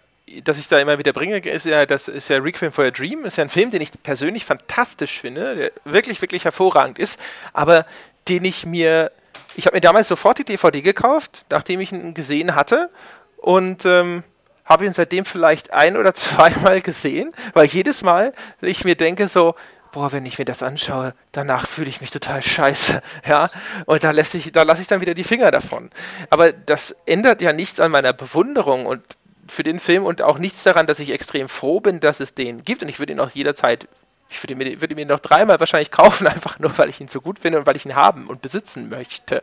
das 0.45 0.59
ich 0.59 0.68
da 0.68 0.78
immer 0.78 0.99
wieder 0.99 1.12
bringe, 1.12 1.39
ist 1.39 1.66
ja, 1.66 1.85
das 1.85 2.09
ist 2.09 2.28
ja 2.28 2.39
Requiem 2.39 2.72
for 2.72 2.85
a 2.85 2.91
Dream, 2.91 3.24
ist 3.24 3.37
ja 3.37 3.45
ein 3.45 3.51
Film, 3.51 3.70
den 3.70 3.83
ich 3.83 3.91
persönlich 4.03 4.45
fantastisch 4.45 5.20
finde, 5.20 5.57
der 5.57 5.72
wirklich, 5.85 6.22
wirklich 6.22 6.45
hervorragend 6.45 6.99
ist, 6.99 7.18
aber 7.53 7.87
den 8.29 8.45
ich 8.45 8.66
mir, 8.66 9.12
ich 9.57 9.66
habe 9.66 9.77
mir 9.77 9.81
damals 9.81 10.09
sofort 10.09 10.39
die 10.39 10.45
DVD 10.45 10.83
gekauft, 10.83 11.47
nachdem 11.51 11.81
ich 11.81 11.93
ihn 11.93 12.14
gesehen 12.14 12.55
hatte. 12.55 12.91
Und 13.37 13.85
ähm, 13.87 14.23
habe 14.64 14.87
ihn 14.87 14.93
seitdem 14.93 15.25
vielleicht 15.25 15.73
ein 15.73 15.97
oder 15.97 16.14
zweimal 16.14 16.81
gesehen, 16.81 17.33
weil 17.55 17.66
jedes 17.66 18.03
Mal 18.03 18.33
ich 18.61 18.85
mir 18.85 18.95
denke 18.95 19.29
so, 19.29 19.55
boah, 19.93 20.11
wenn 20.11 20.25
ich 20.25 20.39
mir 20.39 20.45
das 20.45 20.62
anschaue, 20.62 21.14
danach 21.33 21.66
fühle 21.68 21.89
ich 21.89 22.01
mich 22.01 22.11
total 22.11 22.43
scheiße, 22.43 23.03
ja, 23.29 23.51
und 23.85 24.03
da 24.03 24.11
lasse 24.11 24.39
ich, 24.39 24.53
da 24.53 24.62
lasse 24.62 24.83
ich 24.83 24.89
dann 24.89 25.01
wieder 25.01 25.14
die 25.14 25.25
Finger 25.25 25.51
davon. 25.51 25.91
Aber 26.31 26.53
das 26.53 26.97
ändert 27.07 27.43
ja 27.43 27.53
nichts 27.53 27.79
an 27.79 27.91
meiner 27.91 28.12
Bewunderung 28.12 28.87
und 28.87 29.03
für 29.49 29.62
den 29.62 29.81
Film 29.81 30.05
und 30.05 30.23
auch 30.23 30.39
nichts 30.39 30.62
daran, 30.62 30.87
dass 30.87 30.99
ich 30.99 31.11
extrem 31.11 31.49
froh 31.49 31.81
bin, 31.81 32.01
dass 32.01 32.20
es 32.20 32.35
den 32.35 32.64
gibt. 32.64 32.83
Und 32.83 32.89
ich 32.89 32.99
würde 32.99 33.12
ihn 33.12 33.20
auch 33.20 33.31
jederzeit 33.31 33.87
ich 34.33 34.43
würde 34.43 34.55
mir, 34.55 34.80
würde 34.80 34.95
mir 34.95 35.07
noch 35.07 35.20
dreimal 35.20 35.61
wahrscheinlich 35.61 35.91
kaufen, 35.91 36.26
einfach 36.26 36.59
nur, 36.59 36.76
weil 36.78 36.89
ich 36.89 37.01
ihn 37.01 37.09
so 37.09 37.20
gut 37.20 37.39
finde 37.39 37.59
und 37.59 37.66
weil 37.66 37.76
ich 37.76 37.85
ihn 37.85 37.95
haben 37.95 38.26
und 38.26 38.43
besitzen 38.43 38.89
möchte. 38.89 39.43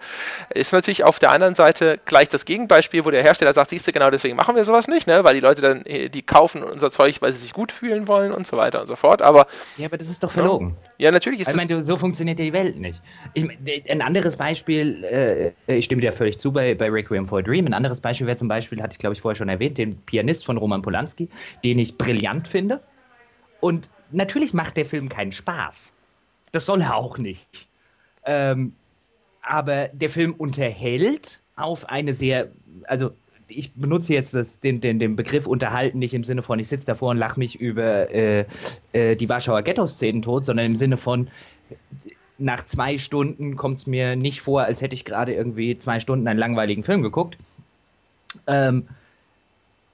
Ist 0.53 0.73
natürlich 0.73 1.03
auf 1.03 1.19
der 1.19 1.31
anderen 1.31 1.55
Seite 1.55 1.99
gleich 2.05 2.29
das 2.29 2.45
Gegenbeispiel, 2.45 3.05
wo 3.05 3.11
der 3.11 3.23
Hersteller 3.23 3.53
sagt, 3.53 3.69
siehst 3.69 3.87
du, 3.87 3.91
genau 3.91 4.09
deswegen 4.09 4.35
machen 4.35 4.55
wir 4.55 4.63
sowas 4.63 4.87
nicht, 4.87 5.07
ne? 5.07 5.23
weil 5.23 5.35
die 5.35 5.39
Leute 5.39 5.61
dann, 5.61 5.85
äh, 5.85 6.09
die 6.09 6.23
kaufen 6.23 6.63
unser 6.63 6.91
Zeug, 6.91 7.21
weil 7.21 7.31
sie 7.31 7.39
sich 7.39 7.53
gut 7.53 7.71
fühlen 7.71 8.07
wollen 8.07 8.31
und 8.31 8.47
so 8.47 8.57
weiter 8.57 8.81
und 8.81 8.87
so 8.87 8.95
fort. 8.95 9.21
Aber, 9.21 9.47
ja, 9.77 9.85
aber 9.85 9.97
das 9.97 10.09
ist 10.09 10.23
doch 10.23 10.31
verlogen. 10.31 10.75
Ja, 10.97 11.11
natürlich 11.11 11.41
ist 11.41 11.49
Ich 11.49 11.55
meine, 11.55 11.83
so 11.83 11.97
funktioniert 11.97 12.39
die 12.39 12.53
Welt 12.53 12.77
nicht. 12.77 12.99
Ich, 13.33 13.45
ein 13.89 14.01
anderes 14.01 14.35
Beispiel, 14.35 15.03
äh, 15.67 15.77
ich 15.77 15.85
stimme 15.85 16.01
dir 16.01 16.13
völlig 16.13 16.39
zu 16.39 16.51
bei, 16.51 16.73
bei 16.75 16.89
Requiem 16.89 17.25
for 17.25 17.39
a 17.39 17.41
Dream, 17.41 17.67
ein 17.67 17.73
anderes 17.73 18.01
Beispiel 18.01 18.27
wäre 18.27 18.37
zum 18.37 18.47
Beispiel, 18.47 18.81
hatte 18.81 18.93
ich 18.93 18.99
glaube 18.99 19.13
ich 19.13 19.21
vorher 19.21 19.35
schon 19.35 19.49
erwähnt, 19.49 19.77
den 19.77 19.97
Pianist 20.01 20.45
von 20.45 20.57
Roman 20.57 20.81
Polanski, 20.81 21.29
den 21.63 21.79
ich 21.79 21.97
brillant 21.97 22.47
finde. 22.47 22.81
Und 23.59 23.89
natürlich 24.11 24.53
macht 24.53 24.77
der 24.77 24.85
Film 24.85 25.09
keinen 25.09 25.31
Spaß. 25.31 25.93
Das 26.51 26.65
soll 26.65 26.81
er 26.81 26.95
auch 26.95 27.17
nicht. 27.17 27.67
Ähm, 28.25 28.73
aber 29.41 29.87
der 29.89 30.09
Film 30.09 30.33
unterhält 30.33 31.41
auf 31.55 31.89
eine 31.89 32.13
sehr, 32.13 32.49
also 32.85 33.11
ich 33.47 33.73
benutze 33.73 34.13
jetzt 34.13 34.33
das, 34.33 34.59
den, 34.59 34.79
den, 34.81 34.99
den 34.99 35.15
Begriff 35.15 35.47
unterhalten 35.47 35.99
nicht 35.99 36.13
im 36.13 36.23
Sinne 36.23 36.41
von, 36.41 36.59
ich 36.59 36.67
sitze 36.67 36.85
davor 36.85 37.11
und 37.11 37.17
lache 37.17 37.39
mich 37.39 37.59
über 37.59 38.09
äh, 38.11 38.45
äh, 38.93 39.15
die 39.15 39.27
Warschauer 39.27 39.63
Ghetto-Szenen 39.63 40.21
tot, 40.21 40.45
sondern 40.45 40.67
im 40.67 40.75
Sinne 40.75 40.97
von, 40.97 41.29
nach 42.37 42.65
zwei 42.65 42.97
Stunden 42.97 43.55
kommt 43.55 43.79
es 43.79 43.87
mir 43.87 44.15
nicht 44.15 44.41
vor, 44.41 44.61
als 44.61 44.81
hätte 44.81 44.95
ich 44.95 45.03
gerade 45.03 45.33
irgendwie 45.33 45.77
zwei 45.77 45.99
Stunden 45.99 46.27
einen 46.27 46.39
langweiligen 46.39 46.83
Film 46.83 47.01
geguckt. 47.01 47.37
Ähm, 48.47 48.87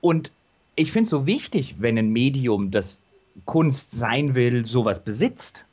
und 0.02 0.32
ich 0.76 0.92
finde 0.92 1.06
es 1.06 1.10
so 1.10 1.26
wichtig, 1.26 1.76
wenn 1.80 1.98
ein 1.98 2.12
Medium, 2.12 2.70
das 2.72 3.00
Kunst 3.44 3.92
sein 3.92 4.36
will, 4.36 4.66
sowas 4.66 5.04
besitzt. 5.04 5.66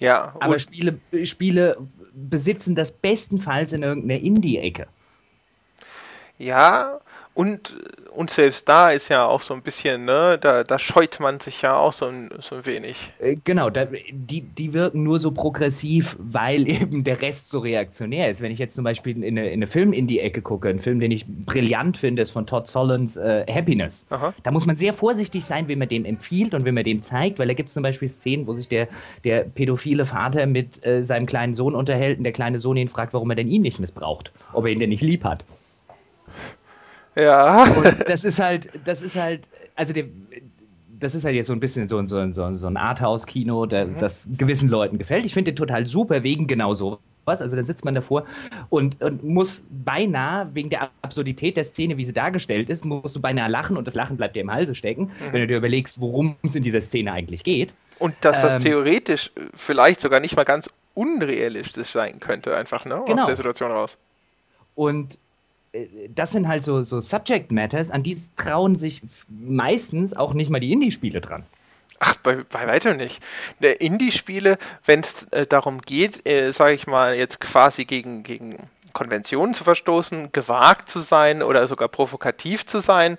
Ja. 0.00 0.34
Aber 0.40 0.58
Spiele, 0.58 0.98
Spiele 1.24 1.76
besitzen 2.14 2.74
das 2.74 2.92
bestenfalls 2.92 3.72
in 3.72 3.82
irgendeiner 3.82 4.20
Indie-Ecke. 4.20 4.86
Ja, 6.38 7.00
und, 7.38 7.76
und 8.10 8.30
selbst 8.30 8.68
da 8.68 8.90
ist 8.90 9.10
ja 9.10 9.24
auch 9.24 9.42
so 9.42 9.54
ein 9.54 9.62
bisschen, 9.62 10.04
ne, 10.04 10.38
da, 10.40 10.64
da 10.64 10.76
scheut 10.76 11.20
man 11.20 11.38
sich 11.38 11.62
ja 11.62 11.76
auch 11.76 11.92
so 11.92 12.06
ein, 12.06 12.30
so 12.40 12.56
ein 12.56 12.66
wenig. 12.66 13.12
Äh, 13.20 13.36
genau, 13.44 13.70
da, 13.70 13.86
die, 14.10 14.40
die 14.40 14.72
wirken 14.72 15.04
nur 15.04 15.20
so 15.20 15.30
progressiv, 15.30 16.16
weil 16.18 16.68
eben 16.68 17.04
der 17.04 17.22
Rest 17.22 17.50
so 17.50 17.60
reaktionär 17.60 18.28
ist. 18.28 18.40
Wenn 18.40 18.50
ich 18.50 18.58
jetzt 18.58 18.74
zum 18.74 18.82
Beispiel 18.82 19.22
in 19.22 19.38
eine, 19.38 19.46
in 19.46 19.52
eine 19.60 19.68
Film-Indie-Ecke 19.68 20.42
gucke, 20.42 20.68
ein 20.68 20.80
Film, 20.80 20.98
den 20.98 21.12
ich 21.12 21.26
brillant 21.28 21.96
finde, 21.96 22.22
ist 22.22 22.32
von 22.32 22.44
Todd 22.44 22.66
Solondz 22.66 23.14
äh, 23.14 23.46
Happiness. 23.48 24.04
Aha. 24.10 24.34
Da 24.42 24.50
muss 24.50 24.66
man 24.66 24.76
sehr 24.76 24.92
vorsichtig 24.92 25.44
sein, 25.44 25.68
wenn 25.68 25.78
man 25.78 25.86
dem 25.86 26.04
empfiehlt 26.04 26.54
und 26.54 26.64
wenn 26.64 26.74
man 26.74 26.82
dem 26.82 27.04
zeigt, 27.04 27.38
weil 27.38 27.46
da 27.46 27.54
gibt 27.54 27.68
es 27.68 27.74
zum 27.74 27.84
Beispiel 27.84 28.08
Szenen, 28.08 28.48
wo 28.48 28.54
sich 28.54 28.68
der, 28.68 28.88
der 29.22 29.44
pädophile 29.44 30.06
Vater 30.06 30.46
mit 30.46 30.84
äh, 30.84 31.04
seinem 31.04 31.26
kleinen 31.26 31.54
Sohn 31.54 31.76
unterhält 31.76 32.18
und 32.18 32.24
der 32.24 32.32
kleine 32.32 32.58
Sohn 32.58 32.76
ihn 32.76 32.88
fragt, 32.88 33.12
warum 33.12 33.30
er 33.30 33.36
denn 33.36 33.46
ihn 33.46 33.62
nicht 33.62 33.78
missbraucht, 33.78 34.32
ob 34.52 34.64
er 34.64 34.72
ihn 34.72 34.80
denn 34.80 34.88
nicht 34.88 35.04
lieb 35.04 35.22
hat. 35.22 35.44
Ja. 37.18 37.64
Und 37.64 38.08
das 38.08 38.24
ist 38.24 38.38
halt, 38.38 38.70
das 38.84 39.02
ist 39.02 39.16
halt, 39.16 39.48
also 39.74 39.92
der, 39.92 40.04
das 41.00 41.14
ist 41.14 41.24
halt 41.24 41.34
jetzt 41.34 41.48
so 41.48 41.52
ein 41.52 41.60
bisschen 41.60 41.88
so, 41.88 42.04
so, 42.06 42.32
so, 42.32 42.56
so 42.56 42.66
ein 42.66 42.76
Arthouse-Kino, 42.76 43.66
mhm. 43.66 43.98
das 43.98 44.28
gewissen 44.36 44.68
Leuten 44.68 44.98
gefällt. 44.98 45.24
Ich 45.24 45.34
finde 45.34 45.52
den 45.52 45.56
total 45.56 45.86
super 45.86 46.22
wegen 46.22 46.46
genau 46.46 46.74
so 46.74 46.98
was. 47.24 47.42
Also 47.42 47.56
da 47.56 47.62
sitzt 47.62 47.84
man 47.84 47.94
davor 47.94 48.24
und, 48.70 49.00
und, 49.02 49.22
muss 49.22 49.64
beinahe, 49.70 50.48
wegen 50.54 50.70
der 50.70 50.90
Absurdität 51.02 51.56
der 51.56 51.64
Szene, 51.64 51.96
wie 51.96 52.04
sie 52.04 52.12
dargestellt 52.12 52.70
ist, 52.70 52.84
musst 52.84 53.14
du 53.14 53.20
beinahe 53.20 53.50
lachen 53.50 53.76
und 53.76 53.86
das 53.86 53.94
Lachen 53.94 54.16
bleibt 54.16 54.34
dir 54.34 54.40
im 54.40 54.50
Halse 54.50 54.74
stecken, 54.74 55.04
mhm. 55.04 55.32
wenn 55.32 55.40
du 55.42 55.46
dir 55.46 55.58
überlegst, 55.58 56.00
worum 56.00 56.36
es 56.42 56.54
in 56.54 56.62
dieser 56.62 56.80
Szene 56.80 57.12
eigentlich 57.12 57.44
geht. 57.44 57.74
Und 57.98 58.14
dass 58.20 58.42
das 58.42 58.54
ähm, 58.54 58.62
theoretisch 58.62 59.30
vielleicht 59.54 60.00
sogar 60.00 60.20
nicht 60.20 60.36
mal 60.36 60.44
ganz 60.44 60.70
unrealistisch 60.94 61.88
sein 61.88 62.18
könnte, 62.18 62.56
einfach, 62.56 62.84
ne? 62.84 63.02
Genau. 63.06 63.20
Aus 63.20 63.26
der 63.26 63.36
Situation 63.36 63.70
raus. 63.70 63.98
Und 64.74 65.18
das 66.14 66.32
sind 66.32 66.48
halt 66.48 66.62
so, 66.62 66.82
so 66.82 67.00
Subject 67.00 67.52
Matters, 67.52 67.90
an 67.90 68.02
die 68.02 68.18
trauen 68.36 68.76
sich 68.76 69.02
meistens 69.28 70.16
auch 70.16 70.34
nicht 70.34 70.50
mal 70.50 70.60
die 70.60 70.72
Indie-Spiele 70.72 71.20
dran. 71.20 71.44
Ach, 72.00 72.14
bei, 72.16 72.36
bei 72.48 72.66
weitem 72.66 72.96
nicht. 72.96 73.22
Indie-Spiele, 73.60 74.58
wenn 74.84 75.00
es 75.00 75.24
äh, 75.30 75.46
darum 75.46 75.80
geht, 75.80 76.26
äh, 76.28 76.52
sage 76.52 76.74
ich 76.74 76.86
mal, 76.86 77.14
jetzt 77.14 77.40
quasi 77.40 77.84
gegen, 77.84 78.22
gegen 78.22 78.68
Konventionen 78.92 79.54
zu 79.54 79.64
verstoßen, 79.64 80.32
gewagt 80.32 80.88
zu 80.88 81.00
sein 81.00 81.42
oder 81.42 81.66
sogar 81.66 81.88
provokativ 81.88 82.66
zu 82.66 82.78
sein, 82.80 83.18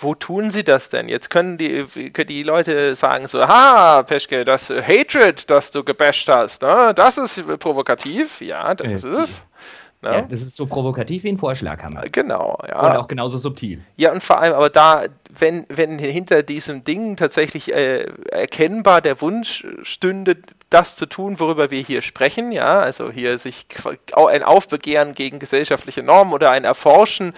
wo 0.00 0.14
tun 0.14 0.50
sie 0.50 0.64
das 0.64 0.90
denn? 0.90 1.08
Jetzt 1.08 1.30
können 1.30 1.56
die, 1.56 1.84
können 2.12 2.28
die 2.28 2.42
Leute 2.42 2.94
sagen 2.94 3.26
so, 3.26 3.40
ha, 3.40 4.02
Peschke, 4.02 4.44
das 4.44 4.70
Hatred, 4.70 5.48
das 5.50 5.70
du 5.70 5.82
gebasht 5.82 6.28
hast, 6.28 6.62
ne, 6.62 6.92
das 6.94 7.18
ist 7.18 7.58
provokativ. 7.58 8.40
Ja, 8.40 8.74
das 8.74 8.88
äh, 8.88 8.94
ist 8.94 9.04
es. 9.04 9.46
Ne? 10.02 10.10
Ja, 10.12 10.22
das 10.22 10.42
ist 10.42 10.56
so 10.56 10.66
provokativ 10.66 11.22
wie 11.22 11.28
ein 11.28 11.38
Vorschlaghammer. 11.38 12.02
Genau, 12.10 12.58
ja. 12.68 12.90
Und 12.90 12.96
auch 12.96 13.08
genauso 13.08 13.38
subtil. 13.38 13.80
Ja, 13.96 14.12
und 14.12 14.22
vor 14.22 14.40
allem, 14.40 14.54
aber 14.54 14.68
da, 14.68 15.04
wenn, 15.38 15.64
wenn 15.68 15.98
hinter 15.98 16.42
diesem 16.42 16.82
Ding 16.82 17.16
tatsächlich 17.16 17.72
äh, 17.72 18.06
erkennbar 18.30 19.00
der 19.00 19.20
Wunsch 19.20 19.64
stünde, 19.82 20.38
das 20.72 20.96
zu 20.96 21.06
tun, 21.06 21.38
worüber 21.38 21.70
wir 21.70 21.80
hier 21.80 22.02
sprechen, 22.02 22.52
ja, 22.52 22.80
also 22.80 23.10
hier 23.10 23.36
sich 23.38 23.66
ein 24.14 24.42
Aufbegehren 24.42 25.14
gegen 25.14 25.38
gesellschaftliche 25.38 26.02
Normen 26.02 26.32
oder 26.32 26.50
ein 26.50 26.64
Erforschen 26.64 27.34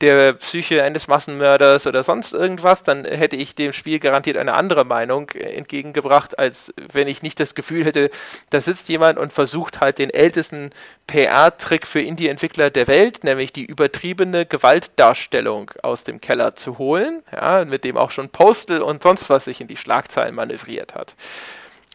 der 0.00 0.32
Psyche 0.34 0.82
eines 0.82 1.08
Massenmörders 1.08 1.86
oder 1.86 2.02
sonst 2.02 2.32
irgendwas, 2.32 2.82
dann 2.82 3.04
hätte 3.04 3.36
ich 3.36 3.54
dem 3.54 3.72
Spiel 3.72 3.98
garantiert 3.98 4.36
eine 4.36 4.54
andere 4.54 4.84
Meinung 4.84 5.30
entgegengebracht, 5.30 6.38
als 6.38 6.72
wenn 6.92 7.08
ich 7.08 7.22
nicht 7.22 7.40
das 7.40 7.54
Gefühl 7.54 7.84
hätte, 7.84 8.10
da 8.50 8.60
sitzt 8.60 8.88
jemand 8.88 9.18
und 9.18 9.32
versucht 9.32 9.80
halt 9.80 9.98
den 9.98 10.10
ältesten 10.10 10.70
PR-Trick 11.06 11.86
für 11.86 12.00
Indie-Entwickler 12.00 12.70
der 12.70 12.86
Welt, 12.86 13.24
nämlich 13.24 13.52
die 13.52 13.64
übertriebene 13.64 14.46
Gewaltdarstellung 14.46 15.70
aus 15.82 16.04
dem 16.04 16.20
Keller 16.20 16.56
zu 16.56 16.78
holen, 16.78 17.22
ja, 17.32 17.64
mit 17.64 17.84
dem 17.84 17.96
auch 17.96 18.10
schon 18.10 18.30
Postal 18.30 18.82
und 18.82 19.02
sonst 19.02 19.28
was 19.30 19.44
sich 19.44 19.60
in 19.60 19.68
die 19.68 19.76
Schlagzeilen 19.76 20.34
manövriert 20.34 20.94
hat. 20.94 21.14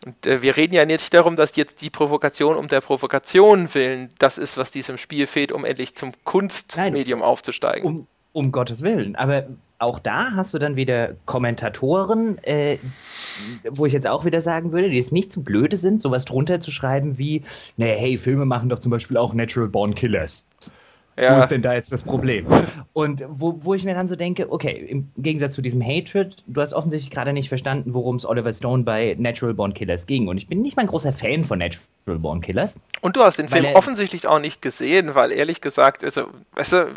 Und 0.06 0.28
äh, 0.28 0.42
wir 0.42 0.58
reden 0.58 0.74
ja 0.74 0.86
nicht 0.86 1.14
darum, 1.14 1.36
dass 1.36 1.56
jetzt 1.56 1.82
die 1.82 1.90
Provokation 1.90 2.58
um 2.58 2.68
der 2.68 2.82
Provokation 2.82 3.74
willen 3.74 4.10
das 4.20 4.38
ist, 4.38 4.58
was 4.58 4.72
diesem 4.72 4.98
Spiel 4.98 5.28
fehlt, 5.28 5.52
um 5.52 5.66
endlich 5.66 5.96
zum 5.96 6.12
Kunstmedium 6.24 7.20
Nein, 7.20 7.28
aufzusteigen. 7.28 7.86
Um, 7.86 8.08
um, 8.34 8.52
Gottes 8.52 8.82
Willen. 8.82 9.16
Aber 9.16 9.46
auch 9.80 10.00
da 10.00 10.32
hast 10.32 10.54
du 10.54 10.60
dann 10.60 10.76
wieder 10.76 11.16
Kommentatoren, 11.26 12.38
äh, 12.44 12.78
wo 13.70 13.86
ich 13.86 13.94
jetzt 13.94 14.08
auch 14.08 14.26
wieder 14.26 14.42
sagen 14.42 14.72
würde, 14.72 14.90
die 14.90 15.00
es 15.00 15.12
nicht 15.12 15.32
zu 15.32 15.44
blöde 15.44 15.78
sind, 15.78 16.02
sowas 16.02 16.26
drunter 16.26 16.60
zu 16.60 16.72
schreiben 16.72 17.18
wie, 17.18 17.44
nee, 17.78 17.96
hey, 17.98 18.18
Filme 18.18 18.46
machen 18.46 18.70
doch 18.70 18.80
zum 18.80 18.92
Beispiel 18.92 19.18
auch 19.18 19.34
Natural 19.34 19.70
Born 19.70 19.96
Killers. 19.96 20.46
Ja. 21.16 21.38
Wo 21.38 21.42
ist 21.42 21.50
denn 21.50 21.62
da 21.62 21.74
jetzt 21.74 21.92
das 21.92 22.04
Problem? 22.04 22.48
Und 22.94 23.24
wo, 23.28 23.60
wo 23.64 23.74
ich 23.74 23.84
mir 23.84 23.94
dann 23.94 24.08
so 24.08 24.16
denke, 24.16 24.52
okay, 24.52 24.86
im 24.90 25.12
Gegensatz 25.18 25.56
zu 25.56 25.62
diesem 25.62 25.82
Hatred, 25.82 26.44
du 26.48 26.62
hast 26.62 26.74
offensichtlich 26.74 27.12
gerade 27.12 27.34
nicht 27.34 27.50
verstanden, 27.50 27.94
worum 27.94 28.16
es 28.16 28.26
Oliver 28.26 28.54
Stone 28.54 28.84
bei 28.84 29.16
Natural 29.20 29.54
Born 29.54 29.74
Killers 29.74 30.08
ging. 30.08 30.28
Und 30.28 30.38
ich 30.38 30.48
bin 30.48 30.62
nicht 30.62 30.76
mal 30.76 30.84
ein 30.84 30.88
großer 30.88 31.14
Fan 31.14 31.46
von 31.46 31.60
Natural 31.60 32.20
Born 32.20 32.42
Killers. 32.42 32.78
Und 33.02 33.16
du 33.16 33.22
hast 33.22 33.38
den 33.38 33.50
Film 33.50 33.66
offensichtlich 33.76 34.28
auch 34.28 34.40
nicht 34.40 34.62
gesehen, 34.62 35.14
weil 35.14 35.32
ehrlich 35.32 35.62
gesagt, 35.62 36.04
also, 36.04 36.28
weißt 36.54 36.74
du, 36.74 36.88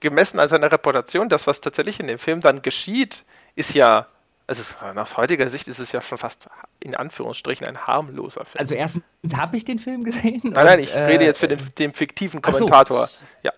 gemessen 0.00 0.38
an 0.38 0.48
seiner 0.48 0.70
Reputation, 0.70 1.28
das, 1.28 1.46
was 1.46 1.60
tatsächlich 1.60 1.98
in 1.98 2.06
dem 2.06 2.18
Film 2.18 2.40
dann 2.40 2.62
geschieht, 2.62 3.24
ist 3.56 3.74
ja 3.74 4.06
also 4.48 4.62
aus 5.00 5.16
heutiger 5.16 5.48
Sicht 5.48 5.66
ist 5.66 5.80
es 5.80 5.90
ja 5.90 6.00
schon 6.00 6.18
fast 6.18 6.48
in 6.78 6.94
Anführungsstrichen 6.94 7.66
ein 7.66 7.78
harmloser 7.78 8.44
Film. 8.44 8.60
Also 8.60 8.76
erstens 8.76 9.04
habe 9.34 9.56
ich 9.56 9.64
den 9.64 9.80
Film 9.80 10.04
gesehen. 10.04 10.40
Nein, 10.44 10.66
nein, 10.66 10.78
ich 10.78 10.94
äh, 10.94 11.00
rede 11.00 11.24
jetzt 11.24 11.38
für 11.38 11.48
den, 11.48 11.58
den 11.78 11.92
fiktiven 11.92 12.40
Kommentator. 12.40 13.08
So. 13.08 13.24
Ja. 13.42 13.52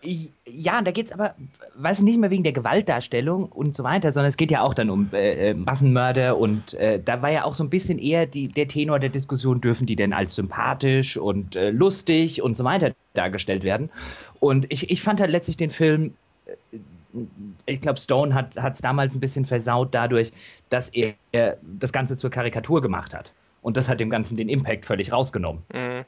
ja, 0.47 0.81
da 0.81 0.91
geht 0.91 1.07
es 1.07 1.13
aber, 1.13 1.35
weiß 1.75 1.99
ich 1.99 2.05
nicht 2.05 2.19
mehr 2.19 2.31
wegen 2.31 2.43
der 2.43 2.53
Gewaltdarstellung 2.53 3.45
und 3.45 3.77
so 3.77 3.85
weiter, 3.85 4.13
sondern 4.13 4.31
es 4.31 4.39
geht 4.39 4.51
ja 4.51 4.63
auch 4.63 4.73
dann 4.73 4.89
um 4.89 5.11
äh, 5.13 5.51
äh, 5.51 5.55
Massenmörder 5.55 6.39
und 6.39 6.73
äh, 6.75 7.01
da 7.05 7.21
war 7.21 7.31
ja 7.31 7.45
auch 7.45 7.55
so 7.55 7.65
ein 7.65 7.71
bisschen 7.71 7.99
eher 7.99 8.25
die, 8.25 8.49
der 8.49 8.67
Tenor 8.67 8.99
der 8.99 9.11
Diskussion, 9.11 9.61
dürfen 9.61 9.87
die 9.87 9.97
denn 9.97 10.15
als 10.15 10.35
sympathisch 10.35 11.19
und 11.19 11.55
äh, 11.55 11.71
lustig 11.71 12.41
und 12.41 12.57
so 12.57 12.65
weiter 12.65 12.93
dargestellt 13.13 13.63
werden. 13.63 13.91
Und 14.41 14.65
ich, 14.71 14.91
ich 14.91 15.03
fand 15.03 15.21
halt 15.21 15.31
letztlich 15.31 15.59
den 15.59 15.71
Film 15.71 16.07
äh, 16.07 16.28
ich 17.67 17.81
glaube, 17.81 17.99
Stone 17.99 18.35
hat 18.35 18.75
es 18.75 18.81
damals 18.81 19.15
ein 19.15 19.21
bisschen 19.21 19.45
versaut 19.45 19.95
dadurch, 19.95 20.33
dass 20.69 20.91
er, 20.91 21.15
er, 21.33 21.57
das 21.63 21.93
Ganze 21.93 22.17
zur 22.17 22.31
Karikatur 22.31 22.83
gemacht 22.83 23.15
hat. 23.15 23.33
Und 23.63 23.77
das 23.77 23.89
hat 23.89 24.01
dem 24.01 24.11
Ganzen 24.11 24.37
den 24.37 24.49
Impact 24.49 24.87
völlig 24.87 25.13
rausgenommen. 25.13 25.63
Mhm. 25.73 26.05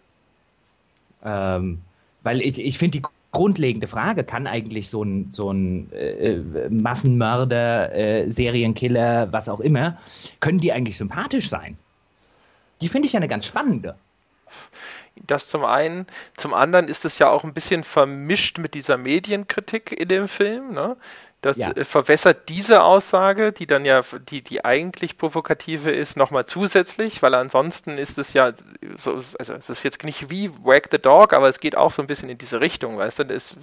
Ähm, 1.24 1.80
weil 2.22 2.40
ich, 2.40 2.58
ich 2.58 2.78
finde, 2.78 2.98
die 2.98 3.06
grundlegende 3.32 3.86
Frage, 3.86 4.24
kann 4.24 4.46
eigentlich 4.46 4.88
so 4.88 5.02
ein, 5.02 5.30
so 5.30 5.52
ein 5.52 5.92
äh, 5.92 6.38
Massenmörder, 6.68 7.94
äh, 7.94 8.30
Serienkiller, 8.30 9.32
was 9.32 9.48
auch 9.48 9.60
immer, 9.60 9.98
können 10.40 10.60
die 10.60 10.72
eigentlich 10.72 10.96
sympathisch 10.96 11.48
sein? 11.48 11.78
Die 12.80 12.88
finde 12.88 13.06
ich 13.06 13.12
ja 13.12 13.18
eine 13.18 13.28
ganz 13.28 13.46
spannende. 13.46 13.94
Das 15.26 15.48
zum 15.48 15.64
einen. 15.64 16.06
Zum 16.36 16.54
anderen 16.54 16.88
ist 16.88 17.04
es 17.04 17.18
ja 17.18 17.28
auch 17.28 17.44
ein 17.44 17.54
bisschen 17.54 17.84
vermischt 17.84 18.58
mit 18.58 18.74
dieser 18.74 18.96
Medienkritik 18.96 19.92
in 19.92 20.08
dem 20.08 20.28
Film. 20.28 20.72
Ne? 20.72 20.96
Das 21.42 21.56
ja. 21.56 21.70
Äh, 21.70 21.84
verwässert 21.84 22.48
diese 22.48 22.82
Aussage, 22.82 23.52
die 23.52 23.66
dann 23.66 23.86
ja 23.86 24.02
die, 24.28 24.42
die 24.42 24.64
eigentlich 24.64 25.16
provokative 25.16 25.90
ist, 25.90 26.16
nochmal 26.16 26.44
zusätzlich, 26.44 27.22
weil 27.22 27.34
ansonsten 27.34 27.96
ist 27.96 28.18
es 28.18 28.34
ja 28.34 28.52
so, 28.96 29.14
also 29.14 29.54
es 29.54 29.70
ist 29.70 29.82
jetzt 29.82 30.04
nicht 30.04 30.28
wie 30.28 30.50
Wag 30.62 30.88
the 30.90 30.98
Dog, 30.98 31.32
aber 31.32 31.48
es 31.48 31.58
geht 31.58 31.76
auch 31.76 31.92
so 31.92 32.02
ein 32.02 32.08
bisschen 32.08 32.28
in 32.28 32.36
diese 32.36 32.60
Richtung, 32.60 32.98
weißt 32.98 33.20
du, 33.20 33.22
ist 33.24 33.56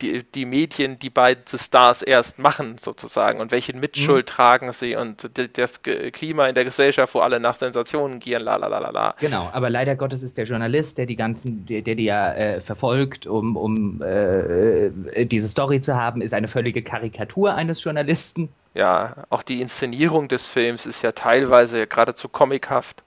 die, 0.00 0.22
die 0.22 0.46
Medien, 0.46 0.98
die 0.98 1.10
beide 1.10 1.42
Stars 1.46 2.00
erst 2.00 2.38
machen, 2.38 2.78
sozusagen, 2.78 3.40
und 3.40 3.50
welche 3.50 3.76
Mitschuld 3.76 4.26
mhm. 4.26 4.34
tragen 4.34 4.72
sie 4.72 4.96
und 4.96 5.28
das 5.58 5.82
Klima 5.82 6.46
in 6.46 6.54
der 6.54 6.64
Gesellschaft, 6.64 7.14
wo 7.14 7.20
alle 7.20 7.38
nach 7.38 7.56
Sensationen 7.56 8.18
gieren, 8.18 8.44
la 8.44 8.56
la 8.56 8.66
la 8.66 8.78
la 8.78 8.90
la. 8.90 9.14
Genau, 9.20 9.50
aber 9.52 9.68
leider 9.68 9.94
Gottes 9.94 10.22
ist 10.22 10.38
der 10.38 10.46
Journalist, 10.46 10.96
der 10.96 11.04
die 11.04 11.16
ganzen, 11.16 11.66
der, 11.66 11.82
der 11.82 11.96
die 11.96 12.04
ja 12.04 12.32
äh, 12.32 12.60
verfolgt, 12.62 13.26
um, 13.26 13.56
um 13.56 14.00
äh, 14.00 14.86
äh 14.86 15.26
diese 15.26 15.48
Story 15.48 15.82
zu 15.82 15.96
haben, 15.96 16.22
ist 16.22 16.32
eine 16.32 16.48
völlige 16.48 16.82
Karikatur 16.82 17.09
Karikatur 17.10 17.54
eines 17.54 17.82
Journalisten. 17.82 18.48
Ja, 18.74 19.24
auch 19.30 19.42
die 19.42 19.60
Inszenierung 19.60 20.28
des 20.28 20.46
Films 20.46 20.86
ist 20.86 21.02
ja 21.02 21.12
teilweise 21.12 21.86
geradezu 21.86 22.28
comichaft. 22.28 23.02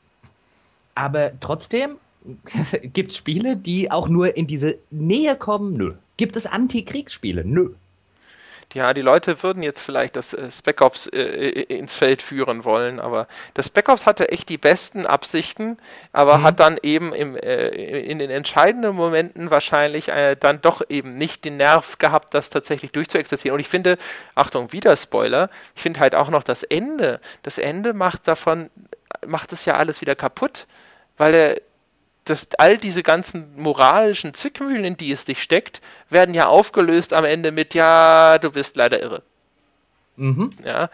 Aber 0.95 1.31
trotzdem 1.39 1.97
gibt 2.81 3.11
es 3.11 3.17
Spiele, 3.17 3.55
die 3.55 3.89
auch 3.89 4.07
nur 4.07 4.35
in 4.35 4.47
diese 4.47 4.77
Nähe 4.91 5.35
kommen? 5.35 5.73
Nö. 5.73 5.93
Gibt 6.17 6.35
es 6.35 6.45
Antikriegsspiele? 6.45 7.43
Nö 7.45 7.71
ja, 8.73 8.94
die 8.94 9.02
Leute 9.02 9.44
würden 9.44 9.64
jetzt 9.64 9.81
vielleicht 9.81 10.15
das 10.15 10.34
äh, 10.34 10.52
Spec 10.52 10.81
Ops 10.81 11.07
äh, 11.07 11.22
äh, 11.22 11.77
ins 11.77 11.95
Feld 11.95 12.22
führen 12.22 12.65
wollen, 12.65 12.99
aber 12.99 13.27
das 13.53 13.68
Spec 13.68 13.90
Ops 13.90 14.06
hatte 14.06 14.30
echt 14.30 14.49
die 14.49 14.57
besten 14.57 15.06
Absichten, 15.06 15.77
aber 16.11 16.40
mhm. 16.40 16.44
hat 16.44 16.60
dann 16.60 16.77
eben 16.81 17.14
im, 17.14 17.35
äh, 17.35 17.68
in 17.68 18.19
den 18.19 18.30
entscheidenden 18.30 18.95
Momenten 18.95 19.52
wahrscheinlich 19.52 20.10
äh, 20.10 20.35
dann 20.40 20.61
doch 20.61 20.81
eben 20.90 21.18
nicht 21.18 21.45
den 21.45 21.57
Nerv 21.57 21.98
gehabt, 21.98 22.34
das 22.34 22.49
tatsächlich 22.49 22.91
durchzuexerzieren. 22.91 23.56
Und 23.56 23.60
ich 23.60 23.69
finde, 23.69 23.98
Achtung, 24.35 24.72
wieder 24.72 24.95
Spoiler, 24.95 25.49
ich 25.76 25.81
finde 25.81 25.99
halt 25.99 26.15
auch 26.15 26.30
noch 26.30 26.44
das 26.44 26.64
Ende. 26.64 27.19
Das 27.44 27.57
Ende 27.57 27.94
macht 27.94 28.27
davon, 28.27 28.69
macht 29.26 29.53
es 29.53 29.65
ja 29.65 29.76
alles 29.76 30.02
wieder 30.02 30.15
kaputt, 30.15 30.68
weil 31.18 31.31
der 31.31 31.61
dass 32.25 32.49
all 32.57 32.77
diese 32.77 33.03
ganzen 33.03 33.59
moralischen 33.61 34.33
Zwickmühlen, 34.33 34.85
in 34.85 34.97
die 34.97 35.11
es 35.11 35.25
dich 35.25 35.41
steckt, 35.41 35.81
werden 36.09 36.33
ja 36.33 36.47
aufgelöst 36.47 37.13
am 37.13 37.25
Ende 37.25 37.51
mit, 37.51 37.73
ja, 37.73 38.37
du 38.37 38.51
bist 38.51 38.75
leider 38.75 39.01
irre. 39.01 39.23
Mhm. 40.15 40.49
Ja. 40.63 40.89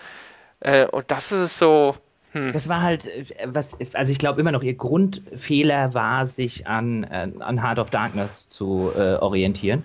Äh, 0.59 0.87
und 0.87 1.09
das 1.11 1.31
ist 1.31 1.57
so. 1.57 1.95
Hm. 2.31 2.51
Das 2.51 2.69
war 2.69 2.81
halt, 2.81 3.05
äh, 3.05 3.25
was, 3.45 3.77
also 3.93 4.11
ich 4.11 4.19
glaube 4.19 4.39
immer 4.39 4.51
noch, 4.51 4.61
ihr 4.61 4.75
Grundfehler 4.75 5.93
war, 5.93 6.27
sich 6.27 6.67
an, 6.67 7.03
äh, 7.05 7.31
an 7.39 7.63
Heart 7.63 7.79
of 7.79 7.89
Darkness 7.89 8.49
zu 8.49 8.91
äh, 8.95 9.15
orientieren. 9.15 9.83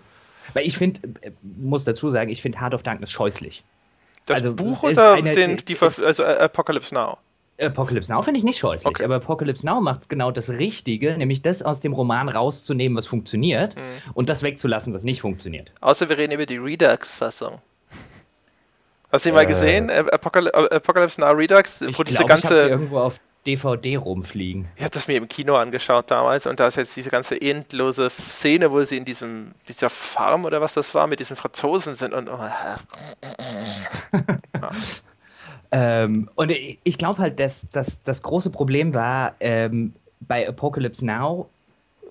Weil 0.53 0.67
ich 0.67 0.77
finde, 0.77 1.01
äh, 1.23 1.31
muss 1.43 1.85
dazu 1.85 2.11
sagen, 2.11 2.31
ich 2.31 2.43
finde 2.43 2.61
Heart 2.61 2.75
of 2.75 2.83
Darkness 2.83 3.11
scheußlich. 3.11 3.65
Das 4.27 4.39
also, 4.39 4.55
Buch 4.55 4.83
oder 4.83 5.15
eine, 5.15 5.33
den, 5.33 5.57
die, 5.57 5.77
also 5.81 6.25
Apocalypse 6.25 6.95
Now? 6.95 7.19
Apocalypse 7.61 8.13
Now 8.13 8.23
finde 8.23 8.39
ich 8.39 8.45
nicht 8.45 8.59
scheußlich, 8.59 8.87
okay. 8.87 9.05
aber 9.05 9.17
Apocalypse 9.17 9.65
Now 9.65 9.81
macht 9.81 10.09
genau 10.09 10.31
das 10.31 10.51
Richtige, 10.51 11.17
nämlich 11.17 11.43
das 11.43 11.63
aus 11.63 11.81
dem 11.81 11.93
Roman 11.93 12.29
rauszunehmen, 12.29 12.97
was 12.97 13.07
funktioniert, 13.07 13.77
mhm. 13.77 13.81
und 14.15 14.29
das 14.29 14.43
wegzulassen, 14.43 14.93
was 14.93 15.05
nicht 15.05 15.21
funktioniert. 15.21 15.71
Außer 15.81 16.09
wir 16.09 16.19
reden 16.19 16.33
über 16.33 16.47
die 16.47 16.57
Redux-Fassung. 16.57 17.61
Hast 19.13 19.25
du 19.25 19.29
die 19.29 19.33
äh, 19.33 19.37
mal 19.37 19.47
gesehen? 19.47 19.91
Apocalypse, 19.91 20.73
Apocalypse 20.73 21.21
Now 21.21 21.31
Redux, 21.31 21.85
wo 21.97 22.03
diese 22.03 22.19
glaub, 22.19 22.29
ganze. 22.29 22.65
Ich 22.65 22.71
irgendwo 22.71 22.99
auf 22.99 23.21
DVD 23.47 23.97
rumfliegen. 23.97 24.67
Ich 24.75 24.83
habe 24.83 24.91
das 24.91 25.07
mir 25.07 25.17
im 25.17 25.29
Kino 25.29 25.55
angeschaut 25.57 26.11
damals 26.11 26.47
und 26.47 26.59
da 26.59 26.67
ist 26.67 26.77
jetzt 26.77 26.97
diese 26.97 27.11
ganze 27.11 27.41
endlose 27.41 28.09
Szene, 28.11 28.73
wo 28.73 28.83
sie 28.85 28.97
in 28.97 29.05
diesem 29.05 29.53
dieser 29.69 29.91
Farm 29.91 30.47
oder 30.47 30.61
was 30.61 30.75
das 30.75 30.95
war 30.95 31.07
mit 31.07 31.21
diesen 31.21 31.37
Franzosen 31.37 31.95
sind 31.95 32.15
und. 32.15 32.29
Oh, 32.29 32.39
ja. 32.39 32.79
Ähm, 35.77 36.31
und 36.37 36.53
ich 36.53 36.99
glaube 36.99 37.19
halt, 37.19 37.41
dass, 37.41 37.69
dass 37.71 38.01
das 38.05 38.23
große 38.23 38.51
Problem 38.51 38.95
war, 38.95 39.35
ähm, 39.41 39.93
bei 40.21 40.49
Apocalypse 40.49 41.05
Now, 41.05 41.49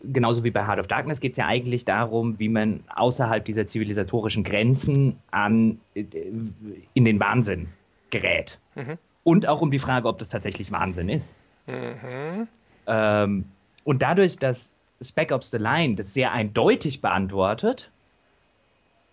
genauso 0.03 0.43
wie 0.43 0.51
bei 0.51 0.67
Heart 0.67 0.79
of 0.79 0.87
Darkness, 0.87 1.21
geht 1.21 1.31
es 1.31 1.37
ja 1.37 1.47
eigentlich 1.47 1.85
darum, 1.85 2.37
wie 2.39 2.49
man 2.49 2.81
außerhalb 2.93 3.45
dieser 3.45 3.65
zivilisatorischen 3.65 4.43
Grenzen 4.43 5.17
an, 5.31 5.79
äh, 5.95 6.03
in 6.93 7.05
den 7.05 7.21
Wahnsinn 7.21 7.69
gerät. 8.09 8.59
Mhm. 8.75 8.97
Und 9.23 9.47
auch 9.47 9.61
um 9.61 9.71
die 9.71 9.79
Frage, 9.79 10.09
ob 10.09 10.19
das 10.19 10.27
tatsächlich 10.27 10.69
Wahnsinn 10.73 11.07
ist. 11.07 11.33
Mhm. 11.65 12.49
Ähm, 12.85 13.45
und 13.85 14.01
dadurch, 14.01 14.37
dass 14.37 14.73
Spec 15.01 15.31
Ops 15.31 15.51
The 15.51 15.57
Line 15.57 15.95
das 15.95 16.13
sehr 16.13 16.33
eindeutig 16.33 16.99
beantwortet 16.99 17.91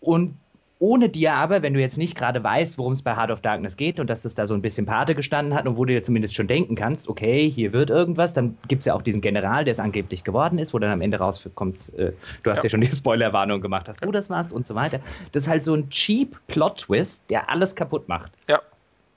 und 0.00 0.34
ohne 0.80 1.10
dir 1.10 1.34
aber, 1.34 1.60
wenn 1.60 1.74
du 1.74 1.80
jetzt 1.80 1.98
nicht 1.98 2.16
gerade 2.16 2.42
weißt, 2.42 2.78
worum 2.78 2.94
es 2.94 3.02
bei 3.02 3.14
Heart 3.14 3.30
of 3.30 3.42
Darkness 3.42 3.76
geht 3.76 4.00
und 4.00 4.08
dass 4.08 4.24
es 4.24 4.34
da 4.34 4.46
so 4.46 4.54
ein 4.54 4.62
bisschen 4.62 4.86
Pate 4.86 5.14
gestanden 5.14 5.54
hat 5.54 5.66
und 5.66 5.76
wo 5.76 5.84
du 5.84 5.92
dir 5.92 6.02
zumindest 6.02 6.34
schon 6.34 6.48
denken 6.48 6.74
kannst, 6.74 7.06
okay, 7.06 7.48
hier 7.50 7.74
wird 7.74 7.90
irgendwas, 7.90 8.32
dann 8.32 8.56
gibt 8.66 8.80
es 8.80 8.86
ja 8.86 8.94
auch 8.94 9.02
diesen 9.02 9.20
General, 9.20 9.64
der 9.64 9.72
es 9.72 9.78
angeblich 9.78 10.24
geworden 10.24 10.58
ist, 10.58 10.72
wo 10.72 10.78
dann 10.78 10.90
am 10.90 11.02
Ende 11.02 11.18
rauskommt, 11.18 11.76
äh, 11.98 12.12
du 12.42 12.50
hast 12.50 12.58
ja. 12.58 12.64
ja 12.64 12.70
schon 12.70 12.80
die 12.80 12.86
Spoilerwarnung 12.90 13.60
gemacht, 13.60 13.88
dass 13.88 13.98
du 13.98 14.10
das 14.10 14.30
warst 14.30 14.52
und 14.52 14.66
so 14.66 14.74
weiter. 14.74 15.00
Das 15.32 15.44
ist 15.44 15.48
halt 15.50 15.64
so 15.64 15.74
ein 15.74 15.90
cheap 15.90 16.40
Plot-Twist, 16.46 17.24
der 17.28 17.50
alles 17.50 17.76
kaputt 17.76 18.08
macht. 18.08 18.32
Ja. 18.48 18.60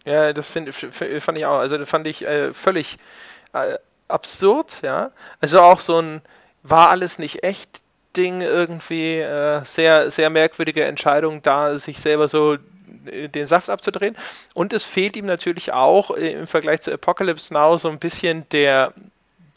Ja, 0.06 0.34
das 0.34 0.50
find, 0.50 0.74
fand 0.74 1.38
ich 1.38 1.46
auch. 1.46 1.60
Also 1.60 1.78
das 1.78 1.88
fand 1.88 2.06
ich 2.08 2.28
äh, 2.28 2.52
völlig 2.52 2.98
äh, 3.54 3.78
absurd, 4.10 4.82
ja. 4.82 5.12
Also 5.40 5.62
auch 5.62 5.80
so 5.80 6.02
ein 6.02 6.22
war 6.62 6.90
alles 6.90 7.20
nicht 7.20 7.44
echt 7.44 7.83
Ding 8.16 8.42
irgendwie 8.42 9.20
äh, 9.20 9.62
sehr, 9.66 10.12
sehr 10.12 10.30
merkwürdige 10.30 10.84
Entscheidung, 10.84 11.42
da 11.42 11.78
sich 11.80 12.00
selber 12.00 12.28
so 12.28 12.58
äh, 13.06 13.28
den 13.30 13.46
Saft 13.46 13.70
abzudrehen. 13.70 14.16
Und 14.54 14.74
es 14.74 14.84
fehlt 14.84 15.16
ihm 15.16 15.26
natürlich 15.26 15.74
auch 15.74 16.16
äh, 16.16 16.32
im 16.34 16.48
Vergleich 16.48 16.82
zu 16.82 16.94
Apocalypse 16.94 17.54
Now 17.54 17.78
so 17.78 17.90
ein 17.90 18.00
bisschen 18.00 18.48
der, 18.52 18.94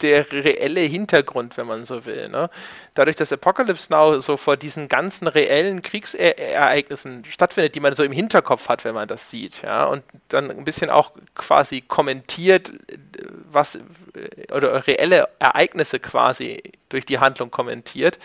der 0.01 0.31
reelle 0.31 0.81
Hintergrund, 0.81 1.57
wenn 1.57 1.67
man 1.67 1.85
so 1.85 2.05
will. 2.05 2.29
Ne? 2.29 2.49
Dadurch, 2.93 3.15
dass 3.15 3.31
Apocalypse 3.31 3.91
Now 3.91 4.19
so 4.19 4.37
vor 4.37 4.57
diesen 4.57 4.87
ganzen 4.87 5.27
reellen 5.27 5.81
Kriegsereignissen 5.81 7.25
stattfindet, 7.25 7.75
die 7.75 7.79
man 7.79 7.93
so 7.93 8.03
im 8.03 8.11
Hinterkopf 8.11 8.69
hat, 8.69 8.85
wenn 8.85 8.93
man 8.93 9.07
das 9.07 9.29
sieht, 9.29 9.61
ja, 9.63 9.85
und 9.85 10.03
dann 10.29 10.51
ein 10.51 10.65
bisschen 10.65 10.89
auch 10.89 11.11
quasi 11.35 11.81
kommentiert, 11.81 12.73
was 13.51 13.79
oder 14.51 14.87
reelle 14.87 15.29
Ereignisse 15.39 15.99
quasi 15.99 16.61
durch 16.89 17.05
die 17.05 17.19
Handlung 17.19 17.51
kommentiert, 17.51 18.19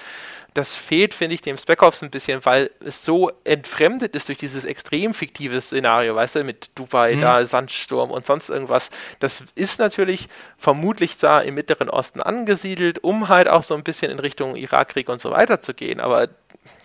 das 0.54 0.74
fehlt, 0.74 1.14
finde 1.14 1.34
ich, 1.34 1.40
dem 1.40 1.56
Spec 1.56 1.82
Ops 1.82 2.02
ein 2.02 2.10
bisschen, 2.10 2.44
weil 2.44 2.70
es 2.84 3.04
so 3.04 3.30
entfremdet 3.44 4.14
ist 4.14 4.28
durch 4.28 4.38
dieses 4.38 4.64
extrem 4.64 5.14
fiktive 5.14 5.60
Szenario, 5.60 6.14
weißt 6.14 6.36
du, 6.36 6.44
mit 6.44 6.70
Dubai, 6.74 7.16
mhm. 7.16 7.20
da 7.20 7.46
Sandsturm 7.46 8.10
und 8.10 8.26
sonst 8.26 8.50
irgendwas. 8.50 8.90
Das 9.18 9.44
ist 9.54 9.78
natürlich 9.78 10.28
vermutlich 10.58 11.16
da 11.16 11.40
im 11.40 11.54
Mittleren 11.54 11.88
Osten 11.88 12.20
angesiedelt, 12.20 13.02
um 13.02 13.28
halt 13.28 13.48
auch 13.48 13.62
so 13.62 13.74
ein 13.74 13.82
bisschen 13.82 14.10
in 14.10 14.18
Richtung 14.18 14.56
Irakkrieg 14.56 15.08
und 15.08 15.20
so 15.20 15.30
weiter 15.30 15.60
zu 15.60 15.72
gehen, 15.72 16.00
aber 16.00 16.28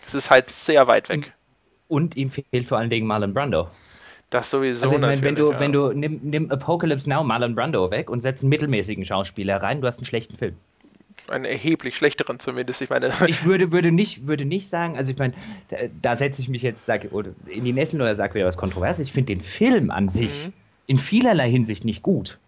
es 0.06 0.14
ist 0.14 0.31
halt 0.31 0.49
sehr 0.49 0.88
weit 0.88 1.10
weg. 1.10 1.34
Und 1.89 2.15
ihm 2.15 2.30
fehlt 2.30 2.68
vor 2.68 2.77
allen 2.77 2.89
Dingen 2.89 3.07
Marlon 3.07 3.34
Brando. 3.34 3.69
Das 4.30 4.49
sowieso 4.49 4.84
also, 4.84 4.98
natürlich. 4.98 5.22
Wenn 5.22 5.35
du, 5.35 5.52
ja. 5.52 5.60
wenn 5.60 5.72
du 5.72 5.94
nimm, 5.94 6.19
nimm 6.23 6.52
Apocalypse 6.52 7.10
Now 7.10 7.23
Marlon 7.23 7.56
Brando 7.56 7.91
weg 7.91 8.10
und 8.10 8.22
setzt 8.22 8.44
einen 8.44 8.49
mittelmäßigen 8.49 9.06
Schauspieler 9.06 9.61
rein, 9.61 9.81
du 9.81 9.88
hast 9.88 9.99
einen 9.99 10.06
schlechten 10.06 10.35
Film 10.35 10.56
einen 11.30 11.45
erheblich 11.45 11.95
schlechteren 11.95 12.40
zumindest. 12.40 12.82
Ich 12.82 12.90
meine, 12.90 13.12
ich 13.28 13.45
würde, 13.45 13.72
würde, 13.72 13.91
nicht, 13.91 14.28
würde 14.28 14.45
nicht 14.45 14.70
sagen, 14.70 14.98
also 14.98 15.12
ich 15.12 15.18
meine, 15.18 15.34
da, 15.70 15.78
da 16.02 16.16
setze 16.16 16.41
ich 16.41 16.49
mich 16.49 16.62
jetzt 16.62 16.86
sag, 16.86 17.08
in 17.48 17.64
die 17.64 17.74
Nesseln 17.74 18.02
oder 18.02 18.16
sage 18.16 18.36
wieder 18.36 18.45
was 18.45 18.58
Kontroverses. 18.58 19.08
Ich 19.08 19.14
finde 19.14 19.34
den 19.34 19.41
Film 19.41 19.91
an 19.91 20.10
sich 20.10 20.48
mhm. 20.48 20.54
in 20.88 20.98
vielerlei 20.98 21.49
Hinsicht 21.49 21.86
nicht 21.86 22.04
gut. 22.04 22.40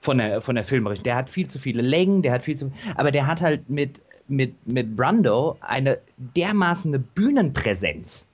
Von 0.00 0.18
der, 0.18 0.40
von 0.40 0.54
der 0.54 0.62
Filmrichtung. 0.62 1.02
Der 1.02 1.16
hat 1.16 1.28
viel 1.28 1.48
zu 1.48 1.58
viele 1.58 1.82
Längen, 1.82 2.22
der 2.22 2.32
hat 2.32 2.44
viel 2.44 2.56
zu. 2.56 2.70
Aber 2.94 3.10
der 3.10 3.26
hat 3.26 3.42
halt 3.42 3.68
mit, 3.68 4.00
mit, 4.28 4.54
mit 4.64 4.94
Brando 4.94 5.56
eine 5.60 5.98
dermaßen 6.16 7.02
Bühnenpräsenz 7.14 8.28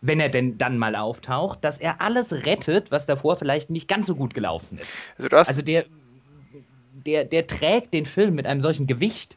wenn 0.00 0.20
er 0.20 0.28
denn 0.28 0.58
dann 0.58 0.78
mal 0.78 0.94
auftaucht, 0.94 1.64
dass 1.64 1.78
er 1.78 2.00
alles 2.00 2.46
rettet, 2.46 2.90
was 2.90 3.06
davor 3.06 3.36
vielleicht 3.36 3.70
nicht 3.70 3.88
ganz 3.88 4.06
so 4.06 4.14
gut 4.14 4.34
gelaufen 4.34 4.78
ist. 4.78 4.92
Also, 5.18 5.36
also 5.36 5.62
der, 5.62 5.86
der, 7.06 7.24
der 7.24 7.46
trägt 7.46 7.94
den 7.94 8.06
Film 8.06 8.34
mit 8.34 8.46
einem 8.46 8.60
solchen 8.60 8.86
Gewicht, 8.86 9.36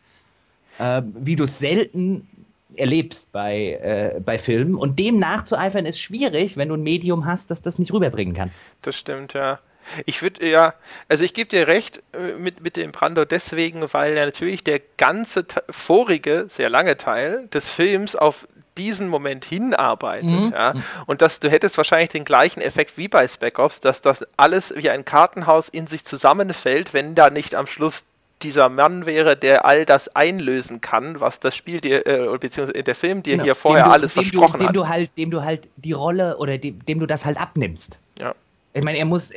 äh, 0.79 1.01
wie 1.13 1.35
du 1.35 1.43
es 1.45 1.59
selten 1.59 2.27
erlebst 2.75 3.31
bei, 3.31 3.73
äh, 3.73 4.19
bei 4.19 4.37
Filmen. 4.37 4.75
Und 4.75 4.99
dem 4.99 5.19
nachzueifern 5.19 5.85
ist 5.85 5.99
schwierig, 5.99 6.57
wenn 6.57 6.69
du 6.69 6.75
ein 6.75 6.83
Medium 6.83 7.25
hast, 7.25 7.51
das 7.51 7.61
das 7.61 7.79
nicht 7.79 7.93
rüberbringen 7.93 8.33
kann. 8.33 8.51
Das 8.81 8.95
stimmt, 8.97 9.33
ja. 9.33 9.59
Ich 10.05 10.21
würde 10.21 10.47
ja, 10.47 10.73
also 11.07 11.23
ich 11.23 11.33
gebe 11.33 11.49
dir 11.49 11.67
recht 11.67 12.03
äh, 12.13 12.37
mit, 12.37 12.61
mit 12.61 12.75
dem 12.75 12.91
Brando 12.91 13.25
deswegen, 13.25 13.81
weil 13.93 14.15
ja 14.15 14.25
natürlich 14.25 14.63
der 14.63 14.81
ganze 14.97 15.45
vorige, 15.69 16.45
sehr 16.47 16.69
lange 16.69 16.97
Teil 16.97 17.47
des 17.53 17.69
Films 17.69 18.15
auf 18.15 18.47
diesen 18.79 19.09
Moment 19.09 19.45
hinarbeitet. 19.45 20.29
Mhm. 20.29 20.51
Ja? 20.51 20.73
Und 21.05 21.21
dass 21.21 21.39
du 21.39 21.51
hättest 21.51 21.77
wahrscheinlich 21.77 22.09
den 22.09 22.25
gleichen 22.25 22.61
Effekt 22.61 22.97
wie 22.97 23.07
bei 23.07 23.27
Spec 23.27 23.59
Ops, 23.59 23.81
dass 23.81 24.01
das 24.01 24.25
alles 24.37 24.73
wie 24.75 24.89
ein 24.89 25.05
Kartenhaus 25.05 25.69
in 25.69 25.85
sich 25.85 26.05
zusammenfällt, 26.05 26.93
wenn 26.93 27.13
da 27.13 27.29
nicht 27.29 27.53
am 27.53 27.67
Schluss 27.67 28.05
dieser 28.41 28.69
Mann 28.69 29.05
wäre, 29.05 29.35
der 29.35 29.65
all 29.65 29.85
das 29.85 30.15
einlösen 30.15 30.79
kann, 30.79 31.19
was 31.19 31.41
das 31.41 31.57
Spiel 31.57 31.81
dir, 31.81 32.07
äh, 32.07 32.37
beziehungsweise 32.37 32.83
der 32.83 32.95
Film 32.95 33.21
dir 33.21 33.33
genau. 33.33 33.43
hier 33.43 33.55
vorher 33.55 33.85
du, 33.85 33.91
alles 33.91 34.13
versprochen 34.13 34.53
du, 34.53 34.57
dem 34.59 34.67
hat. 34.69 34.75
Du 34.75 34.87
halt, 34.87 35.17
dem 35.17 35.29
du 35.29 35.43
halt 35.43 35.67
die 35.75 35.91
Rolle 35.91 36.37
oder 36.37 36.57
dem, 36.57 36.83
dem 36.85 36.99
du 36.99 37.05
das 37.05 37.25
halt 37.25 37.37
abnimmst. 37.37 37.99
Ja. 38.17 38.33
Ich 38.73 38.83
meine, 38.83 38.97
er 38.97 39.05
muss, 39.05 39.31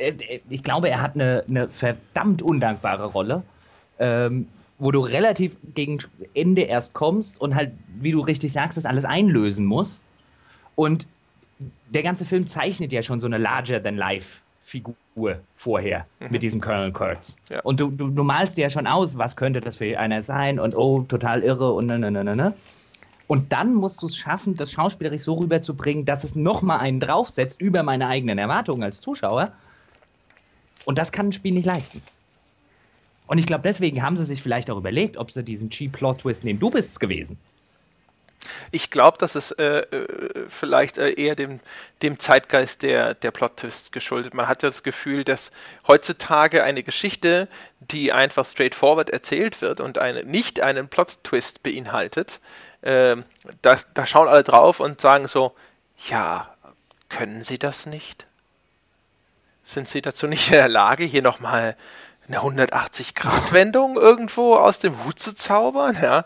ich 0.49 0.63
glaube, 0.63 0.89
er 0.89 1.01
hat 1.01 1.15
eine, 1.15 1.43
eine 1.49 1.67
verdammt 1.67 2.41
undankbare 2.41 3.05
Rolle. 3.05 3.43
Ähm, 3.99 4.47
wo 4.79 4.91
du 4.91 5.01
relativ 5.01 5.57
gegen 5.73 5.99
Ende 6.33 6.61
erst 6.61 6.93
kommst 6.93 7.39
und 7.39 7.55
halt, 7.55 7.71
wie 7.99 8.11
du 8.11 8.21
richtig 8.21 8.51
sagst, 8.53 8.77
das 8.77 8.85
alles 8.85 9.05
einlösen 9.05 9.65
musst. 9.65 10.01
Und 10.75 11.07
der 11.89 12.03
ganze 12.03 12.25
Film 12.25 12.47
zeichnet 12.47 12.91
ja 12.91 13.03
schon 13.03 13.19
so 13.19 13.27
eine 13.27 13.37
Larger-than-Life-Figur 13.37 14.95
vorher 15.55 16.05
mhm. 16.19 16.27
mit 16.31 16.43
diesem 16.43 16.59
Colonel 16.59 16.91
Kurtz. 16.91 17.35
Ja. 17.49 17.61
Und 17.61 17.79
du, 17.79 17.89
du, 17.91 18.09
du, 18.09 18.23
malst 18.23 18.57
dir 18.57 18.63
ja 18.63 18.69
schon 18.69 18.87
aus, 18.87 19.17
was 19.17 19.35
könnte 19.35 19.61
das 19.61 19.77
für 19.77 19.99
einer 19.99 20.23
sein 20.23 20.59
und 20.59 20.75
oh, 20.75 21.03
total 21.03 21.43
irre 21.43 21.71
und 21.73 21.85
ne, 21.85 21.99
ne, 21.99 22.11
ne, 22.11 22.23
ne. 22.23 22.35
ne. 22.35 22.53
Und 23.27 23.53
dann 23.53 23.73
musst 23.73 24.01
du 24.01 24.07
es 24.07 24.17
schaffen, 24.17 24.57
das 24.57 24.71
schauspielerisch 24.71 25.23
so 25.23 25.35
rüberzubringen, 25.35 26.03
dass 26.05 26.23
es 26.23 26.35
nochmal 26.35 26.79
einen 26.79 26.99
draufsetzt 26.99 27.61
über 27.61 27.81
meine 27.81 28.07
eigenen 28.07 28.37
Erwartungen 28.37 28.83
als 28.83 28.99
Zuschauer. 28.99 29.53
Und 30.85 30.97
das 30.97 31.11
kann 31.11 31.27
ein 31.27 31.33
Spiel 31.33 31.53
nicht 31.53 31.65
leisten. 31.65 32.01
Und 33.33 33.39
ich 33.39 33.47
glaube, 33.47 33.63
deswegen 33.63 34.03
haben 34.03 34.15
sie 34.15 34.25
sich 34.25 34.43
vielleicht 34.43 34.69
auch 34.69 34.77
überlegt, 34.77 35.17
ob 35.17 35.31
sie 35.31 35.43
diesen 35.43 35.71
Cheap-Plot-Twist 35.71 36.43
nehmen. 36.43 36.59
Du 36.59 36.69
bist 36.69 36.91
es 36.91 36.99
gewesen. 36.99 37.39
Ich 38.69 38.91
glaube, 38.91 39.17
dass 39.17 39.33
es 39.33 39.49
äh, 39.49 39.79
äh, 39.79 40.45
vielleicht 40.49 40.99
äh, 40.99 41.13
eher 41.13 41.33
dem, 41.33 41.59
dem 42.03 42.19
Zeitgeist 42.19 42.83
der, 42.83 43.15
der 43.15 43.31
Plot-Twists 43.31 43.91
geschuldet. 43.91 44.35
Man 44.35 44.47
hat 44.47 44.61
ja 44.61 44.69
das 44.69 44.83
Gefühl, 44.83 45.23
dass 45.23 45.49
heutzutage 45.87 46.63
eine 46.63 46.83
Geschichte, 46.83 47.47
die 47.79 48.13
einfach 48.13 48.45
straightforward 48.45 49.09
erzählt 49.09 49.63
wird 49.63 49.79
und 49.79 49.97
eine, 49.97 50.23
nicht 50.25 50.61
einen 50.61 50.87
Plot-Twist 50.87 51.63
beinhaltet, 51.63 52.39
äh, 52.83 53.15
da, 53.63 53.77
da 53.95 54.05
schauen 54.05 54.27
alle 54.27 54.43
drauf 54.43 54.79
und 54.79 55.01
sagen 55.01 55.27
so, 55.27 55.55
ja, 56.07 56.53
können 57.09 57.43
Sie 57.43 57.57
das 57.57 57.87
nicht? 57.87 58.27
Sind 59.63 59.87
Sie 59.87 60.03
dazu 60.03 60.27
nicht 60.27 60.49
in 60.49 60.53
der 60.53 60.69
Lage, 60.69 61.03
hier 61.03 61.23
nochmal 61.23 61.75
eine 62.27 62.39
180-Grad-Wendung 62.39 63.95
irgendwo 63.97 64.55
aus 64.55 64.79
dem 64.79 65.03
Hut 65.03 65.19
zu 65.19 65.35
zaubern, 65.35 65.97
ja. 66.01 66.25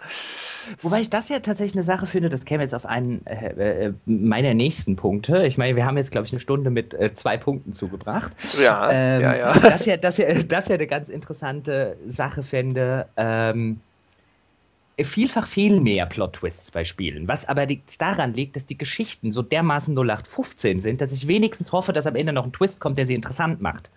Wobei 0.81 1.01
ich 1.01 1.09
das 1.09 1.29
ja 1.29 1.39
tatsächlich 1.39 1.75
eine 1.75 1.83
Sache 1.83 2.05
finde, 2.05 2.29
das 2.29 2.45
käme 2.45 2.63
jetzt 2.63 2.75
auf 2.75 2.85
einen 2.85 3.25
äh, 3.25 3.85
äh, 3.87 3.93
meiner 4.05 4.53
nächsten 4.53 4.95
Punkte. 4.95 5.45
Ich 5.45 5.57
meine, 5.57 5.75
wir 5.75 5.85
haben 5.85 5.97
jetzt, 5.97 6.11
glaube 6.11 6.27
ich, 6.27 6.33
eine 6.33 6.39
Stunde 6.39 6.69
mit 6.69 6.93
äh, 6.93 7.13
zwei 7.13 7.37
Punkten 7.37 7.73
zugebracht. 7.73 8.33
Ja, 8.61 8.89
ähm, 8.91 9.21
ja, 9.21 9.35
ja. 9.35 9.53
Das 9.59 9.85
ja, 9.85 9.97
das 9.97 10.17
ja, 10.17 10.33
das 10.33 10.67
ja 10.67 10.75
eine 10.75 10.87
ganz 10.87 11.09
interessante 11.09 11.97
Sache 12.05 12.43
fände. 12.43 13.07
Ähm, 13.15 13.79
vielfach 14.99 15.47
fehlen 15.47 15.83
mehr 15.83 16.05
Plot-Twists 16.05 16.71
bei 16.71 16.83
Spielen, 16.83 17.27
was 17.27 17.47
aber 17.47 17.67
daran 17.97 18.33
liegt, 18.33 18.55
dass 18.55 18.65
die 18.65 18.77
Geschichten 18.77 19.31
so 19.31 19.41
dermaßen 19.41 19.93
0815 19.95 20.81
sind, 20.81 21.01
dass 21.01 21.11
ich 21.11 21.27
wenigstens 21.27 21.71
hoffe, 21.71 21.93
dass 21.93 22.07
am 22.07 22.15
Ende 22.15 22.33
noch 22.33 22.45
ein 22.45 22.53
Twist 22.53 22.79
kommt, 22.79 22.97
der 22.97 23.05
sie 23.05 23.15
interessant 23.15 23.61
macht. 23.61 23.89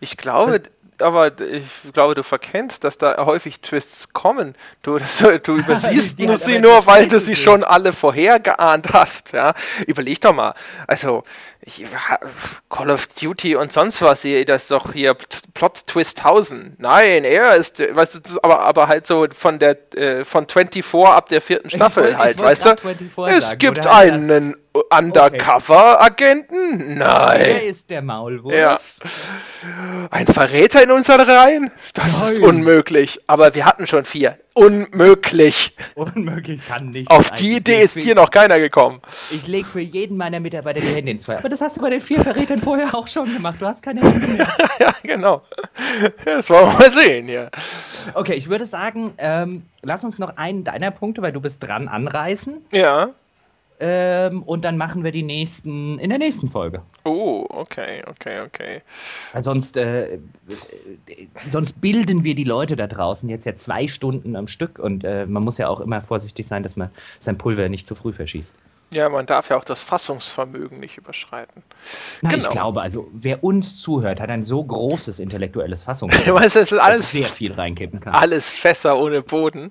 Ich 0.00 0.16
glaube, 0.16 0.62
aber 1.02 1.32
ich 1.40 1.92
glaube, 1.92 2.14
du 2.14 2.22
verkennst, 2.22 2.84
dass 2.84 2.98
da 2.98 3.24
häufig 3.24 3.60
Twists 3.60 4.12
kommen. 4.12 4.54
Du, 4.82 4.98
das, 4.98 5.18
du 5.42 5.56
übersiehst 5.56 6.18
nur 6.18 6.36
sie 6.36 6.58
nur, 6.58 6.86
weil 6.86 7.08
du 7.08 7.18
sie 7.20 7.36
schon 7.36 7.64
alle 7.64 7.92
vorhergeahnt 7.92 8.92
hast. 8.92 9.32
Ja? 9.32 9.54
Überleg 9.86 10.20
doch 10.20 10.34
mal. 10.34 10.54
Also, 10.86 11.24
ich, 11.62 11.84
Call 12.70 12.90
of 12.90 13.06
Duty 13.08 13.56
und 13.56 13.72
sonst 13.72 14.00
was, 14.00 14.22
hier, 14.22 14.44
das 14.44 14.62
ist 14.62 14.70
doch 14.70 14.92
hier 14.92 15.14
Plot 15.54 15.86
Twist 15.86 16.18
1000. 16.18 16.80
Nein, 16.80 17.24
er 17.24 17.56
ist, 17.56 17.80
weißt 17.80 18.30
du, 18.30 18.40
aber, 18.42 18.60
aber 18.60 18.88
halt 18.88 19.06
so 19.06 19.26
von 19.36 19.58
der, 19.58 19.76
äh, 19.94 20.24
von 20.24 20.48
24 20.48 20.84
ab 21.06 21.28
der 21.28 21.42
vierten 21.42 21.68
Staffel 21.68 22.04
wollt, 22.04 22.18
halt, 22.18 22.38
weißt 22.38 22.64
du? 22.66 22.70
Es 23.26 23.40
sagen, 23.40 23.58
gibt 23.58 23.86
einen 23.86 24.56
Undercover-Agenten? 24.72 26.98
Nein. 26.98 27.40
Wer 27.40 27.64
ist 27.64 27.90
der 27.90 28.02
Maulwurf? 28.02 28.54
Ja. 28.54 28.78
Ein 30.10 30.26
Verräter 30.26 30.82
in 30.82 30.90
unseren 30.90 31.20
Reihen? 31.20 31.70
Das 31.94 32.20
Nein. 32.20 32.32
ist 32.32 32.38
unmöglich. 32.40 33.20
Aber 33.26 33.54
wir 33.54 33.66
hatten 33.66 33.86
schon 33.86 34.04
vier. 34.04 34.38
Unmöglich. 34.54 35.76
Unmöglich 35.94 36.60
kann 36.66 36.90
nicht. 36.90 37.10
Auf 37.10 37.30
die 37.30 37.56
Idee 37.56 37.82
ist 37.82 37.98
hier 37.98 38.14
noch 38.14 38.30
keiner 38.30 38.58
gekommen. 38.58 39.00
Ich 39.30 39.46
lege 39.46 39.68
für 39.68 39.80
jeden 39.80 40.16
meiner 40.16 40.40
Mitarbeiter 40.40 40.80
die 40.80 40.88
Hände 40.88 41.12
ins 41.12 41.24
Feuer. 41.24 41.38
Aber 41.38 41.48
das 41.48 41.60
hast 41.60 41.76
du 41.76 41.80
bei 41.80 41.90
den 41.90 42.00
vier 42.00 42.22
Verrätern 42.22 42.58
vorher 42.58 42.94
auch 42.94 43.08
schon 43.08 43.32
gemacht. 43.32 43.56
Du 43.60 43.66
hast 43.66 43.82
keine 43.82 44.02
Hände 44.02 44.26
mehr. 44.26 44.48
ja, 44.78 44.94
genau. 45.02 45.42
Das 46.24 46.50
wollen 46.50 46.66
wir 46.66 46.78
mal 46.78 46.90
sehen 46.90 47.28
hier. 47.28 47.50
Okay, 48.14 48.34
ich 48.34 48.48
würde 48.48 48.66
sagen, 48.66 49.14
ähm, 49.18 49.62
lass 49.82 50.04
uns 50.04 50.18
noch 50.18 50.36
einen 50.36 50.64
deiner 50.64 50.90
Punkte, 50.90 51.22
weil 51.22 51.32
du 51.32 51.40
bist 51.40 51.62
dran, 51.62 51.88
anreißen. 51.88 52.64
Ja. 52.72 53.10
Ähm, 53.82 54.42
und 54.42 54.64
dann 54.64 54.76
machen 54.76 55.04
wir 55.04 55.10
die 55.10 55.22
nächsten 55.22 55.98
in 55.98 56.10
der 56.10 56.18
nächsten 56.18 56.48
Folge. 56.48 56.82
Oh, 57.04 57.46
okay, 57.48 58.02
okay, 58.06 58.40
okay. 58.40 58.82
Weil 59.32 59.42
sonst, 59.42 59.78
äh, 59.78 60.18
sonst 61.48 61.80
bilden 61.80 62.22
wir 62.22 62.34
die 62.34 62.44
Leute 62.44 62.76
da 62.76 62.86
draußen 62.86 63.28
jetzt 63.30 63.46
ja 63.46 63.56
zwei 63.56 63.88
Stunden 63.88 64.36
am 64.36 64.48
Stück 64.48 64.78
und 64.78 65.02
äh, 65.04 65.24
man 65.24 65.42
muss 65.42 65.56
ja 65.56 65.68
auch 65.68 65.80
immer 65.80 66.02
vorsichtig 66.02 66.46
sein, 66.46 66.62
dass 66.62 66.76
man 66.76 66.90
sein 67.20 67.38
Pulver 67.38 67.70
nicht 67.70 67.86
zu 67.86 67.94
früh 67.94 68.12
verschießt. 68.12 68.54
Ja, 68.92 69.08
man 69.08 69.24
darf 69.24 69.50
ja 69.50 69.56
auch 69.56 69.64
das 69.64 69.82
Fassungsvermögen 69.82 70.80
nicht 70.80 70.98
überschreiten. 70.98 71.62
Nein, 72.22 72.32
genau. 72.32 72.44
ich 72.44 72.50
glaube, 72.50 72.82
also 72.82 73.08
wer 73.12 73.44
uns 73.44 73.78
zuhört, 73.78 74.20
hat 74.20 74.30
ein 74.30 74.42
so 74.42 74.64
großes 74.64 75.20
intellektuelles 75.20 75.84
Fassungsvermögen, 75.84 76.34
weißt, 76.42 76.56
es 76.56 76.72
ist 76.72 76.78
alles 76.78 77.12
sehr 77.12 77.26
viel 77.26 77.54
reinkippen 77.54 78.00
kann. 78.00 78.14
Alles 78.14 78.50
Fässer 78.50 78.98
ohne 78.98 79.22
Boden. 79.22 79.70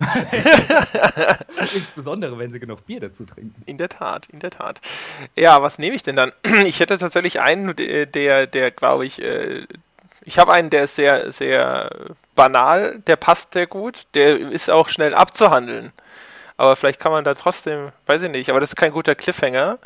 Insbesondere, 1.75 2.37
wenn 2.39 2.53
sie 2.53 2.61
genug 2.61 2.85
Bier 2.85 3.01
dazu 3.01 3.25
trinken. 3.25 3.61
In 3.65 3.77
der 3.77 3.89
Tat, 3.89 4.27
in 4.31 4.39
der 4.39 4.51
Tat. 4.51 4.79
Ja, 5.35 5.61
was 5.61 5.79
nehme 5.79 5.97
ich 5.97 6.03
denn 6.03 6.15
dann? 6.15 6.31
Ich 6.69 6.79
hätte 6.79 6.97
tatsächlich 6.97 7.41
einen, 7.41 7.75
der, 7.75 8.05
der, 8.05 8.47
der 8.47 8.71
glaube 8.71 9.05
ich, 9.05 9.21
äh, 9.21 9.65
ich 10.23 10.37
habe 10.37 10.53
einen, 10.53 10.69
der 10.69 10.83
ist 10.83 10.95
sehr, 10.95 11.31
sehr 11.31 11.89
banal, 12.35 12.99
der 13.07 13.15
passt 13.15 13.53
sehr 13.53 13.67
gut, 13.67 14.03
der 14.13 14.37
ist 14.37 14.69
auch 14.69 14.87
schnell 14.87 15.13
abzuhandeln. 15.13 15.91
Aber 16.59 16.75
vielleicht 16.75 16.99
kann 16.99 17.13
man 17.13 17.23
da 17.23 17.33
trotzdem, 17.35 17.93
weiß 18.05 18.23
ich 18.23 18.31
nicht, 18.31 18.49
aber 18.49 18.59
das 18.59 18.71
ist 18.71 18.75
kein 18.75 18.91
guter 18.91 19.15
Cliffhanger. 19.15 19.79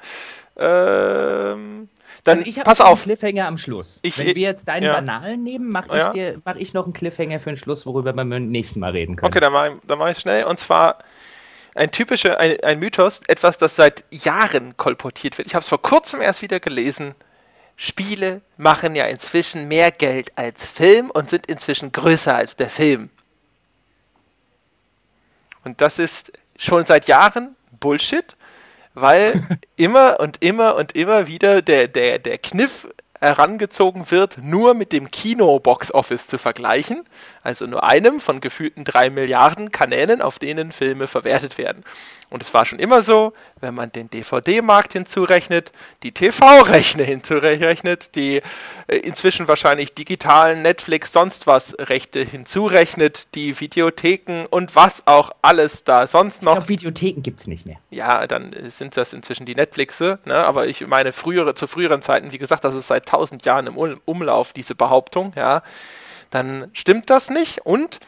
Ähm, 0.58 1.88
dann 2.24 2.40
also 2.40 2.50
ich 2.50 2.64
pass 2.64 2.82
auf. 2.82 2.88
einen 2.88 3.16
Cliffhanger 3.16 3.46
am 3.46 3.60
Schluss. 3.60 4.00
Ich, 4.02 4.18
Wenn 4.18 4.26
wir 4.26 4.38
jetzt 4.38 4.68
deinen 4.68 4.86
ja. 4.86 4.94
banalen 4.94 5.44
nehmen, 5.44 5.70
mache 5.70 5.96
ja. 5.96 6.12
ich, 6.16 6.38
mach 6.44 6.56
ich 6.56 6.74
noch 6.74 6.86
einen 6.86 6.94
Cliffhanger 6.94 7.40
für 7.40 7.52
den 7.52 7.58
Schluss, 7.58 7.86
worüber 7.86 8.16
wir 8.16 8.26
beim 8.26 8.50
nächsten 8.50 8.80
Mal 8.80 8.94
reden 8.94 9.16
können. 9.16 9.32
Okay, 9.32 9.40
dann 9.40 9.54
mache 9.54 9.68
ich, 9.68 9.96
mach 9.96 10.10
ich 10.10 10.18
schnell. 10.18 10.46
Und 10.46 10.58
zwar 10.58 10.98
ein 11.76 11.92
typischer, 11.92 12.40
ein, 12.40 12.60
ein 12.62 12.80
Mythos, 12.80 13.22
etwas, 13.28 13.60
das 13.60 13.76
seit 13.76 14.04
Jahren 14.10 14.76
kolportiert 14.76 15.38
wird. 15.38 15.48
Ich 15.48 15.54
habe 15.54 15.62
es 15.62 15.70
vor 15.70 15.82
kurzem 15.82 16.22
erst 16.22 16.42
wieder 16.42 16.60
gelesen. 16.60 17.14
Spiele 17.76 18.42
machen 18.58 18.96
ja 18.96 19.06
inzwischen 19.06 19.68
mehr 19.68 19.92
Geld 19.92 20.32
als 20.36 20.66
Film 20.66 21.12
und 21.12 21.30
sind 21.30 21.46
inzwischen 21.46 21.92
größer 21.92 22.36
als 22.36 22.56
der 22.56 22.72
Film. 22.72 23.12
Und 25.64 25.80
das 25.80 26.00
ist 26.00 26.34
schon 26.58 26.86
seit 26.86 27.08
Jahren 27.08 27.56
Bullshit, 27.80 28.36
weil 28.94 29.42
immer 29.76 30.20
und 30.20 30.42
immer 30.42 30.76
und 30.76 30.94
immer 30.94 31.28
wieder 31.28 31.62
der, 31.62 31.88
der, 31.88 32.20
der 32.20 32.38
Kniff 32.38 32.88
herangezogen 33.20 34.12
wird, 34.12 34.40
nur 34.44 34.74
mit 34.74 34.92
dem 34.92 35.10
Kino-Box-Office 35.10 36.28
zu 36.28 36.38
vergleichen, 36.38 37.04
also 37.42 37.66
nur 37.66 37.84
einem 37.84 38.20
von 38.20 38.42
gefühlten 38.42 38.84
drei 38.84 39.10
Milliarden 39.10 39.72
Kanälen, 39.72 40.22
auf 40.22 40.40
denen 40.40 40.74
Filme 40.74 41.08
verwertet 41.08 41.58
werden. 41.58 41.84
Und 42.34 42.42
es 42.42 42.52
war 42.52 42.66
schon 42.66 42.80
immer 42.80 43.04
so, 43.04 43.34
wenn 43.62 43.76
man 43.76 43.92
den 43.92 44.10
DVD-Markt 44.10 44.94
hinzurechnet, 44.94 45.72
die 46.02 46.14
TV-Rechne 46.14 47.04
hinzurechnet, 47.04 48.16
die 48.16 48.42
äh, 48.88 48.98
inzwischen 48.98 49.48
wahrscheinlich 49.48 49.94
digitalen 49.94 50.64
Netflix 50.64 51.14
sonst 51.14 51.46
was 51.46 51.76
Rechte 51.78 52.24
hinzurechnet, 52.24 53.28
die 53.36 53.60
Videotheken 53.60 54.48
und 54.50 54.76
was 54.76 55.06
auch 55.06 55.30
alles 55.44 55.84
da 55.84 56.08
sonst 56.08 56.42
noch. 56.42 56.54
Ich 56.54 56.58
glaube, 56.58 56.70
Videotheken 56.70 57.22
gibt 57.22 57.42
es 57.42 57.46
nicht 57.46 57.68
mehr. 57.68 57.78
Ja, 57.92 58.26
dann 58.26 58.56
sind 58.66 58.98
das 58.98 59.14
inzwischen 59.14 59.46
die 59.46 59.54
Netflixe, 59.54 60.18
ne? 60.26 60.34
aber 60.34 60.66
ich 60.66 60.88
meine, 60.88 61.12
frühere, 61.12 61.54
zu 61.54 61.68
früheren 61.68 62.02
Zeiten, 62.02 62.32
wie 62.32 62.40
gesagt, 62.40 62.64
das 62.64 62.74
ist 62.74 62.88
seit 62.88 63.06
tausend 63.06 63.46
Jahren 63.46 63.68
im 63.68 63.78
Umlauf, 63.78 64.54
diese 64.54 64.74
Behauptung, 64.74 65.34
ja, 65.36 65.62
dann 66.32 66.72
stimmt 66.74 67.12
das 67.12 67.30
nicht 67.30 67.64
und 67.64 68.00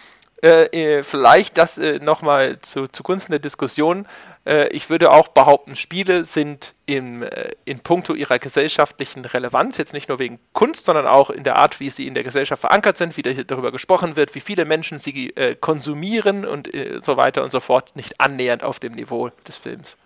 Äh, 0.45 0.65
äh, 0.99 1.01
vielleicht 1.01 1.57
das 1.57 1.79
äh, 1.79 1.97
nochmal 1.97 2.59
zu, 2.61 2.87
zugunsten 2.87 3.31
der 3.31 3.39
Diskussion. 3.39 4.05
Äh, 4.45 4.67
ich 4.67 4.91
würde 4.91 5.09
auch 5.09 5.29
behaupten, 5.29 5.75
Spiele 5.75 6.23
sind 6.25 6.75
im, 6.85 7.23
äh, 7.23 7.53
in 7.65 7.79
puncto 7.79 8.13
ihrer 8.13 8.37
gesellschaftlichen 8.37 9.25
Relevanz, 9.25 9.79
jetzt 9.79 9.93
nicht 9.93 10.07
nur 10.07 10.19
wegen 10.19 10.37
Kunst, 10.53 10.85
sondern 10.85 11.07
auch 11.07 11.31
in 11.31 11.43
der 11.43 11.55
Art, 11.55 11.79
wie 11.79 11.89
sie 11.89 12.05
in 12.05 12.13
der 12.13 12.23
Gesellschaft 12.23 12.61
verankert 12.61 12.95
sind, 12.95 13.17
wie 13.17 13.23
darüber 13.23 13.71
gesprochen 13.71 14.17
wird, 14.17 14.35
wie 14.35 14.39
viele 14.39 14.65
Menschen 14.65 14.99
sie 14.99 15.31
äh, 15.31 15.55
konsumieren 15.55 16.45
und 16.45 16.69
so 16.99 17.17
weiter 17.17 17.41
und 17.41 17.49
so 17.49 17.59
fort, 17.59 17.95
nicht 17.95 18.21
annähernd 18.21 18.63
auf 18.63 18.79
dem 18.79 18.93
Niveau 18.93 19.31
des 19.47 19.57
Films. 19.57 19.97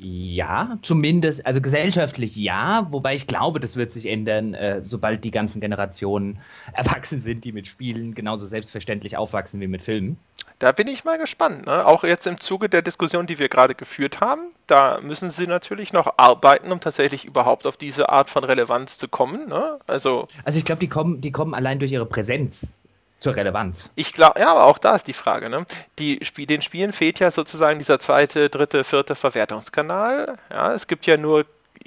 Ja, 0.00 0.78
zumindest, 0.82 1.44
also 1.44 1.60
gesellschaftlich 1.60 2.36
ja, 2.36 2.86
wobei 2.90 3.16
ich 3.16 3.26
glaube, 3.26 3.58
das 3.58 3.74
wird 3.74 3.90
sich 3.90 4.06
ändern, 4.06 4.54
äh, 4.54 4.80
sobald 4.84 5.24
die 5.24 5.32
ganzen 5.32 5.60
Generationen 5.60 6.38
erwachsen 6.72 7.20
sind, 7.20 7.44
die 7.44 7.50
mit 7.50 7.66
Spielen 7.66 8.14
genauso 8.14 8.46
selbstverständlich 8.46 9.16
aufwachsen 9.16 9.60
wie 9.60 9.66
mit 9.66 9.82
Filmen. 9.82 10.16
Da 10.60 10.70
bin 10.70 10.86
ich 10.86 11.04
mal 11.04 11.18
gespannt. 11.18 11.66
Ne? 11.66 11.84
Auch 11.84 12.04
jetzt 12.04 12.28
im 12.28 12.38
Zuge 12.40 12.68
der 12.68 12.82
Diskussion, 12.82 13.26
die 13.26 13.40
wir 13.40 13.48
gerade 13.48 13.74
geführt 13.74 14.20
haben, 14.20 14.42
da 14.68 15.00
müssen 15.00 15.30
sie 15.30 15.48
natürlich 15.48 15.92
noch 15.92 16.14
arbeiten, 16.16 16.70
um 16.70 16.80
tatsächlich 16.80 17.24
überhaupt 17.24 17.66
auf 17.66 17.76
diese 17.76 18.08
Art 18.08 18.30
von 18.30 18.44
Relevanz 18.44 18.98
zu 18.98 19.08
kommen. 19.08 19.48
Ne? 19.48 19.78
Also, 19.88 20.26
also 20.44 20.58
ich 20.58 20.64
glaube, 20.64 20.80
die 20.80 20.88
kommen, 20.88 21.20
die 21.20 21.32
kommen 21.32 21.54
allein 21.54 21.80
durch 21.80 21.90
ihre 21.90 22.06
Präsenz 22.06 22.77
zur 23.18 23.34
Relevanz. 23.34 23.90
Ich 23.96 24.12
glaube, 24.12 24.40
ja, 24.40 24.50
aber 24.52 24.66
auch 24.66 24.78
da 24.78 24.94
ist 24.94 25.06
die 25.06 25.12
Frage, 25.12 25.48
ne? 25.48 25.66
Die, 25.98 26.18
den 26.18 26.62
Spielen 26.62 26.92
fehlt 26.92 27.18
ja 27.18 27.30
sozusagen 27.30 27.78
dieser 27.78 27.98
zweite, 27.98 28.48
dritte, 28.48 28.84
vierte 28.84 29.14
Verwertungskanal. 29.16 30.38
Ja, 30.50 30.72
es 30.72 30.86
gibt 30.86 31.06
ja 31.06 31.16
nur 31.16 31.44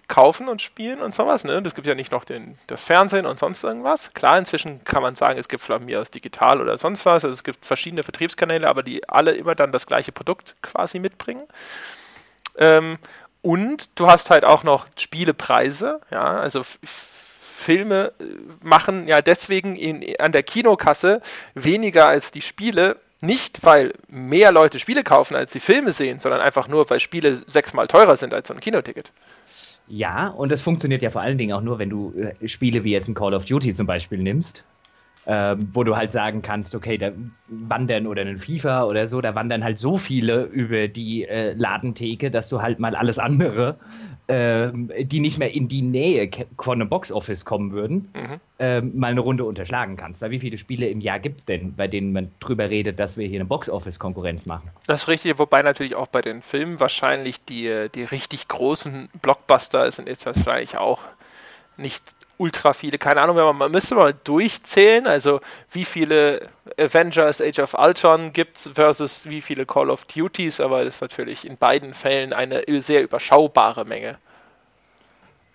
kaufen 0.07 0.49
und 0.49 0.61
spielen 0.61 1.01
und 1.01 1.15
sowas, 1.15 1.45
ne? 1.45 1.61
Es 1.65 1.73
gibt 1.73 1.87
ja 1.87 1.95
nicht 1.95 2.11
noch 2.11 2.25
den, 2.25 2.57
das 2.67 2.83
Fernsehen 2.83 3.25
und 3.25 3.39
sonst 3.39 3.63
irgendwas. 3.63 4.13
Klar, 4.13 4.37
inzwischen 4.37 4.83
kann 4.83 5.01
man 5.01 5.15
sagen, 5.15 5.39
es 5.39 5.47
gibt 5.47 5.63
von 5.63 5.85
mir 5.85 6.01
aus 6.01 6.11
digital 6.11 6.59
oder 6.59 6.77
sonst 6.77 7.05
was. 7.05 7.23
Also 7.23 7.33
es 7.33 7.43
gibt 7.43 7.65
verschiedene 7.65 8.03
Vertriebskanäle, 8.03 8.67
aber 8.67 8.83
die 8.83 9.07
alle 9.07 9.31
immer 9.31 9.55
dann 9.55 9.71
das 9.71 9.87
gleiche 9.87 10.11
Produkt 10.11 10.55
quasi 10.61 10.99
mitbringen. 10.99 11.47
Ähm, 12.57 12.97
und 13.41 13.89
du 13.97 14.07
hast 14.07 14.29
halt 14.29 14.43
auch 14.43 14.63
noch 14.63 14.85
Spielepreise, 14.97 16.01
ja, 16.11 16.25
also 16.25 16.61
Filme 17.61 18.11
äh, 18.19 18.23
machen 18.61 19.07
ja 19.07 19.21
deswegen 19.21 19.75
in, 19.75 20.03
an 20.19 20.31
der 20.31 20.43
Kinokasse 20.43 21.21
weniger 21.53 22.07
als 22.07 22.31
die 22.31 22.41
Spiele. 22.41 22.97
Nicht, 23.21 23.63
weil 23.63 23.93
mehr 24.07 24.51
Leute 24.51 24.79
Spiele 24.79 25.03
kaufen, 25.03 25.35
als 25.35 25.51
sie 25.51 25.59
Filme 25.59 25.91
sehen, 25.91 26.19
sondern 26.19 26.41
einfach 26.41 26.67
nur, 26.67 26.89
weil 26.89 26.99
Spiele 26.99 27.35
sechsmal 27.35 27.88
teurer 27.88 28.17
sind 28.17 28.33
als 28.33 28.47
so 28.47 28.53
ein 28.55 28.59
Kinoticket. 28.59 29.11
Ja, 29.88 30.29
und 30.29 30.51
das 30.51 30.61
funktioniert 30.61 31.03
ja 31.03 31.11
vor 31.11 31.21
allen 31.21 31.38
Dingen 31.38 31.53
auch 31.53 31.61
nur, 31.61 31.77
wenn 31.77 31.89
du 31.89 32.13
äh, 32.17 32.47
Spiele 32.47 32.83
wie 32.83 32.91
jetzt 32.91 33.07
ein 33.07 33.13
Call 33.13 33.33
of 33.33 33.45
Duty 33.45 33.73
zum 33.75 33.85
Beispiel 33.85 34.17
nimmst 34.17 34.63
ähm, 35.27 35.69
wo 35.72 35.84
du 35.84 35.95
halt 35.95 36.11
sagen 36.11 36.41
kannst, 36.41 36.73
okay, 36.73 36.98
da 36.98 37.11
wandern 37.48 38.07
oder 38.07 38.23
ein 38.23 38.39
FIFA 38.39 38.85
oder 38.85 39.07
so, 39.07 39.22
da 39.22 39.35
wandern 39.35 39.64
halt 39.64 39.77
so 39.77 39.98
viele 39.98 40.45
über 40.45 40.88
die 40.88 41.26
äh, 41.26 41.53
Ladentheke, 41.53 42.31
dass 42.31 42.49
du 42.49 42.64
halt 42.64 42.80
mal 42.80 42.95
alles 42.95 43.19
andere, 43.19 43.77
ähm, 44.27 44.89
die 44.99 45.19
nicht 45.19 45.38
mehr 45.38 45.53
in 45.53 45.68
die 45.68 45.84
Nähe 45.84 46.31
von 46.57 46.81
einem 46.81 46.89
Boxoffice 46.89 47.45
kommen 47.45 47.72
würden, 47.72 48.10
mhm. 48.15 48.39
ähm, 48.57 48.91
mal 48.98 49.11
eine 49.11 49.19
Runde 49.19 49.45
unterschlagen 49.45 49.95
kannst. 49.95 50.23
Weil 50.23 50.31
wie 50.31 50.39
viele 50.39 50.57
Spiele 50.57 50.88
im 50.88 51.02
Jahr 51.02 51.19
gibt 51.19 51.39
es 51.39 51.45
denn, 51.45 51.76
bei 51.76 51.88
denen 51.88 52.14
man 52.14 52.31
drüber 52.39 52.72
redet, 52.72 52.99
dass 52.99 53.15
wir 53.15 53.27
hier 53.27 53.41
eine 53.41 53.48
Boxoffice-Konkurrenz 53.48 54.48
machen? 54.48 54.72
Das 54.88 55.03
ist 55.03 55.07
richtig, 55.07 55.38
wobei 55.38 55.61
natürlich 55.61 55.93
auch 55.93 56.07
bei 56.07 56.22
den 56.22 56.41
Filmen 56.41 56.80
wahrscheinlich 56.80 57.45
die, 57.45 57.89
die 57.93 58.03
richtig 58.06 58.48
großen 58.48 59.10
Blockbuster 59.22 59.91
sind 59.91 60.07
jetzt 60.07 60.26
wahrscheinlich 60.26 60.77
auch 60.77 61.02
nicht 61.77 62.15
ultra 62.41 62.73
viele, 62.73 62.97
keine 62.97 63.22
Ahnung, 63.22 63.35
man, 63.35 63.55
man 63.55 63.72
müsste 63.72 63.93
mal 63.93 64.15
durchzählen, 64.23 65.05
also 65.05 65.41
wie 65.72 65.85
viele 65.85 66.47
Avengers 66.77 67.39
Age 67.39 67.59
of 67.59 67.76
Ultron 67.76 68.34
gibt 68.34 68.57
es 68.57 68.72
versus 68.73 69.30
wie 69.30 69.41
viele 69.41 69.68
Call 69.68 69.91
of 69.91 70.05
Duties, 70.05 70.59
aber 70.59 70.84
das 70.84 70.95
ist 70.95 71.01
natürlich 71.01 71.45
in 71.45 71.57
beiden 71.57 71.93
Fällen 71.93 72.34
eine 72.34 72.63
sehr 72.81 73.03
überschaubare 73.03 73.85
Menge. 73.85 74.18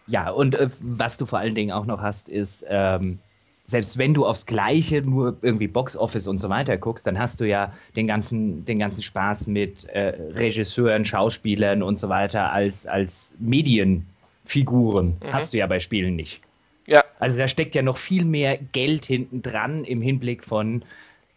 Ja, 0.06 0.30
und 0.30 0.54
äh, 0.54 0.70
was 0.78 1.16
du 1.16 1.26
vor 1.26 1.40
allen 1.40 1.56
Dingen 1.56 1.72
auch 1.72 1.86
noch 1.86 2.00
hast, 2.00 2.28
ist, 2.28 2.64
ähm, 2.68 3.18
selbst 3.66 3.98
wenn 3.98 4.14
du 4.14 4.24
aufs 4.24 4.46
Gleiche 4.46 5.02
nur 5.02 5.36
irgendwie 5.42 5.66
Box 5.66 5.96
Office 5.96 6.28
und 6.28 6.38
so 6.38 6.48
weiter 6.48 6.76
guckst, 6.76 7.04
dann 7.04 7.18
hast 7.18 7.40
du 7.40 7.48
ja 7.48 7.72
den 7.96 8.06
ganzen, 8.06 8.64
den 8.64 8.78
ganzen 8.78 9.02
Spaß 9.02 9.48
mit 9.48 9.86
äh, 9.86 10.14
Regisseuren, 10.34 11.04
Schauspielern 11.04 11.82
und 11.82 11.98
so 11.98 12.08
weiter 12.08 12.52
als, 12.52 12.86
als 12.86 13.34
Medienfiguren. 13.40 15.16
Mhm. 15.20 15.32
Hast 15.32 15.52
du 15.52 15.58
ja 15.58 15.66
bei 15.66 15.80
Spielen 15.80 16.14
nicht. 16.14 16.45
Ja. 16.86 17.04
Also 17.18 17.38
da 17.38 17.48
steckt 17.48 17.74
ja 17.74 17.82
noch 17.82 17.96
viel 17.96 18.24
mehr 18.24 18.58
Geld 18.58 19.04
hinten 19.04 19.42
dran 19.42 19.84
im 19.84 20.00
Hinblick 20.00 20.44
von, 20.44 20.82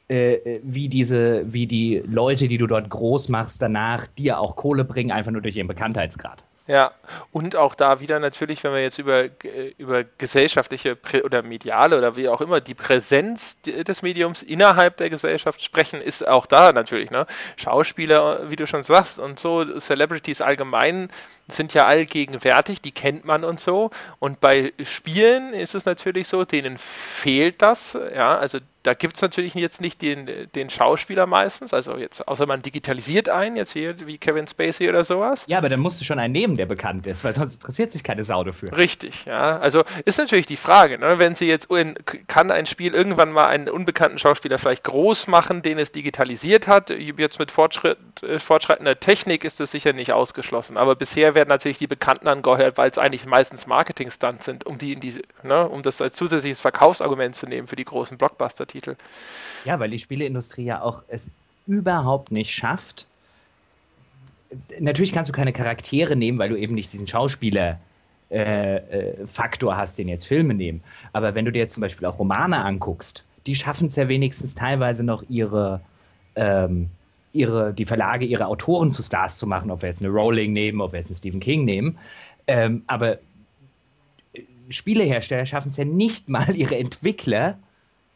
äh, 0.09 0.33
äh, 0.33 0.59
wie 0.63 0.89
diese, 0.89 1.53
wie 1.53 1.67
die 1.67 2.01
Leute, 2.05 2.47
die 2.47 2.57
du 2.57 2.65
dort 2.65 2.89
groß 2.89 3.29
machst, 3.29 3.61
danach 3.61 4.07
dir 4.07 4.39
auch 4.39 4.55
Kohle 4.55 4.83
bringen, 4.83 5.11
einfach 5.11 5.31
nur 5.31 5.41
durch 5.41 5.55
ihren 5.55 5.67
Bekanntheitsgrad. 5.67 6.43
Ja, 6.65 6.91
und 7.31 7.55
auch 7.55 7.73
da 7.73 7.99
wieder 7.99 8.19
natürlich, 8.19 8.63
wenn 8.63 8.73
wir 8.73 8.81
jetzt 8.81 8.99
über, 8.99 9.23
äh, 9.23 9.73
über 9.77 10.03
gesellschaftliche 10.03 10.95
Prä 10.95 11.23
oder 11.23 11.41
mediale 11.41 11.97
oder 11.97 12.15
wie 12.15 12.29
auch 12.29 12.41
immer 12.41 12.61
die 12.61 12.75
Präsenz 12.75 13.59
des 13.61 14.01
Mediums 14.03 14.43
innerhalb 14.43 14.97
der 14.97 15.09
Gesellschaft 15.09 15.63
sprechen, 15.63 15.99
ist 15.99 16.27
auch 16.27 16.45
da 16.45 16.71
natürlich. 16.71 17.09
Ne? 17.09 17.25
Schauspieler, 17.57 18.51
wie 18.51 18.55
du 18.55 18.67
schon 18.67 18.83
sagst, 18.83 19.19
und 19.19 19.39
so, 19.39 19.65
Celebrities 19.79 20.41
allgemein 20.41 21.09
sind 21.49 21.73
ja 21.73 21.85
allgegenwärtig, 21.85 22.81
die 22.81 22.91
kennt 22.91 23.25
man 23.25 23.43
und 23.43 23.59
so. 23.59 23.91
Und 24.19 24.39
bei 24.39 24.73
Spielen 24.83 25.53
ist 25.53 25.75
es 25.75 25.85
natürlich 25.85 26.27
so, 26.27 26.45
denen 26.45 26.77
fehlt 26.77 27.61
das. 27.61 27.97
Ja, 28.15 28.37
also 28.37 28.59
da 28.83 28.93
gibt 28.93 29.15
es 29.15 29.21
natürlich 29.21 29.53
jetzt 29.55 29.81
nicht 29.81 30.01
den, 30.01 30.29
den 30.55 30.69
Schauspieler 30.69 31.25
meistens, 31.25 31.73
also 31.73 31.97
jetzt, 31.97 32.25
außer 32.27 32.45
man 32.45 32.61
digitalisiert 32.61 33.27
einen, 33.27 33.57
jetzt 33.57 33.73
hier 33.73 33.95
wie 34.07 34.17
Kevin 34.17 34.47
Spacey 34.47 34.87
oder 34.87 35.03
sowas. 35.03 35.45
Ja, 35.47 35.57
aber 35.57 35.67
dann 35.67 35.81
musst 35.81 35.99
du 35.99 36.05
schon 36.05 36.17
einen 36.17 36.31
nehmen, 36.31 36.55
der 36.55 36.65
bekannt 36.65 37.05
ist, 37.05 37.23
weil 37.23 37.35
sonst 37.35 37.55
interessiert 37.55 37.91
sich 37.91 38.03
keine 38.03 38.23
Sau 38.23 38.43
dafür. 38.43 38.75
Richtig, 38.77 39.25
ja. 39.25 39.59
Also 39.59 39.83
ist 40.05 40.17
natürlich 40.17 40.45
die 40.45 40.55
Frage, 40.55 40.97
ne, 40.97 41.19
wenn 41.19 41.35
sie 41.35 41.47
jetzt, 41.47 41.69
in, 41.69 41.95
kann 42.27 42.51
ein 42.51 42.65
Spiel 42.65 42.93
irgendwann 42.93 43.33
mal 43.33 43.47
einen 43.47 43.67
unbekannten 43.67 44.17
Schauspieler 44.17 44.57
vielleicht 44.57 44.85
groß 44.85 45.27
machen, 45.27 45.61
den 45.61 45.77
es 45.77 45.91
digitalisiert 45.91 46.67
hat? 46.67 46.89
Jetzt 46.89 47.37
mit 47.37 47.51
Fortschritt, 47.51 47.97
äh, 48.23 48.39
fortschreitender 48.39 48.99
Technik 48.99 49.43
ist 49.43 49.59
das 49.59 49.71
sicher 49.71 49.91
nicht 49.91 50.13
ausgeschlossen, 50.13 50.77
aber 50.77 50.95
bisher 50.95 51.35
werden 51.39 51.47
natürlich 51.47 51.77
die 51.77 51.87
Bekannten 51.87 52.27
angeheuert, 52.27 52.77
weil 52.77 52.91
es 52.91 52.97
eigentlich 52.97 53.25
meistens 53.25 53.65
Marketing-Stunts 53.65 54.43
sind, 54.43 54.65
um 54.65 54.77
die 54.77 54.91
in 54.91 54.99
diese, 54.99 55.21
ne, 55.41 55.67
um 55.69 55.81
das 55.83 56.01
als 56.01 56.17
zusätzliches 56.17 56.59
Verkaufsargument 56.59 57.33
zu 57.33 57.45
nehmen 57.47 57.65
für 57.65 57.77
die 57.77 57.85
großen 57.85 58.17
Blockbuster. 58.17 58.67
Titel. 58.67 58.97
Ja, 59.63 59.79
weil 59.79 59.89
die 59.89 59.99
Spieleindustrie 59.99 60.65
ja 60.65 60.81
auch 60.81 61.03
es 61.07 61.31
überhaupt 61.65 62.31
nicht 62.31 62.53
schafft. 62.53 63.07
Natürlich 64.79 65.13
kannst 65.13 65.29
du 65.29 65.33
keine 65.33 65.53
Charaktere 65.53 66.17
nehmen, 66.17 66.37
weil 66.39 66.49
du 66.49 66.57
eben 66.57 66.75
nicht 66.75 66.91
diesen 66.91 67.07
Schauspieler 67.07 67.79
äh, 68.29 68.75
äh, 68.75 69.27
Faktor 69.27 69.77
hast, 69.77 69.97
den 69.97 70.09
jetzt 70.09 70.27
Filme 70.27 70.53
nehmen. 70.53 70.83
Aber 71.13 71.35
wenn 71.35 71.45
du 71.45 71.51
dir 71.51 71.59
jetzt 71.59 71.75
zum 71.75 71.81
Beispiel 71.81 72.05
auch 72.05 72.19
Romane 72.19 72.57
anguckst, 72.57 73.23
die 73.45 73.55
schaffen 73.55 73.87
es 73.87 73.95
ja 73.95 74.09
wenigstens 74.09 74.55
teilweise 74.55 75.03
noch 75.03 75.23
ihre, 75.29 75.81
ähm, 76.35 76.89
ihre, 77.31 77.73
die 77.73 77.85
Verlage, 77.85 78.25
ihre 78.25 78.47
Autoren 78.47 78.91
zu 78.91 79.03
Stars 79.03 79.37
zu 79.37 79.47
machen, 79.47 79.71
ob 79.71 79.81
wir 79.81 79.89
jetzt 79.89 80.01
eine 80.01 80.11
Rowling 80.11 80.53
nehmen, 80.53 80.81
ob 80.81 80.93
wir 80.93 80.99
jetzt 80.99 81.09
einen 81.09 81.17
Stephen 81.17 81.39
King 81.39 81.65
nehmen. 81.65 81.99
Ähm, 82.47 82.83
aber 82.87 83.19
Spielehersteller 84.69 85.45
schaffen 85.45 85.69
es 85.69 85.77
ja 85.77 85.85
nicht 85.85 86.29
mal, 86.29 86.55
ihre 86.55 86.77
Entwickler 86.77 87.57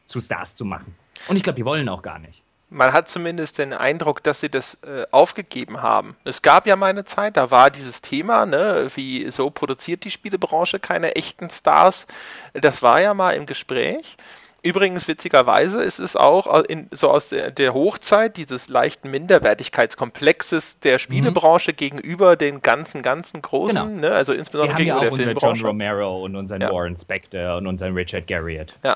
zu 0.05 0.19
Stars 0.19 0.55
zu 0.55 0.65
machen. 0.65 0.95
Und 1.27 1.37
ich 1.37 1.43
glaube, 1.43 1.57
die 1.57 1.65
wollen 1.65 1.89
auch 1.89 2.01
gar 2.01 2.19
nicht. 2.19 2.41
Man 2.69 2.91
hat 2.91 3.07
zumindest 3.07 3.59
den 3.59 3.71
Eindruck, 3.71 4.23
dass 4.23 4.39
sie 4.39 4.49
das 4.49 4.79
äh, 4.83 5.05
aufgegeben 5.11 5.83
haben. 5.83 6.15
Es 6.23 6.41
gab 6.41 6.65
ja 6.65 6.75
mal 6.75 6.89
eine 6.89 7.05
Zeit, 7.05 7.37
da 7.37 7.51
war 7.51 7.69
dieses 7.69 8.01
Thema, 8.01 8.47
ne, 8.47 8.87
wie 8.95 9.29
so 9.29 9.51
produziert 9.51 10.03
die 10.05 10.11
Spielebranche 10.11 10.79
keine 10.79 11.15
echten 11.15 11.51
Stars. 11.51 12.07
Das 12.53 12.81
war 12.81 12.99
ja 12.99 13.13
mal 13.13 13.35
im 13.35 13.45
Gespräch. 13.45 14.17
Übrigens, 14.63 15.09
witzigerweise 15.09 15.83
ist 15.83 15.99
es 15.99 16.15
auch 16.15 16.63
in, 16.63 16.87
so 16.91 17.09
aus 17.09 17.27
der, 17.29 17.51
der, 17.51 17.73
Hochzeit 17.73 18.37
dieses 18.37 18.69
leichten 18.69 19.11
Minderwertigkeitskomplexes 19.11 20.79
der 20.79 20.99
Spielebranche 20.99 21.71
mhm. 21.71 21.75
gegenüber 21.75 22.37
den 22.37 22.61
ganzen, 22.61 23.01
ganzen 23.01 23.41
großen, 23.41 23.95
genau. 23.95 24.07
ne, 24.07 24.11
also 24.11 24.31
insbesondere 24.31 24.77
gegenüber 24.77 25.03
ja 25.03 25.09
auch 25.11 25.17
der 25.17 25.25
Filmbranche. 25.25 25.61
John 25.61 25.67
Romero 25.67 26.23
und 26.23 26.37
unseren 26.37 26.61
ja. 26.61 26.71
Warren 26.71 26.97
Spector 26.97 27.57
und 27.57 27.67
unseren 27.67 27.93
Richard 27.93 28.25
Garriott. 28.25 28.73
Ja, 28.85 28.93
äh, 28.93 28.95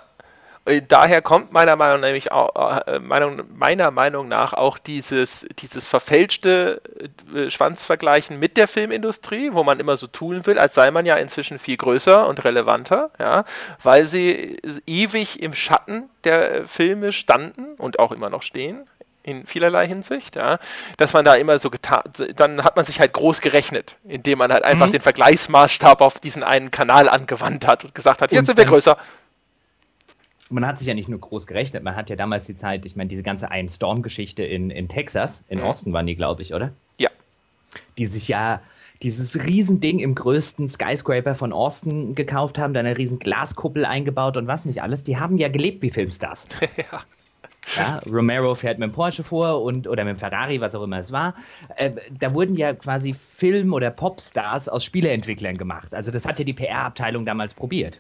daher 0.88 1.22
kommt 1.22 1.54
meiner 1.54 1.76
Meinung, 1.76 2.02
nämlich 2.02 2.32
auch, 2.32 2.86
äh, 2.88 3.00
Meinung, 3.00 3.44
meiner 3.56 3.92
Meinung 3.92 4.28
nach 4.28 4.54
auch 4.54 4.78
dieses, 4.78 5.46
dieses 5.60 5.88
verfälschte 5.88 6.82
äh, 7.34 7.50
Schwanzvergleichen 7.50 8.38
mit 8.38 8.58
der 8.58 8.68
Filmindustrie, 8.68 9.54
wo 9.54 9.64
man 9.64 9.80
immer 9.80 9.98
so 9.98 10.08
tun 10.08 10.46
will, 10.46 10.60
als 10.60 10.74
sei 10.74 10.92
man 10.92 11.06
ja 11.06 11.16
inzwischen 11.16 11.58
viel 11.58 11.78
größer 11.78 12.28
und 12.28 12.44
relevanter, 12.44 13.12
ja, 13.20 13.46
weil 13.82 14.06
sie 14.08 14.58
ewig 14.86 15.42
im 15.42 15.54
Schatten 15.54 16.10
der 16.24 16.68
Filme 16.68 17.12
standen 17.14 17.76
und 17.78 18.00
auch 18.00 18.12
immer 18.12 18.30
noch 18.30 18.42
stehen 18.42 18.88
in 19.24 19.46
vielerlei 19.46 19.86
Hinsicht, 19.88 20.38
ja, 20.38 20.58
dass 20.96 21.12
man 21.12 21.26
da 21.26 21.36
immer 21.36 21.60
so 21.60 21.70
getan, 21.70 22.02
dann 22.36 22.64
hat 22.64 22.78
man 22.78 22.86
sich 22.86 23.02
halt 23.02 23.12
groß 23.12 23.42
gerechnet, 23.42 23.98
indem 24.08 24.40
man 24.40 24.54
halt 24.54 24.64
einfach 24.64 24.88
mhm. 24.88 24.92
den 24.92 25.02
Vergleichsmaßstab 25.02 26.00
auf 26.00 26.20
diesen 26.20 26.44
einen 26.44 26.72
Kanal 26.72 27.10
angewandt 27.10 27.68
hat 27.68 27.84
und 27.84 27.94
gesagt 27.94 28.22
hat, 28.22 28.32
jetzt 28.32 28.40
und 28.40 28.46
sind 28.46 28.58
wir 28.58 28.66
größer 28.66 28.98
man 30.50 30.66
hat 30.66 30.78
sich 30.78 30.88
ja 30.88 30.94
nicht 30.94 31.10
nur 31.10 31.20
groß 31.20 31.48
gerechnet, 31.48 31.84
man 31.84 31.96
hat 31.96 32.10
ja 32.10 32.16
damals 32.16 32.46
die 32.46 32.56
Zeit, 32.56 32.86
ich 32.86 32.96
meine, 32.96 33.10
diese 33.10 33.24
ganze 33.24 33.50
Iron 33.52 33.70
Storm-Geschichte 33.70 34.44
in, 34.44 34.70
in 34.70 34.88
Texas, 34.88 35.44
in 35.50 35.60
mhm. 35.60 35.66
Austin 35.66 35.94
waren 35.94 36.08
die, 36.08 36.16
glaube 36.16 36.42
ich, 36.42 36.54
oder? 36.54 36.72
Ja. 36.98 37.10
Die 37.98 38.06
sich 38.06 38.28
ja 38.28 38.62
dieses 39.04 39.46
Riesending 39.46 40.00
im 40.00 40.16
größten 40.16 40.70
Skyscraper 40.70 41.36
von 41.36 41.54
Austin 41.54 42.16
gekauft 42.16 42.58
haben, 42.58 42.74
da 42.74 42.80
eine 42.80 42.98
riesen 42.98 43.20
Glaskuppel 43.20 43.86
eingebaut 43.86 44.38
und 44.38 44.48
was 44.48 44.66
nicht 44.66 44.82
alles. 44.82 45.04
Die 45.04 45.18
haben 45.18 45.38
ja 45.38 45.50
gelebt 45.50 45.84
wie 45.84 45.92
Filmstars. 45.92 46.48
ja. 46.78 47.04
Ja, 47.76 48.00
Romero 48.10 48.56
fährt 48.56 48.80
mit 48.80 48.90
dem 48.90 48.94
Porsche 48.94 49.26
vor 49.26 49.62
und 49.62 49.88
oder 49.88 50.06
mit 50.06 50.16
dem 50.16 50.20
Ferrari, 50.20 50.62
was 50.62 50.74
auch 50.74 50.84
immer 50.84 51.00
es 51.00 51.12
war. 51.12 51.36
Äh, 51.76 51.92
da 52.18 52.34
wurden 52.34 52.56
ja 52.56 52.74
quasi 52.74 53.14
Film- 53.14 53.74
oder 53.74 53.92
Popstars 53.92 54.70
aus 54.70 54.86
Spieleentwicklern 54.86 55.58
gemacht. 55.58 55.94
Also 55.94 56.10
das 56.10 56.26
hat 56.26 56.40
ja 56.40 56.46
die 56.46 56.54
PR-Abteilung 56.54 57.26
damals 57.26 57.54
probiert. 57.54 58.00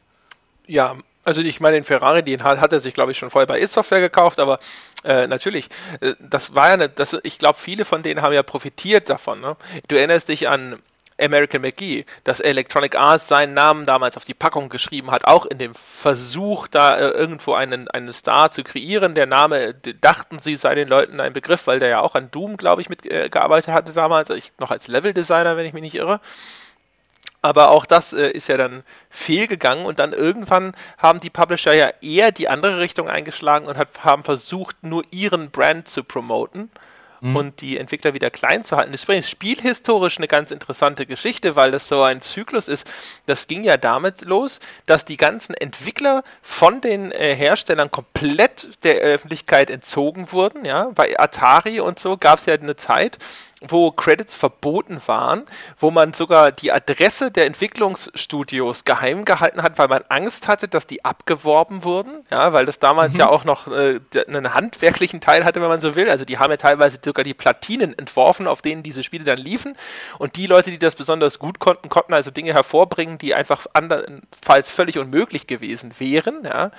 Ja, 0.68 0.95
also 1.27 1.41
ich 1.41 1.59
meine, 1.59 1.75
den 1.75 1.83
Ferrari, 1.83 2.23
den 2.23 2.43
hat, 2.43 2.71
er 2.71 2.79
sich, 2.79 2.93
glaube 2.93 3.11
ich, 3.11 3.17
schon 3.17 3.29
vorher 3.29 3.47
bei 3.47 3.59
Is-Software 3.59 3.99
gekauft, 3.99 4.39
aber 4.39 4.59
äh, 5.03 5.27
natürlich, 5.27 5.67
äh, 5.99 6.13
das 6.19 6.55
war 6.55 6.67
ja 6.67 6.73
eine, 6.75 6.87
das, 6.87 7.17
ich 7.23 7.37
glaube, 7.37 7.59
viele 7.59 7.83
von 7.83 8.01
denen 8.01 8.21
haben 8.21 8.31
ja 8.31 8.43
profitiert 8.43 9.09
davon. 9.09 9.41
Ne? 9.41 9.57
Du 9.89 9.97
erinnerst 9.97 10.29
dich 10.29 10.47
an 10.47 10.81
American 11.19 11.63
McGee, 11.63 12.05
dass 12.23 12.39
Electronic 12.39 12.95
Arts 12.95 13.27
seinen 13.27 13.53
Namen 13.53 13.85
damals 13.85 14.15
auf 14.15 14.23
die 14.23 14.33
Packung 14.33 14.69
geschrieben 14.69 15.11
hat, 15.11 15.25
auch 15.25 15.45
in 15.45 15.57
dem 15.57 15.75
Versuch, 15.75 16.69
da 16.69 16.95
äh, 16.95 17.09
irgendwo 17.09 17.53
einen, 17.55 17.89
einen 17.89 18.13
Star 18.13 18.49
zu 18.49 18.63
kreieren. 18.63 19.13
Der 19.13 19.25
Name, 19.25 19.73
dachten 19.99 20.39
sie, 20.39 20.55
sei 20.55 20.75
den 20.75 20.87
Leuten 20.87 21.19
ein 21.19 21.33
Begriff, 21.33 21.67
weil 21.67 21.79
der 21.79 21.89
ja 21.89 21.99
auch 21.99 22.15
an 22.15 22.31
Doom, 22.31 22.55
glaube 22.55 22.79
ich, 22.79 22.87
mitgearbeitet 22.87 23.67
äh, 23.67 23.73
hatte 23.73 23.91
damals, 23.91 24.29
ich, 24.29 24.53
noch 24.59 24.71
als 24.71 24.87
Level-Designer, 24.87 25.57
wenn 25.57 25.65
ich 25.65 25.73
mich 25.73 25.83
nicht 25.83 25.95
irre. 25.95 26.21
Aber 27.48 27.72
auch 27.72 27.86
das 27.86 28.11
äh, 28.11 28.30
ist 28.30 28.48
ja 28.49 28.57
dann 28.57 28.84
fehlgegangen 29.10 29.86
und 29.86 29.99
dann 29.99 30.11
irgendwann 30.11 30.74
haben 30.98 31.22
die 31.22 31.30
Publisher 31.30 31.74
ja 31.74 31.90
eher 32.02 32.34
die 32.34 32.49
andere 32.49 32.80
Richtung 32.80 33.07
eingeschlagen 33.07 33.68
und 33.68 33.78
hat, 33.78 34.03
haben 34.03 34.26
versucht, 34.26 34.76
nur 34.84 35.03
ihren 35.11 35.49
Brand 35.49 35.88
zu 35.88 36.03
promoten 36.03 36.69
mhm. 37.22 37.36
und 37.38 37.61
die 37.61 37.78
Entwickler 37.78 38.14
wieder 38.14 38.30
klein 38.30 38.65
zu 38.65 38.76
halten. 38.76 38.91
Das 38.91 39.02
ist 39.02 39.06
übrigens 39.06 39.30
spielhistorisch 39.30 40.18
eine 40.18 40.28
ganz 40.28 40.52
interessante 40.52 41.06
Geschichte, 41.06 41.56
weil 41.56 41.72
das 41.72 41.88
so 41.88 42.03
ein 42.03 42.19
Zyklus 42.19 42.68
ist. 42.68 42.86
Das 43.26 43.48
ging 43.48 43.64
ja 43.64 43.78
damit 43.78 44.24
los, 44.24 44.60
dass 44.86 45.06
die 45.06 45.18
ganzen 45.18 45.56
Entwickler 45.56 46.24
von 46.41 46.82
den 46.82 47.14
äh, 47.14 47.34
Herstellern 47.34 47.91
komplett 47.91 48.84
der 48.84 48.98
Öffentlichkeit 48.98 49.69
entzogen 49.69 50.34
wurden. 50.34 50.65
Ja? 50.65 50.91
Bei 50.94 51.18
Atari 51.18 51.80
und 51.80 51.98
so 51.98 52.18
gab 52.18 52.40
es 52.40 52.45
ja 52.45 52.56
eine 52.56 52.76
Zeit, 52.76 53.18
wo 53.61 53.91
Credits 53.91 54.35
verboten 54.35 55.01
waren, 55.07 55.43
wo 55.79 55.89
man 55.89 56.13
sogar 56.13 56.51
die 56.51 56.71
Adresse 56.71 57.31
der 57.31 57.45
Entwicklungsstudios 57.47 58.85
geheim 58.85 59.25
gehalten 59.25 59.63
hat, 59.63 59.79
weil 59.79 59.88
man 59.88 60.03
Angst 60.09 60.47
hatte, 60.47 60.67
dass 60.67 60.85
die 60.85 61.03
abgeworben 61.03 61.84
wurden, 61.84 62.23
ja, 62.29 62.53
weil 62.53 62.65
das 62.65 62.77
damals 62.79 63.13
mhm. 63.13 63.19
ja 63.21 63.29
auch 63.29 63.45
noch 63.45 63.67
äh, 63.67 63.99
einen 64.27 64.53
handwerklichen 64.53 65.21
Teil 65.21 65.43
hatte, 65.43 65.61
wenn 65.61 65.69
man 65.69 65.79
so 65.79 65.95
will. 65.95 66.09
Also 66.09 66.23
die 66.23 66.38
haben 66.38 66.51
ja 66.51 66.57
teilweise 66.57 66.99
sogar 67.03 67.23
die 67.23 67.34
Platinen 67.34 67.97
entworfen, 67.97 68.47
auf 68.47 68.61
denen 68.61 68.84
diese 68.84 69.03
Spiele 69.03 69.23
dann 69.23 69.39
liefen. 69.39 69.75
Und 70.19 70.35
die 70.35 70.45
Leute, 70.45 70.69
die 70.69 70.79
das 70.79 70.95
besonders 70.95 71.39
gut 71.39 71.59
konnten, 71.59 71.89
konnten 71.89 72.13
also 72.13 72.29
Dinge 72.29 72.53
hervorbringen, 72.53 73.17
die 73.17 73.34
einfach 73.34 73.65
andernfalls 73.73 74.69
völlig 74.69 74.99
unmöglich 74.99 75.47
gewesen 75.47 75.93
wären, 75.97 76.43
ja. 76.45 76.71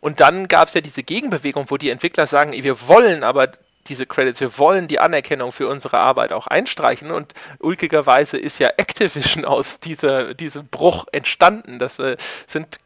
Und 0.00 0.20
dann 0.20 0.46
gab 0.46 0.68
es 0.68 0.74
ja 0.74 0.80
diese 0.80 1.02
Gegenbewegung, 1.02 1.66
wo 1.68 1.78
die 1.78 1.90
Entwickler 1.90 2.26
sagen, 2.26 2.52
wir 2.52 2.86
wollen 2.86 3.24
aber 3.24 3.48
diese 3.88 4.06
Credits, 4.06 4.40
wir 4.40 4.58
wollen 4.58 4.88
die 4.88 5.00
Anerkennung 5.00 5.52
für 5.52 5.68
unsere 5.68 5.98
Arbeit 5.98 6.32
auch 6.32 6.46
einstreichen 6.46 7.10
und 7.10 7.34
ulkigerweise 7.58 8.36
ist 8.36 8.58
ja 8.58 8.68
Activision 8.76 9.44
aus 9.44 9.80
dieser, 9.80 10.34
diesem 10.34 10.68
Bruch 10.68 11.06
entstanden. 11.12 11.78
Das 11.78 11.98
äh, 11.98 12.16
sind 12.46 12.78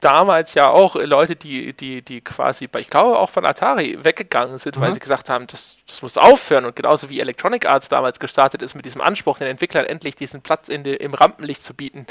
damals 0.00 0.54
ja 0.54 0.68
auch 0.68 0.96
Leute, 0.96 1.36
die, 1.36 1.72
die, 1.72 2.02
die 2.02 2.20
quasi, 2.20 2.68
ich 2.78 2.90
glaube 2.90 3.18
auch 3.18 3.30
von 3.30 3.46
Atari 3.46 3.98
weggegangen 4.02 4.58
sind, 4.58 4.76
mhm. 4.76 4.80
weil 4.80 4.92
sie 4.92 4.98
gesagt 4.98 5.30
haben, 5.30 5.46
das, 5.46 5.78
das 5.86 6.02
muss 6.02 6.16
aufhören 6.16 6.64
und 6.64 6.76
genauso 6.76 7.10
wie 7.10 7.20
Electronic 7.20 7.66
Arts 7.66 7.88
damals 7.88 8.18
gestartet 8.18 8.62
ist 8.62 8.74
mit 8.74 8.84
diesem 8.84 9.00
Anspruch, 9.00 9.38
den 9.38 9.48
Entwicklern 9.48 9.86
endlich 9.86 10.16
diesen 10.16 10.42
Platz 10.42 10.68
in 10.68 10.84
de, 10.84 10.96
im 10.96 11.14
Rampenlicht 11.14 11.62
zu 11.62 11.74
bieten, 11.74 12.06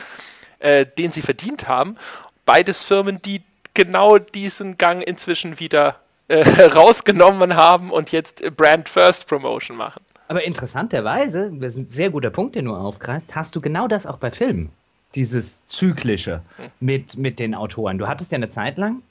äh, 0.60 0.86
den 0.86 1.12
sie 1.12 1.22
verdient 1.22 1.68
haben. 1.68 1.98
Beides 2.46 2.84
Firmen, 2.84 3.22
die 3.22 3.42
genau 3.74 4.18
diesen 4.18 4.78
Gang 4.78 5.04
inzwischen 5.04 5.60
wieder 5.60 6.00
äh, 6.28 6.62
rausgenommen 6.76 7.56
haben 7.56 7.92
und 7.92 8.12
jetzt 8.12 8.44
Brand 8.56 8.90
First 8.90 9.28
Promotion 9.28 9.78
machen. 9.78 10.02
Aber 10.28 10.44
interessanterweise, 10.44 11.52
das 11.54 11.74
ist 11.74 11.78
ein 11.78 11.88
sehr 11.88 12.10
guter 12.10 12.30
Punkt, 12.30 12.56
den 12.56 12.66
du 12.66 12.76
aufgreifst, 12.76 13.36
hast 13.36 13.56
du 13.56 13.62
genau 13.62 13.88
das 13.88 14.06
auch 14.06 14.18
bei 14.18 14.32
Filmen. 14.32 14.72
Dieses 15.16 15.66
Zyklische 15.68 16.42
hm. 16.58 16.66
mit, 16.82 17.18
mit 17.18 17.40
den 17.40 17.56
Autoren. 17.56 17.98
Du 17.98 18.08
hattest 18.08 18.32
ja 18.32 18.36
eine 18.36 18.50
Zeit 18.50 18.78
lang, 18.78 19.02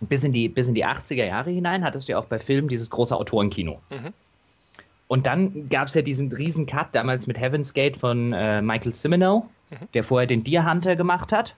bis 0.00 0.22
in, 0.22 0.32
die, 0.32 0.48
bis 0.48 0.68
in 0.68 0.74
die 0.74 0.86
80er 0.86 1.24
Jahre 1.24 1.50
hinein, 1.50 1.84
hattest 1.84 2.06
du 2.06 2.12
ja 2.12 2.18
auch 2.18 2.26
bei 2.26 2.38
Filmen 2.38 2.68
dieses 2.68 2.90
große 2.90 3.16
Autorenkino. 3.16 3.80
Mhm. 3.90 4.12
Und 5.08 5.26
dann 5.26 5.68
gab 5.68 5.88
es 5.88 5.94
ja 5.94 6.02
diesen 6.02 6.32
riesen 6.32 6.66
Cut 6.66 6.88
damals 6.92 7.26
mit 7.26 7.40
Heaven's 7.40 7.72
Gate 7.74 7.96
von 7.96 8.32
äh, 8.32 8.60
Michael 8.60 8.92
Cimino, 8.92 9.48
mhm. 9.70 9.88
der 9.94 10.04
vorher 10.04 10.26
den 10.26 10.44
Deer 10.44 10.70
Hunter 10.70 10.96
gemacht 10.96 11.32
hat 11.32 11.54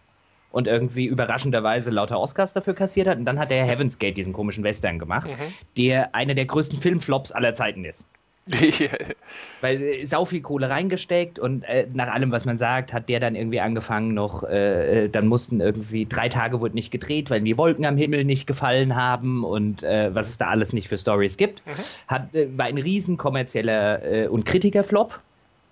und 0.58 0.66
irgendwie 0.66 1.06
überraschenderweise 1.06 1.92
lauter 1.92 2.18
Oscars 2.18 2.52
dafür 2.52 2.74
kassiert 2.74 3.06
hat. 3.06 3.16
Und 3.16 3.24
dann 3.26 3.38
hat 3.38 3.50
der 3.50 3.64
Heaven's 3.64 4.00
Gate 4.00 4.16
diesen 4.16 4.32
komischen 4.32 4.64
Western 4.64 4.98
gemacht, 4.98 5.28
mhm. 5.28 5.54
der 5.76 6.16
einer 6.16 6.34
der 6.34 6.46
größten 6.46 6.80
Filmflops 6.80 7.30
aller 7.30 7.54
Zeiten 7.54 7.84
ist. 7.84 8.08
Weil 9.60 9.80
äh, 9.80 10.06
sau 10.06 10.24
viel 10.24 10.40
Kohle 10.40 10.68
reingesteckt 10.68 11.38
und 11.38 11.62
äh, 11.62 11.86
nach 11.92 12.12
allem, 12.12 12.32
was 12.32 12.44
man 12.44 12.58
sagt, 12.58 12.92
hat 12.92 13.08
der 13.08 13.20
dann 13.20 13.36
irgendwie 13.36 13.60
angefangen 13.60 14.14
noch, 14.14 14.42
äh, 14.42 15.04
äh 15.04 15.08
dann 15.08 15.28
mussten 15.28 15.60
irgendwie 15.60 16.06
drei 16.06 16.28
Tage 16.28 16.58
wurde 16.58 16.74
nicht 16.74 16.90
gedreht, 16.90 17.30
weil 17.30 17.40
die 17.42 17.56
Wolken 17.56 17.84
am 17.86 17.96
Himmel 17.96 18.24
nicht 18.24 18.48
gefallen 18.48 18.96
haben 18.96 19.44
und 19.44 19.84
äh, 19.84 20.12
was 20.12 20.28
es 20.28 20.38
da 20.38 20.48
alles 20.48 20.72
nicht 20.72 20.88
für 20.88 20.98
Stories 20.98 21.36
gibt. 21.36 21.64
Mhm. 21.66 21.70
Hat, 22.08 22.30
war 22.56 22.66
ein 22.66 22.78
riesen 22.78 23.16
kommerzieller 23.16 24.28
und 24.30 24.44
Kritikerflop 24.44 25.20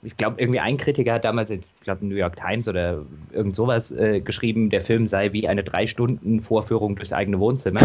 ich 0.02 0.16
glaube, 0.16 0.40
irgendwie 0.40 0.60
ein 0.60 0.76
Kritiker 0.76 1.14
hat 1.14 1.24
damals, 1.24 1.50
ich 1.50 1.62
glaube, 1.86 2.06
New 2.06 2.16
York 2.16 2.36
Times 2.36 2.68
oder 2.68 3.06
irgend 3.32 3.56
sowas 3.56 3.90
äh, 3.90 4.20
geschrieben, 4.20 4.68
der 4.70 4.82
Film 4.82 5.06
sei 5.06 5.32
wie 5.32 5.48
eine 5.48 5.64
drei 5.64 5.86
Stunden 5.86 6.40
Vorführung 6.40 6.96
durchs 6.96 7.12
eigene 7.12 7.40
Wohnzimmer. 7.40 7.80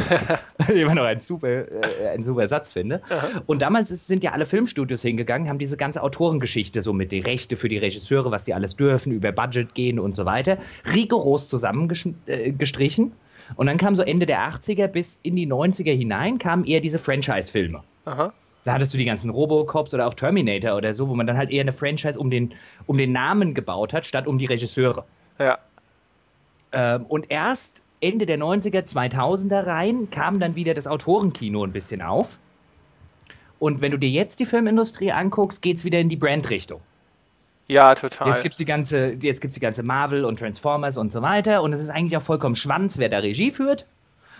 ich 0.59 0.69
immer 0.75 0.95
noch 0.95 1.05
ein 1.05 1.21
super, 1.21 1.47
äh, 1.47 2.09
ein 2.13 2.23
super 2.23 2.47
Satz 2.47 2.73
finde. 2.73 3.01
Aha. 3.09 3.41
Und 3.45 3.61
damals 3.61 3.91
ist, 3.91 4.07
sind 4.07 4.23
ja 4.23 4.31
alle 4.31 4.45
Filmstudios 4.45 5.01
hingegangen, 5.01 5.47
haben 5.47 5.59
diese 5.59 5.77
ganze 5.77 6.03
Autorengeschichte 6.03 6.81
so 6.81 6.91
mit 6.91 7.11
den 7.11 7.23
Rechte 7.23 7.55
für 7.55 7.69
die 7.69 7.77
Regisseure, 7.77 8.31
was 8.31 8.45
sie 8.45 8.53
alles 8.53 8.75
dürfen, 8.75 9.13
über 9.13 9.31
Budget 9.31 9.73
gehen 9.75 9.99
und 9.99 10.15
so 10.15 10.25
weiter, 10.25 10.57
rigoros 10.93 11.47
zusammengestrichen. 11.47 13.05
Äh, 13.05 13.55
und 13.55 13.67
dann 13.67 13.77
kam 13.77 13.95
so 13.95 14.01
Ende 14.01 14.25
der 14.25 14.39
80er 14.39 14.87
bis 14.87 15.19
in 15.23 15.35
die 15.35 15.47
90er 15.47 15.93
hinein, 15.93 16.39
kamen 16.39 16.65
eher 16.65 16.81
diese 16.81 16.99
Franchise-Filme. 16.99 17.83
Aha. 18.05 18.33
Da 18.63 18.73
hattest 18.73 18.93
du 18.93 18.97
die 18.97 19.05
ganzen 19.05 19.29
Robocops 19.29 19.93
oder 19.93 20.07
auch 20.07 20.13
Terminator 20.13 20.75
oder 20.75 20.93
so, 20.93 21.09
wo 21.09 21.15
man 21.15 21.25
dann 21.25 21.38
halt 21.38 21.49
eher 21.49 21.61
eine 21.61 21.73
Franchise 21.73 22.19
um 22.19 22.29
den, 22.29 22.53
um 22.85 22.97
den 22.97 23.11
Namen 23.11 23.53
gebaut 23.53 23.93
hat, 23.93 24.05
statt 24.05 24.27
um 24.27 24.38
die 24.38 24.45
Regisseure. 24.45 25.05
Ja. 25.39 25.57
Ähm, 26.71 27.05
und 27.07 27.29
erst 27.29 27.81
Ende 28.01 28.25
der 28.25 28.38
90er, 28.38 28.83
2000er 28.83 29.65
rein 29.65 30.09
kam 30.11 30.39
dann 30.39 30.55
wieder 30.55 30.73
das 30.73 30.88
Autorenkino 30.88 31.63
ein 31.63 31.71
bisschen 31.71 32.01
auf. 32.01 32.38
Und 33.59 33.81
wenn 33.81 33.91
du 33.91 33.97
dir 33.97 34.09
jetzt 34.09 34.39
die 34.39 34.45
Filmindustrie 34.45 35.11
anguckst, 35.11 35.61
geht 35.61 35.77
es 35.77 35.85
wieder 35.85 35.99
in 35.99 36.09
die 36.09 36.15
Brand-Richtung. 36.15 36.81
Ja, 37.67 37.93
total. 37.95 38.29
Jetzt 38.29 38.41
gibt 38.41 38.53
es 38.53 38.57
die, 38.57 38.65
ganze, 38.65 39.15
die 39.15 39.59
ganze 39.59 39.83
Marvel 39.83 40.25
und 40.25 40.39
Transformers 40.39 40.97
und 40.97 41.11
so 41.11 41.21
weiter. 41.21 41.61
Und 41.61 41.71
es 41.71 41.79
ist 41.79 41.89
eigentlich 41.89 42.17
auch 42.17 42.23
vollkommen 42.23 42.55
Schwanz, 42.55 42.97
wer 42.97 43.07
da 43.07 43.19
Regie 43.19 43.51
führt. 43.51 43.85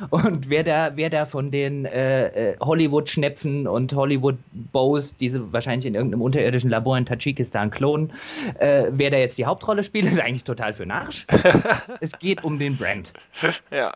Und 0.10 0.50
wer 0.50 0.64
da, 0.64 0.92
wer 0.96 1.10
da 1.10 1.26
von 1.26 1.52
den 1.52 1.86
äh, 1.86 2.52
äh 2.52 2.58
Hollywood-Schnepfen 2.60 3.68
und 3.68 3.94
Hollywood-Bows, 3.94 5.18
diese 5.18 5.54
wahrscheinlich 5.54 5.86
in 5.86 5.96
irgendeinem 5.96 6.22
unterirdischen 6.22 6.70
Labor 6.70 6.98
in 6.98 7.06
Tadschikistan 7.06 7.72
klonen, 7.72 8.14
äh, 8.60 8.88
wer 8.90 9.12
da 9.12 9.18
jetzt 9.18 9.38
die 9.38 9.46
Hauptrolle 9.46 9.84
spielt, 9.84 10.06
ist 10.12 10.20
eigentlich 10.20 10.44
total 10.44 10.74
für 10.74 10.86
Narsch. 10.86 11.26
es 12.00 12.18
geht 12.20 12.44
um 12.44 12.60
den 12.60 12.78
Brand. 12.78 13.14
Ja. 13.72 13.94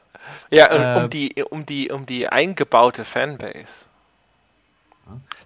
Ja, 0.49 0.97
äh, 0.97 1.03
um, 1.03 1.09
die, 1.09 1.43
um, 1.49 1.65
die, 1.65 1.91
um 1.91 2.05
die 2.05 2.27
eingebaute 2.27 3.03
Fanbase. 3.03 3.85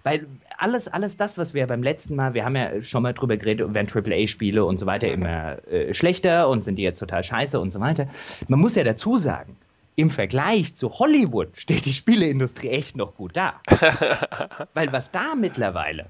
Weil 0.02 0.26
alles, 0.56 0.88
alles 0.88 1.16
das, 1.16 1.38
was 1.38 1.54
wir 1.54 1.66
beim 1.66 1.82
letzten 1.82 2.16
Mal, 2.16 2.34
wir 2.34 2.44
haben 2.44 2.56
ja 2.56 2.82
schon 2.82 3.02
mal 3.02 3.12
drüber 3.12 3.36
geredet, 3.36 3.72
werden 3.74 3.88
AAA-Spiele 3.92 4.64
und 4.64 4.78
so 4.78 4.86
weiter 4.86 5.08
immer 5.08 5.58
äh, 5.68 5.92
schlechter 5.94 6.48
und 6.48 6.64
sind 6.64 6.76
die 6.76 6.82
jetzt 6.82 6.98
total 6.98 7.24
scheiße 7.24 7.58
und 7.60 7.72
so 7.72 7.80
weiter. 7.80 8.08
Man 8.48 8.60
muss 8.60 8.74
ja 8.74 8.84
dazu 8.84 9.18
sagen, 9.18 9.56
im 9.96 10.10
Vergleich 10.10 10.74
zu 10.76 10.98
Hollywood 10.98 11.48
steht 11.58 11.84
die 11.84 11.92
Spieleindustrie 11.92 12.70
echt 12.70 12.96
noch 12.96 13.14
gut 13.14 13.36
da. 13.36 13.60
Weil 14.74 14.92
was 14.92 15.10
da 15.10 15.34
mittlerweile 15.34 16.06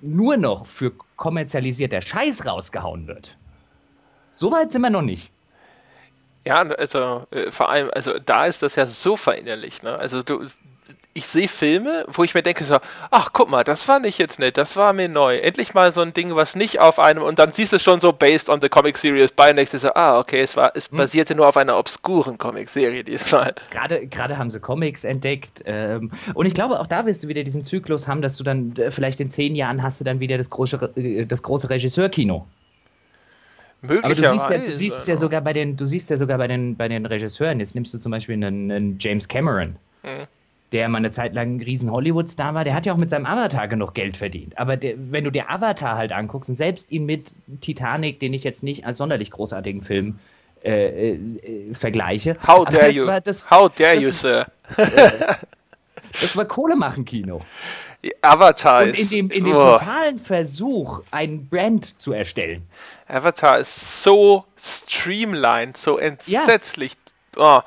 nur 0.00 0.36
noch 0.36 0.66
für 0.66 0.92
kommerzialisierter 1.16 2.00
Scheiß 2.00 2.46
rausgehauen 2.46 3.06
wird, 3.06 3.36
so 4.32 4.52
weit 4.52 4.72
sind 4.72 4.82
wir 4.82 4.90
noch 4.90 5.02
nicht. 5.02 5.32
Ja, 6.46 6.62
also 6.62 7.26
äh, 7.30 7.50
vor 7.50 7.68
allem, 7.68 7.90
also 7.92 8.18
da 8.18 8.46
ist 8.46 8.62
das 8.62 8.76
ja 8.76 8.86
so 8.86 9.16
verinnerlicht. 9.16 9.82
Ne? 9.82 9.98
Also 9.98 10.22
du, 10.22 10.46
ich 11.18 11.26
sehe 11.26 11.48
Filme, 11.48 12.04
wo 12.06 12.22
ich 12.22 12.34
mir 12.34 12.44
denke 12.44 12.64
so, 12.64 12.76
ach 13.10 13.30
guck 13.32 13.50
mal, 13.50 13.64
das 13.64 13.82
fand 13.82 14.06
ich 14.06 14.18
jetzt 14.18 14.38
nett, 14.38 14.56
das 14.56 14.76
war 14.76 14.92
mir 14.92 15.08
neu. 15.08 15.36
Endlich 15.38 15.74
mal 15.74 15.90
so 15.90 16.00
ein 16.00 16.14
Ding, 16.14 16.36
was 16.36 16.54
nicht 16.54 16.78
auf 16.78 17.00
einem 17.00 17.24
und 17.24 17.40
dann 17.40 17.50
siehst 17.50 17.72
du 17.72 17.80
schon 17.80 17.98
so 17.98 18.12
based 18.12 18.48
on 18.48 18.60
the 18.60 18.68
comic 18.68 18.96
series 18.96 19.32
by 19.32 19.52
next 19.52 19.78
so, 19.78 19.92
ah 19.94 20.20
okay, 20.20 20.40
es 20.40 20.56
war, 20.56 20.72
es 20.76 20.90
hm. 20.90 20.96
basierte 20.96 21.34
nur 21.34 21.48
auf 21.48 21.56
einer 21.56 21.76
obskuren 21.76 22.38
Comic-Serie 22.38 23.02
diesmal. 23.02 23.54
Gerade, 23.70 24.06
gerade 24.06 24.38
haben 24.38 24.50
sie 24.52 24.60
Comics 24.60 25.02
entdeckt 25.02 25.62
ähm, 25.66 26.12
und 26.34 26.46
ich 26.46 26.54
glaube 26.54 26.78
auch 26.78 26.86
da 26.86 27.04
wirst 27.04 27.24
du 27.24 27.28
wieder 27.28 27.42
diesen 27.42 27.64
Zyklus 27.64 28.06
haben, 28.06 28.22
dass 28.22 28.36
du 28.36 28.44
dann 28.44 28.76
äh, 28.76 28.92
vielleicht 28.92 29.18
in 29.18 29.32
zehn 29.32 29.56
Jahren 29.56 29.82
hast 29.82 30.00
du 30.00 30.04
dann 30.04 30.20
wieder 30.20 30.38
das 30.38 30.48
große, 30.48 30.92
äh, 30.94 31.26
das 31.26 31.42
große 31.42 31.68
Regisseurkino. 31.68 32.46
Aber 33.82 34.14
du 34.14 34.14
siehst, 34.14 34.50
ja, 34.50 34.58
du 34.58 34.72
siehst 34.72 35.08
ja 35.08 35.16
sogar 35.16 35.40
bei 35.40 35.52
den, 35.52 35.76
du 35.76 35.86
siehst 35.86 36.10
ja 36.10 36.16
sogar 36.16 36.38
bei 36.38 36.48
den, 36.48 36.76
bei 36.76 36.88
den 36.88 37.06
Regisseuren. 37.06 37.60
Jetzt 37.60 37.76
nimmst 37.76 37.94
du 37.94 37.98
zum 37.98 38.10
Beispiel 38.10 38.34
einen, 38.34 38.72
einen 38.72 38.98
James 38.98 39.28
Cameron. 39.28 39.76
Mhm 40.02 40.26
der 40.72 40.88
mal 40.88 40.98
eine 40.98 41.10
Zeit 41.10 41.34
lang 41.34 41.56
ein 41.56 41.62
riesen 41.62 41.90
Hollywood-Star 41.90 42.54
war, 42.54 42.64
der 42.64 42.74
hat 42.74 42.84
ja 42.84 42.92
auch 42.92 42.98
mit 42.98 43.10
seinem 43.10 43.26
Avatar 43.26 43.68
genug 43.68 43.94
Geld 43.94 44.16
verdient. 44.16 44.58
Aber 44.58 44.76
der, 44.76 44.94
wenn 44.98 45.24
du 45.24 45.30
dir 45.30 45.50
Avatar 45.50 45.96
halt 45.96 46.12
anguckst 46.12 46.50
und 46.50 46.56
selbst 46.56 46.90
ihn 46.90 47.06
mit 47.06 47.32
Titanic, 47.60 48.20
den 48.20 48.34
ich 48.34 48.44
jetzt 48.44 48.62
nicht 48.62 48.84
als 48.84 48.98
sonderlich 48.98 49.30
großartigen 49.30 49.82
Film 49.82 50.18
äh, 50.62 51.12
äh, 51.12 51.74
vergleiche. 51.74 52.36
How 52.46 52.68
dare 52.68 52.90
you? 52.90 53.06
Das, 53.24 53.50
How 53.50 53.72
dare 53.74 53.94
das, 53.94 54.02
you, 54.02 54.12
Sir? 54.12 54.46
das 54.76 56.36
war 56.36 56.44
Kohlemachen-Kino. 56.44 57.40
Avatar 58.22 58.84
und 58.84 58.98
in 58.98 59.08
dem, 59.08 59.30
in 59.30 59.44
dem 59.44 59.56
oh. 59.56 59.60
totalen 59.60 60.18
Versuch, 60.18 61.02
einen 61.10 61.48
Brand 61.48 62.00
zu 62.00 62.12
erstellen. 62.12 62.68
Avatar 63.08 63.58
ist 63.58 64.02
so 64.02 64.44
streamlined, 64.56 65.76
so 65.76 65.98
entsetzlich. 65.98 66.92
Ja. 67.36 67.58
Oh. 67.58 67.62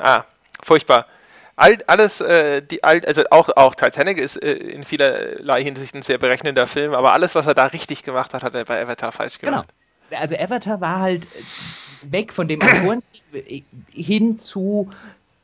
Ah, 0.00 0.24
furchtbar 0.62 1.06
all, 1.58 1.76
alles, 1.86 2.20
äh, 2.20 2.62
die, 2.62 2.82
all, 2.84 3.04
also 3.04 3.24
auch, 3.30 3.50
auch 3.56 3.74
Titanic 3.74 4.18
ist 4.18 4.36
äh, 4.36 4.52
in 4.52 4.84
vielerlei 4.84 5.62
Hinsicht 5.62 5.94
ein 5.94 6.02
sehr 6.02 6.18
berechnender 6.18 6.66
Film, 6.66 6.94
aber 6.94 7.12
alles, 7.12 7.34
was 7.34 7.46
er 7.46 7.54
da 7.54 7.66
richtig 7.66 8.02
gemacht 8.02 8.32
hat, 8.32 8.42
hat 8.42 8.54
er 8.54 8.64
bei 8.64 8.80
Avatar 8.80 9.12
falsch 9.12 9.38
gemacht. 9.38 9.68
Genau. 10.08 10.20
Also 10.22 10.36
Avatar 10.36 10.80
war 10.80 11.00
halt 11.00 11.26
weg 12.02 12.32
von 12.32 12.48
dem 12.48 12.62
Autoren 12.62 13.02
hin 13.92 14.38
zu 14.38 14.88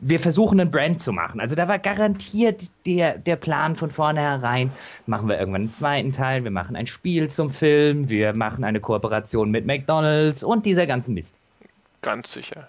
wir 0.06 0.20
versuchen 0.20 0.60
einen 0.60 0.70
Brand 0.70 1.00
zu 1.00 1.12
machen. 1.12 1.40
Also 1.40 1.54
da 1.54 1.66
war 1.66 1.78
garantiert 1.78 2.64
der, 2.84 3.16
der 3.16 3.36
Plan 3.36 3.74
von 3.74 3.90
vornherein, 3.90 4.70
machen 5.06 5.28
wir 5.28 5.38
irgendwann 5.38 5.62
einen 5.62 5.70
zweiten 5.70 6.12
Teil, 6.12 6.44
wir 6.44 6.50
machen 6.50 6.76
ein 6.76 6.86
Spiel 6.86 7.30
zum 7.30 7.50
Film, 7.50 8.08
wir 8.10 8.36
machen 8.36 8.64
eine 8.64 8.80
Kooperation 8.80 9.50
mit 9.50 9.64
McDonald's 9.64 10.42
und 10.42 10.66
dieser 10.66 10.86
ganzen 10.86 11.14
Mist. 11.14 11.36
Ganz 12.02 12.32
sicher. 12.32 12.68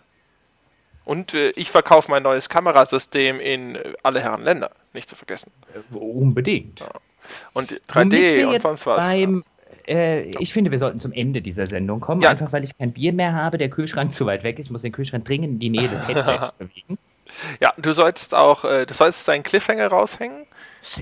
Und 1.06 1.34
äh, 1.34 1.49
ich 1.49 1.72
verkaufe 1.72 2.10
mein 2.10 2.23
neues 2.23 2.49
Kamerasystem 2.49 3.40
in 3.40 3.76
äh, 3.76 3.94
alle 4.03 4.22
Herren 4.22 4.44
Länder, 4.44 4.72
nicht 4.94 5.10
zu 5.10 5.15
vergessen. 5.15 5.52
Äh, 5.73 5.95
unbedingt. 5.95 6.80
Ja. 6.80 6.90
Und 7.53 7.80
3D 7.90 8.45
und 8.45 8.61
sonst 8.61 8.86
was. 8.86 9.06
Beim, 9.06 9.44
äh, 9.88 10.23
ich 10.40 10.52
finde, 10.52 10.72
wir 10.72 10.80
sollten 10.80 10.99
zum 10.99 11.11
Ende 11.14 11.41
dieser 11.41 11.68
Sendung 11.68 11.99
kommen, 11.99 12.22
ja. 12.22 12.30
einfach 12.30 12.52
weil 12.52 12.64
ich 12.64 12.77
kein 12.77 12.91
Bier 12.91 13.14
mehr 13.14 13.34
habe, 13.34 13.57
der 13.57 13.69
Kühlschrank 13.69 14.11
zu 14.11 14.26
weit 14.26 14.44
weg 14.44 14.60
ist. 14.60 14.68
Ich 14.68 14.72
muss 14.72 14.82
den 14.82 14.91
Kühlschrank 14.91 15.26
dringend 15.26 15.53
in 15.53 15.60
die 15.60 15.69
Nähe 15.69 15.88
des 15.88 16.07
Headsets 16.07 16.52
bewegen. 16.57 16.98
Ja, 17.60 17.72
du 17.77 17.91
solltest 17.91 18.36
auch, 18.36 18.65
äh, 18.65 18.86
du 18.86 18.94
solltest 18.94 19.27
deinen 19.27 19.44
Cliffhanger 19.44 19.88
raushängen. 19.88 20.45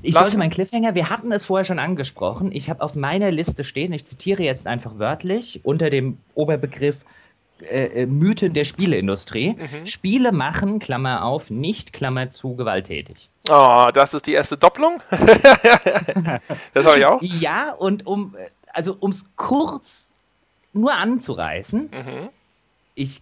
Ich 0.02 0.14
lassen. 0.14 0.26
sollte 0.26 0.38
meinen 0.38 0.52
Cliffhanger, 0.52 0.96
wir 0.96 1.10
hatten 1.10 1.32
es 1.32 1.46
vorher 1.46 1.66
schon 1.66 1.80
angesprochen, 1.80 2.52
ich 2.54 2.70
habe 2.70 2.82
auf 2.82 2.96
meiner 2.96 3.32
Liste 3.32 3.66
stehen, 3.66 3.92
ich 3.92 4.06
zitiere 4.06 4.42
jetzt 4.42 4.66
einfach 4.66 4.98
wörtlich, 4.98 5.60
unter 5.64 5.90
dem 5.90 6.20
Oberbegriff 6.36 7.04
äh, 7.62 8.04
äh, 8.04 8.06
Mythen 8.06 8.54
der 8.54 8.64
Spieleindustrie. 8.64 9.54
Mhm. 9.54 9.86
Spiele 9.86 10.32
machen, 10.32 10.80
Klammer 10.80 11.24
auf, 11.24 11.50
nicht, 11.50 11.94
Klammer 11.94 12.30
zu, 12.30 12.56
gewalttätig. 12.56 13.30
Oh, 13.50 13.90
das 13.94 14.14
ist 14.14 14.26
die 14.28 14.34
erste 14.34 14.58
Doppelung? 14.58 15.02
das 16.74 16.86
habe 16.86 16.98
ich 16.98 17.06
auch. 17.06 17.22
Ja, 17.22 17.72
und 17.72 18.08
um, 18.08 18.36
also 18.72 18.98
um 19.00 19.12
es 19.12 19.26
kurz 19.36 20.12
nur 20.74 20.94
anzureißen, 20.94 21.92
mhm. 21.92 22.30
ich, 22.96 23.22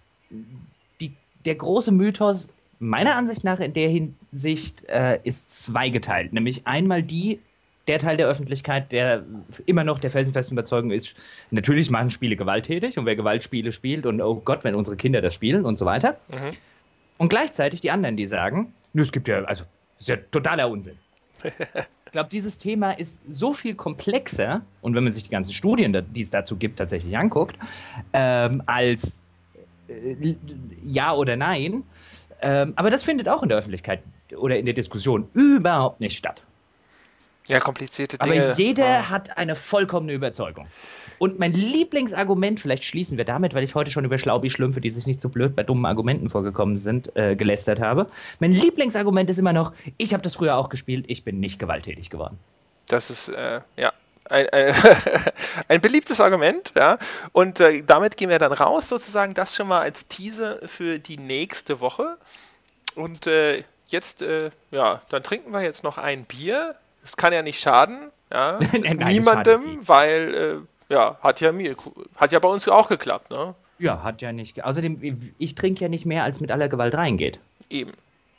die, 1.00 1.14
der 1.46 1.56
große 1.56 1.92
Mythos 1.92 2.48
meiner 2.80 3.16
Ansicht 3.16 3.44
nach 3.44 3.60
in 3.60 3.74
der 3.74 3.90
Hinsicht 3.90 4.86
äh, 4.86 5.20
ist 5.24 5.64
zweigeteilt. 5.64 6.34
Nämlich 6.34 6.66
einmal 6.66 7.04
die, 7.04 7.40
der 7.88 8.00
Teil 8.00 8.18
der 8.18 8.28
Öffentlichkeit, 8.28 8.92
der 8.92 9.24
immer 9.66 9.84
noch 9.84 10.00
der 10.00 10.12
felsenfesten 10.12 10.56
Überzeugung 10.56 10.92
ist, 10.92 11.16
natürlich 11.50 11.90
machen 11.90 12.10
Spiele 12.10 12.36
gewalttätig 12.36 12.98
und 12.98 13.06
wer 13.06 13.16
Gewaltspiele 13.16 13.72
spielt 13.72 14.06
und 14.06 14.22
oh 14.22 14.36
Gott, 14.36 14.64
wenn 14.64 14.76
unsere 14.76 14.98
Kinder 14.98 15.22
das 15.22 15.34
spielen 15.34 15.66
und 15.66 15.78
so 15.78 15.86
weiter. 15.86 16.18
Mhm. 16.30 16.56
Und 17.18 17.30
gleichzeitig 17.30 17.82
die 17.82 17.92
anderen, 17.92 18.18
die 18.18 18.28
sagen, 18.28 18.74
es 18.94 19.12
gibt 19.12 19.28
ja, 19.28 19.44
also, 19.44 19.64
das 19.98 20.02
ist 20.02 20.10
ja 20.10 20.18
totaler 20.32 20.70
Unsinn. 20.70 20.98
ich 21.44 22.12
glaube, 22.12 22.30
dieses 22.30 22.58
Thema 22.58 22.92
ist 22.92 23.20
so 23.30 23.54
viel 23.54 23.74
komplexer 23.74 24.62
und 24.82 24.96
wenn 24.96 25.04
man 25.04 25.14
sich 25.14 25.24
die 25.24 25.30
ganzen 25.30 25.54
Studien, 25.54 26.06
die 26.14 26.22
es 26.22 26.30
dazu 26.30 26.58
gibt, 26.58 26.78
tatsächlich 26.78 27.18
anguckt, 27.18 27.58
ähm, 28.14 28.62
als 28.68 29.20
äh, 29.88 30.36
ja 30.84 31.14
oder 31.14 31.36
nein. 31.36 31.84
Ähm, 32.42 32.74
aber 32.76 32.90
das 32.90 33.04
findet 33.04 33.28
auch 33.28 33.44
in 33.44 33.50
der 33.50 33.58
Öffentlichkeit 33.58 34.02
oder 34.36 34.58
in 34.58 34.66
der 34.66 34.74
Diskussion 34.74 35.28
überhaupt 35.34 36.00
nicht 36.00 36.18
statt. 36.18 36.44
Ja, 37.52 37.60
komplizierte 37.60 38.18
Dinge. 38.18 38.44
Aber 38.44 38.58
jeder 38.58 38.86
ja. 38.86 39.10
hat 39.10 39.38
eine 39.38 39.56
vollkommene 39.56 40.14
Überzeugung. 40.14 40.68
Und 41.22 41.38
mein 41.38 41.54
Lieblingsargument, 41.54 42.60
vielleicht 42.60 42.84
schließen 42.84 43.16
wir 43.16 43.26
damit, 43.26 43.54
weil 43.54 43.64
ich 43.64 43.76
heute 43.76 43.92
schon 43.92 44.06
über 44.06 44.18
Schlaubi-Schlümpfe, 44.18 44.82
die 44.82 44.90
sich 44.90 45.06
nicht 45.06 45.22
so 45.22 45.30
blöd 45.30 45.56
bei 45.56 45.62
dummen 45.62 45.86
Argumenten 45.86 46.30
vorgekommen 46.30 46.78
sind, 46.78 47.16
äh, 47.16 47.36
gelästert 47.36 47.80
habe. 47.80 48.08
Mein 48.40 48.54
Lieblingsargument 48.54 49.30
ist 49.30 49.38
immer 49.38 49.54
noch, 49.54 49.74
ich 49.98 50.14
habe 50.14 50.24
das 50.24 50.34
früher 50.34 50.58
auch 50.58 50.70
gespielt, 50.70 51.06
ich 51.10 51.24
bin 51.24 51.40
nicht 51.40 51.60
gewalttätig 51.60 52.10
geworden. 52.10 52.40
Das 52.88 53.12
ist, 53.12 53.30
äh, 53.30 53.62
ja, 53.78 53.94
ein, 54.32 54.50
ein, 54.50 54.74
ein, 55.68 55.82
beliebtes 55.82 56.20
Argument, 56.20 56.74
ja. 56.76 56.98
Und 57.34 57.60
äh, 57.60 57.84
damit 57.84 58.18
gehen 58.18 58.30
wir 58.30 58.40
dann 58.40 58.54
raus, 58.54 58.90
sozusagen, 58.90 59.36
das 59.36 59.56
schon 59.56 59.68
mal 59.68 59.82
als 59.82 60.08
Teaser 60.08 60.58
für 60.66 60.98
die 60.98 61.18
nächste 61.18 61.82
Woche. 61.82 62.18
Und 62.96 63.28
äh, 63.28 63.64
jetzt, 63.90 64.24
äh, 64.24 64.50
ja, 64.72 65.02
dann 65.10 65.22
trinken 65.22 65.54
wir 65.54 65.62
jetzt 65.62 65.84
noch 65.84 66.00
ein 66.00 66.24
Bier 66.24 66.76
es 67.04 67.18
kann 67.18 67.34
ja 67.34 67.42
nicht 67.42 67.60
schaden, 67.60 68.12
ja, 68.32 68.60
Nein, 68.72 68.98
niemandem, 69.14 69.88
weil, 69.88 70.66
äh, 70.90 70.94
ja, 70.94 71.18
hat 71.22 71.42
ja 71.42 71.52
mir, 71.52 71.76
hat 72.16 72.32
ja 72.32 72.40
bei 72.40 72.48
uns 72.48 72.68
auch 72.68 72.88
geklappt, 72.88 73.30
ne? 73.30 73.56
Ja, 73.80 74.04
hat 74.04 74.22
ja 74.22 74.32
nicht. 74.32 74.64
Außerdem, 74.64 75.34
ich 75.38 75.56
trinke 75.56 75.82
ja 75.82 75.90
nicht 75.90 76.06
mehr, 76.06 76.24
als 76.24 76.40
mit 76.40 76.52
aller 76.52 76.70
Gewalt 76.70 76.94
reingeht. 76.94 77.40
Eben. 77.70 77.94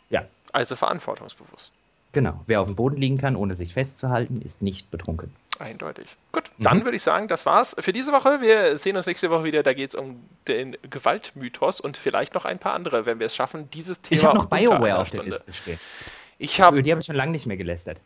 Ja. 0.09 0.25
Also 0.53 0.77
verantwortungsbewusst. 0.77 1.73
Genau. 2.13 2.41
Wer 2.47 2.61
auf 2.61 2.67
dem 2.67 2.77
Boden 2.77 2.97
liegen 2.97 3.19
kann, 3.19 3.37
ohne 3.37 3.55
sich 3.55 3.73
festzuhalten, 3.73 4.43
ist 4.43 4.63
nicht 4.63 4.91
betrunken. 4.91 5.35
Eindeutig. 5.59 6.07
Gut, 6.31 6.45
mhm. 6.59 6.63
dann 6.63 6.85
würde 6.85 6.97
ich 6.97 7.03
sagen, 7.03 7.27
das 7.27 7.47
war's 7.47 7.75
für 7.79 7.93
diese 7.93 8.13
Woche. 8.13 8.41
Wir 8.41 8.77
sehen 8.77 8.97
uns 8.97 9.07
nächste 9.07 9.31
Woche 9.31 9.45
wieder. 9.45 9.63
Da 9.63 9.73
geht 9.73 9.89
es 9.89 9.95
um 9.95 10.23
den 10.47 10.77
Gewaltmythos 10.91 11.81
und 11.81 11.97
vielleicht 11.97 12.35
noch 12.35 12.45
ein 12.45 12.59
paar 12.59 12.75
andere, 12.75 13.07
wenn 13.07 13.19
wir 13.19 13.27
es 13.27 13.35
schaffen, 13.35 13.69
dieses 13.71 14.03
Thema. 14.03 14.21
Ich 14.21 14.25
habe 14.25 14.37
noch 14.37 14.47
BioWare 14.47 14.99
auf 14.99 15.11
der 15.11 15.25
Liste 15.25 15.53
stehen. 15.53 15.79
Ich 16.39 16.61
hab, 16.61 16.73
Über 16.73 16.83
die 16.83 16.91
habe 16.91 17.01
ich 17.01 17.07
schon 17.07 17.17
lange 17.17 17.33
nicht 17.33 17.47
mehr 17.47 17.57
gelästert. 17.57 17.99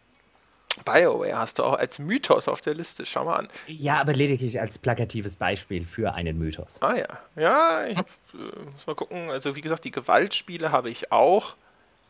BioWare 0.84 1.38
hast 1.38 1.58
du 1.58 1.64
auch 1.64 1.74
als 1.74 1.98
Mythos 1.98 2.48
auf 2.48 2.60
der 2.60 2.74
Liste. 2.74 3.06
Schau 3.06 3.24
mal 3.24 3.36
an. 3.36 3.48
Ja, 3.66 4.00
aber 4.00 4.12
lediglich 4.12 4.60
als 4.60 4.78
plakatives 4.78 5.36
Beispiel 5.36 5.86
für 5.86 6.14
einen 6.14 6.38
Mythos. 6.38 6.80
Ah 6.82 6.94
ja. 6.96 7.08
Ja, 7.36 7.86
ich 7.86 7.96
hab, 7.96 8.06
äh, 8.34 8.70
muss 8.72 8.86
mal 8.86 8.94
gucken. 8.94 9.30
Also 9.30 9.56
wie 9.56 9.60
gesagt, 9.60 9.84
die 9.84 9.90
Gewaltspiele 9.90 10.72
habe 10.72 10.90
ich 10.90 11.12
auch. 11.12 11.54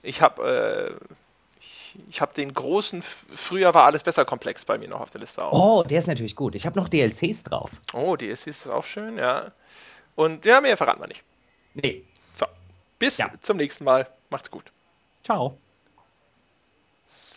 Ich 0.02 0.20
habe 0.22 0.98
äh, 1.00 1.14
ich, 1.60 1.98
ich 2.08 2.20
habe 2.20 2.34
den 2.34 2.52
großen, 2.52 3.02
früher 3.02 3.74
war 3.74 3.84
alles 3.84 4.02
besser 4.02 4.24
Komplex 4.24 4.64
bei 4.64 4.78
mir 4.78 4.88
noch 4.88 5.00
auf 5.00 5.10
der 5.10 5.20
Liste 5.20 5.44
auch. 5.44 5.52
Oh, 5.52 5.82
der 5.82 5.98
ist 5.98 6.06
natürlich 6.06 6.36
gut. 6.36 6.54
Ich 6.54 6.66
habe 6.66 6.78
noch 6.78 6.88
DLCs 6.88 7.44
drauf. 7.44 7.70
Oh, 7.92 8.16
DLCs 8.16 8.46
ist 8.46 8.68
auch 8.68 8.84
schön, 8.84 9.18
ja. 9.18 9.52
Und 10.14 10.44
ja, 10.44 10.60
mehr 10.60 10.76
verraten 10.76 11.00
wir 11.00 11.08
nicht. 11.08 11.22
Nee. 11.74 12.04
So, 12.32 12.46
bis 12.98 13.18
ja. 13.18 13.30
zum 13.40 13.56
nächsten 13.56 13.84
Mal. 13.84 14.06
Macht's 14.30 14.50
gut. 14.50 14.72
Ciao. 15.24 15.58